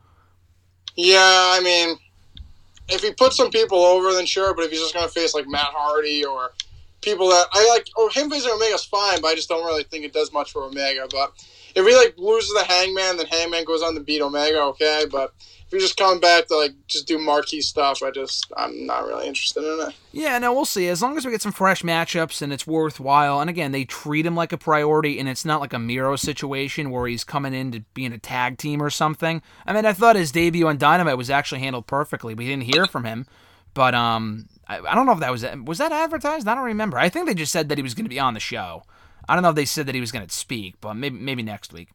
Yeah, 0.96 1.20
I 1.20 1.62
mean, 1.62 1.98
if 2.90 3.02
he 3.02 3.14
puts 3.14 3.38
some 3.38 3.52
people 3.52 3.84
over, 3.84 4.14
then 4.14 4.26
sure. 4.26 4.56
But 4.56 4.66
if 4.66 4.72
he's 4.72 4.82
just 4.82 4.96
going 4.96 5.06
to 5.06 5.14
face 5.14 5.36
like 5.36 5.48
Matt 5.48 5.68
Hardy 5.68 6.26
or 6.26 6.54
people 7.02 7.30
that 7.30 7.46
I 7.54 7.70
like, 7.70 7.88
or 7.96 8.10
him 8.10 8.32
facing 8.32 8.52
Omega's 8.52 8.86
fine, 8.86 9.22
but 9.22 9.28
I 9.28 9.36
just 9.36 9.50
don't 9.50 9.66
really 9.66 9.84
think 9.84 10.06
it 10.06 10.14
does 10.14 10.34
much 10.34 10.52
for 10.52 10.64
Omega. 10.64 11.08
But 11.12 11.34
if 11.76 11.86
he 11.86 11.96
like 11.96 12.18
loses 12.18 12.54
the 12.54 12.64
Hangman, 12.64 13.18
then 13.18 13.28
Hangman 13.28 13.66
goes 13.66 13.82
on 13.84 13.94
to 13.96 14.00
beat 14.00 14.22
Omega. 14.22 14.62
Okay, 14.62 15.06
but 15.12 15.34
if 15.68 15.72
he's 15.72 15.82
just 15.82 15.98
coming 15.98 16.22
back 16.22 16.48
to 16.48 16.56
like 16.56 16.72
just 16.88 17.06
do 17.06 17.20
marquee 17.20 17.62
stuff, 17.62 18.02
I 18.02 18.12
just 18.12 18.52
I'm 18.56 18.86
not 18.86 19.06
really 19.06 19.28
interested 19.28 19.64
in 19.64 19.90
it. 19.90 19.96
Yeah, 20.14 20.38
no, 20.40 20.54
we'll 20.54 20.66
see. 20.66 20.88
As 20.88 21.02
long 21.02 21.18
as 21.18 21.26
we 21.26 21.32
get 21.32 21.42
some 21.42 21.52
fresh 21.52 21.84
matchups 21.84 22.42
and 22.42 22.54
it's 22.54 22.66
worthwhile, 22.66 23.42
and 23.42 23.50
again, 23.50 23.74
they 23.74 23.84
treat 23.84 24.26
him 24.26 24.36
like 24.36 24.54
a 24.54 24.58
priority, 24.58 25.20
and 25.20 25.28
it's 25.28 25.44
not 25.44 25.60
like 25.60 25.74
a 25.74 25.80
Miro 25.80 26.16
situation 26.16 26.92
where 26.92 27.08
he's 27.08 27.26
coming 27.26 27.54
in 27.54 27.72
to 27.74 27.82
be 27.94 28.06
in 28.06 28.14
a 28.14 28.18
tag 28.20 28.58
team 28.58 28.82
or 28.82 28.90
something. 28.90 29.42
I 29.66 29.74
mean, 29.74 29.86
I 29.86 29.94
thought 29.94 30.16
his 30.16 30.32
debut 30.32 30.68
on 30.68 30.78
Dynamite 30.78 31.18
was 31.18 31.30
actually 31.30 31.60
handled 31.60 31.88
perfectly. 31.88 32.34
We 32.36 32.48
didn't 32.48 32.74
hear 32.74 32.86
from 32.86 33.04
him, 33.04 33.26
but 33.74 33.94
um, 33.94 34.48
I, 34.66 34.80
I 34.80 34.96
don't 34.96 35.06
know 35.06 35.12
if 35.12 35.20
that 35.20 35.32
was 35.32 35.46
was 35.66 35.80
that 35.80 35.92
advertised. 35.92 36.48
I 36.48 36.56
don't 36.56 36.64
remember. 36.64 36.98
I 36.98 37.10
think 37.10 37.28
they 37.28 37.36
just 37.36 37.52
said 37.52 37.68
that 37.68 37.78
he 37.78 37.84
was 37.84 37.96
going 37.96 38.06
to 38.06 38.10
be 38.10 38.20
on 38.20 38.34
the 38.34 38.40
show. 38.40 38.84
I 39.28 39.36
don't 39.36 39.44
know 39.44 39.50
if 39.50 39.56
they 39.56 39.66
said 39.66 39.86
that 39.88 39.96
he 39.96 40.02
was 40.02 40.12
going 40.12 40.26
to 40.26 40.34
speak, 40.34 40.76
but 40.82 40.94
maybe 40.96 41.18
maybe 41.18 41.44
next 41.44 41.74
week. 41.74 41.90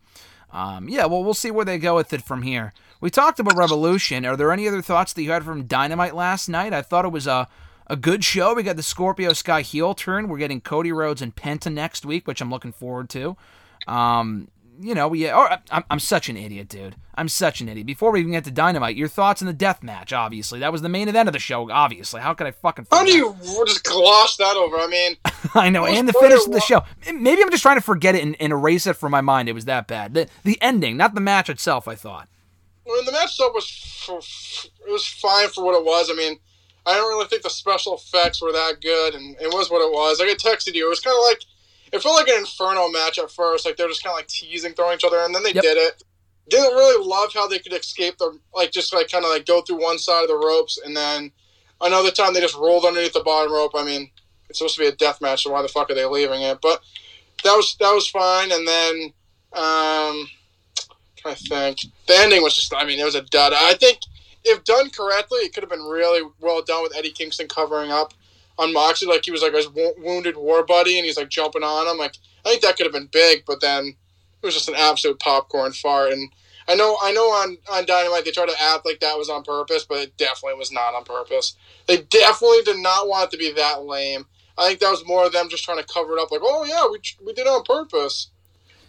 Um, 0.53 0.89
yeah, 0.89 1.07
well, 1.07 1.22
we'll 1.22 1.35
see 1.35 1.51
where 1.51 1.64
they 1.64 1.78
go 1.78 1.95
with 1.95 2.12
it 2.12 2.22
from 2.22 2.43
here. 2.43 2.72
We 3.01 3.09
talked 3.09 3.39
about 3.39 3.57
Revolution. 3.57 4.26
Are 4.26 4.37
there 4.37 4.53
any 4.53 4.66
other 4.66 4.83
thoughts 4.83 5.12
that 5.12 5.22
you 5.22 5.31
had 5.31 5.45
from 5.45 5.64
Dynamite 5.64 6.14
last 6.14 6.49
night? 6.49 6.72
I 6.72 6.83
thought 6.83 7.05
it 7.05 7.12
was 7.12 7.26
a 7.26 7.49
a 7.87 7.97
good 7.97 8.22
show. 8.24 8.55
We 8.55 8.62
got 8.62 8.76
the 8.76 8.83
Scorpio 8.85 9.33
Sky 9.33 9.62
heel 9.62 9.95
turn. 9.95 10.28
We're 10.28 10.39
getting 10.39 10.61
Cody 10.61 10.93
Rhodes 10.93 11.20
and 11.20 11.35
Penta 11.35 11.72
next 11.72 12.07
week, 12.07 12.26
which 12.26 12.41
I'm 12.41 12.51
looking 12.51 12.72
forward 12.72 13.11
to. 13.11 13.37
Um, 13.89 14.49
you 14.81 14.95
know, 14.95 15.09
we. 15.09 15.28
Oh, 15.31 15.57
I'm, 15.70 15.85
I'm 15.91 15.99
such 15.99 16.28
an 16.28 16.37
idiot, 16.37 16.68
dude. 16.68 16.97
I'm 17.14 17.28
such 17.28 17.61
an 17.61 17.68
idiot. 17.68 17.87
Before 17.87 18.11
we 18.11 18.20
even 18.20 18.33
get 18.33 18.45
to 18.45 18.51
Dynamite, 18.51 18.97
your 18.97 19.09
thoughts 19.09 19.43
on 19.43 19.47
the 19.47 19.53
death 19.53 19.83
match? 19.83 20.12
Obviously, 20.12 20.61
that 20.61 20.72
was 20.72 20.81
the 20.81 20.89
main 20.89 21.09
event 21.09 21.28
of 21.28 21.33
the 21.35 21.39
show. 21.39 21.70
Obviously, 21.70 22.20
how 22.20 22.33
could 22.35 22.47
I 22.47 22.51
fucking? 22.53 22.87
How 22.91 23.05
do 23.05 23.12
you 23.12 23.37
just 23.66 23.85
gloss 23.85 24.37
that 24.39 24.57
over? 24.57 24.76
I 24.76 24.87
mean, 24.87 25.16
I 25.55 25.68
know, 25.68 25.85
and 25.87 26.09
the 26.09 26.12
finish 26.14 26.47
of 26.47 26.53
the 26.53 26.61
show. 26.61 26.83
Maybe 27.12 27.43
I'm 27.43 27.51
just 27.51 27.62
trying 27.62 27.76
to 27.76 27.83
forget 27.83 28.14
it 28.14 28.22
and, 28.22 28.37
and 28.41 28.53
erase 28.53 28.87
it 28.87 28.95
from 28.95 29.12
my 29.12 29.20
mind. 29.20 29.49
It 29.49 29.53
was 29.53 29.66
that 29.66 29.87
bad. 29.87 30.14
The 30.14 30.28
the 30.45 30.61
ending, 30.62 30.97
not 30.97 31.14
the 31.14 31.20
match 31.20 31.51
itself. 31.51 31.87
I 31.87 31.95
thought. 31.95 32.28
when 32.85 33.05
the 33.05 33.12
match 33.12 33.39
up 33.41 33.53
was 33.55 33.66
f- 34.09 34.66
it 34.89 34.91
was 34.91 35.07
fine 35.07 35.49
for 35.49 35.64
what 35.64 35.74
it 35.78 35.85
was. 35.85 36.11
I 36.11 36.14
mean, 36.14 36.39
I 36.87 36.95
don't 36.95 37.09
really 37.09 37.26
think 37.28 37.43
the 37.43 37.51
special 37.51 37.95
effects 37.97 38.41
were 38.41 38.53
that 38.53 38.81
good, 38.81 39.14
and 39.14 39.37
it 39.41 39.53
was 39.53 39.70
what 39.70 39.83
it 39.87 39.93
was. 39.93 40.20
Like 40.20 40.31
I 40.31 40.35
texted 40.35 40.74
you, 40.74 40.87
it 40.87 40.91
was 40.91 41.01
kind 41.01 41.16
of 41.16 41.24
like 41.26 41.45
it 41.93 42.03
felt 42.03 42.16
like 42.16 42.28
an 42.28 42.38
Inferno 42.38 42.88
match 42.88 43.18
at 43.18 43.30
first. 43.30 43.66
Like 43.66 43.76
they're 43.76 43.88
just 43.88 44.03
kind 44.03 44.12
of 44.12 44.18
like 44.18 44.28
teasing, 44.28 44.72
throwing 44.74 44.95
each 44.95 45.05
other, 45.05 45.18
and 45.20 45.34
then 45.34 45.43
they 45.43 45.53
Yep. 45.53 45.62
did 45.62 45.76
it. 45.76 46.03
Didn't 46.49 46.74
really 46.74 47.05
love 47.07 47.32
how 47.32 47.47
they 47.47 47.59
could 47.59 47.72
escape 47.72 48.18
the 48.18 48.38
like 48.55 48.72
just 48.72 48.93
like 48.93 49.11
kind 49.11 49.24
of 49.24 49.30
like 49.30 49.47
go 49.47 49.61
through 49.62 49.80
one 49.82 49.99
side 49.99 50.22
of 50.22 50.28
the 50.28 50.36
ropes, 50.36 50.78
and 50.84 50.97
then 50.97 51.30
another 51.80 52.11
time 52.11 52.34
they 52.34 52.41
just 52.41 52.57
rolled 52.57 52.84
underneath 52.84 53.12
the 53.12 53.20
bottom 53.20 53.53
rope. 53.53 53.72
I 53.76 53.84
mean, 53.84 54.11
it's 54.49 54.59
supposed 54.59 54.76
to 54.76 54.80
be 54.82 54.88
a 54.88 54.93
death 54.93 55.20
match, 55.20 55.45
so 55.45 55.51
why 55.53 55.62
the 55.62 55.68
fuck 55.68 55.91
are 55.91 55.95
they 55.95 56.05
leaving 56.05 56.43
it? 56.43 56.59
But 56.61 56.80
that 57.45 57.55
was 57.55 57.76
that 57.80 57.93
was 57.93 58.09
fine, 58.09 58.51
and 58.53 58.66
then 58.66 59.12
um, 59.53 60.28
to 61.16 61.34
think. 61.34 61.80
The 62.07 62.16
ending 62.16 62.43
was 62.43 62.55
just, 62.55 62.74
I 62.74 62.84
mean, 62.84 62.99
it 62.99 63.05
was 63.05 63.14
a 63.14 63.22
dud. 63.22 63.53
I 63.55 63.74
think 63.74 63.99
if 64.45 64.64
done 64.64 64.91
correctly, 64.91 65.41
it 65.41 65.53
could 65.53 65.62
have 65.62 65.70
been 65.70 65.82
really 65.82 66.22
well 66.41 66.62
done 66.62 66.82
with 66.82 66.97
Eddie 66.97 67.11
Kingston 67.12 67.49
covering 67.49 67.91
up 67.91 68.14
on 68.61 68.72
Moxley, 68.72 69.08
like 69.08 69.24
he 69.24 69.30
was 69.30 69.42
like 69.42 69.54
his 69.54 69.68
wo- 69.68 69.94
wounded 69.98 70.36
war 70.36 70.64
buddy, 70.64 70.98
and 70.98 71.06
he's 71.06 71.16
like 71.16 71.30
jumping 71.30 71.62
on 71.62 71.86
him. 71.86 71.98
Like 71.98 72.16
I 72.44 72.50
think 72.50 72.62
that 72.62 72.76
could 72.76 72.86
have 72.86 72.92
been 72.92 73.08
big, 73.11 73.44
but 73.46 73.61
then 73.61 73.96
it 74.42 74.46
was 74.46 74.54
just 74.54 74.68
an 74.68 74.74
absolute 74.76 75.18
popcorn 75.18 75.72
fart. 75.72 76.12
And 76.12 76.30
I 76.68 76.74
know, 76.74 76.98
I 77.02 77.12
know, 77.12 77.24
on 77.24 77.56
on 77.72 77.86
Dynamite 77.86 78.24
they 78.24 78.30
try 78.30 78.46
to 78.46 78.62
act 78.62 78.84
like 78.84 79.00
that 79.00 79.18
was 79.18 79.30
on 79.30 79.42
purpose, 79.42 79.84
but 79.84 79.98
it 79.98 80.16
definitely 80.16 80.58
was 80.58 80.70
not 80.70 80.94
on 80.94 81.04
purpose. 81.04 81.56
They 81.86 81.98
definitely 82.02 82.62
did 82.62 82.78
not 82.78 83.08
want 83.08 83.28
it 83.28 83.30
to 83.32 83.38
be 83.38 83.52
that 83.52 83.84
lame. 83.84 84.26
I 84.58 84.68
think 84.68 84.80
that 84.80 84.90
was 84.90 85.06
more 85.06 85.24
of 85.24 85.32
them 85.32 85.48
just 85.48 85.64
trying 85.64 85.78
to 85.78 85.92
cover 85.92 86.16
it 86.16 86.20
up, 86.20 86.30
like, 86.30 86.42
oh 86.44 86.64
yeah, 86.64 86.86
we 86.90 87.00
we 87.24 87.32
did 87.32 87.46
it 87.46 87.50
on 87.50 87.64
purpose. 87.64 88.30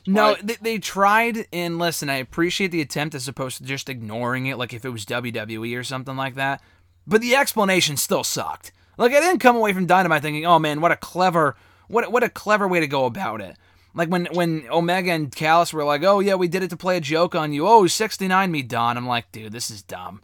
No, 0.07 0.35
they, 0.41 0.57
they 0.59 0.79
tried, 0.79 1.45
and 1.53 1.77
listen, 1.77 2.09
I 2.09 2.15
appreciate 2.15 2.71
the 2.71 2.81
attempt 2.81 3.13
as 3.13 3.27
opposed 3.27 3.57
to 3.57 3.63
just 3.63 3.87
ignoring 3.87 4.47
it, 4.47 4.57
like 4.57 4.73
if 4.73 4.83
it 4.83 4.89
was 4.89 5.05
WWE 5.05 5.77
or 5.77 5.83
something 5.83 6.17
like 6.17 6.35
that. 6.35 6.61
But 7.05 7.21
the 7.21 7.35
explanation 7.35 7.97
still 7.97 8.23
sucked. 8.23 8.71
Like 8.97 9.11
I 9.13 9.19
didn't 9.19 9.39
come 9.39 9.55
away 9.55 9.73
from 9.73 9.85
Dynamite 9.85 10.21
thinking, 10.21 10.45
"Oh 10.45 10.59
man, 10.59 10.81
what 10.81 10.91
a 10.91 10.95
clever, 10.95 11.55
what 11.87 12.11
what 12.11 12.23
a 12.23 12.29
clever 12.29 12.67
way 12.67 12.79
to 12.79 12.87
go 12.87 13.05
about 13.05 13.41
it." 13.41 13.57
Like 13.93 14.09
when 14.09 14.27
when 14.33 14.65
Omega 14.69 15.11
and 15.11 15.33
Callis 15.33 15.73
were 15.73 15.83
like, 15.83 16.03
"Oh 16.03 16.19
yeah, 16.19 16.35
we 16.35 16.47
did 16.47 16.63
it 16.63 16.69
to 16.69 16.77
play 16.77 16.97
a 16.97 17.01
joke 17.01 17.35
on 17.35 17.53
you." 17.53 17.67
Oh, 17.67 17.87
69 17.87 18.51
me, 18.51 18.61
Don. 18.61 18.97
I'm 18.97 19.07
like, 19.07 19.31
dude, 19.31 19.51
this 19.51 19.69
is 19.69 19.81
dumb. 19.81 20.21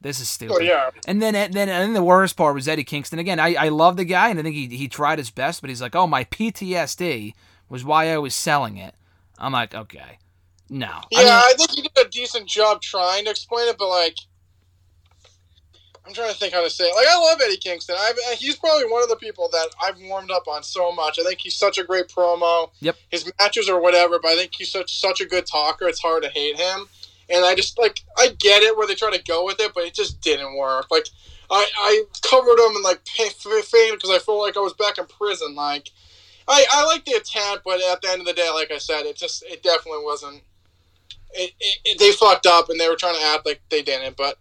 This 0.00 0.20
is 0.20 0.26
oh, 0.28 0.34
stupid. 0.34 0.54
Oh, 0.56 0.60
yeah. 0.60 0.90
And 1.06 1.22
then 1.22 1.34
and 1.34 1.52
then 1.54 1.68
and 1.68 1.82
then 1.82 1.94
the 1.94 2.02
worst 2.02 2.36
part 2.36 2.54
was 2.54 2.68
Eddie 2.68 2.84
Kingston. 2.84 3.18
Again, 3.18 3.40
I, 3.40 3.54
I 3.54 3.68
love 3.70 3.96
the 3.96 4.04
guy 4.04 4.28
and 4.28 4.38
I 4.38 4.42
think 4.42 4.54
he 4.54 4.66
he 4.68 4.88
tried 4.88 5.18
his 5.18 5.30
best, 5.30 5.60
but 5.60 5.70
he's 5.70 5.80
like, 5.82 5.94
oh 5.96 6.06
my 6.06 6.24
PTSD 6.24 7.32
was 7.68 7.84
why 7.84 8.12
I 8.12 8.18
was 8.18 8.34
selling 8.34 8.76
it. 8.76 8.94
I'm 9.38 9.52
like, 9.52 9.74
okay, 9.74 10.18
no. 10.70 10.86
I 10.86 11.02
Yeah, 11.10 11.18
mean- 11.20 11.28
I, 11.28 11.54
think 11.56 11.70
he 11.70 11.82
did 11.82 12.06
a 12.06 12.08
decent 12.08 12.46
job 12.46 12.80
trying 12.80 13.24
to 13.24 13.30
explain 13.30 13.68
it, 13.68 13.76
but 13.78 13.88
like, 13.88 14.16
I'm 16.06 16.12
trying 16.14 16.30
to 16.30 16.36
think 16.38 16.52
how 16.54 16.62
to 16.62 16.70
say 16.70 16.84
it. 16.84 16.94
Like, 16.94 17.06
I 17.10 17.18
love 17.18 17.40
Eddie 17.44 17.56
Kingston. 17.56 17.96
I've, 17.98 18.14
uh, 18.30 18.36
he's 18.36 18.56
probably 18.56 18.84
one 18.90 19.02
of 19.02 19.08
the 19.08 19.16
people 19.16 19.48
that 19.52 19.68
I've 19.82 19.98
warmed 20.02 20.30
up 20.30 20.46
on 20.46 20.62
so 20.62 20.92
much. 20.92 21.18
I 21.18 21.24
think 21.24 21.40
he's 21.40 21.56
such 21.56 21.78
a 21.78 21.84
great 21.84 22.06
promo. 22.08 22.70
Yep. 22.80 22.96
His 23.10 23.32
matches 23.40 23.68
or 23.68 23.80
whatever, 23.80 24.18
but 24.20 24.30
I 24.32 24.36
think 24.36 24.52
he's 24.54 24.70
such 24.70 25.00
such 25.00 25.20
a 25.20 25.26
good 25.26 25.46
talker. 25.46 25.88
It's 25.88 26.00
hard 26.00 26.22
to 26.22 26.28
hate 26.28 26.56
him. 26.56 26.86
And 27.28 27.44
I 27.44 27.56
just 27.56 27.76
like 27.78 28.00
I 28.16 28.28
get 28.38 28.62
it 28.62 28.76
where 28.76 28.86
they 28.86 28.94
try 28.94 29.10
to 29.10 29.22
go 29.24 29.44
with 29.44 29.58
it, 29.58 29.72
but 29.74 29.82
it 29.84 29.94
just 29.94 30.20
didn't 30.20 30.56
work. 30.56 30.90
Like 30.92 31.08
I, 31.50 31.66
I 31.76 32.04
covered 32.22 32.58
him 32.58 32.76
and 32.76 32.84
like 32.84 33.04
fainted 33.08 33.94
because 33.94 34.10
I 34.10 34.18
felt 34.20 34.38
like 34.38 34.56
I 34.56 34.60
was 34.60 34.74
back 34.74 34.98
in 34.98 35.06
prison. 35.06 35.56
Like 35.56 35.90
I, 36.46 36.64
I 36.70 36.84
like 36.84 37.04
the 37.04 37.14
attempt, 37.14 37.64
but 37.64 37.80
at 37.82 38.00
the 38.00 38.10
end 38.10 38.20
of 38.20 38.26
the 38.26 38.32
day, 38.32 38.48
like 38.54 38.70
I 38.70 38.78
said, 38.78 39.06
it 39.06 39.16
just 39.16 39.42
it 39.44 39.62
definitely 39.64 40.04
wasn't. 40.04 40.42
It, 41.32 41.52
it, 41.58 41.78
it- 41.84 41.98
they 41.98 42.12
fucked 42.12 42.46
up 42.46 42.68
and 42.68 42.78
they 42.78 42.88
were 42.88 42.94
trying 42.96 43.16
to 43.18 43.26
act 43.26 43.44
like 43.44 43.60
they 43.70 43.82
didn't, 43.82 44.16
but 44.16 44.38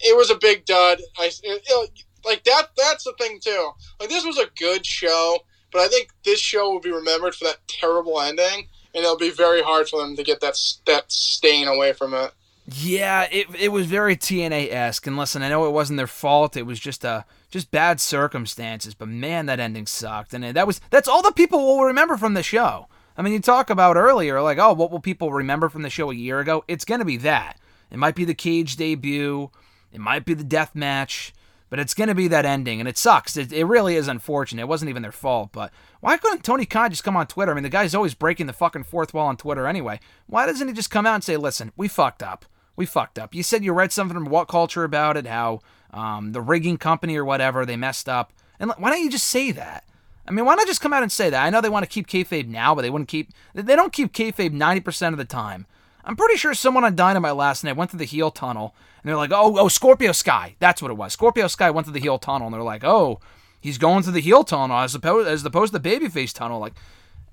it 0.00 0.16
was 0.16 0.30
a 0.30 0.36
big 0.36 0.64
dud. 0.64 0.98
I 1.18 1.26
it, 1.26 1.62
it- 1.66 2.04
like 2.26 2.42
that. 2.44 2.68
That's 2.76 3.04
the 3.04 3.12
thing 3.18 3.38
too. 3.38 3.70
Like 4.00 4.08
this 4.08 4.24
was 4.24 4.38
a 4.38 4.46
good 4.58 4.86
show, 4.86 5.40
but 5.70 5.82
I 5.82 5.88
think 5.88 6.08
this 6.24 6.40
show 6.40 6.70
will 6.70 6.80
be 6.80 6.90
remembered 6.90 7.34
for 7.34 7.44
that 7.44 7.58
terrible 7.68 8.18
ending, 8.20 8.68
and 8.94 9.04
it'll 9.04 9.18
be 9.18 9.28
very 9.30 9.60
hard 9.62 9.88
for 9.90 10.00
them 10.00 10.16
to 10.16 10.22
get 10.22 10.40
that 10.40 10.58
that 10.86 11.12
stain 11.12 11.68
away 11.68 11.92
from 11.92 12.14
it. 12.14 12.32
Yeah, 12.66 13.28
it 13.30 13.46
it 13.58 13.68
was 13.72 13.84
very 13.86 14.16
TNA 14.16 14.72
esque. 14.72 15.06
And 15.06 15.18
listen, 15.18 15.42
I 15.42 15.50
know 15.50 15.66
it 15.66 15.72
wasn't 15.72 15.98
their 15.98 16.06
fault. 16.06 16.56
It 16.56 16.62
was 16.64 16.80
just 16.80 17.04
uh 17.04 17.24
just 17.50 17.70
bad 17.70 18.00
circumstances. 18.00 18.94
But 18.94 19.08
man, 19.08 19.44
that 19.46 19.60
ending 19.60 19.86
sucked. 19.86 20.32
And 20.32 20.42
that 20.44 20.66
was 20.66 20.80
that's 20.88 21.08
all 21.08 21.20
the 21.20 21.30
people 21.32 21.58
will 21.58 21.84
remember 21.84 22.16
from 22.16 22.32
the 22.32 22.42
show. 22.42 22.88
I 23.18 23.22
mean, 23.22 23.34
you 23.34 23.40
talk 23.40 23.68
about 23.70 23.96
earlier, 23.96 24.40
like, 24.40 24.58
oh, 24.58 24.72
what 24.72 24.90
will 24.90 24.98
people 25.00 25.30
remember 25.32 25.68
from 25.68 25.82
the 25.82 25.90
show 25.90 26.10
a 26.10 26.14
year 26.14 26.40
ago? 26.40 26.64
It's 26.66 26.86
gonna 26.86 27.04
be 27.04 27.18
that. 27.18 27.58
It 27.90 27.98
might 27.98 28.16
be 28.16 28.24
the 28.24 28.34
cage 28.34 28.76
debut. 28.76 29.50
It 29.94 30.00
might 30.00 30.26
be 30.26 30.34
the 30.34 30.44
death 30.44 30.74
match. 30.74 31.32
But 31.70 31.80
it's 31.80 31.94
gonna 31.94 32.14
be 32.14 32.28
that 32.28 32.44
ending, 32.44 32.78
and 32.78 32.88
it 32.88 32.96
sucks. 32.96 33.36
It, 33.36 33.52
it 33.52 33.64
really 33.64 33.96
is 33.96 34.06
unfortunate. 34.06 34.62
It 34.62 34.68
wasn't 34.68 34.90
even 34.90 35.02
their 35.02 35.10
fault. 35.10 35.50
But 35.50 35.72
why 36.00 36.16
couldn't 36.18 36.44
Tony 36.44 36.66
Khan 36.66 36.90
just 36.90 37.02
come 37.02 37.16
on 37.16 37.26
Twitter? 37.26 37.50
I 37.50 37.54
mean, 37.54 37.64
the 37.64 37.68
guy's 37.68 37.96
always 37.96 38.14
breaking 38.14 38.46
the 38.46 38.52
fucking 38.52 38.84
fourth 38.84 39.12
wall 39.12 39.26
on 39.26 39.36
Twitter 39.36 39.66
anyway. 39.66 39.98
Why 40.28 40.46
doesn't 40.46 40.68
he 40.68 40.74
just 40.74 40.90
come 40.90 41.04
out 41.04 41.14
and 41.14 41.24
say, 41.24 41.36
"Listen, 41.36 41.72
we 41.76 41.88
fucked 41.88 42.22
up. 42.22 42.44
We 42.76 42.86
fucked 42.86 43.18
up." 43.18 43.34
You 43.34 43.42
said 43.42 43.64
you 43.64 43.72
read 43.72 43.90
something 43.90 44.14
from 44.14 44.26
What 44.26 44.46
Culture 44.46 44.84
about 44.84 45.16
it, 45.16 45.26
how 45.26 45.60
um, 45.90 46.30
the 46.30 46.42
rigging 46.42 46.76
company 46.76 47.16
or 47.16 47.24
whatever 47.24 47.66
they 47.66 47.76
messed 47.76 48.08
up, 48.08 48.32
and 48.60 48.70
why 48.76 48.90
don't 48.90 49.02
you 49.02 49.10
just 49.10 49.26
say 49.26 49.50
that? 49.50 49.84
I 50.28 50.30
mean, 50.30 50.44
why 50.44 50.54
not 50.54 50.68
just 50.68 50.80
come 50.80 50.92
out 50.92 51.02
and 51.02 51.10
say 51.10 51.28
that? 51.30 51.44
I 51.44 51.50
know 51.50 51.60
they 51.60 51.68
want 51.68 51.84
to 51.84 51.90
keep 51.90 52.06
kayfabe 52.06 52.46
now, 52.46 52.74
but 52.74 52.82
they 52.82 52.90
wouldn't 52.90 53.08
keep. 53.08 53.32
They 53.52 53.74
don't 53.74 53.92
keep 53.92 54.12
kayfabe 54.12 54.52
ninety 54.52 54.80
percent 54.80 55.12
of 55.12 55.18
the 55.18 55.24
time. 55.24 55.66
I'm 56.04 56.16
pretty 56.16 56.36
sure 56.36 56.54
someone 56.54 56.84
on 56.84 56.94
Dynamite 56.94 57.36
last 57.36 57.64
night 57.64 57.76
went 57.76 57.90
through 57.90 57.98
the 57.98 58.04
heel 58.04 58.30
tunnel, 58.30 58.74
and 59.02 59.08
they're 59.08 59.16
like, 59.16 59.32
"Oh, 59.32 59.58
oh, 59.58 59.68
Scorpio 59.68 60.12
Sky." 60.12 60.56
That's 60.58 60.82
what 60.82 60.90
it 60.90 60.94
was. 60.94 61.12
Scorpio 61.12 61.46
Sky 61.46 61.70
went 61.70 61.86
through 61.86 61.94
the 61.94 62.00
heel 62.00 62.18
tunnel, 62.18 62.46
and 62.46 62.54
they're 62.54 62.62
like, 62.62 62.84
"Oh, 62.84 63.20
he's 63.60 63.78
going 63.78 64.02
through 64.02 64.12
the 64.12 64.20
heel 64.20 64.44
tunnel 64.44 64.76
as 64.78 64.94
opposed 64.94 65.28
as 65.28 65.44
opposed 65.44 65.72
to 65.72 65.78
the 65.78 65.88
babyface 65.88 66.32
tunnel." 66.32 66.60
Like, 66.60 66.74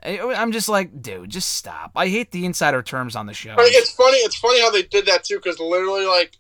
I'm 0.04 0.52
just 0.52 0.70
like, 0.70 1.02
dude, 1.02 1.30
just 1.30 1.50
stop. 1.54 1.92
I 1.96 2.08
hate 2.08 2.32
the 2.32 2.46
insider 2.46 2.82
terms 2.82 3.16
on 3.16 3.26
the 3.26 3.34
show. 3.34 3.56
It's 3.60 3.92
funny. 3.92 4.18
It's 4.18 4.38
funny 4.38 4.62
how 4.62 4.72
they 4.72 4.84
did 4.84 5.06
that 5.06 5.24
too, 5.24 5.38
because 5.38 5.60
literally, 5.60 6.06
like 6.06 6.38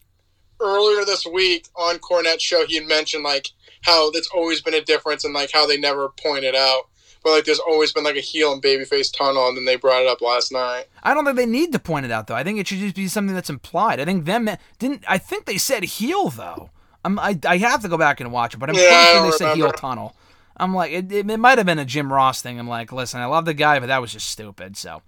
earlier 0.59 1.03
this 1.05 1.25
week 1.25 1.67
on 1.75 1.97
Cornette's 1.97 2.43
show, 2.43 2.65
he 2.65 2.75
had 2.75 2.87
mentioned 2.87 3.23
like 3.23 3.49
how 3.83 4.11
there's 4.11 4.29
always 4.33 4.61
been 4.61 4.73
a 4.73 4.81
difference 4.81 5.25
and 5.25 5.33
like 5.33 5.51
how 5.51 5.65
they 5.65 5.77
never 5.77 6.09
pointed 6.09 6.55
out. 6.55 6.83
But 7.23 7.31
like, 7.31 7.45
there's 7.45 7.59
always 7.59 7.91
been 7.91 8.03
like 8.03 8.15
a 8.15 8.21
heel 8.21 8.51
and 8.51 8.61
babyface 8.61 9.15
tunnel, 9.15 9.47
and 9.47 9.55
then 9.57 9.65
they 9.65 9.75
brought 9.75 10.01
it 10.01 10.07
up 10.07 10.21
last 10.21 10.51
night. 10.51 10.85
I 11.03 11.13
don't 11.13 11.23
think 11.25 11.37
they 11.37 11.45
need 11.45 11.71
to 11.73 11.79
point 11.79 12.05
it 12.05 12.11
out 12.11 12.27
though. 12.27 12.35
I 12.35 12.43
think 12.43 12.59
it 12.59 12.67
should 12.67 12.79
just 12.79 12.95
be 12.95 13.07
something 13.07 13.35
that's 13.35 13.49
implied. 13.49 13.99
I 13.99 14.05
think 14.05 14.25
them 14.25 14.49
didn't. 14.79 15.03
I 15.07 15.17
think 15.17 15.45
they 15.45 15.57
said 15.57 15.83
heel 15.83 16.29
though. 16.29 16.69
I'm, 17.03 17.17
I 17.19 17.37
I 17.45 17.57
have 17.57 17.81
to 17.81 17.89
go 17.89 17.97
back 17.97 18.19
and 18.19 18.31
watch 18.31 18.53
it, 18.53 18.57
but 18.57 18.69
I'm 18.69 18.75
Yeah, 18.75 18.87
pretty 18.87 19.05
sure 19.05 19.21
they 19.21 19.31
said 19.31 19.55
heel 19.55 19.71
tunnel. 19.71 20.15
I'm 20.57 20.75
like, 20.75 20.91
it, 20.91 21.11
it, 21.11 21.29
it 21.29 21.37
might 21.37 21.57
have 21.57 21.65
been 21.65 21.79
a 21.79 21.85
Jim 21.85 22.11
Ross 22.11 22.41
thing. 22.41 22.59
I'm 22.59 22.67
like, 22.67 22.91
listen, 22.91 23.19
I 23.19 23.25
love 23.25 23.45
the 23.45 23.53
guy, 23.53 23.79
but 23.79 23.87
that 23.87 24.01
was 24.01 24.13
just 24.13 24.29
stupid. 24.29 24.77
So 24.77 25.01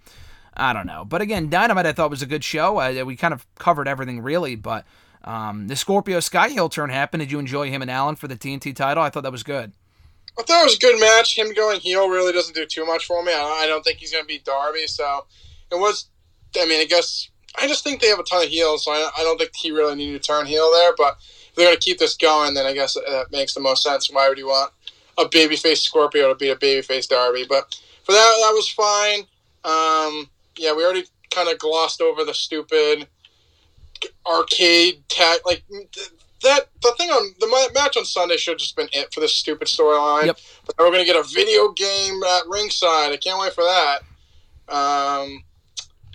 I 0.56 0.72
don't 0.72 0.86
know. 0.86 1.04
But 1.04 1.20
again, 1.22 1.48
Dynamite 1.50 1.86
I 1.86 1.92
thought 1.92 2.10
was 2.10 2.22
a 2.22 2.26
good 2.26 2.42
show. 2.42 2.78
Uh, 2.78 3.04
we 3.04 3.16
kind 3.16 3.34
of 3.34 3.46
covered 3.56 3.86
everything 3.86 4.20
really, 4.20 4.56
but 4.56 4.84
um, 5.22 5.68
the 5.68 5.76
Scorpio 5.76 6.20
Sky 6.20 6.48
heel 6.48 6.68
turn 6.68 6.90
happened. 6.90 7.20
Did 7.20 7.32
you 7.32 7.38
enjoy 7.38 7.70
him 7.70 7.82
and 7.82 7.90
Allin 7.90 8.16
for 8.16 8.28
the 8.28 8.36
TNT 8.36 8.74
title? 8.74 9.02
I 9.02 9.10
thought 9.10 9.22
that 9.22 9.32
was 9.32 9.42
good. 9.42 9.72
I 10.38 10.42
thought 10.42 10.62
it 10.62 10.64
was 10.64 10.76
a 10.76 10.80
good 10.80 11.00
match. 11.00 11.38
Him 11.38 11.52
going 11.54 11.80
heel 11.80 12.08
really 12.08 12.32
doesn't 12.32 12.54
do 12.54 12.66
too 12.66 12.84
much 12.84 13.06
for 13.06 13.22
me. 13.22 13.32
I, 13.32 13.66
don't 13.66 13.84
think 13.84 13.98
he's 13.98 14.12
going 14.12 14.24
to 14.24 14.28
beat 14.28 14.44
Darby, 14.44 14.86
so 14.86 15.26
it 15.70 15.76
was. 15.76 16.08
I 16.56 16.66
mean, 16.66 16.80
I 16.80 16.84
guess 16.84 17.28
I 17.56 17.68
just 17.68 17.84
think 17.84 18.00
they 18.00 18.08
have 18.08 18.18
a 18.18 18.24
ton 18.24 18.42
of 18.42 18.48
heels, 18.48 18.84
so 18.84 18.92
I, 18.92 19.10
I 19.16 19.22
don't 19.22 19.38
think 19.38 19.54
he 19.54 19.70
really 19.70 19.94
needed 19.94 20.22
to 20.22 20.26
turn 20.26 20.46
heel 20.46 20.68
there. 20.72 20.92
But 20.96 21.16
if 21.20 21.54
they're 21.54 21.66
going 21.66 21.76
to 21.76 21.80
keep 21.80 21.98
this 21.98 22.16
going, 22.16 22.54
then 22.54 22.66
I 22.66 22.72
guess 22.72 22.94
that 22.94 23.26
makes 23.30 23.54
the 23.54 23.60
most 23.60 23.82
sense. 23.82 24.10
Why 24.10 24.28
would 24.28 24.38
you 24.38 24.48
want 24.48 24.72
a 25.18 25.24
babyface 25.24 25.78
Scorpio 25.78 26.28
to 26.28 26.34
beat 26.34 26.50
a 26.50 26.56
babyface 26.56 27.08
Darby? 27.08 27.46
But 27.48 27.74
for 28.02 28.12
that, 28.12 28.34
that 28.42 28.52
was 28.52 28.68
fine. 28.68 29.20
Um, 29.64 30.30
yeah, 30.56 30.74
we 30.74 30.84
already 30.84 31.04
kind 31.30 31.48
of 31.48 31.58
glossed 31.58 32.00
over 32.00 32.24
the 32.24 32.34
stupid 32.34 33.06
arcade 34.26 35.08
tag. 35.08 35.40
Like 35.46 35.62
that, 36.44 36.68
the 36.82 36.94
thing 36.96 37.10
on 37.10 37.34
the 37.40 37.70
match 37.74 37.96
on 37.96 38.04
Sunday 38.04 38.36
should 38.36 38.52
have 38.52 38.58
just 38.58 38.76
been 38.76 38.88
it 38.92 39.12
for 39.12 39.20
this 39.20 39.34
stupid 39.34 39.68
storyline. 39.68 40.26
Yep. 40.26 40.38
But 40.66 40.76
we're 40.78 40.92
gonna 40.92 41.04
get 41.04 41.16
a 41.16 41.22
video 41.22 41.72
game 41.72 42.22
at 42.22 42.42
ringside. 42.48 43.12
I 43.12 43.16
can't 43.16 43.40
wait 43.40 43.52
for 43.52 43.64
that. 43.64 43.98
Um, 44.68 45.44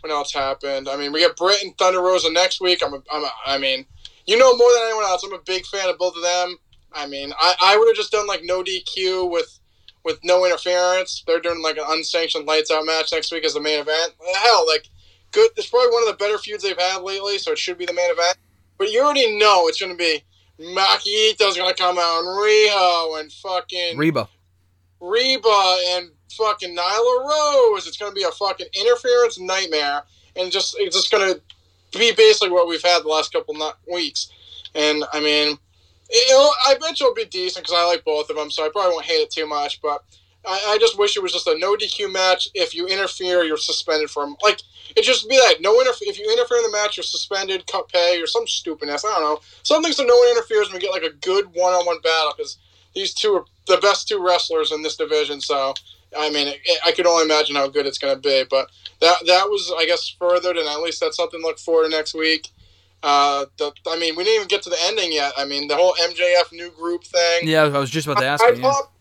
what 0.01 0.11
else 0.11 0.33
happened? 0.33 0.87
I 0.87 0.95
mean, 0.95 1.11
we 1.11 1.19
get 1.19 1.35
Britt 1.35 1.63
and 1.63 1.77
Thunder 1.77 2.01
Rosa 2.01 2.31
next 2.31 2.61
week. 2.61 2.81
I'm, 2.83 2.93
a, 2.93 3.03
I'm 3.11 3.23
a, 3.23 3.31
I 3.45 3.57
mean, 3.57 3.85
you 4.25 4.37
know 4.37 4.55
more 4.55 4.71
than 4.73 4.83
anyone 4.83 5.03
else. 5.03 5.23
I'm 5.23 5.33
a 5.33 5.39
big 5.45 5.65
fan 5.65 5.89
of 5.89 5.97
both 5.97 6.15
of 6.15 6.23
them. 6.23 6.57
I 6.93 7.05
mean, 7.05 7.33
I, 7.39 7.55
I 7.61 7.77
would 7.77 7.87
have 7.87 7.95
just 7.95 8.11
done 8.11 8.27
like 8.27 8.43
no 8.43 8.63
DQ 8.63 9.29
with 9.29 9.59
with 10.03 10.19
no 10.23 10.45
interference. 10.45 11.23
They're 11.27 11.41
doing 11.41 11.61
like 11.61 11.77
an 11.77 11.83
unsanctioned 11.87 12.45
lights 12.45 12.71
out 12.71 12.85
match 12.85 13.11
next 13.11 13.31
week 13.31 13.43
as 13.43 13.53
the 13.53 13.61
main 13.61 13.79
event. 13.79 14.13
Hell, 14.35 14.67
like 14.67 14.87
good. 15.31 15.51
It's 15.57 15.67
probably 15.67 15.91
one 15.91 16.03
of 16.03 16.09
the 16.09 16.23
better 16.23 16.37
feuds 16.37 16.63
they've 16.63 16.79
had 16.79 17.01
lately, 17.01 17.37
so 17.37 17.51
it 17.51 17.57
should 17.57 17.77
be 17.77 17.85
the 17.85 17.93
main 17.93 18.11
event. 18.11 18.37
But 18.79 18.91
you 18.91 19.03
already 19.03 19.37
know 19.37 19.67
it's 19.67 19.79
going 19.79 19.91
to 19.91 19.97
be 19.97 20.23
Maki 20.59 21.37
going 21.37 21.69
to 21.69 21.73
come 21.75 21.97
out 21.99 22.19
and 22.19 22.27
Riho 22.27 23.19
and 23.19 23.31
fucking 23.31 23.97
Reba. 23.97 24.27
Reba 24.99 25.77
and 25.89 26.09
fucking 26.31 26.75
Nyla 26.75 27.27
Rose. 27.27 27.87
It's 27.87 27.97
going 27.97 28.11
to 28.11 28.15
be 28.15 28.23
a 28.23 28.31
fucking 28.31 28.67
interference 28.73 29.39
nightmare, 29.39 30.03
and 30.35 30.51
just 30.51 30.75
it's 30.79 30.95
just 30.95 31.11
going 31.11 31.33
to 31.33 31.41
be 31.97 32.13
basically 32.13 32.49
what 32.49 32.67
we've 32.67 32.81
had 32.81 33.03
the 33.03 33.09
last 33.09 33.31
couple 33.31 33.53
not 33.53 33.77
weeks. 33.91 34.31
And 34.75 35.03
I 35.13 35.19
mean, 35.19 35.57
it'll, 36.09 36.51
I 36.67 36.75
bet 36.79 36.99
you 36.99 37.07
it'll 37.07 37.15
be 37.15 37.25
decent 37.25 37.65
because 37.65 37.77
I 37.77 37.85
like 37.85 38.03
both 38.05 38.29
of 38.29 38.35
them, 38.35 38.51
so 38.51 38.65
I 38.65 38.69
probably 38.69 38.93
won't 38.93 39.05
hate 39.05 39.21
it 39.21 39.31
too 39.31 39.47
much. 39.47 39.81
But 39.81 40.03
I, 40.47 40.73
I 40.73 40.77
just 40.79 40.97
wish 40.97 41.17
it 41.17 41.23
was 41.23 41.33
just 41.33 41.47
a 41.47 41.57
no 41.57 41.75
DQ 41.75 42.11
match. 42.11 42.49
If 42.53 42.73
you 42.73 42.87
interfere, 42.87 43.43
you're 43.43 43.57
suspended 43.57 44.09
from 44.09 44.35
like 44.41 44.61
it 44.95 45.03
just 45.03 45.29
be 45.29 45.35
that 45.35 45.61
no 45.61 45.77
interf- 45.79 46.01
If 46.01 46.17
you 46.17 46.31
interfere 46.31 46.57
in 46.57 46.63
the 46.63 46.71
match, 46.71 46.97
you're 46.97 47.03
suspended, 47.03 47.67
cut 47.67 47.89
pay, 47.89 48.21
or 48.21 48.27
some 48.27 48.47
stupidness. 48.47 49.05
I 49.05 49.09
don't 49.09 49.21
know. 49.21 49.39
Something 49.63 49.91
so 49.91 50.03
no 50.03 50.15
one 50.15 50.29
interferes 50.29 50.67
and 50.67 50.73
we 50.73 50.79
get 50.79 50.91
like 50.91 51.03
a 51.03 51.15
good 51.21 51.45
one-on-one 51.53 52.01
battle 52.01 52.33
because 52.35 52.57
these 52.95 53.13
two 53.13 53.33
are 53.33 53.45
the 53.67 53.77
best 53.77 54.07
two 54.07 54.23
wrestlers 54.23 54.71
in 54.71 54.81
this 54.81 54.95
division. 54.95 55.41
So 55.41 55.73
I 56.17 56.29
mean, 56.31 56.47
it, 56.47 56.79
I 56.85 56.91
could 56.91 57.05
only 57.05 57.25
imagine 57.25 57.55
how 57.55 57.67
good 57.67 57.85
it's 57.85 57.99
going 57.99 58.15
to 58.15 58.21
be. 58.21 58.43
But 58.49 58.69
that 59.01 59.15
that 59.27 59.49
was, 59.49 59.71
I 59.77 59.85
guess, 59.85 60.09
furthered, 60.09 60.57
and 60.57 60.67
at 60.67 60.79
least 60.79 60.99
that's 60.99 61.17
something 61.17 61.39
to 61.39 61.45
look 61.45 61.59
forward 61.59 61.89
to 61.89 61.89
next 61.89 62.13
week. 62.13 62.49
Uh, 63.01 63.45
the, 63.57 63.71
I 63.87 63.97
mean, 63.97 64.15
we 64.15 64.23
didn't 64.23 64.35
even 64.35 64.47
get 64.47 64.61
to 64.63 64.69
the 64.69 64.77
ending 64.83 65.13
yet. 65.13 65.31
I 65.37 65.45
mean, 65.45 65.67
the 65.67 65.75
whole 65.75 65.93
MJF 65.93 66.51
new 66.51 66.69
group 66.71 67.03
thing. 67.03 67.47
Yeah, 67.47 67.63
I 67.63 67.79
was 67.79 67.89
just 67.89 68.07
about 68.07 68.19
to 68.19 68.27
ask 68.27 68.43
I, 68.43 68.49
you. 68.49 68.57
I 68.57 68.61
popped, 68.61 68.93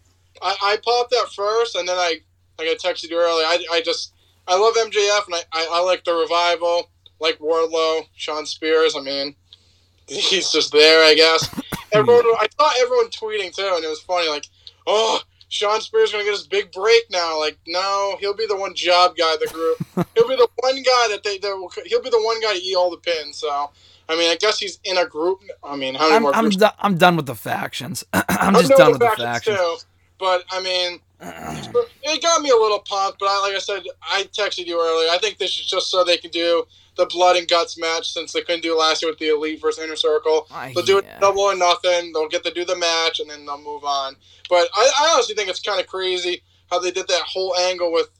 I, 0.43 0.57
I 0.63 0.77
popped 0.85 1.11
that 1.11 1.29
first, 1.35 1.75
and 1.77 1.89
then 1.89 1.97
I, 1.97 2.21
like 2.59 2.69
I 2.69 2.75
texted 2.75 3.11
you 3.11 3.19
earlier. 3.19 3.47
I, 3.47 3.65
I 3.73 3.81
just, 3.81 4.13
I 4.47 4.59
love 4.59 4.75
MJF, 4.75 5.27
and 5.27 5.35
I, 5.35 5.43
I, 5.53 5.69
I 5.73 5.81
like 5.83 6.05
the 6.05 6.15
revival, 6.15 6.91
like 7.21 7.39
Wardlow, 7.39 8.07
Shawn 8.17 8.47
Spears. 8.47 8.95
I 8.97 9.01
mean, 9.01 9.35
he's 10.07 10.51
just 10.51 10.73
there, 10.73 11.05
I 11.05 11.15
guess. 11.15 11.49
Everyone, 11.93 12.23
I 12.39 12.47
saw 12.59 12.71
everyone 12.83 13.09
tweeting 13.09 13.55
too, 13.55 13.73
and 13.75 13.83
it 13.83 13.89
was 13.89 14.01
funny. 14.01 14.29
Like, 14.29 14.45
oh, 14.87 15.23
Shawn 15.49 15.81
Spears 15.81 16.13
gonna 16.13 16.25
get 16.25 16.33
his 16.33 16.47
big 16.47 16.71
break 16.71 17.05
now. 17.11 17.39
Like, 17.39 17.59
no, 17.67 18.17
he'll 18.21 18.35
be 18.35 18.47
the 18.47 18.57
one 18.57 18.75
job 18.75 19.17
guy 19.17 19.35
of 19.35 19.41
the 19.41 19.47
group. 19.47 19.79
he'll 20.15 20.29
be 20.29 20.37
the 20.37 20.49
one 20.57 20.77
guy 20.83 21.09
that 21.09 21.23
they. 21.25 21.39
That 21.39 21.57
will, 21.57 21.73
he'll 21.87 22.03
be 22.03 22.11
the 22.11 22.23
one 22.23 22.41
guy 22.41 22.53
to 22.53 22.63
eat 22.63 22.77
all 22.77 22.91
the 22.91 22.99
pins. 22.99 23.39
So, 23.39 23.71
I 24.09 24.17
mean, 24.17 24.31
I 24.31 24.37
guess 24.37 24.59
he's 24.59 24.79
in 24.85 24.99
a 24.99 25.07
group. 25.07 25.41
I 25.65 25.77
mean, 25.77 25.95
how 25.95 26.05
many 26.05 26.17
I'm 26.17 26.23
more 26.23 26.35
I'm, 26.35 26.51
do- 26.51 26.67
I'm 26.79 26.99
done 26.99 27.17
with 27.17 27.27
the 27.27 27.35
factions. 27.35 28.05
I'm 28.13 28.25
I'm 28.29 28.55
just 28.57 28.69
done 28.69 28.91
with 28.91 29.01
the 29.01 29.07
factions 29.07 29.57
factions. 29.57 29.87
But 30.19 30.45
I 30.51 30.61
mean, 30.61 31.01
it 31.21 32.23
got 32.23 32.43
me 32.43 32.51
a 32.51 32.57
little 32.57 32.81
pumped. 32.81 33.19
But 33.19 33.27
I, 33.27 33.41
like 33.43 33.55
I 33.55 33.59
said, 33.59 33.83
I 34.03 34.25
texted 34.25 34.67
you 34.67 34.81
earlier. 34.81 35.11
I 35.11 35.19
think 35.19 35.39
this 35.39 35.59
is 35.59 35.67
just 35.67 35.91
so 35.91 36.05
they 36.05 36.17
can 36.17 36.31
do 36.31 36.65
the 36.97 37.07
blood 37.07 37.37
and 37.37 37.49
guts 37.49 37.79
match 37.79 38.13
since 38.13 38.33
they 38.33 38.43
couldn't 38.43 38.63
do 38.63 38.75
it 38.75 38.79
last 38.79 39.03
year 39.03 39.11
with 39.11 39.21
the 39.21 39.29
elite 39.29 39.61
versus 39.61 39.83
inner 39.83 39.97
circle. 39.97 40.49
They'll 40.75 40.85
do 40.85 40.99
it 40.99 41.05
yeah. 41.05 41.19
double 41.21 41.43
or 41.43 41.55
nothing. 41.55 42.13
They'll 42.13 42.29
get 42.29 42.45
to 42.45 42.53
do 42.53 42.65
the 42.65 42.77
match 42.77 43.21
and 43.21 43.31
then 43.31 43.47
they'll 43.47 43.63
move 43.63 43.85
on. 43.85 44.17
But 44.49 44.69
I, 44.75 44.91
I 45.01 45.13
honestly 45.15 45.35
think 45.35 45.49
it's 45.49 45.63
kind 45.63 45.81
of 45.81 45.87
crazy 45.87 46.43
how 46.71 46.81
they 46.81 46.91
did 46.91 47.07
that 47.09 47.23
whole 47.23 47.57
angle 47.57 47.93
with 47.93 48.11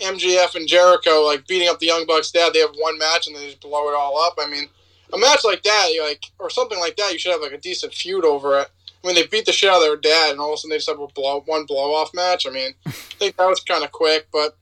MJF 0.00 0.56
and 0.56 0.68
Jericho, 0.68 1.22
like 1.22 1.46
beating 1.46 1.68
up 1.68 1.78
the 1.78 1.86
Young 1.86 2.04
Bucks 2.04 2.30
dad. 2.30 2.52
They 2.52 2.58
have 2.58 2.74
one 2.76 2.98
match 2.98 3.28
and 3.28 3.36
they 3.36 3.46
just 3.46 3.60
blow 3.60 3.88
it 3.88 3.94
all 3.96 4.20
up. 4.20 4.34
I 4.38 4.48
mean, 4.50 4.68
a 5.12 5.18
match 5.18 5.44
like 5.44 5.62
that, 5.62 5.88
like 6.02 6.24
or 6.38 6.50
something 6.50 6.78
like 6.78 6.96
that, 6.96 7.12
you 7.12 7.18
should 7.18 7.32
have 7.32 7.40
like 7.40 7.52
a 7.52 7.58
decent 7.58 7.94
feud 7.94 8.24
over 8.24 8.60
it. 8.60 8.68
I 9.02 9.06
mean, 9.06 9.16
they 9.16 9.26
beat 9.26 9.46
the 9.46 9.52
shit 9.52 9.70
out 9.70 9.76
of 9.76 9.82
their 9.82 9.96
dad, 9.96 10.32
and 10.32 10.40
all 10.40 10.52
of 10.52 10.54
a 10.54 10.56
sudden 10.58 10.70
they 10.70 10.76
just 10.76 10.88
have 10.88 11.00
a 11.00 11.06
blow 11.08 11.42
one 11.46 11.64
blow 11.66 11.94
off 11.94 12.12
match. 12.14 12.46
I 12.46 12.50
mean, 12.50 12.74
I 12.86 12.90
think 12.90 13.36
that 13.36 13.46
was 13.46 13.60
kind 13.60 13.84
of 13.84 13.92
quick, 13.92 14.28
but 14.32 14.56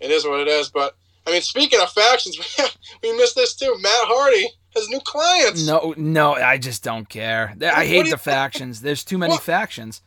it 0.00 0.10
is 0.10 0.24
what 0.24 0.40
it 0.40 0.48
is. 0.48 0.68
But 0.68 0.96
I 1.26 1.32
mean, 1.32 1.42
speaking 1.42 1.80
of 1.80 1.90
factions, 1.90 2.38
we 3.02 3.16
missed 3.16 3.36
this 3.36 3.54
too. 3.54 3.74
Matt 3.80 3.92
Hardy 3.92 4.48
has 4.74 4.88
new 4.88 5.00
clients. 5.00 5.66
No, 5.66 5.94
no, 5.96 6.34
I 6.34 6.58
just 6.58 6.82
don't 6.82 7.08
care. 7.08 7.54
I 7.62 7.86
hate 7.86 8.10
the 8.10 8.18
factions. 8.18 8.80
There's 8.80 9.04
too 9.04 9.18
many 9.18 9.36
factions. 9.38 10.02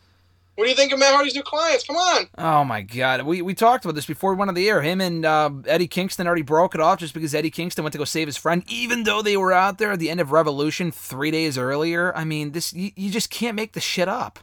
What 0.59 0.65
do 0.65 0.71
you 0.71 0.75
think 0.75 0.91
of 0.91 0.99
Matt 0.99 1.13
Hardy's 1.13 1.35
new 1.35 1.41
clients? 1.41 1.85
Come 1.85 1.95
on. 1.95 2.27
Oh 2.37 2.65
my 2.65 2.81
god, 2.81 3.21
we 3.21 3.41
we 3.41 3.53
talked 3.53 3.85
about 3.85 3.95
this 3.95 4.05
before 4.05 4.33
we 4.33 4.39
went 4.39 4.49
on 4.49 4.55
the 4.55 4.67
air. 4.67 4.81
Him 4.81 4.99
and 4.99 5.23
uh, 5.23 5.51
Eddie 5.65 5.87
Kingston 5.87 6.27
already 6.27 6.41
broke 6.41 6.75
it 6.75 6.81
off 6.81 6.99
just 6.99 7.13
because 7.13 7.33
Eddie 7.33 7.49
Kingston 7.49 7.85
went 7.85 7.93
to 7.93 7.97
go 7.97 8.03
save 8.03 8.27
his 8.27 8.35
friend, 8.35 8.61
even 8.67 9.05
though 9.05 9.21
they 9.21 9.37
were 9.37 9.53
out 9.53 9.77
there 9.77 9.93
at 9.93 9.99
the 9.99 10.09
end 10.09 10.19
of 10.19 10.33
Revolution 10.33 10.91
three 10.91 11.31
days 11.31 11.57
earlier. 11.57 12.13
I 12.13 12.25
mean, 12.25 12.51
this 12.51 12.73
you, 12.73 12.91
you 12.97 13.09
just 13.09 13.29
can't 13.29 13.55
make 13.55 13.71
the 13.71 13.79
shit 13.79 14.09
up. 14.09 14.39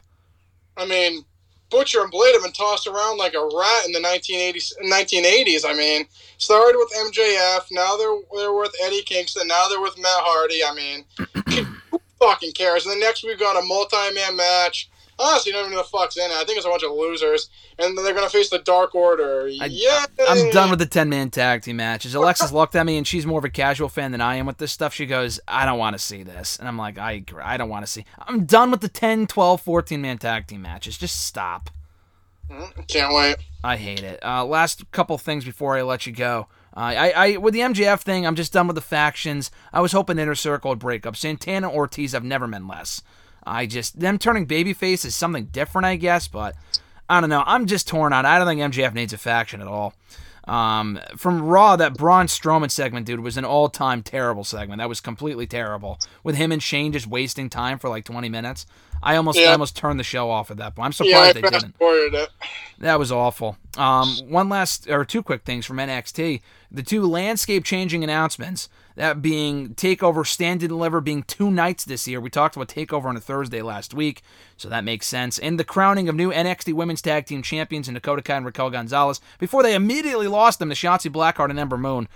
I 0.75 0.87
mean, 0.87 1.23
Butcher 1.69 2.01
and 2.01 2.09
Blade 2.09 2.33
have 2.33 2.41
been 2.41 2.51
tossed 2.51 2.87
around 2.87 3.19
like 3.19 3.35
a 3.35 3.49
rat 3.55 3.85
in 3.85 3.91
the 3.91 3.99
1980s. 3.99 4.73
1980s. 4.83 5.69
I 5.69 5.75
mean, 5.75 6.07
started 6.39 6.79
with 6.79 6.91
MJF. 7.13 7.65
Now 7.69 7.95
they're 7.95 8.17
they're 8.35 8.53
with 8.53 8.73
Eddie 8.81 9.03
Kingston. 9.03 9.47
Now 9.47 9.67
they're 9.69 9.81
with 9.81 9.99
Matt 9.99 10.23
Hardy. 10.23 10.63
I 10.63 10.73
mean, 10.73 11.05
who 11.91 12.01
fucking 12.19 12.53
cares? 12.53 12.87
And 12.87 12.93
then 12.93 13.01
next 13.01 13.23
we've 13.23 13.37
got 13.37 13.63
a 13.63 13.67
multi-man 13.67 14.35
match. 14.35 14.89
Honestly, 15.19 15.51
not 15.51 15.59
even 15.61 15.71
know 15.71 15.77
the 15.77 15.83
fuck's 15.83 16.15
in 16.17 16.29
it. 16.29 16.33
I 16.33 16.43
think 16.43 16.57
it's 16.57 16.65
a 16.65 16.69
bunch 16.69 16.83
of 16.83 16.91
losers, 16.91 17.49
and 17.79 17.97
then 17.97 18.03
they're 18.05 18.13
gonna 18.13 18.29
face 18.29 18.49
the 18.49 18.59
Dark 18.59 18.93
Order. 18.93 19.47
yeah, 19.47 20.05
I'm 20.27 20.49
done 20.51 20.69
with 20.69 20.79
the 20.79 20.85
ten 20.85 21.09
man 21.09 21.29
tag 21.29 21.63
team 21.63 21.77
matches. 21.77 22.13
Alexis 22.13 22.51
looked 22.51 22.75
at 22.75 22.85
me 22.85 22.97
and 22.97 23.07
she's 23.07 23.25
more 23.25 23.39
of 23.39 23.45
a 23.45 23.49
casual 23.49 23.89
fan 23.89 24.11
than 24.11 24.21
I 24.21 24.35
am 24.35 24.45
with 24.45 24.57
this 24.57 24.71
stuff. 24.71 24.93
She 24.93 25.05
goes, 25.05 25.39
I 25.47 25.65
don't 25.65 25.79
want 25.79 25.95
to 25.95 25.99
see 25.99 26.23
this. 26.23 26.57
And 26.57 26.67
I'm 26.67 26.77
like, 26.77 26.97
I. 26.97 27.23
I 27.43 27.57
don't 27.57 27.69
want 27.69 27.85
to 27.85 27.91
see. 27.91 28.05
I'm 28.27 28.45
done 28.45 28.71
with 28.71 28.81
the 28.81 28.89
10, 28.89 29.27
12, 29.27 29.61
14 29.61 30.01
man 30.01 30.17
tag 30.17 30.47
team 30.47 30.61
matches. 30.61 30.97
Just 30.97 31.25
stop. 31.25 31.69
Can't 32.87 33.13
wait. 33.13 33.37
I 33.63 33.75
hate 33.75 34.03
it. 34.03 34.23
Uh, 34.23 34.45
last 34.45 34.89
couple 34.91 35.17
things 35.17 35.43
before 35.43 35.77
I 35.77 35.81
let 35.81 36.05
you 36.05 36.13
go. 36.13 36.47
Uh, 36.75 36.79
I, 36.79 37.09
I 37.09 37.37
with 37.37 37.53
the 37.53 37.61
MJF 37.61 38.01
thing, 38.01 38.25
I'm 38.25 38.35
just 38.35 38.53
done 38.53 38.67
with 38.67 38.75
the 38.75 38.81
factions. 38.81 39.51
I 39.73 39.81
was 39.81 39.91
hoping 39.91 40.19
Inner 40.19 40.35
Circle 40.35 40.69
would 40.69 40.79
break 40.79 41.05
up. 41.05 41.15
Santana 41.15 41.69
Ortiz, 41.71 42.13
I've 42.13 42.23
never 42.23 42.47
been 42.47 42.67
less. 42.67 43.01
I 43.47 43.65
just 43.65 43.99
them 43.99 44.17
turning 44.17 44.45
babyface 44.45 45.05
is 45.05 45.15
something 45.15 45.45
different, 45.45 45.85
I 45.85 45.95
guess, 45.95 46.27
but 46.27 46.55
I 47.09 47.21
don't 47.21 47.29
know. 47.29 47.43
I'm 47.45 47.65
just 47.65 47.87
torn 47.87 48.13
on. 48.13 48.25
I 48.25 48.37
don't 48.37 48.47
think 48.47 48.61
MJF 48.61 48.93
needs 48.93 49.13
a 49.13 49.17
faction 49.17 49.61
at 49.61 49.67
all. 49.67 49.93
Um, 50.47 50.99
from 51.17 51.41
Raw, 51.41 51.75
that 51.75 51.97
Braun 51.97 52.27
Strowman 52.27 52.71
segment, 52.71 53.05
dude, 53.05 53.19
was 53.19 53.35
an 53.35 53.43
all-time 53.43 54.01
terrible 54.01 54.45
segment. 54.45 54.79
That 54.79 54.87
was 54.87 55.01
completely 55.01 55.45
terrible. 55.45 55.99
With 56.23 56.35
him 56.35 56.53
and 56.53 56.63
Shane 56.63 56.93
just 56.93 57.05
wasting 57.05 57.49
time 57.49 57.79
for 57.79 57.89
like 57.89 58.05
20 58.05 58.29
minutes. 58.29 58.65
I 59.03 59.15
almost, 59.15 59.37
I 59.49 59.51
almost 59.51 59.75
turned 59.75 59.99
the 59.99 60.03
show 60.03 60.29
off 60.29 60.51
at 60.51 60.57
that 60.57 60.75
point. 60.75 60.99
I'm 60.99 61.05
Yeah, 61.05 61.31
surprised 61.31 61.35
they 61.35 61.41
didn't. 61.59 61.75
it. 62.13 62.29
That 62.79 62.99
was 62.99 63.11
awful. 63.11 63.57
Um, 63.77 64.09
one 64.27 64.49
last 64.49 64.89
or 64.89 65.05
two 65.05 65.23
quick 65.23 65.43
things 65.43 65.65
from 65.65 65.77
NXT: 65.77 66.41
the 66.71 66.83
two 66.83 67.05
landscape-changing 67.05 68.03
announcements. 68.03 68.69
That 68.95 69.21
being 69.21 69.75
Takeover 69.75 70.25
Stand 70.25 70.63
and 70.63 70.69
Deliver 70.69 71.01
being 71.01 71.21
two 71.21 71.51
nights 71.51 71.85
this 71.85 72.07
year. 72.07 72.19
We 72.19 72.31
talked 72.31 72.55
about 72.55 72.67
Takeover 72.67 73.05
on 73.05 73.15
a 73.15 73.19
Thursday 73.19 73.61
last 73.61 73.93
week, 73.93 74.23
so 74.57 74.69
that 74.69 74.83
makes 74.83 75.05
sense. 75.05 75.37
And 75.37 75.59
the 75.59 75.63
crowning 75.63 76.09
of 76.09 76.15
new 76.15 76.31
NXT 76.31 76.73
Women's 76.73 77.03
Tag 77.03 77.27
Team 77.27 77.43
Champions 77.43 77.87
in 77.87 77.93
Dakota 77.93 78.23
Kai 78.23 78.37
and 78.37 78.45
Raquel 78.45 78.71
Gonzalez 78.71 79.21
before 79.37 79.61
they 79.61 79.75
immediately 79.75 80.25
lost 80.27 80.57
them 80.57 80.69
to 80.69 80.75
Shotzi 80.75 81.11
Blackheart 81.11 81.51
and 81.51 81.59
Ember 81.59 81.77
Moon. 81.77 82.07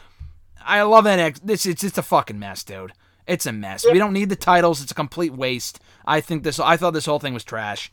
I 0.66 0.82
love 0.82 1.06
NXT. 1.06 1.42
This 1.44 1.68
it's 1.68 1.82
just 1.82 2.00
a 2.00 2.02
fucking 2.04 2.40
mess, 2.40 2.64
dude. 2.64 2.94
It's 3.28 3.46
a 3.46 3.52
mess. 3.52 3.86
We 3.86 4.00
don't 4.00 4.14
need 4.14 4.30
the 4.30 4.36
titles. 4.36 4.82
It's 4.82 4.92
a 4.92 4.96
complete 4.96 5.34
waste. 5.34 5.80
I 6.06 6.22
think 6.22 6.44
this. 6.44 6.60
I 6.60 6.78
thought 6.78 6.94
this 6.94 7.06
whole 7.06 7.20
thing 7.20 7.34
was 7.34 7.44
trash. 7.44 7.92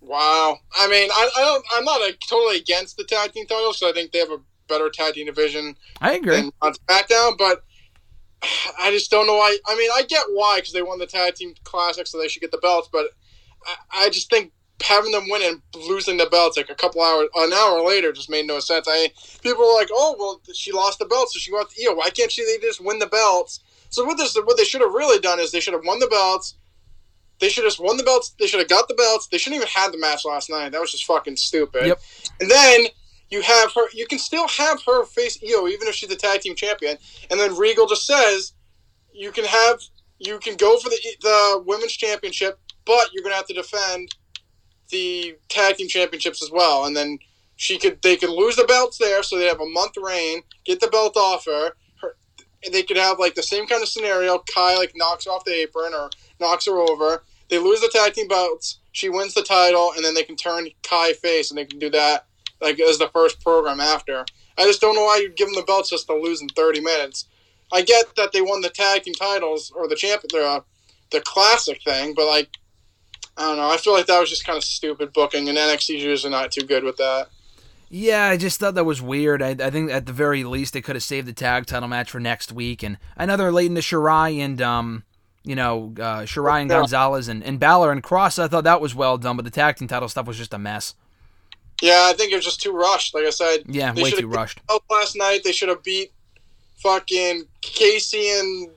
Wow. 0.00 0.58
I 0.76 0.88
mean, 0.88 1.10
I, 1.10 1.30
I 1.36 1.40
don't. 1.40 1.64
I'm 1.74 1.84
not 1.84 2.00
like, 2.00 2.18
totally 2.28 2.58
against 2.58 2.96
the 2.96 3.04
tag 3.04 3.32
team 3.32 3.46
titles. 3.46 3.78
So 3.78 3.88
I 3.88 3.92
think 3.92 4.12
they 4.12 4.18
have 4.18 4.30
a 4.30 4.40
better 4.68 4.90
tag 4.90 5.14
team 5.14 5.26
division 5.26 5.76
I 6.00 6.14
agree. 6.14 6.36
than 6.36 6.52
on 6.62 6.74
SmackDown. 6.74 7.36
But 7.38 7.64
I 8.78 8.90
just 8.90 9.10
don't 9.10 9.26
know 9.26 9.36
why. 9.36 9.56
I 9.66 9.76
mean, 9.76 9.90
I 9.94 10.02
get 10.02 10.24
why 10.30 10.58
because 10.58 10.72
they 10.72 10.82
won 10.82 10.98
the 10.98 11.06
tag 11.06 11.34
team 11.34 11.54
classic, 11.64 12.06
so 12.06 12.18
they 12.18 12.28
should 12.28 12.42
get 12.42 12.50
the 12.50 12.58
belts. 12.58 12.88
But 12.92 13.06
I, 13.66 14.06
I 14.06 14.10
just 14.10 14.30
think 14.30 14.52
having 14.82 15.10
them 15.12 15.24
win 15.28 15.42
and 15.42 15.62
losing 15.88 16.18
the 16.18 16.26
belts 16.26 16.56
like 16.56 16.68
a 16.70 16.74
couple 16.74 17.02
hours, 17.02 17.28
an 17.34 17.52
hour 17.52 17.80
later, 17.80 18.12
just 18.12 18.30
made 18.30 18.46
no 18.46 18.60
sense. 18.60 18.86
I 18.88 19.10
people 19.42 19.66
were 19.66 19.74
like, 19.74 19.88
"Oh, 19.90 20.16
well, 20.18 20.40
she 20.54 20.72
lost 20.72 20.98
the 20.98 21.06
belts, 21.06 21.34
so 21.34 21.38
she 21.38 21.50
got 21.50 21.70
the 21.70 21.86
Io. 21.86 21.94
Why 21.94 22.10
can't 22.10 22.30
she? 22.30 22.44
They 22.44 22.58
just 22.64 22.80
win 22.80 22.98
the 22.98 23.06
belts." 23.06 23.60
So 23.88 24.04
what 24.04 24.18
this, 24.18 24.36
what 24.36 24.56
they 24.56 24.64
should 24.64 24.82
have 24.82 24.92
really 24.92 25.18
done 25.18 25.40
is 25.40 25.52
they 25.52 25.60
should 25.60 25.74
have 25.74 25.84
won 25.84 25.98
the 25.98 26.08
belts. 26.08 26.54
They 27.38 27.48
should 27.48 27.64
have 27.64 27.72
just 27.72 27.82
won 27.82 27.96
the 27.96 28.02
belts. 28.02 28.34
They 28.38 28.46
should 28.46 28.60
have 28.60 28.68
got 28.68 28.88
the 28.88 28.94
belts. 28.94 29.26
They 29.26 29.38
shouldn't 29.38 29.56
even 29.56 29.68
had 29.68 29.92
the 29.92 29.98
match 29.98 30.24
last 30.24 30.48
night. 30.48 30.72
That 30.72 30.80
was 30.80 30.92
just 30.92 31.04
fucking 31.04 31.36
stupid. 31.36 31.86
Yep. 31.86 32.00
And 32.40 32.50
then 32.50 32.86
you 33.30 33.42
have 33.42 33.72
her. 33.74 33.88
You 33.92 34.06
can 34.06 34.18
still 34.18 34.48
have 34.48 34.80
her 34.86 35.04
face 35.04 35.38
Io 35.42 35.66
even 35.68 35.88
if 35.88 35.94
she's 35.94 36.08
the 36.08 36.16
tag 36.16 36.40
team 36.40 36.54
champion. 36.54 36.96
And 37.30 37.38
then 37.38 37.56
Regal 37.56 37.86
just 37.86 38.06
says 38.06 38.52
you 39.12 39.32
can 39.32 39.44
have 39.44 39.80
you 40.18 40.38
can 40.38 40.56
go 40.56 40.78
for 40.78 40.88
the 40.88 40.98
the 41.20 41.62
women's 41.66 41.92
championship, 41.92 42.58
but 42.84 43.10
you're 43.12 43.22
gonna 43.22 43.34
have 43.34 43.46
to 43.46 43.54
defend 43.54 44.14
the 44.90 45.36
tag 45.48 45.76
team 45.76 45.88
championships 45.88 46.42
as 46.42 46.50
well. 46.50 46.84
And 46.84 46.96
then 46.96 47.18
she 47.56 47.78
could 47.78 48.00
they 48.02 48.16
could 48.16 48.30
lose 48.30 48.56
the 48.56 48.64
belts 48.64 48.98
there, 48.98 49.22
so 49.22 49.38
they 49.38 49.46
have 49.46 49.60
a 49.60 49.66
month 49.66 49.92
reign, 49.96 50.42
get 50.64 50.80
the 50.80 50.88
belt 50.88 51.16
off 51.16 51.46
her. 51.46 51.72
They 52.72 52.82
could 52.82 52.96
have 52.96 53.18
like 53.18 53.34
the 53.34 53.42
same 53.42 53.66
kind 53.66 53.82
of 53.82 53.88
scenario. 53.88 54.42
Kai 54.52 54.76
like 54.76 54.92
knocks 54.94 55.26
off 55.26 55.44
the 55.44 55.54
apron 55.54 55.94
or 55.94 56.10
knocks 56.40 56.66
her 56.66 56.78
over. 56.78 57.22
They 57.48 57.58
lose 57.58 57.80
the 57.80 57.88
tag 57.88 58.14
team 58.14 58.28
belts. 58.28 58.80
She 58.92 59.08
wins 59.08 59.34
the 59.34 59.42
title, 59.42 59.92
and 59.94 60.04
then 60.04 60.14
they 60.14 60.22
can 60.22 60.36
turn 60.36 60.68
Kai 60.82 61.12
face, 61.12 61.50
and 61.50 61.58
they 61.58 61.64
can 61.64 61.78
do 61.78 61.90
that 61.90 62.26
like 62.60 62.80
as 62.80 62.98
the 62.98 63.08
first 63.08 63.42
program 63.42 63.80
after. 63.80 64.24
I 64.58 64.64
just 64.64 64.80
don't 64.80 64.96
know 64.96 65.04
why 65.04 65.18
you'd 65.18 65.36
give 65.36 65.48
them 65.48 65.54
the 65.54 65.62
belts 65.62 65.90
just 65.90 66.06
to 66.06 66.14
lose 66.14 66.40
in 66.40 66.48
30 66.48 66.80
minutes. 66.80 67.26
I 67.72 67.82
get 67.82 68.14
that 68.16 68.32
they 68.32 68.40
won 68.40 68.62
the 68.62 68.70
tag 68.70 69.02
team 69.02 69.14
titles 69.14 69.72
or 69.74 69.88
the 69.88 69.96
champ 69.96 70.22
the 70.22 70.64
the 71.10 71.20
classic 71.20 71.82
thing, 71.82 72.14
but 72.14 72.26
like 72.26 72.48
I 73.36 73.48
don't 73.48 73.58
know. 73.58 73.70
I 73.70 73.76
feel 73.76 73.92
like 73.92 74.06
that 74.06 74.18
was 74.18 74.30
just 74.30 74.46
kind 74.46 74.56
of 74.56 74.64
stupid 74.64 75.12
booking, 75.12 75.48
and 75.48 75.58
NXT's 75.58 76.02
usually 76.02 76.30
not 76.30 76.52
too 76.52 76.66
good 76.66 76.84
with 76.84 76.96
that. 76.96 77.28
Yeah, 77.88 78.26
I 78.28 78.36
just 78.36 78.58
thought 78.58 78.74
that 78.74 78.84
was 78.84 79.00
weird. 79.00 79.40
I, 79.42 79.50
I 79.50 79.70
think 79.70 79.90
at 79.92 80.06
the 80.06 80.12
very 80.12 80.42
least 80.44 80.72
they 80.72 80.82
could 80.82 80.96
have 80.96 81.02
saved 81.04 81.28
the 81.28 81.32
tag 81.32 81.66
title 81.66 81.88
match 81.88 82.10
for 82.10 82.18
next 82.20 82.50
week, 82.52 82.82
and 82.82 82.98
I 83.16 83.26
know 83.26 83.36
they're 83.36 83.52
late 83.52 83.66
into 83.66 83.80
Shirai 83.80 84.38
and 84.40 84.60
um, 84.60 85.04
you 85.44 85.54
know, 85.54 85.92
uh, 85.98 86.22
Shirai 86.22 86.62
and 86.62 86.70
Yeah. 86.70 86.78
Gonzalez 86.80 87.28
and, 87.28 87.44
and 87.44 87.60
Balor 87.60 87.92
and 87.92 88.02
Kross. 88.02 88.38
I 88.40 88.48
thought 88.48 88.64
that 88.64 88.80
was 88.80 88.94
well 88.94 89.16
done, 89.18 89.36
but 89.36 89.44
the 89.44 89.50
tag 89.52 89.76
team 89.76 89.86
title 89.86 90.08
stuff 90.08 90.26
was 90.26 90.36
just 90.36 90.52
a 90.52 90.58
mess. 90.58 90.94
Yeah, 91.80 92.08
I 92.10 92.14
think 92.14 92.32
it 92.32 92.36
was 92.36 92.44
just 92.44 92.60
too 92.60 92.72
rushed. 92.72 93.14
Like 93.14 93.24
I 93.26 93.30
said, 93.30 93.60
Yeah, 93.66 93.92
They 93.92 94.02
way 94.02 94.10
too 94.10 94.26
rushed. 94.26 94.60
out 94.70 94.82
last 94.90 95.14
night. 95.14 95.42
They 95.44 95.52
should 95.52 95.68
have 95.68 95.84
beat 95.84 96.10
fucking 96.78 97.44
Kacy 97.62 98.40
and 98.40 98.70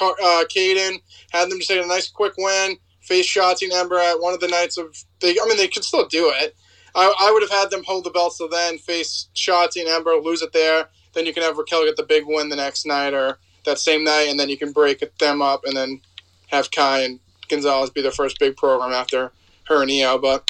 uh, 0.00 0.44
Kayden. 0.48 1.00
Had 1.32 1.50
them 1.50 1.58
just 1.58 1.70
take 1.70 1.82
a 1.82 1.86
nice 1.88 2.08
quick 2.08 2.34
win. 2.36 2.76
Face 3.00 3.26
Shotzi 3.26 3.64
and 3.64 3.72
Ember 3.72 3.98
at 3.98 4.20
one 4.20 4.34
of 4.34 4.40
the 4.40 4.48
nights 4.48 4.76
of. 4.78 4.96
They, 5.20 5.30
I 5.32 5.44
mean, 5.48 5.56
they 5.56 5.68
could 5.68 5.82
still 5.84 6.06
do 6.06 6.30
it. 6.36 6.54
I, 6.94 7.12
I 7.20 7.30
would 7.32 7.42
have 7.42 7.50
had 7.50 7.70
them 7.70 7.84
hold 7.84 8.04
the 8.04 8.10
belts 8.10 8.38
till 8.38 8.48
then. 8.48 8.78
Face 8.78 9.28
Shotzi 9.34 9.80
and 9.80 9.88
Ember, 9.88 10.14
lose 10.14 10.42
it 10.42 10.52
there. 10.52 10.88
Then 11.12 11.26
you 11.26 11.34
can 11.34 11.42
have 11.42 11.58
Raquel 11.58 11.84
get 11.84 11.96
the 11.96 12.02
big 12.02 12.24
win 12.26 12.48
the 12.48 12.56
next 12.56 12.86
night 12.86 13.14
or 13.14 13.38
that 13.64 13.78
same 13.78 14.04
night, 14.04 14.28
and 14.28 14.38
then 14.38 14.48
you 14.48 14.56
can 14.56 14.72
break 14.72 15.02
them 15.18 15.42
up 15.42 15.64
and 15.64 15.76
then 15.76 16.00
have 16.48 16.70
Kai 16.70 17.00
and 17.00 17.20
Gonzalez 17.48 17.90
be 17.90 18.02
their 18.02 18.10
first 18.10 18.38
big 18.38 18.56
program 18.56 18.92
after 18.92 19.32
her 19.64 19.82
and 19.82 19.90
Io. 19.90 20.18
But 20.18 20.48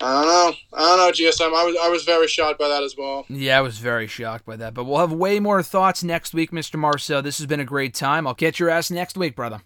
I 0.00 0.22
don't 0.22 0.26
know. 0.26 0.56
I 0.72 0.80
don't 0.80 0.98
know, 0.98 1.12
GSM. 1.12 1.54
I 1.54 1.64
was 1.64 1.76
I 1.82 1.88
was 1.88 2.04
very 2.04 2.28
shocked 2.28 2.58
by 2.58 2.68
that 2.68 2.82
as 2.82 2.96
well. 2.96 3.24
Yeah, 3.28 3.58
I 3.58 3.60
was 3.60 3.78
very 3.78 4.06
shocked 4.06 4.44
by 4.44 4.56
that. 4.56 4.74
But 4.74 4.84
we'll 4.84 4.98
have 4.98 5.12
way 5.12 5.40
more 5.40 5.62
thoughts 5.62 6.02
next 6.02 6.34
week, 6.34 6.50
Mr. 6.50 6.78
Marceau. 6.78 7.20
This 7.20 7.38
has 7.38 7.46
been 7.46 7.60
a 7.60 7.64
great 7.64 7.94
time. 7.94 8.26
I'll 8.26 8.34
catch 8.34 8.58
your 8.58 8.70
ass 8.70 8.90
next 8.90 9.16
week, 9.16 9.36
brother. 9.36 9.62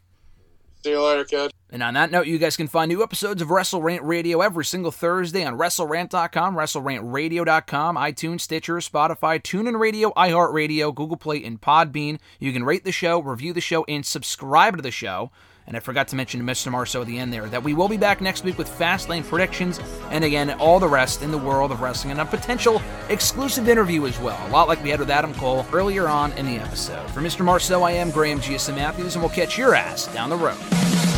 See 0.85 0.91
you 0.91 1.03
later, 1.03 1.25
kid. 1.25 1.53
And 1.71 1.83
on 1.83 1.95
that 1.95 2.11
note, 2.11 2.27
you 2.27 2.39
guys 2.39 2.57
can 2.57 2.69
find 2.69 2.89
new 2.89 3.03
episodes 3.03 3.43
of 3.43 3.51
Wrestle 3.51 3.83
Rant 3.83 4.03
Radio 4.03 4.41
every 4.41 4.65
single 4.65 4.91
Thursday 4.91 5.45
on 5.45 5.59
WrestleRant.com, 5.59 6.55
WrestleRantRadio.com, 6.55 7.97
iTunes, 7.97 8.41
Stitcher, 8.41 8.77
Spotify, 8.77 9.43
TuneIn 9.43 9.79
Radio, 9.79 10.11
iHeartRadio, 10.13 10.95
Google 10.95 11.17
Play, 11.17 11.45
and 11.45 11.61
Podbean. 11.61 12.21
You 12.39 12.53
can 12.53 12.65
rate 12.65 12.85
the 12.85 12.93
show, 12.93 13.21
review 13.21 13.53
the 13.53 13.61
show, 13.61 13.85
and 13.85 14.07
subscribe 14.07 14.77
to 14.77 14.83
the 14.83 14.91
show. 14.91 15.31
And 15.69 15.77
I 15.77 15.81
forgot 15.81 16.09
to 16.09 16.17
mention 16.17 16.41
to 16.41 16.47
Mr. 16.47 16.73
Marceau 16.73 17.03
at 17.03 17.07
the 17.07 17.19
end 17.19 17.31
there 17.31 17.47
that 17.47 17.63
we 17.63 17.75
will 17.75 17.89
be 17.89 17.99
back 17.99 18.23
next 18.23 18.43
week 18.43 18.57
with 18.57 18.69
Fastlane 18.71 19.23
predictions 19.23 19.79
and 20.11 20.25
again, 20.25 20.51
all 20.53 20.81
the 20.81 20.89
rest 20.89 21.23
in 21.23 21.31
the 21.31 21.39
world 21.39 21.71
of 21.71 21.83
wrestling 21.83 22.11
and 22.11 22.21
a 22.21 22.25
potential 22.25 22.81
exclusive 23.11 23.69
interview 23.69 24.07
as 24.07 24.19
well. 24.19 24.39
A 24.49 24.51
lot 24.51 24.67
like 24.67 24.83
we 24.83 24.89
had 24.89 24.99
with 24.99 25.11
Adam 25.11 25.35
Cole 25.35 25.67
earlier 25.73 26.09
on 26.09 26.33
in 26.33 26.47
the 26.47 26.57
episode. 26.57 27.09
For 27.11 27.21
Mr. 27.21 27.45
Marceau, 27.45 27.83
I 27.83 27.93
am 27.93 28.11
Graham 28.11 28.41
Giuseppe 28.41 28.79
Matthews, 28.79 29.15
and 29.15 29.23
we'll 29.23 29.31
catch 29.31 29.59
your 29.59 29.75
ass 29.75 30.07
down 30.15 30.31
the 30.31 30.37
road. 30.37 31.18